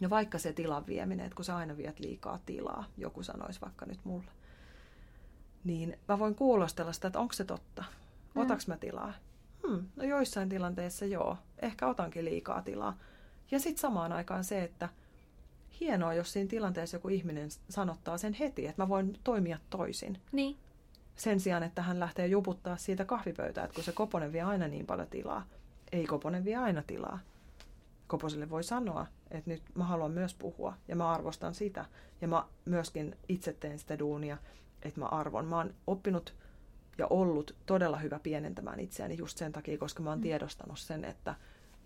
No 0.00 0.10
vaikka 0.10 0.38
se 0.38 0.52
tilan 0.52 0.86
vieminen, 0.86 1.26
että 1.26 1.36
kun 1.36 1.44
sä 1.44 1.56
aina 1.56 1.76
viet 1.76 2.00
liikaa 2.00 2.38
tilaa, 2.46 2.84
joku 2.96 3.22
sanoisi 3.22 3.60
vaikka 3.60 3.86
nyt 3.86 4.00
mulle, 4.04 4.30
niin 5.64 5.98
mä 6.08 6.18
voin 6.18 6.34
kuulostella 6.34 6.92
sitä, 6.92 7.06
että 7.08 7.20
onko 7.20 7.32
se 7.32 7.44
totta. 7.44 7.84
Otaks 8.36 8.68
mä 8.68 8.76
tilaa? 8.76 9.12
Hmm, 9.66 9.86
no 9.96 10.04
joissain 10.04 10.48
tilanteissa 10.48 11.04
joo, 11.04 11.38
ehkä 11.62 11.86
otankin 11.86 12.24
liikaa 12.24 12.62
tilaa. 12.62 12.98
Ja 13.50 13.60
sitten 13.60 13.80
samaan 13.80 14.12
aikaan 14.12 14.44
se, 14.44 14.62
että 14.62 14.88
hienoa, 15.80 16.14
jos 16.14 16.32
siinä 16.32 16.48
tilanteessa 16.48 16.96
joku 16.96 17.08
ihminen 17.08 17.48
sanottaa 17.68 18.18
sen 18.18 18.32
heti, 18.32 18.66
että 18.66 18.82
mä 18.82 18.88
voin 18.88 19.18
toimia 19.24 19.58
toisin. 19.70 20.20
Niin. 20.32 20.56
Sen 21.16 21.40
sijaan, 21.40 21.62
että 21.62 21.82
hän 21.82 22.00
lähtee 22.00 22.26
juputtaa 22.26 22.76
siitä 22.76 23.04
kahvipöytää, 23.04 23.64
että 23.64 23.74
kun 23.74 23.84
se 23.84 23.92
Koponen 23.92 24.32
vie 24.32 24.42
aina 24.42 24.68
niin 24.68 24.86
paljon 24.86 25.08
tilaa. 25.08 25.46
Ei 25.92 26.06
Koponen 26.06 26.44
vie 26.44 26.56
aina 26.56 26.82
tilaa. 26.82 27.18
Koposelle 28.06 28.50
voi 28.50 28.64
sanoa, 28.64 29.06
että 29.30 29.50
nyt 29.50 29.62
mä 29.74 29.84
haluan 29.84 30.10
myös 30.10 30.34
puhua 30.34 30.74
ja 30.88 30.96
mä 30.96 31.10
arvostan 31.10 31.54
sitä. 31.54 31.84
Ja 32.20 32.28
mä 32.28 32.44
myöskin 32.64 33.16
itse 33.28 33.52
teen 33.52 33.78
sitä 33.78 33.98
duunia, 33.98 34.38
että 34.82 35.00
mä 35.00 35.06
arvon. 35.06 35.46
Mä 35.46 35.56
oon 35.56 35.74
oppinut 35.86 36.34
ja 36.98 37.06
ollut 37.10 37.56
todella 37.66 37.96
hyvä 37.96 38.18
pienentämään 38.18 38.80
itseäni 38.80 39.16
just 39.18 39.38
sen 39.38 39.52
takia, 39.52 39.78
koska 39.78 40.02
mä 40.02 40.10
oon 40.10 40.18
mm. 40.18 40.22
tiedostanut 40.22 40.78
sen, 40.78 41.04
että, 41.04 41.34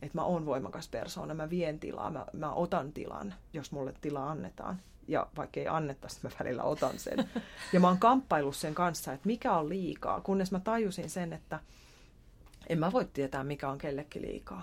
että 0.03 0.19
mä 0.19 0.25
oon 0.25 0.47
voimakas 0.47 0.89
persoona, 0.89 1.35
mä 1.35 1.51
vien 1.51 1.81
tilaa, 1.81 2.11
mä, 2.11 2.27
mä 2.33 2.53
otan 2.53 2.93
tilan, 2.93 3.35
jos 3.53 3.73
mulle 3.73 3.95
tila 4.01 4.31
annetaan. 4.31 4.81
Ja 5.09 5.27
vaikka 5.37 5.61
ei 5.61 5.69
annettaisi, 5.69 6.21
mä 6.23 6.31
välillä 6.41 6.63
otan 6.63 6.99
sen. 6.99 7.31
Ja 7.73 7.81
mä 7.81 7.89
oon 7.89 7.99
kamppailu 7.99 8.53
sen 8.53 8.75
kanssa, 8.75 9.13
että 9.13 9.27
mikä 9.27 9.53
on 9.53 9.69
liikaa, 9.69 10.21
kunnes 10.21 10.53
mä 10.53 10.61
tajusin 10.61 11.11
sen, 11.11 11.33
että 11.33 11.61
en 12.69 12.79
mä 12.79 12.93
voi 12.93 13.05
tietää, 13.05 13.45
mikä 13.45 13.69
on 13.69 13.79
kellekin 13.79 14.23
liikaa. 14.23 14.63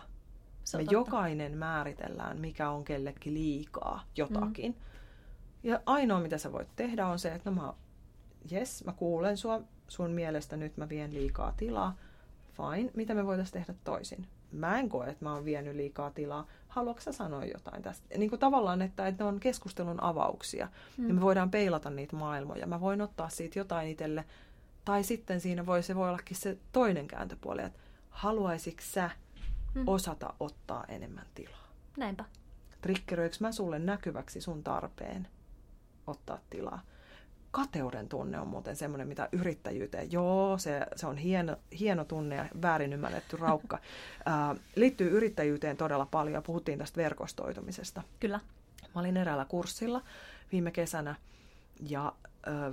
Me 0.73 0.84
totta. 0.84 0.94
jokainen 0.94 1.57
määritellään, 1.57 2.39
mikä 2.39 2.69
on 2.69 2.84
kellekin 2.84 3.34
liikaa 3.34 4.03
jotakin. 4.15 4.72
Mm. 4.72 4.77
Ja 5.64 5.81
ainoa, 5.85 6.19
mitä 6.19 6.38
sä 6.38 6.52
voit 6.52 6.68
tehdä, 6.76 7.07
on 7.07 7.19
se, 7.19 7.34
että 7.34 7.49
no 7.49 7.61
mä, 7.61 7.73
yes, 8.52 8.84
mä 8.85 8.91
kuulen 8.94 9.38
sua, 9.38 9.61
sun 9.88 10.11
mielestä 10.11 10.57
nyt 10.57 10.77
mä 10.77 10.89
vien 10.89 11.14
liikaa 11.14 11.53
tilaa. 11.57 11.95
Fine, 12.53 12.91
mitä 12.94 13.14
me 13.14 13.26
voitaisiin 13.26 13.53
tehdä 13.53 13.80
toisin? 13.84 14.27
Mä 14.52 14.80
en 14.80 14.89
koe, 14.89 15.10
että 15.10 15.26
mä 15.26 15.34
oon 15.34 15.45
vienyt 15.45 15.76
liikaa 15.76 16.11
tilaa. 16.11 16.48
Haluatko 16.68 17.02
sä 17.02 17.11
sanoa 17.11 17.45
jotain 17.45 17.84
tästä? 17.84 18.18
Niin 18.18 18.30
kuin 18.30 18.39
tavallaan, 18.39 18.81
että, 18.81 19.07
että 19.07 19.23
ne 19.23 19.27
on 19.27 19.39
keskustelun 19.39 20.03
avauksia. 20.03 20.68
Mm. 20.98 21.07
Ja 21.07 21.14
me 21.14 21.22
voidaan 21.22 21.52
peilata 21.52 21.89
niitä 21.89 22.15
maailmoja. 22.15 22.68
Mä 22.68 22.81
voin 22.81 23.02
ottaa 23.02 23.30
siitä 23.30 23.60
jotain 23.60 23.88
itselle. 23.88 24.26
Tai 24.85 25.03
sitten 25.03 25.41
siinä 25.41 25.65
voi, 25.65 25.84
se 25.84 25.95
voi 25.95 26.10
ollakin 26.10 26.38
se 26.38 26.57
toinen 26.72 27.07
kääntöpuoli, 27.07 27.61
että 27.61 27.80
haluaisitko 28.10 28.81
sä 28.85 29.10
mm. 29.77 29.83
osata 29.87 30.33
ottaa 30.39 30.85
enemmän 30.87 31.25
tilaa? 31.35 31.67
Näinpä. 31.97 32.25
Trikkeröikö 32.81 33.35
mä 33.39 33.51
sulle 33.51 33.79
näkyväksi 33.79 34.41
sun 34.41 34.63
tarpeen 34.63 35.27
ottaa 36.07 36.39
tilaa? 36.49 36.81
kateuden 37.51 38.09
tunne 38.09 38.39
on 38.39 38.47
muuten 38.47 38.75
semmoinen, 38.75 39.07
mitä 39.07 39.29
yrittäjyyteen, 39.31 40.11
joo, 40.11 40.57
se, 40.57 40.87
se 40.95 41.07
on 41.07 41.17
hieno, 41.17 41.55
hieno 41.79 42.05
tunne 42.05 42.35
ja 42.35 42.45
väärin 42.61 42.93
ymmärretty 42.93 43.37
raukka, 43.47 43.79
ää, 44.25 44.55
liittyy 44.75 45.09
yrittäjyyteen 45.09 45.77
todella 45.77 46.05
paljon. 46.05 46.43
Puhuttiin 46.43 46.79
tästä 46.79 46.97
verkostoitumisesta. 46.97 48.03
Kyllä. 48.19 48.39
Mä 48.95 49.01
olin 49.01 49.17
eräällä 49.17 49.45
kurssilla 49.45 50.01
viime 50.51 50.71
kesänä 50.71 51.15
ja 51.89 52.13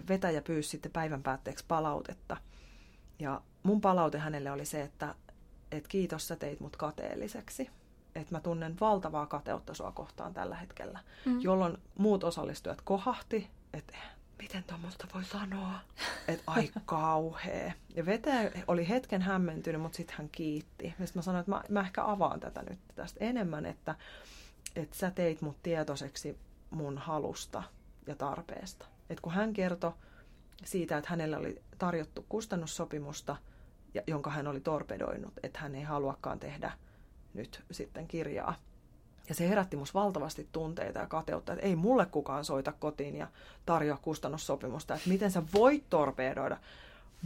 vetäjä 0.08 0.42
pyysi 0.42 0.68
sitten 0.68 0.92
päivän 0.92 1.22
päätteeksi 1.22 1.64
palautetta. 1.68 2.36
Ja 3.18 3.40
mun 3.62 3.80
palaute 3.80 4.18
hänelle 4.18 4.50
oli 4.50 4.64
se, 4.64 4.82
että 4.82 5.14
et 5.76 5.88
kiitos 5.88 6.28
sä 6.28 6.36
teit 6.36 6.60
mut 6.60 6.76
kateelliseksi 6.76 7.70
että 8.14 8.34
mä 8.34 8.40
tunnen 8.40 8.76
valtavaa 8.80 9.26
kateutta 9.26 9.74
sua 9.74 9.92
kohtaan 9.92 10.34
tällä 10.34 10.56
hetkellä, 10.56 11.00
mm. 11.24 11.40
jolloin 11.40 11.78
muut 11.98 12.24
osallistujat 12.24 12.80
kohahti, 12.80 13.50
että 13.72 13.96
miten 14.38 14.64
tuommoista 14.64 15.06
voi 15.14 15.24
sanoa, 15.24 15.80
että 16.28 16.42
ai 16.46 16.70
kauhea. 16.86 17.72
Ja 17.94 18.06
vetäjä 18.06 18.50
oli 18.66 18.88
hetken 18.88 19.22
hämmentynyt, 19.22 19.80
mutta 19.80 19.96
sitten 19.96 20.16
hän 20.18 20.28
kiitti. 20.28 20.84
Ja 20.84 20.90
sitten 21.06 21.10
mä 21.14 21.22
sanoin, 21.22 21.40
että 21.40 21.50
mä, 21.50 21.62
mä 21.68 21.80
ehkä 21.80 22.04
avaan 22.04 22.40
tätä 22.40 22.62
nyt 22.62 22.78
tästä 22.94 23.24
enemmän, 23.24 23.66
että, 23.66 23.94
että 24.76 24.96
sä 24.96 25.10
teit 25.10 25.42
mut 25.42 25.62
tietoiseksi 25.62 26.38
mun 26.70 26.98
halusta 26.98 27.62
ja 28.06 28.14
tarpeesta. 28.14 28.86
Et 29.10 29.20
kun 29.20 29.32
hän 29.32 29.52
kertoi 29.52 29.92
siitä, 30.64 30.98
että 30.98 31.10
hänellä 31.10 31.38
oli 31.38 31.62
tarjottu 31.78 32.26
kustannussopimusta, 32.28 33.36
jonka 34.06 34.30
hän 34.30 34.46
oli 34.46 34.60
torpedoinut, 34.60 35.32
että 35.42 35.58
hän 35.58 35.74
ei 35.74 35.82
haluakaan 35.82 36.40
tehdä 36.40 36.72
nyt 37.34 37.64
sitten 37.70 38.08
kirjaa 38.08 38.54
ja 39.28 39.34
se 39.34 39.48
herätti 39.48 39.76
mus 39.76 39.94
valtavasti 39.94 40.48
tunteita 40.52 40.98
ja 40.98 41.06
kateutta, 41.06 41.52
että 41.52 41.66
ei 41.66 41.76
mulle 41.76 42.06
kukaan 42.06 42.44
soita 42.44 42.72
kotiin 42.72 43.16
ja 43.16 43.26
tarjoa 43.66 43.98
kustannussopimusta, 44.02 44.94
että 44.94 45.08
miten 45.08 45.30
sä 45.30 45.42
voit 45.54 45.84
torpedoida. 45.90 46.56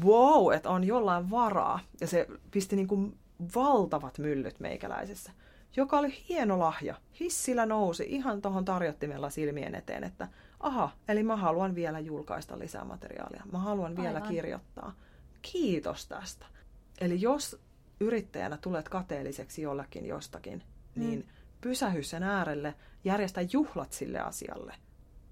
Wow, 0.04 0.52
että 0.52 0.70
on 0.70 0.84
jollain 0.84 1.30
varaa. 1.30 1.80
Ja 2.00 2.06
se 2.06 2.26
pisti 2.50 2.76
niin 2.76 2.88
kuin 2.88 3.18
valtavat 3.54 4.18
myllyt 4.18 4.60
meikäläisessä, 4.60 5.32
joka 5.76 5.98
oli 5.98 6.24
hieno 6.28 6.58
lahja. 6.58 6.94
Hissillä 7.20 7.66
nousi 7.66 8.04
ihan 8.08 8.42
tuohon 8.42 8.64
tarjottimella 8.64 9.30
silmien 9.30 9.74
eteen, 9.74 10.04
että 10.04 10.28
aha, 10.60 10.90
eli 11.08 11.22
mä 11.22 11.36
haluan 11.36 11.74
vielä 11.74 11.98
julkaista 11.98 12.58
lisää 12.58 12.84
materiaalia. 12.84 13.42
Mä 13.52 13.58
haluan 13.58 13.96
vielä 13.96 14.18
Aivan. 14.18 14.28
kirjoittaa. 14.28 14.92
Kiitos 15.42 16.06
tästä. 16.06 16.46
Eli 17.00 17.20
jos 17.20 17.60
yrittäjänä 18.00 18.56
tulet 18.56 18.88
kateelliseksi 18.88 19.62
jollakin 19.62 20.06
jostakin, 20.06 20.62
niin 20.94 21.18
mm 21.18 21.38
pysähy 21.60 22.02
sen 22.02 22.22
äärelle, 22.22 22.74
järjestä 23.04 23.40
juhlat 23.52 23.92
sille 23.92 24.20
asialle, 24.20 24.74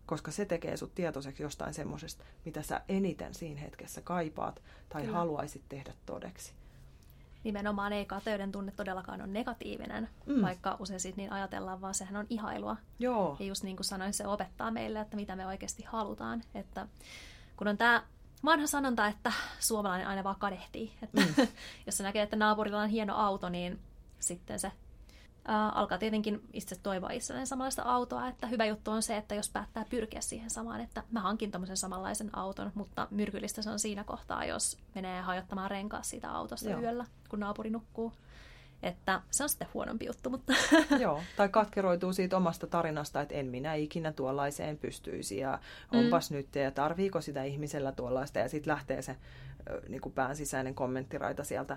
koska 0.06 0.30
se 0.30 0.44
tekee 0.44 0.76
sut 0.76 0.94
tietoiseksi 0.94 1.42
jostain 1.42 1.74
semmoisesta, 1.74 2.24
mitä 2.44 2.62
sä 2.62 2.80
eniten 2.88 3.34
siinä 3.34 3.60
hetkessä 3.60 4.00
kaipaat 4.00 4.62
tai 4.88 5.02
Kyllä. 5.02 5.18
haluaisit 5.18 5.62
tehdä 5.68 5.92
todeksi. 6.06 6.52
Nimenomaan 7.44 7.92
ei 7.92 8.06
kateuden 8.06 8.52
tunne 8.52 8.72
todellakaan 8.76 9.20
ole 9.20 9.28
negatiivinen, 9.28 10.08
mm. 10.26 10.42
vaikka 10.42 10.76
usein 10.78 11.00
siitä 11.00 11.16
niin 11.16 11.32
ajatellaan, 11.32 11.80
vaan 11.80 11.94
sehän 11.94 12.16
on 12.16 12.26
ihailua. 12.30 12.76
Joo. 12.98 13.36
Ja 13.40 13.46
just 13.46 13.62
niin 13.62 13.76
kuin 13.76 13.84
sanoin, 13.84 14.12
se 14.12 14.26
opettaa 14.26 14.70
meille, 14.70 15.00
että 15.00 15.16
mitä 15.16 15.36
me 15.36 15.46
oikeasti 15.46 15.82
halutaan. 15.82 16.42
Että 16.54 16.86
kun 17.56 17.68
on 17.68 17.78
tämä 17.78 18.02
vanha 18.46 18.66
sanonta, 18.66 19.06
että 19.06 19.32
suomalainen 19.60 20.08
aina 20.08 20.24
vaan 20.24 20.36
kadehtii. 20.38 20.92
Että 21.02 21.20
mm. 21.20 21.48
jos 21.86 21.96
se 21.96 22.02
näkee, 22.02 22.22
että 22.22 22.36
naapurilla 22.36 22.82
on 22.82 22.88
hieno 22.88 23.16
auto, 23.16 23.48
niin 23.48 23.80
sitten 24.20 24.58
se 24.58 24.72
Äh, 25.48 25.78
alkaa 25.78 25.98
tietenkin 25.98 26.40
itse 26.52 26.76
toivoa 26.82 27.10
itselleen 27.10 27.46
samanlaista 27.46 27.82
autoa, 27.82 28.28
että 28.28 28.46
hyvä 28.46 28.64
juttu 28.64 28.90
on 28.90 29.02
se, 29.02 29.16
että 29.16 29.34
jos 29.34 29.50
päättää 29.50 29.84
pyrkiä 29.90 30.20
siihen 30.20 30.50
samaan, 30.50 30.80
että 30.80 31.02
mä 31.10 31.20
hankin 31.20 31.50
tämmöisen 31.50 31.76
samanlaisen 31.76 32.38
auton, 32.38 32.72
mutta 32.74 33.08
myrkyllistä 33.10 33.62
se 33.62 33.70
on 33.70 33.78
siinä 33.78 34.04
kohtaa, 34.04 34.44
jos 34.44 34.78
menee 34.94 35.20
hajottamaan 35.20 35.70
renkaa 35.70 36.02
siitä 36.02 36.30
autosta 36.30 36.70
Joo. 36.70 36.80
yöllä, 36.80 37.04
kun 37.28 37.40
naapuri 37.40 37.70
nukkuu. 37.70 38.12
Että 38.82 39.22
se 39.30 39.42
on 39.42 39.48
sitten 39.48 39.68
huonompi 39.74 40.06
juttu, 40.06 40.30
mutta... 40.30 40.52
Joo, 41.00 41.22
tai 41.36 41.48
katkeroituu 41.48 42.12
siitä 42.12 42.36
omasta 42.36 42.66
tarinasta, 42.66 43.20
että 43.20 43.34
en 43.34 43.46
minä 43.46 43.74
ikinä 43.74 44.12
tuollaiseen 44.12 44.78
pystyisi 44.78 45.38
ja 45.38 45.58
onpas 45.92 46.30
mm. 46.30 46.36
nyt 46.36 46.54
ja 46.54 46.70
tarviiko 46.70 47.20
sitä 47.20 47.44
ihmisellä 47.44 47.92
tuollaista 47.92 48.38
ja 48.38 48.48
sitten 48.48 48.72
lähtee 48.72 49.02
se 49.02 49.16
niin 49.88 50.00
kuin 50.00 50.12
pään 50.12 50.36
sisäinen 50.36 50.74
kommenttiraita 50.74 51.44
sieltä 51.44 51.76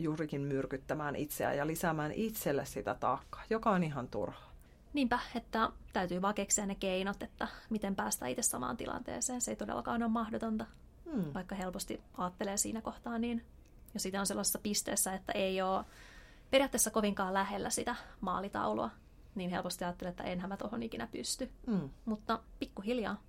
juurikin 0.00 0.40
myrkyttämään 0.40 1.16
itseään 1.16 1.56
ja 1.56 1.66
lisäämään 1.66 2.12
itselle 2.12 2.64
sitä 2.64 2.94
taakkaa, 2.94 3.42
joka 3.50 3.70
on 3.70 3.84
ihan 3.84 4.08
turhaa. 4.08 4.52
Niinpä, 4.92 5.18
että 5.34 5.70
täytyy 5.92 6.22
vaan 6.22 6.34
keksiä 6.34 6.66
ne 6.66 6.74
keinot, 6.74 7.22
että 7.22 7.48
miten 7.70 7.96
päästä 7.96 8.26
itse 8.26 8.42
samaan 8.42 8.76
tilanteeseen. 8.76 9.40
Se 9.40 9.50
ei 9.50 9.56
todellakaan 9.56 10.02
ole 10.02 10.10
mahdotonta, 10.10 10.66
hmm. 11.12 11.34
vaikka 11.34 11.54
helposti 11.54 12.00
ajattelee 12.18 12.56
siinä 12.56 12.80
kohtaa 12.80 13.18
niin. 13.18 13.44
Ja 13.94 14.00
sitä 14.00 14.20
on 14.20 14.26
sellaisessa 14.26 14.58
pisteessä, 14.58 15.14
että 15.14 15.32
ei 15.32 15.62
ole 15.62 15.84
periaatteessa 16.50 16.90
kovinkaan 16.90 17.34
lähellä 17.34 17.70
sitä 17.70 17.96
maalitaulua, 18.20 18.90
niin 19.34 19.50
helposti 19.50 19.84
ajattelee, 19.84 20.10
että 20.10 20.24
enhän 20.24 20.48
mä 20.48 20.56
tuohon 20.56 20.82
ikinä 20.82 21.08
pysty. 21.12 21.50
Hmm. 21.66 21.90
Mutta 22.04 22.40
pikkuhiljaa. 22.58 23.22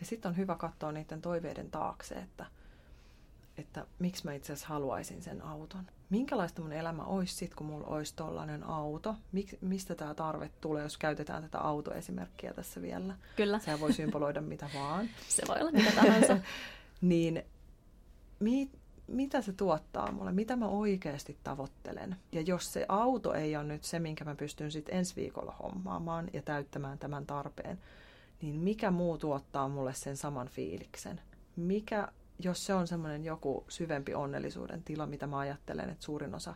Ja 0.00 0.06
sitten 0.06 0.28
on 0.28 0.36
hyvä 0.36 0.56
katsoa 0.56 0.92
niiden 0.92 1.22
toiveiden 1.22 1.70
taakse, 1.70 2.14
että– 2.14 2.46
että 3.60 3.86
miksi 3.98 4.24
mä 4.24 4.32
itse 4.32 4.52
asiassa 4.52 4.68
haluaisin 4.68 5.22
sen 5.22 5.42
auton. 5.42 5.86
Minkälaista 6.10 6.62
mun 6.62 6.72
elämä 6.72 7.04
olisi 7.04 7.34
sitten, 7.34 7.56
kun 7.56 7.66
mulla 7.66 7.86
olisi 7.86 8.14
tollainen 8.16 8.64
auto? 8.64 9.16
Mik, 9.32 9.54
mistä 9.60 9.94
tämä 9.94 10.14
tarve 10.14 10.50
tulee, 10.60 10.82
jos 10.82 10.98
käytetään 10.98 11.42
tätä 11.42 11.58
autoesimerkkiä 11.58 12.54
tässä 12.54 12.82
vielä? 12.82 13.14
Kyllä. 13.36 13.58
Sehän 13.58 13.80
voi 13.80 13.92
symboloida 13.92 14.40
mitä 14.40 14.70
vaan. 14.74 15.08
Se 15.28 15.42
voi 15.48 15.60
olla 15.60 15.72
mitä 15.72 15.92
tahansa. 15.92 16.38
niin 17.00 17.42
mi, 18.40 18.70
mitä 19.10 19.42
se 19.42 19.52
tuottaa 19.52 20.12
mulle? 20.12 20.32
Mitä 20.32 20.56
mä 20.56 20.68
oikeasti 20.68 21.36
tavoittelen? 21.44 22.16
Ja 22.32 22.40
jos 22.40 22.72
se 22.72 22.86
auto 22.88 23.32
ei 23.32 23.56
ole 23.56 23.64
nyt 23.64 23.84
se, 23.84 23.98
minkä 23.98 24.24
mä 24.24 24.34
pystyn 24.34 24.70
sitten 24.70 24.94
ensi 24.94 25.16
viikolla 25.16 25.56
hommaamaan 25.62 26.30
ja 26.32 26.42
täyttämään 26.42 26.98
tämän 26.98 27.26
tarpeen, 27.26 27.78
niin 28.42 28.54
mikä 28.54 28.90
muu 28.90 29.18
tuottaa 29.18 29.68
mulle 29.68 29.94
sen 29.94 30.16
saman 30.16 30.48
fiiliksen? 30.48 31.20
Mikä 31.56 32.08
jos 32.38 32.66
se 32.66 32.74
on 32.74 32.86
semmoinen 32.86 33.24
joku 33.24 33.64
syvempi 33.68 34.14
onnellisuuden 34.14 34.82
tila, 34.82 35.06
mitä 35.06 35.26
mä 35.26 35.38
ajattelen, 35.38 35.90
että 35.90 36.04
suurin 36.04 36.34
osa 36.34 36.54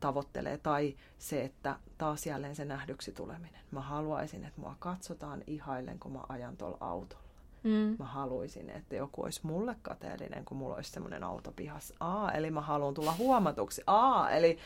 tavoittelee, 0.00 0.58
tai 0.58 0.96
se, 1.18 1.44
että 1.44 1.78
taas 1.98 2.26
jälleen 2.26 2.56
se 2.56 2.64
nähdyksi 2.64 3.12
tuleminen. 3.12 3.60
Mä 3.70 3.80
haluaisin, 3.80 4.44
että 4.44 4.60
mua 4.60 4.76
katsotaan 4.78 5.42
ihaillen, 5.46 5.98
kun 5.98 6.12
mä 6.12 6.20
ajan 6.28 6.56
tuolla 6.56 6.78
autolla. 6.80 7.27
Mm. 7.62 7.96
Mä 7.98 8.04
haluaisin, 8.04 8.70
että 8.70 8.96
joku 8.96 9.22
olisi 9.22 9.40
mulle 9.42 9.76
kateellinen, 9.82 10.44
kun 10.44 10.56
mulla 10.56 10.74
olisi 10.74 10.90
semmoinen 10.90 11.24
auto 11.24 11.52
pihassa. 11.52 11.94
Aa, 12.00 12.32
eli 12.32 12.50
mä 12.50 12.60
haluan 12.60 12.94
tulla 12.94 13.14
huomatuksi. 13.18 13.82
Aa, 13.86 14.30
eli 14.30 14.58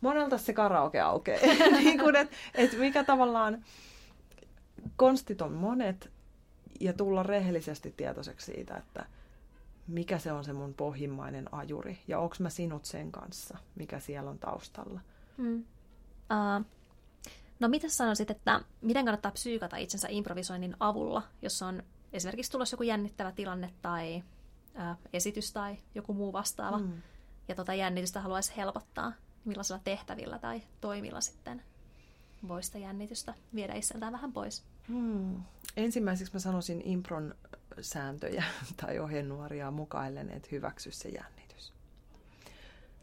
monelta 0.00 0.38
se 0.38 0.52
karaoke 0.52 1.00
aukeaa. 1.00 1.40
niin 1.78 1.98
kuin, 1.98 2.16
et, 2.16 2.30
et 2.54 2.78
mikä 2.78 3.04
tavallaan, 3.04 3.64
konstit 4.96 5.42
on 5.42 5.52
monet, 5.52 6.10
ja 6.80 6.92
tulla 6.92 7.22
rehellisesti 7.22 7.94
tietoiseksi 7.96 8.52
siitä, 8.52 8.76
että 8.76 9.06
mikä 9.86 10.18
se 10.18 10.32
on 10.32 10.44
se 10.44 10.52
mun 10.52 10.74
pohjimmainen 10.74 11.54
ajuri 11.54 11.98
ja 12.08 12.18
onko 12.18 12.36
mä 12.38 12.50
sinut 12.50 12.84
sen 12.84 13.12
kanssa, 13.12 13.58
mikä 13.74 14.00
siellä 14.00 14.30
on 14.30 14.38
taustalla. 14.38 15.00
Mm. 15.36 15.64
Uh, 16.30 16.66
no 17.60 17.68
mitä 17.68 17.88
sanoisit, 17.88 18.30
että 18.30 18.60
miten 18.80 19.04
kannattaa 19.04 19.30
psyykata 19.30 19.76
itsensä 19.76 20.08
improvisoinnin 20.10 20.76
avulla, 20.80 21.22
jos 21.42 21.62
on 21.62 21.82
esimerkiksi 22.16 22.52
tulossa 22.52 22.74
joku 22.74 22.82
jännittävä 22.82 23.32
tilanne 23.32 23.72
tai 23.82 24.22
uh, 24.74 24.96
esitys 25.12 25.52
tai 25.52 25.78
joku 25.94 26.14
muu 26.14 26.32
vastaava, 26.32 26.78
mm. 26.78 27.02
ja 27.48 27.54
tota 27.54 27.74
jännitystä 27.74 28.20
haluaisi 28.20 28.52
helpottaa, 28.56 29.12
millaisilla 29.44 29.80
tehtävillä 29.84 30.38
tai 30.38 30.62
toimilla 30.80 31.20
sitten 31.20 31.62
voisi 32.48 32.66
sitä 32.66 32.78
jännitystä 32.78 33.34
viedä 33.54 33.74
itseltään 33.74 34.12
vähän 34.12 34.32
pois? 34.32 34.64
Hmm. 34.88 35.42
Ensimmäiseksi 35.76 36.32
mä 36.32 36.40
sanoisin 36.40 36.82
impron 36.84 37.34
sääntöjä 37.80 38.44
tai 38.80 38.98
ohjenuoria 38.98 39.70
mukaillen, 39.70 40.30
että 40.30 40.48
hyväksy 40.52 40.90
se 40.90 41.08
jännitys. 41.08 41.72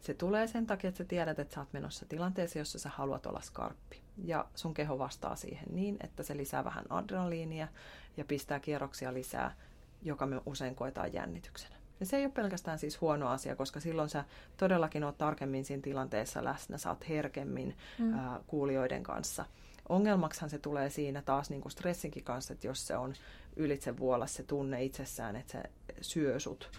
Se 0.00 0.14
tulee 0.14 0.46
sen 0.46 0.66
takia, 0.66 0.88
että 0.88 0.98
sä 0.98 1.04
tiedät, 1.04 1.38
että 1.38 1.54
sä 1.54 1.60
oot 1.60 1.72
menossa 1.72 2.06
tilanteeseen, 2.06 2.60
jossa 2.60 2.78
sä 2.78 2.88
haluat 2.88 3.26
olla 3.26 3.40
skarppi. 3.40 4.03
Ja 4.24 4.44
sun 4.54 4.74
keho 4.74 4.98
vastaa 4.98 5.36
siihen 5.36 5.66
niin, 5.70 5.96
että 6.00 6.22
se 6.22 6.36
lisää 6.36 6.64
vähän 6.64 6.84
adrenaliinia 6.90 7.68
ja 8.16 8.24
pistää 8.24 8.60
kierroksia 8.60 9.14
lisää, 9.14 9.54
joka 10.02 10.26
me 10.26 10.40
usein 10.46 10.74
koetaan 10.74 11.12
jännityksenä. 11.12 11.76
Ja 12.00 12.06
se 12.06 12.16
ei 12.16 12.24
ole 12.24 12.32
pelkästään 12.32 12.78
siis 12.78 13.00
huono 13.00 13.28
asia, 13.28 13.56
koska 13.56 13.80
silloin 13.80 14.08
sä 14.08 14.24
todellakin 14.56 15.04
oot 15.04 15.18
tarkemmin 15.18 15.64
siinä 15.64 15.82
tilanteessa 15.82 16.44
läsnä, 16.44 16.78
sä 16.78 16.90
oot 16.90 17.08
herkemmin 17.08 17.76
mm. 17.98 18.14
ää, 18.14 18.40
kuulijoiden 18.46 19.02
kanssa. 19.02 19.44
Ongelmaksihan 19.88 20.50
se 20.50 20.58
tulee 20.58 20.90
siinä 20.90 21.22
taas 21.22 21.50
niin 21.50 21.62
kuin 21.62 21.72
stressinkin 21.72 22.24
kanssa, 22.24 22.52
että 22.54 22.66
jos 22.66 22.86
se 22.86 22.96
on 22.96 23.14
ylitse 23.56 23.98
vuolla 23.98 24.26
se 24.26 24.42
tunne 24.42 24.84
itsessään, 24.84 25.36
että 25.36 25.52
se 25.52 25.62
syö 26.00 26.40
sut 26.40 26.70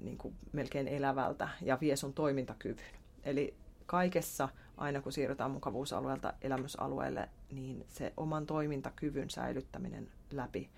niin 0.00 0.18
kuin 0.18 0.34
melkein 0.52 0.88
elävältä 0.88 1.48
ja 1.62 1.78
vie 1.80 1.96
sun 1.96 2.14
toimintakyvyn. 2.14 2.84
Eli 3.24 3.54
kaikessa, 3.86 4.48
aina 4.76 5.02
kun 5.02 5.12
siirrytään 5.12 5.50
mukavuusalueelta 5.50 6.32
elämysalueelle, 6.42 7.28
niin 7.50 7.86
se 7.88 8.12
oman 8.16 8.46
toimintakyvyn 8.46 9.30
säilyttäminen 9.30 10.08
läpi 10.32 10.70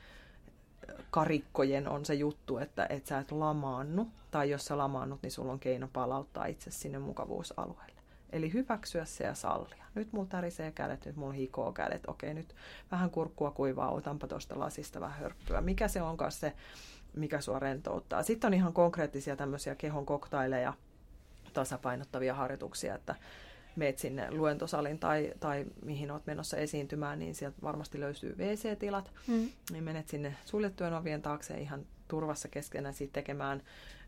karikkojen 1.11 1.89
on 1.89 2.05
se 2.05 2.15
juttu, 2.15 2.59
että 2.59 2.87
et 2.91 3.07
sä 3.07 3.19
et 3.19 3.33
lamaannu, 3.33 4.09
tai 4.31 4.51
jos 4.51 4.67
sä 4.67 4.79
lamaannut, 4.79 5.23
niin 5.23 5.31
sulla 5.31 5.53
on 5.53 5.61
keino 5.61 5.89
palauttaa 5.93 6.47
itse 6.47 6.71
sinne 6.71 6.99
mukavuusalueelle. 6.99 7.99
Eli 8.31 8.53
hyväksyä 8.53 9.05
se 9.05 9.25
ja 9.25 9.35
sallia. 9.35 9.85
Nyt 9.95 10.13
mulla 10.13 10.29
tärisee 10.29 10.73
kädet, 10.73 11.07
nyt 11.07 11.17
mulla 11.17 11.33
hikoo 11.33 11.73
kädet. 11.73 12.07
Okei, 12.07 12.35
nyt 12.35 12.55
vähän 12.91 13.11
kurkkua 13.11 13.51
kuivaa, 13.51 13.91
otanpa 13.91 14.27
tuosta 14.27 14.59
lasista 14.59 15.01
vähän 15.01 15.21
hörppyä. 15.21 15.61
Mikä 15.61 15.89
se 15.89 16.03
onkaan 16.03 16.33
se, 16.33 16.53
mikä 17.17 17.41
sua 17.41 17.59
rentouttaa. 17.59 18.23
Sitten 18.23 18.49
on 18.49 18.55
ihan 18.55 18.73
konkreettisia 18.73 19.37
tämmöisiä 19.37 19.75
kehon 19.75 20.07
koktaileja, 20.07 20.73
tasapainottavia 21.53 22.35
harjoituksia, 22.35 22.95
että 22.95 23.15
meet 23.79 23.99
sinne 23.99 24.31
luentosalin 24.31 24.99
tai, 24.99 25.33
tai 25.41 25.67
mihin 25.85 26.11
olet 26.11 26.27
menossa 26.27 26.57
esiintymään, 26.57 27.19
niin 27.19 27.35
sieltä 27.35 27.57
varmasti 27.63 28.01
löytyy 28.01 28.37
WC-tilat. 28.39 29.11
Mm. 29.27 29.49
Niin 29.73 29.85
menet 29.85 30.09
sinne 30.09 30.37
suljettujen 30.45 30.95
ovien 30.95 31.23
taakse 31.23 31.61
ihan 31.61 31.87
turvassa 32.09 32.49
keskenään 32.49 32.95
siitä 32.95 33.13
tekemään 33.13 33.63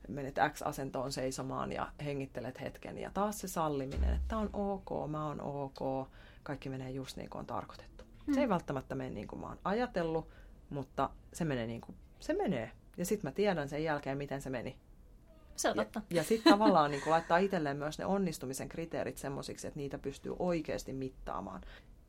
menet 0.08 0.36
X-asentoon 0.52 1.12
seisomaan 1.12 1.72
ja 1.72 1.92
hengittelet 2.04 2.60
hetken. 2.60 2.98
Ja 2.98 3.10
taas 3.14 3.40
se 3.40 3.48
salliminen, 3.48 4.14
että 4.14 4.38
on 4.38 4.50
ok, 4.52 5.10
mä 5.10 5.26
oon 5.26 5.40
ok, 5.40 6.08
kaikki 6.42 6.68
menee 6.68 6.90
just 6.90 7.16
niin 7.16 7.30
kuin 7.30 7.40
on 7.40 7.46
tarkoitettu. 7.46 8.04
Hmm. 8.26 8.34
Se 8.34 8.40
ei 8.40 8.48
välttämättä 8.48 8.94
mene 8.94 9.10
niin 9.10 9.28
kuin 9.28 9.40
mä 9.40 9.46
oon 9.46 9.58
ajatellut, 9.64 10.28
mutta 10.70 11.10
se 11.32 11.44
menee 11.44 11.66
niin 11.66 11.80
kuin 11.80 11.96
se 12.20 12.34
menee. 12.34 12.70
Ja 12.96 13.04
sitten 13.04 13.30
mä 13.30 13.34
tiedän 13.34 13.68
sen 13.68 13.84
jälkeen, 13.84 14.18
miten 14.18 14.42
se 14.42 14.50
meni. 14.50 14.76
Se 15.60 15.70
on 15.70 15.76
totta. 15.76 16.02
Ja, 16.10 16.16
ja 16.16 16.24
sitten 16.24 16.52
tavallaan 16.52 16.90
niin 16.90 17.02
laittaa 17.06 17.38
itselleen 17.38 17.76
myös 17.76 17.98
ne 17.98 18.06
onnistumisen 18.06 18.68
kriteerit 18.68 19.18
semmoisiksi, 19.18 19.66
että 19.66 19.78
niitä 19.80 19.98
pystyy 19.98 20.36
oikeasti 20.38 20.92
mittaamaan. 20.92 21.60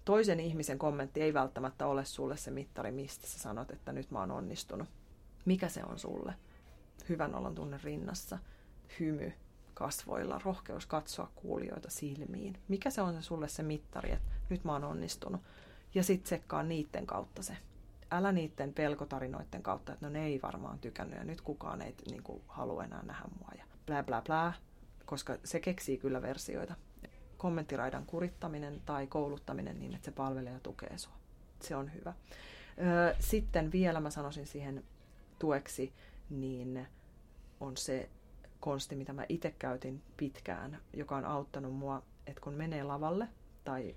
Toisen 0.06 0.40
ihmisen 0.40 0.80
kommentti 0.80 1.22
ei 1.22 1.34
välttämättä 1.34 1.88
ole 1.88 2.06
sulle 2.06 2.38
se 2.38 2.52
mittari, 2.52 2.92
mistä 2.92 3.28
sä 3.28 3.40
sanot, 3.40 3.72
että 3.72 3.92
nyt 3.92 4.12
mä 4.12 4.20
oon 4.20 4.32
onnistunut. 4.32 4.88
Mikä 5.46 5.70
se 5.70 5.84
on 5.84 6.00
sulle? 6.00 6.34
hyvän 7.10 7.36
olon 7.36 7.56
tunne 7.56 7.80
rinnassa, 7.84 8.40
hymy 9.00 9.34
kasvoilla, 9.74 10.42
rohkeus 10.46 10.86
katsoa 10.86 11.32
kuulijoita 11.36 11.90
silmiin. 11.90 12.58
Mikä 12.68 12.90
se 12.90 13.02
on 13.02 13.14
se 13.14 13.22
sulle 13.22 13.48
se 13.48 13.64
mittari, 13.64 14.12
että 14.12 14.32
nyt 14.50 14.64
mä 14.64 14.72
oon 14.72 14.84
onnistunut. 14.84 15.42
Ja 15.96 16.04
sitten 16.04 16.24
tsekkaa 16.24 16.64
niiden 16.64 17.06
kautta 17.06 17.44
se. 17.44 17.58
Älä 18.12 18.32
niiden 18.32 18.74
pelkotarinoiden 18.74 19.64
kautta, 19.64 19.94
että 19.94 20.06
no 20.06 20.12
ne 20.12 20.26
ei 20.26 20.40
varmaan 20.44 20.80
tykännyt 20.80 21.20
ja 21.20 21.24
nyt 21.24 21.42
kukaan 21.42 21.82
ei 21.82 21.96
niin 22.10 22.24
kuin, 22.24 22.42
halua 22.48 22.84
enää 22.84 23.04
nähdä 23.04 23.26
mua 23.40 23.50
ja 23.58 23.64
blää 23.86 24.04
blää 24.04 24.22
blää, 24.22 24.54
koska 25.06 25.38
se 25.44 25.60
keksii 25.60 25.98
kyllä 25.98 26.22
versioita. 26.22 26.76
Kommenttiraidan 27.38 28.06
kurittaminen 28.06 28.82
tai 28.86 29.08
kouluttaminen 29.08 29.80
niin, 29.80 29.96
että 29.96 30.06
se 30.06 30.12
palvelee 30.12 30.54
ja 30.54 30.60
tukee 30.60 30.98
sua. 30.98 31.14
Se 31.62 31.76
on 31.76 31.94
hyvä. 31.94 32.14
Sitten 33.20 33.72
vielä 33.72 34.00
mä 34.00 34.10
sanoisin 34.10 34.48
siihen 34.48 34.84
tueksi 35.40 35.94
niin 36.30 36.88
on 37.60 37.78
se 37.78 38.10
konsti, 38.60 38.96
mitä 38.96 39.14
mä 39.14 39.26
itse 39.30 39.56
käytin 39.60 40.02
pitkään, 40.18 40.82
joka 40.94 41.16
on 41.16 41.26
auttanut 41.26 41.74
mua, 41.74 42.04
että 42.28 42.42
kun 42.42 42.54
menee 42.54 42.84
lavalle 42.84 43.28
tai 43.64 43.96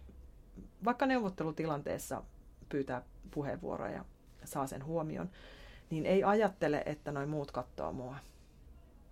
vaikka 0.84 1.06
neuvottelutilanteessa 1.06 2.22
pyytää 2.68 3.02
puheenvuoroja 3.30 3.92
ja 3.92 4.04
saa 4.44 4.66
sen 4.66 4.84
huomion, 4.84 5.30
niin 5.90 6.06
ei 6.06 6.24
ajattele, 6.24 6.82
että 6.86 7.12
noin 7.12 7.28
muut 7.28 7.50
katsoo 7.50 7.92
mua, 7.92 8.16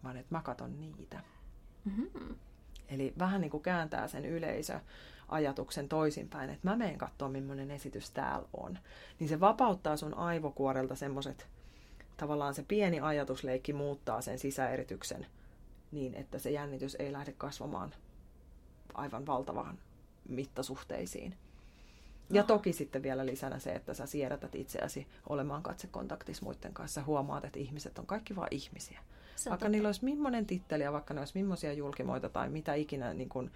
vaan 0.05 0.17
että 0.17 0.35
mä 0.35 0.43
katon 0.43 0.81
niitä. 0.81 1.21
Mm-hmm. 1.85 2.35
Eli 2.89 3.13
vähän 3.19 3.41
niin 3.41 3.51
kuin 3.51 3.63
kääntää 3.63 4.09
sen 4.09 4.25
yleisö 4.25 4.81
ajatuksen 5.29 5.89
toisinpäin, 5.89 6.51
että 6.51 6.69
mä 6.69 6.77
menen 6.77 6.99
katsoa, 6.99 7.29
millainen 7.29 7.71
esitys 7.71 8.11
täällä 8.11 8.49
on. 8.53 8.79
Niin 9.19 9.29
se 9.29 9.41
vapauttaa 9.41 9.97
sun 9.97 10.15
aivokuorelta 10.15 10.95
semmoiset, 10.95 11.47
tavallaan 12.17 12.55
se 12.55 12.63
pieni 12.63 13.01
ajatusleikki 13.01 13.73
muuttaa 13.73 14.21
sen 14.21 14.39
sisäerityksen 14.39 15.27
niin, 15.93 16.15
että 16.15 16.39
se 16.39 16.51
jännitys 16.51 16.97
ei 16.99 17.13
lähde 17.13 17.33
kasvamaan 17.33 17.95
aivan 18.95 19.27
valtavaan 19.27 19.79
mittasuhteisiin. 20.29 21.35
Ja 22.33 22.43
toki 22.43 22.73
sitten 22.73 23.03
vielä 23.03 23.27
lisänä 23.27 23.59
se, 23.59 23.73
että 23.73 23.95
sä 23.95 24.07
siedätät 24.07 24.55
itseäsi 24.55 25.07
olemaan 25.29 25.63
katsekontaktissa 25.63 26.45
muiden 26.45 26.75
kanssa. 26.75 27.03
Huomaat, 27.03 27.45
että 27.45 27.59
ihmiset 27.59 27.99
on 27.99 28.07
kaikki 28.07 28.37
vain 28.37 28.49
ihmisiä. 28.51 29.01
Se 29.37 29.51
vaikka 29.51 29.65
totta. 29.65 29.69
niillä 29.69 29.89
olisi 29.89 30.05
millainen 30.05 30.47
titteli 30.47 30.83
ja 30.83 30.93
vaikka 30.93 31.15
ne 31.15 31.21
olisi 31.21 31.39
millaisia 31.39 31.73
julkimoita 31.73 32.29
tai 32.29 32.49
mitä 32.49 32.75
ikinä 32.75 33.15
niin 33.15 33.29
kuin, 33.29 33.51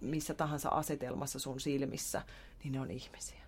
missä 0.00 0.34
tahansa 0.34 0.68
asetelmassa 0.68 1.38
sun 1.38 1.60
silmissä, 1.60 2.22
niin 2.64 2.72
ne 2.72 2.80
on 2.80 2.90
ihmisiä. 2.90 3.40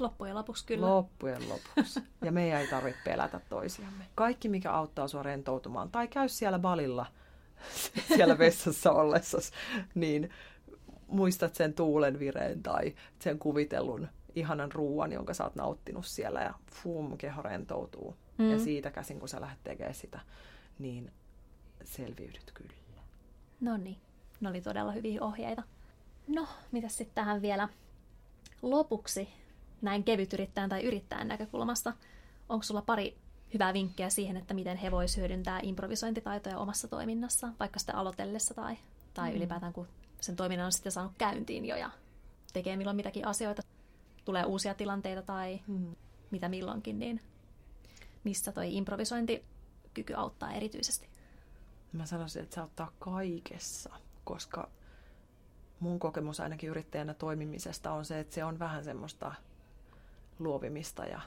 Loppujen 0.00 0.34
lopuksi 0.34 0.66
kyllä. 0.66 0.86
Loppujen 0.86 1.48
lopuksi. 1.48 2.00
Ja 2.24 2.32
meidän 2.32 2.60
ei 2.60 2.66
tarvitse 2.66 3.00
pelätä 3.04 3.40
toisiamme. 3.48 4.04
Kaikki, 4.14 4.48
mikä 4.48 4.72
auttaa 4.72 5.08
sua 5.08 5.22
rentoutumaan, 5.22 5.90
tai 5.90 6.08
käy 6.08 6.28
siellä 6.28 6.58
balilla, 6.58 7.06
siellä 8.14 8.38
vessassa 8.38 8.92
ollessa, 8.92 9.38
niin 9.94 10.30
muistat 11.12 11.54
sen 11.54 11.74
tuulen 11.74 12.18
vireen 12.18 12.62
tai 12.62 12.94
sen 13.18 13.38
kuvitellun 13.38 14.08
ihanan 14.34 14.72
ruuan, 14.72 15.12
jonka 15.12 15.34
sä 15.34 15.44
oot 15.44 15.54
nauttinut 15.54 16.06
siellä 16.06 16.40
ja 16.40 16.54
fum, 16.72 17.18
keho 17.18 17.42
rentoutuu. 17.42 18.16
Mm. 18.38 18.50
Ja 18.50 18.58
siitä 18.58 18.90
käsin, 18.90 19.18
kun 19.20 19.28
sä 19.28 19.40
lähdet 19.40 19.64
tekemään 19.64 19.94
sitä, 19.94 20.20
niin 20.78 21.12
selviydyt 21.84 22.50
kyllä. 22.54 22.72
No 23.60 23.76
niin, 23.76 23.96
ne 24.40 24.48
oli 24.48 24.60
todella 24.60 24.92
hyviä 24.92 25.22
ohjeita. 25.22 25.62
No, 26.28 26.46
mitä 26.72 26.88
sitten 26.88 27.14
tähän 27.14 27.42
vielä 27.42 27.68
lopuksi 28.62 29.28
näin 29.82 30.04
kevytyrittäjän 30.04 30.70
tai 30.70 30.84
yrittäjän 30.84 31.28
näkökulmasta? 31.28 31.92
Onko 32.48 32.62
sulla 32.62 32.82
pari 32.82 33.16
hyvää 33.54 33.72
vinkkiä 33.72 34.10
siihen, 34.10 34.36
että 34.36 34.54
miten 34.54 34.76
he 34.76 34.90
voisivat 34.90 35.18
hyödyntää 35.18 35.60
improvisointitaitoja 35.62 36.58
omassa 36.58 36.88
toiminnassaan, 36.88 37.54
vaikka 37.60 37.78
sitä 37.78 37.96
aloitellessa 37.96 38.54
tai, 38.54 38.76
tai 39.14 39.30
mm. 39.30 39.36
ylipäätään 39.36 39.72
kun 39.72 39.88
sen 40.22 40.36
toiminnan 40.36 40.66
on 40.66 40.72
sitten 40.72 40.92
saanut 40.92 41.12
käyntiin 41.18 41.64
jo 41.64 41.76
ja 41.76 41.90
tekee 42.52 42.76
milloin 42.76 42.96
mitäkin 42.96 43.26
asioita, 43.26 43.62
tulee 44.24 44.44
uusia 44.44 44.74
tilanteita 44.74 45.22
tai 45.22 45.60
mm. 45.66 45.94
mitä 46.30 46.48
milloinkin, 46.48 46.98
niin 46.98 47.20
missä 48.24 48.52
toi 48.52 48.76
improvisointikyky 48.76 50.14
auttaa 50.16 50.52
erityisesti? 50.52 51.08
Mä 51.92 52.06
sanoisin, 52.06 52.42
että 52.42 52.54
se 52.54 52.60
auttaa 52.60 52.92
kaikessa, 52.98 53.90
koska 54.24 54.70
mun 55.80 55.98
kokemus 55.98 56.40
ainakin 56.40 56.70
yrittäjänä 56.70 57.14
toimimisesta 57.14 57.92
on 57.92 58.04
se, 58.04 58.20
että 58.20 58.34
se 58.34 58.44
on 58.44 58.58
vähän 58.58 58.84
semmoista 58.84 59.34
luovimista 60.38 61.04
ja, 61.04 61.20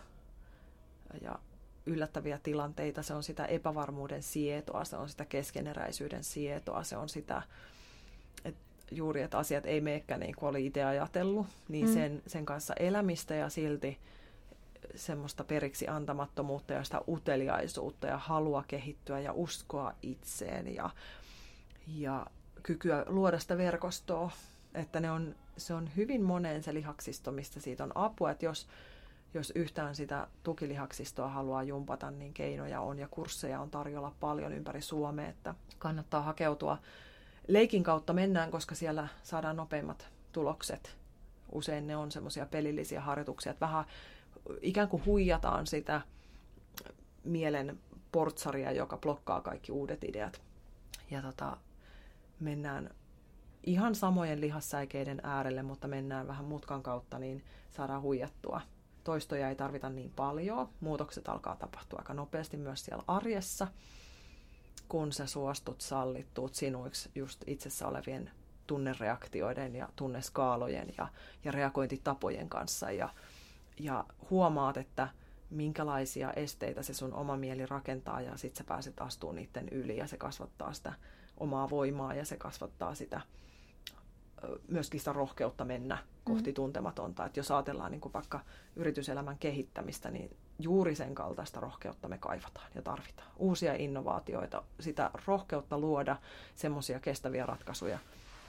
ja 1.22 1.40
yllättäviä 1.86 2.40
tilanteita, 2.44 3.04
se 3.04 3.14
on 3.14 3.24
sitä 3.24 3.46
epävarmuuden 3.46 4.24
sietoa, 4.24 4.86
se 4.86 4.98
on 4.98 5.10
sitä 5.10 5.26
keskeneräisyyden 5.26 6.24
sietoa, 6.24 6.84
se 6.84 6.98
on 6.98 7.10
sitä, 7.10 7.42
juuri, 8.92 9.22
että 9.22 9.38
asiat 9.38 9.66
ei 9.66 9.82
meekään 9.82 10.20
niin 10.20 10.36
kuin 10.36 10.50
oli 10.50 10.66
itse 10.66 10.84
ajatellut, 10.84 11.48
niin 11.70 11.88
mm. 11.88 11.94
sen, 11.94 12.22
sen 12.28 12.46
kanssa 12.46 12.74
elämistä 12.74 13.36
ja 13.36 13.50
silti 13.50 13.98
semmoista 14.96 15.44
periksi 15.44 15.88
antamattomuutta 15.88 16.74
ja 16.74 16.84
sitä 16.84 17.02
uteliaisuutta 17.08 18.08
ja 18.08 18.18
halua 18.18 18.64
kehittyä 18.68 19.20
ja 19.20 19.34
uskoa 19.34 19.94
itseen 20.02 20.76
ja, 20.76 20.90
ja 21.88 22.26
kykyä 22.64 23.06
luoda 23.08 23.40
sitä 23.40 23.58
verkostoa, 23.58 24.32
että 24.74 25.00
ne 25.00 25.12
on, 25.12 25.36
se 25.58 25.74
on 25.74 25.90
hyvin 25.96 26.24
moneen 26.24 26.64
se 26.64 26.74
lihaksisto, 26.74 27.32
mistä 27.32 27.60
siitä 27.60 27.84
on 27.84 27.92
apua, 27.96 28.32
että 28.32 28.46
jos, 28.46 28.68
jos 29.34 29.52
yhtään 29.56 29.96
sitä 29.96 30.28
tukilihaksistoa 30.44 31.30
haluaa 31.30 31.64
jumpata, 31.64 32.12
niin 32.12 32.34
keinoja 32.34 32.82
on 32.82 33.00
ja 33.00 33.08
kursseja 33.08 33.60
on 33.60 33.72
tarjolla 33.72 34.14
paljon 34.20 34.54
ympäri 34.54 34.82
Suomea, 34.82 35.28
että 35.28 35.56
kannattaa 35.78 36.22
hakeutua. 36.22 36.78
Leikin 37.48 37.84
kautta 37.84 38.14
mennään, 38.14 38.52
koska 38.52 38.76
siellä 38.76 39.08
saadaan 39.24 39.56
nopeimmat 39.56 40.10
tulokset. 40.32 40.98
Usein 41.52 41.88
ne 41.88 41.96
on 41.96 42.12
semmoisia 42.12 42.46
pelillisiä 42.46 43.02
harjoituksia, 43.02 43.52
että 43.52 43.66
vähän 43.66 43.86
ikään 44.62 44.88
kuin 44.88 45.06
huijataan 45.06 45.68
sitä 45.68 46.02
mielen 47.24 47.80
portsaria, 48.12 48.72
joka 48.72 48.98
blokkaa 48.98 49.42
kaikki 49.42 49.72
uudet 49.72 50.04
ideat. 50.04 50.42
Ja 51.12 51.22
tota, 51.22 51.58
mennään 52.40 52.90
ihan 53.64 53.96
samojen 53.96 54.42
lihassäikeiden 54.42 55.22
äärelle, 55.24 55.64
mutta 55.64 55.88
mennään 55.88 56.28
vähän 56.28 56.46
mutkan 56.46 56.84
kautta, 56.84 57.20
niin 57.20 57.44
saadaan 57.72 58.02
huijattua. 58.02 58.62
Toistoja 59.04 59.50
ei 59.50 59.56
tarvita 59.56 59.90
niin 59.90 60.12
paljon. 60.16 60.70
Muutokset 60.80 61.30
alkaa 61.30 61.56
tapahtua 61.56 62.00
aika 62.00 62.14
nopeasti 62.14 62.58
myös 62.58 62.86
siellä 62.86 63.04
arjessa, 63.08 63.68
kun 64.90 65.14
sä 65.14 65.26
suostut, 65.26 65.82
sallittuut 65.82 66.56
sinuiksi 66.56 67.10
just 67.16 67.44
itsessä 67.48 67.88
olevien 67.88 68.32
tunnereaktioiden 68.68 69.76
ja 69.76 69.90
tunneskaalojen 69.96 70.94
ja, 70.98 71.08
ja 71.44 71.52
reagointitapojen 71.52 72.50
kanssa. 72.50 72.92
Ja, 72.92 73.10
ja 73.80 74.06
huomaat, 74.30 74.78
että 74.78 75.08
minkälaisia 75.50 76.34
esteitä 76.34 76.84
se 76.84 76.94
sun 76.94 77.14
oma 77.14 77.38
mieli 77.38 77.66
rakentaa 77.66 78.22
ja 78.22 78.38
sitten 78.38 78.58
sä 78.58 78.64
pääset 78.68 79.02
astumaan 79.02 79.36
niiden 79.36 79.70
yli 79.70 79.98
ja 79.98 80.08
se 80.08 80.18
kasvattaa 80.18 80.74
sitä 80.74 80.94
omaa 81.38 81.70
voimaa 81.70 82.14
ja 82.14 82.26
se 82.26 82.38
kasvattaa 82.38 82.96
sitä 82.96 83.22
myöskin 84.68 85.00
sitä 85.00 85.14
rohkeutta 85.14 85.66
mennä 85.66 85.98
kohti 86.24 86.52
mm. 86.52 86.54
tuntematonta. 86.54 87.26
Että 87.26 87.40
jos 87.40 87.52
ajatellaan 87.52 87.92
niin 87.92 88.02
kuin 88.02 88.14
vaikka 88.14 88.40
yrityselämän 88.76 89.38
kehittämistä, 89.38 90.12
niin 90.12 90.38
juuri 90.60 90.96
sen 90.96 91.16
kaltaista 91.16 91.60
rohkeutta 91.60 92.08
me 92.08 92.18
kaivataan 92.18 92.68
ja 92.76 92.82
tarvitaan. 92.82 93.32
Uusia 93.38 93.74
innovaatioita, 93.74 94.64
sitä 94.80 95.12
rohkeutta 95.28 95.78
luoda 95.78 96.18
semmoisia 96.56 97.00
kestäviä 97.00 97.46
ratkaisuja, 97.46 98.00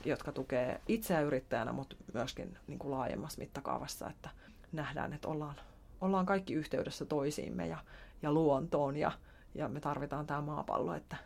jotka 0.04 0.32
tukee 0.32 0.80
itseä 0.88 1.20
yrittäjänä, 1.20 1.72
mutta 1.72 1.96
myöskin 2.14 2.58
niin 2.66 2.78
kuin 2.78 2.90
laajemmassa 2.90 3.38
mittakaavassa, 3.38 4.10
että 4.10 4.30
nähdään, 4.72 5.12
että 5.12 5.28
ollaan, 5.28 5.56
ollaan 6.00 6.26
kaikki 6.26 6.54
yhteydessä 6.54 7.04
toisiimme 7.04 7.66
ja, 7.66 7.78
ja 8.22 8.32
luontoon 8.32 8.96
ja, 8.96 9.12
ja 9.54 9.68
me 9.68 9.80
tarvitaan 9.80 10.26
tämä 10.26 10.40
maapallo, 10.40 10.94
että 10.94 11.16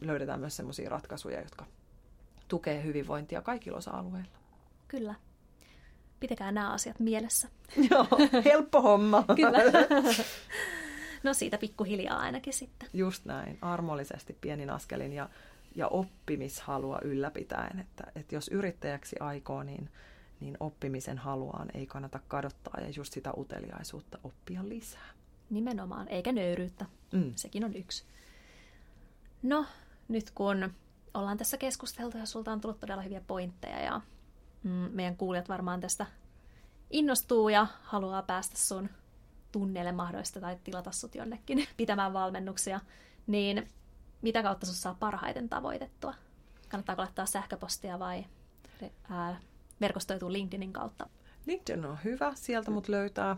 löydetään 0.00 0.40
myös 0.40 0.56
sellaisia 0.56 0.90
ratkaisuja, 0.90 1.40
jotka 1.40 1.66
tukee 2.48 2.84
hyvinvointia 2.84 3.42
kaikilla 3.42 3.78
osa-alueilla. 3.78 4.38
Kyllä. 4.88 5.14
Pitäkää 6.20 6.52
nämä 6.52 6.72
asiat 6.72 7.00
mielessä. 7.00 7.48
Joo, 7.90 8.06
helppo 8.44 8.82
homma. 8.82 9.24
Kyllä. 9.36 9.58
No 11.22 11.34
siitä 11.34 11.58
pikkuhiljaa 11.58 12.18
ainakin 12.18 12.52
sitten. 12.52 12.88
Just 12.92 13.24
näin, 13.24 13.58
armollisesti 13.62 14.36
pienin 14.40 14.70
askelin 14.70 15.12
ja, 15.12 15.28
ja 15.74 15.88
oppimishalua 15.88 16.98
ylläpitäen. 17.02 17.78
Että, 17.78 18.04
että 18.14 18.34
jos 18.34 18.48
yrittäjäksi 18.48 19.16
aikoo, 19.20 19.62
niin 19.62 19.90
niin 20.40 20.56
oppimisen 20.60 21.18
haluaan 21.18 21.68
ei 21.74 21.86
kannata 21.86 22.20
kadottaa 22.28 22.80
ja 22.80 22.88
just 22.96 23.12
sitä 23.12 23.32
uteliaisuutta 23.36 24.18
oppia 24.24 24.68
lisää. 24.68 25.10
Nimenomaan, 25.50 26.08
eikä 26.08 26.32
nöyryyttä. 26.32 26.86
Mm. 27.12 27.32
Sekin 27.36 27.64
on 27.64 27.76
yksi. 27.76 28.04
No, 29.42 29.66
nyt 30.08 30.30
kun 30.30 30.70
ollaan 31.14 31.38
tässä 31.38 31.56
keskusteltu 31.56 32.18
ja 32.18 32.26
sulta 32.26 32.52
on 32.52 32.60
tullut 32.60 32.80
todella 32.80 33.02
hyviä 33.02 33.22
pointteja 33.26 33.80
ja 33.80 34.00
mm, 34.62 34.70
meidän 34.70 35.16
kuulijat 35.16 35.48
varmaan 35.48 35.80
tästä 35.80 36.06
innostuu 36.90 37.48
ja 37.48 37.66
haluaa 37.82 38.22
päästä 38.22 38.58
sun 38.58 38.88
tunneille 39.52 39.92
mahdollista 39.92 40.40
tai 40.40 40.58
tilata 40.64 40.92
sut 40.92 41.14
jonnekin 41.14 41.66
pitämään 41.76 42.12
valmennuksia, 42.12 42.80
niin 43.26 43.68
mitä 44.22 44.42
kautta 44.42 44.66
sun 44.66 44.74
saa 44.74 44.96
parhaiten 45.00 45.48
tavoitettua? 45.48 46.14
Kannattaako 46.68 47.02
laittaa 47.02 47.26
sähköpostia 47.26 47.98
vai 47.98 48.24
ää, 49.10 49.40
verkostoituu 49.80 50.32
LinkedInin 50.32 50.72
kautta? 50.72 51.08
LinkedIn 51.46 51.84
on 51.84 51.98
hyvä, 52.04 52.32
sieltä 52.34 52.70
mut 52.70 52.88
löytää. 52.88 53.36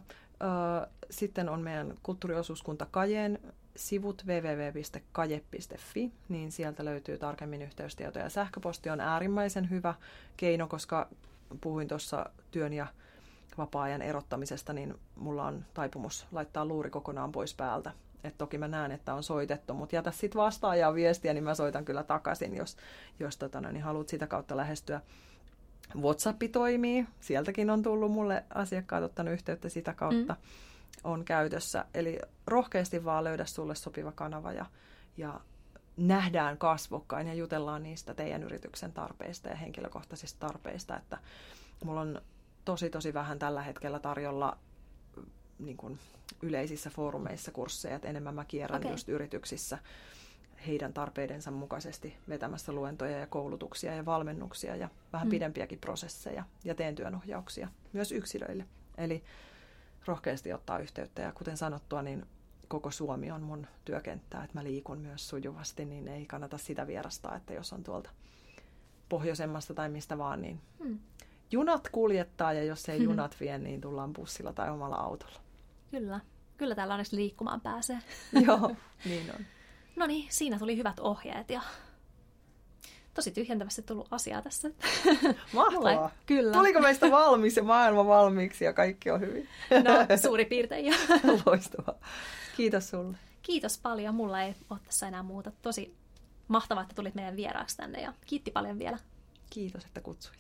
Sitten 1.11 1.48
on 1.48 1.61
meidän 1.61 1.94
kulttuuriosuuskunta 2.03 2.86
Kajeen 2.90 3.39
sivut 3.77 4.23
www.kaje.fi, 4.27 6.12
niin 6.28 6.53
sieltä 6.53 6.85
löytyy 6.85 7.19
tarkemmin 7.19 7.62
yhteystietoja. 7.62 8.28
Sähköposti 8.28 8.90
on 8.90 9.01
äärimmäisen 9.01 9.70
hyvä 9.70 9.94
keino, 10.36 10.66
koska 10.66 11.09
puhuin 11.61 11.89
tuossa 11.89 12.31
työn 12.51 12.73
ja 12.73 12.86
vapaa-ajan 13.59 14.03
erottamisesta, 14.03 14.73
niin 14.73 14.94
mulla 15.16 15.47
on 15.47 15.65
taipumus 15.74 16.27
laittaa 16.32 16.66
luuri 16.66 16.90
kokonaan 16.90 17.32
pois 17.32 17.55
päältä. 17.55 17.93
Et 18.24 18.39
toki 18.39 18.59
mä 18.59 18.69
näen, 18.69 18.93
että 18.93 19.15
on 19.15 19.23
soitettu, 19.23 19.74
mutta 19.74 19.97
jätä 19.97 20.11
sitten 20.11 20.40
vastaajaa 20.40 20.94
viestiä, 20.94 21.35
niin 21.35 21.44
mä 21.44 21.55
soitan 21.55 21.85
kyllä 21.85 22.03
takaisin, 22.03 22.57
jos, 22.57 22.77
jos 23.20 23.36
tota, 23.36 23.61
niin 23.61 23.82
haluat 23.82 24.09
sitä 24.09 24.27
kautta 24.27 24.57
lähestyä. 24.57 25.01
WhatsApp 26.01 26.43
toimii, 26.53 27.07
sieltäkin 27.20 27.70
on 27.70 27.82
tullut 27.82 28.12
mulle 28.12 28.44
asiakkaat 28.55 29.05
ottanut 29.05 29.35
yhteyttä 29.35 29.69
sitä 29.69 29.93
kautta. 29.93 30.32
Mm. 30.32 30.40
On 31.07 31.24
käytössä. 31.24 31.85
Eli 31.95 32.19
rohkeasti 32.47 33.05
vaan 33.05 33.24
löydä 33.24 33.45
sulle 33.45 33.74
sopiva 33.74 34.12
kanava 34.12 34.53
ja, 34.53 34.66
ja 35.16 35.41
nähdään 35.97 36.59
kasvokkain 36.59 37.27
ja 37.27 37.35
jutellaan 37.35 37.83
niistä 37.83 38.15
teidän 38.15 38.43
yrityksen 38.43 38.93
tarpeista 38.93 39.49
ja 39.49 39.57
henkilökohtaisista 39.57 40.47
tarpeista. 40.47 40.97
Että 40.97 41.19
mulla 41.85 42.01
on 42.01 42.20
tosi 42.65 42.91
tosi 42.91 43.15
vähän 43.15 43.39
tällä 43.39 43.62
hetkellä 43.62 43.99
tarjolla 43.99 44.59
niin 45.59 45.77
kuin 45.77 45.99
yleisissä 46.43 46.91
foorumeissa 46.91 47.53
kursseja, 47.53 47.97
että 47.97 48.09
enemmän 48.09 48.35
mä 48.35 48.45
kierrän 48.45 48.81
okay. 48.81 48.91
just 48.91 49.09
yrityksissä 49.09 49.78
heidän 50.66 50.93
tarpeidensa 50.93 51.51
mukaisesti 51.51 52.16
vetämässä 52.28 52.73
luentoja 52.73 53.19
ja 53.19 53.27
koulutuksia 53.27 53.95
ja 53.95 54.05
valmennuksia 54.05 54.77
ja 54.77 54.89
vähän 55.12 55.28
mm. 55.28 55.31
pidempiäkin 55.31 55.78
prosesseja 55.78 56.45
ja 56.65 56.74
teen 56.74 56.95
työnohjauksia 56.95 57.69
myös 57.93 58.12
yksilöille. 58.12 58.65
Eli 58.99 59.23
rohkeasti 60.07 60.53
ottaa 60.53 60.78
yhteyttä 60.78 61.23
ja 61.23 61.33
kuten 61.33 61.57
sanottua, 61.57 62.03
niin 62.03 62.27
koko 62.69 62.91
Suomi 62.91 63.31
on 63.31 63.43
mun 63.43 63.66
työkenttää, 63.85 64.45
että 64.45 64.59
mä 64.59 64.65
liikun 64.65 64.99
myös 64.99 65.28
sujuvasti, 65.28 65.85
niin 65.85 66.09
ei 66.09 66.27
kannata 66.27 66.59
sitä 66.59 66.87
vierastaa, 66.87 67.37
että 67.37 67.55
jos 67.55 67.73
on 67.73 67.85
tuolta 67.85 68.11
pohjoisemmasta 69.09 69.74
tai 69.74 69.89
mistä 69.89 70.19
vaan, 70.19 70.43
niin 70.43 70.61
hmm. 70.78 70.99
junat 71.51 71.89
kuljettaa 71.89 72.53
ja 72.53 72.65
jos 72.65 72.89
ei 72.89 73.03
junat 73.03 73.37
vie, 73.41 73.59
niin 73.59 73.81
tullaan 73.81 74.12
bussilla 74.12 74.53
tai 74.53 74.70
omalla 74.70 74.97
autolla. 74.97 75.41
Kyllä. 75.91 76.20
Kyllä 76.57 76.74
täällä 76.74 76.95
onneksi 76.95 77.16
liikkumaan 77.16 77.61
pääsee. 77.61 77.99
Joo, 78.47 78.77
niin 79.05 79.35
on. 79.35 79.45
No 79.97 80.07
niin, 80.07 80.27
siinä 80.31 80.59
tuli 80.59 80.77
hyvät 80.77 80.99
ohjeet 80.99 81.51
ja 81.51 81.62
tosi 83.17 83.31
tyhjentävästi 83.31 83.83
tullut 83.83 84.09
asiaa 84.11 84.43
tässä. 84.43 84.71
Mahtavaa. 85.53 86.11
Kyllä. 86.27 86.53
Tuliko 86.53 86.81
meistä 86.81 87.11
valmis 87.11 87.57
ja 87.57 87.63
maailma 87.63 88.07
valmiiksi 88.07 88.65
ja 88.65 88.73
kaikki 88.73 89.11
on 89.11 89.21
hyvin? 89.21 89.49
No, 89.71 90.17
suuri 90.23 90.45
piirtein 90.45 90.87
jo. 90.87 90.95
Loistavaa. 91.47 91.99
Kiitos 92.57 92.89
sulle. 92.91 93.17
Kiitos 93.43 93.79
paljon. 93.79 94.15
Mulla 94.15 94.43
ei 94.43 94.55
ole 94.71 94.79
tässä 94.87 95.09
enää 95.09 95.23
muuta. 95.23 95.53
Tosi 95.63 95.95
mahtavaa, 96.49 96.83
että 96.83 96.95
tulit 96.95 97.15
meidän 97.15 97.37
vieraaksi 97.37 97.77
tänne 97.77 98.01
ja 98.01 98.13
kiitti 98.27 98.51
paljon 98.51 98.79
vielä. 98.79 98.99
Kiitos, 99.51 99.85
että 99.85 100.01
kutsuit. 100.01 100.39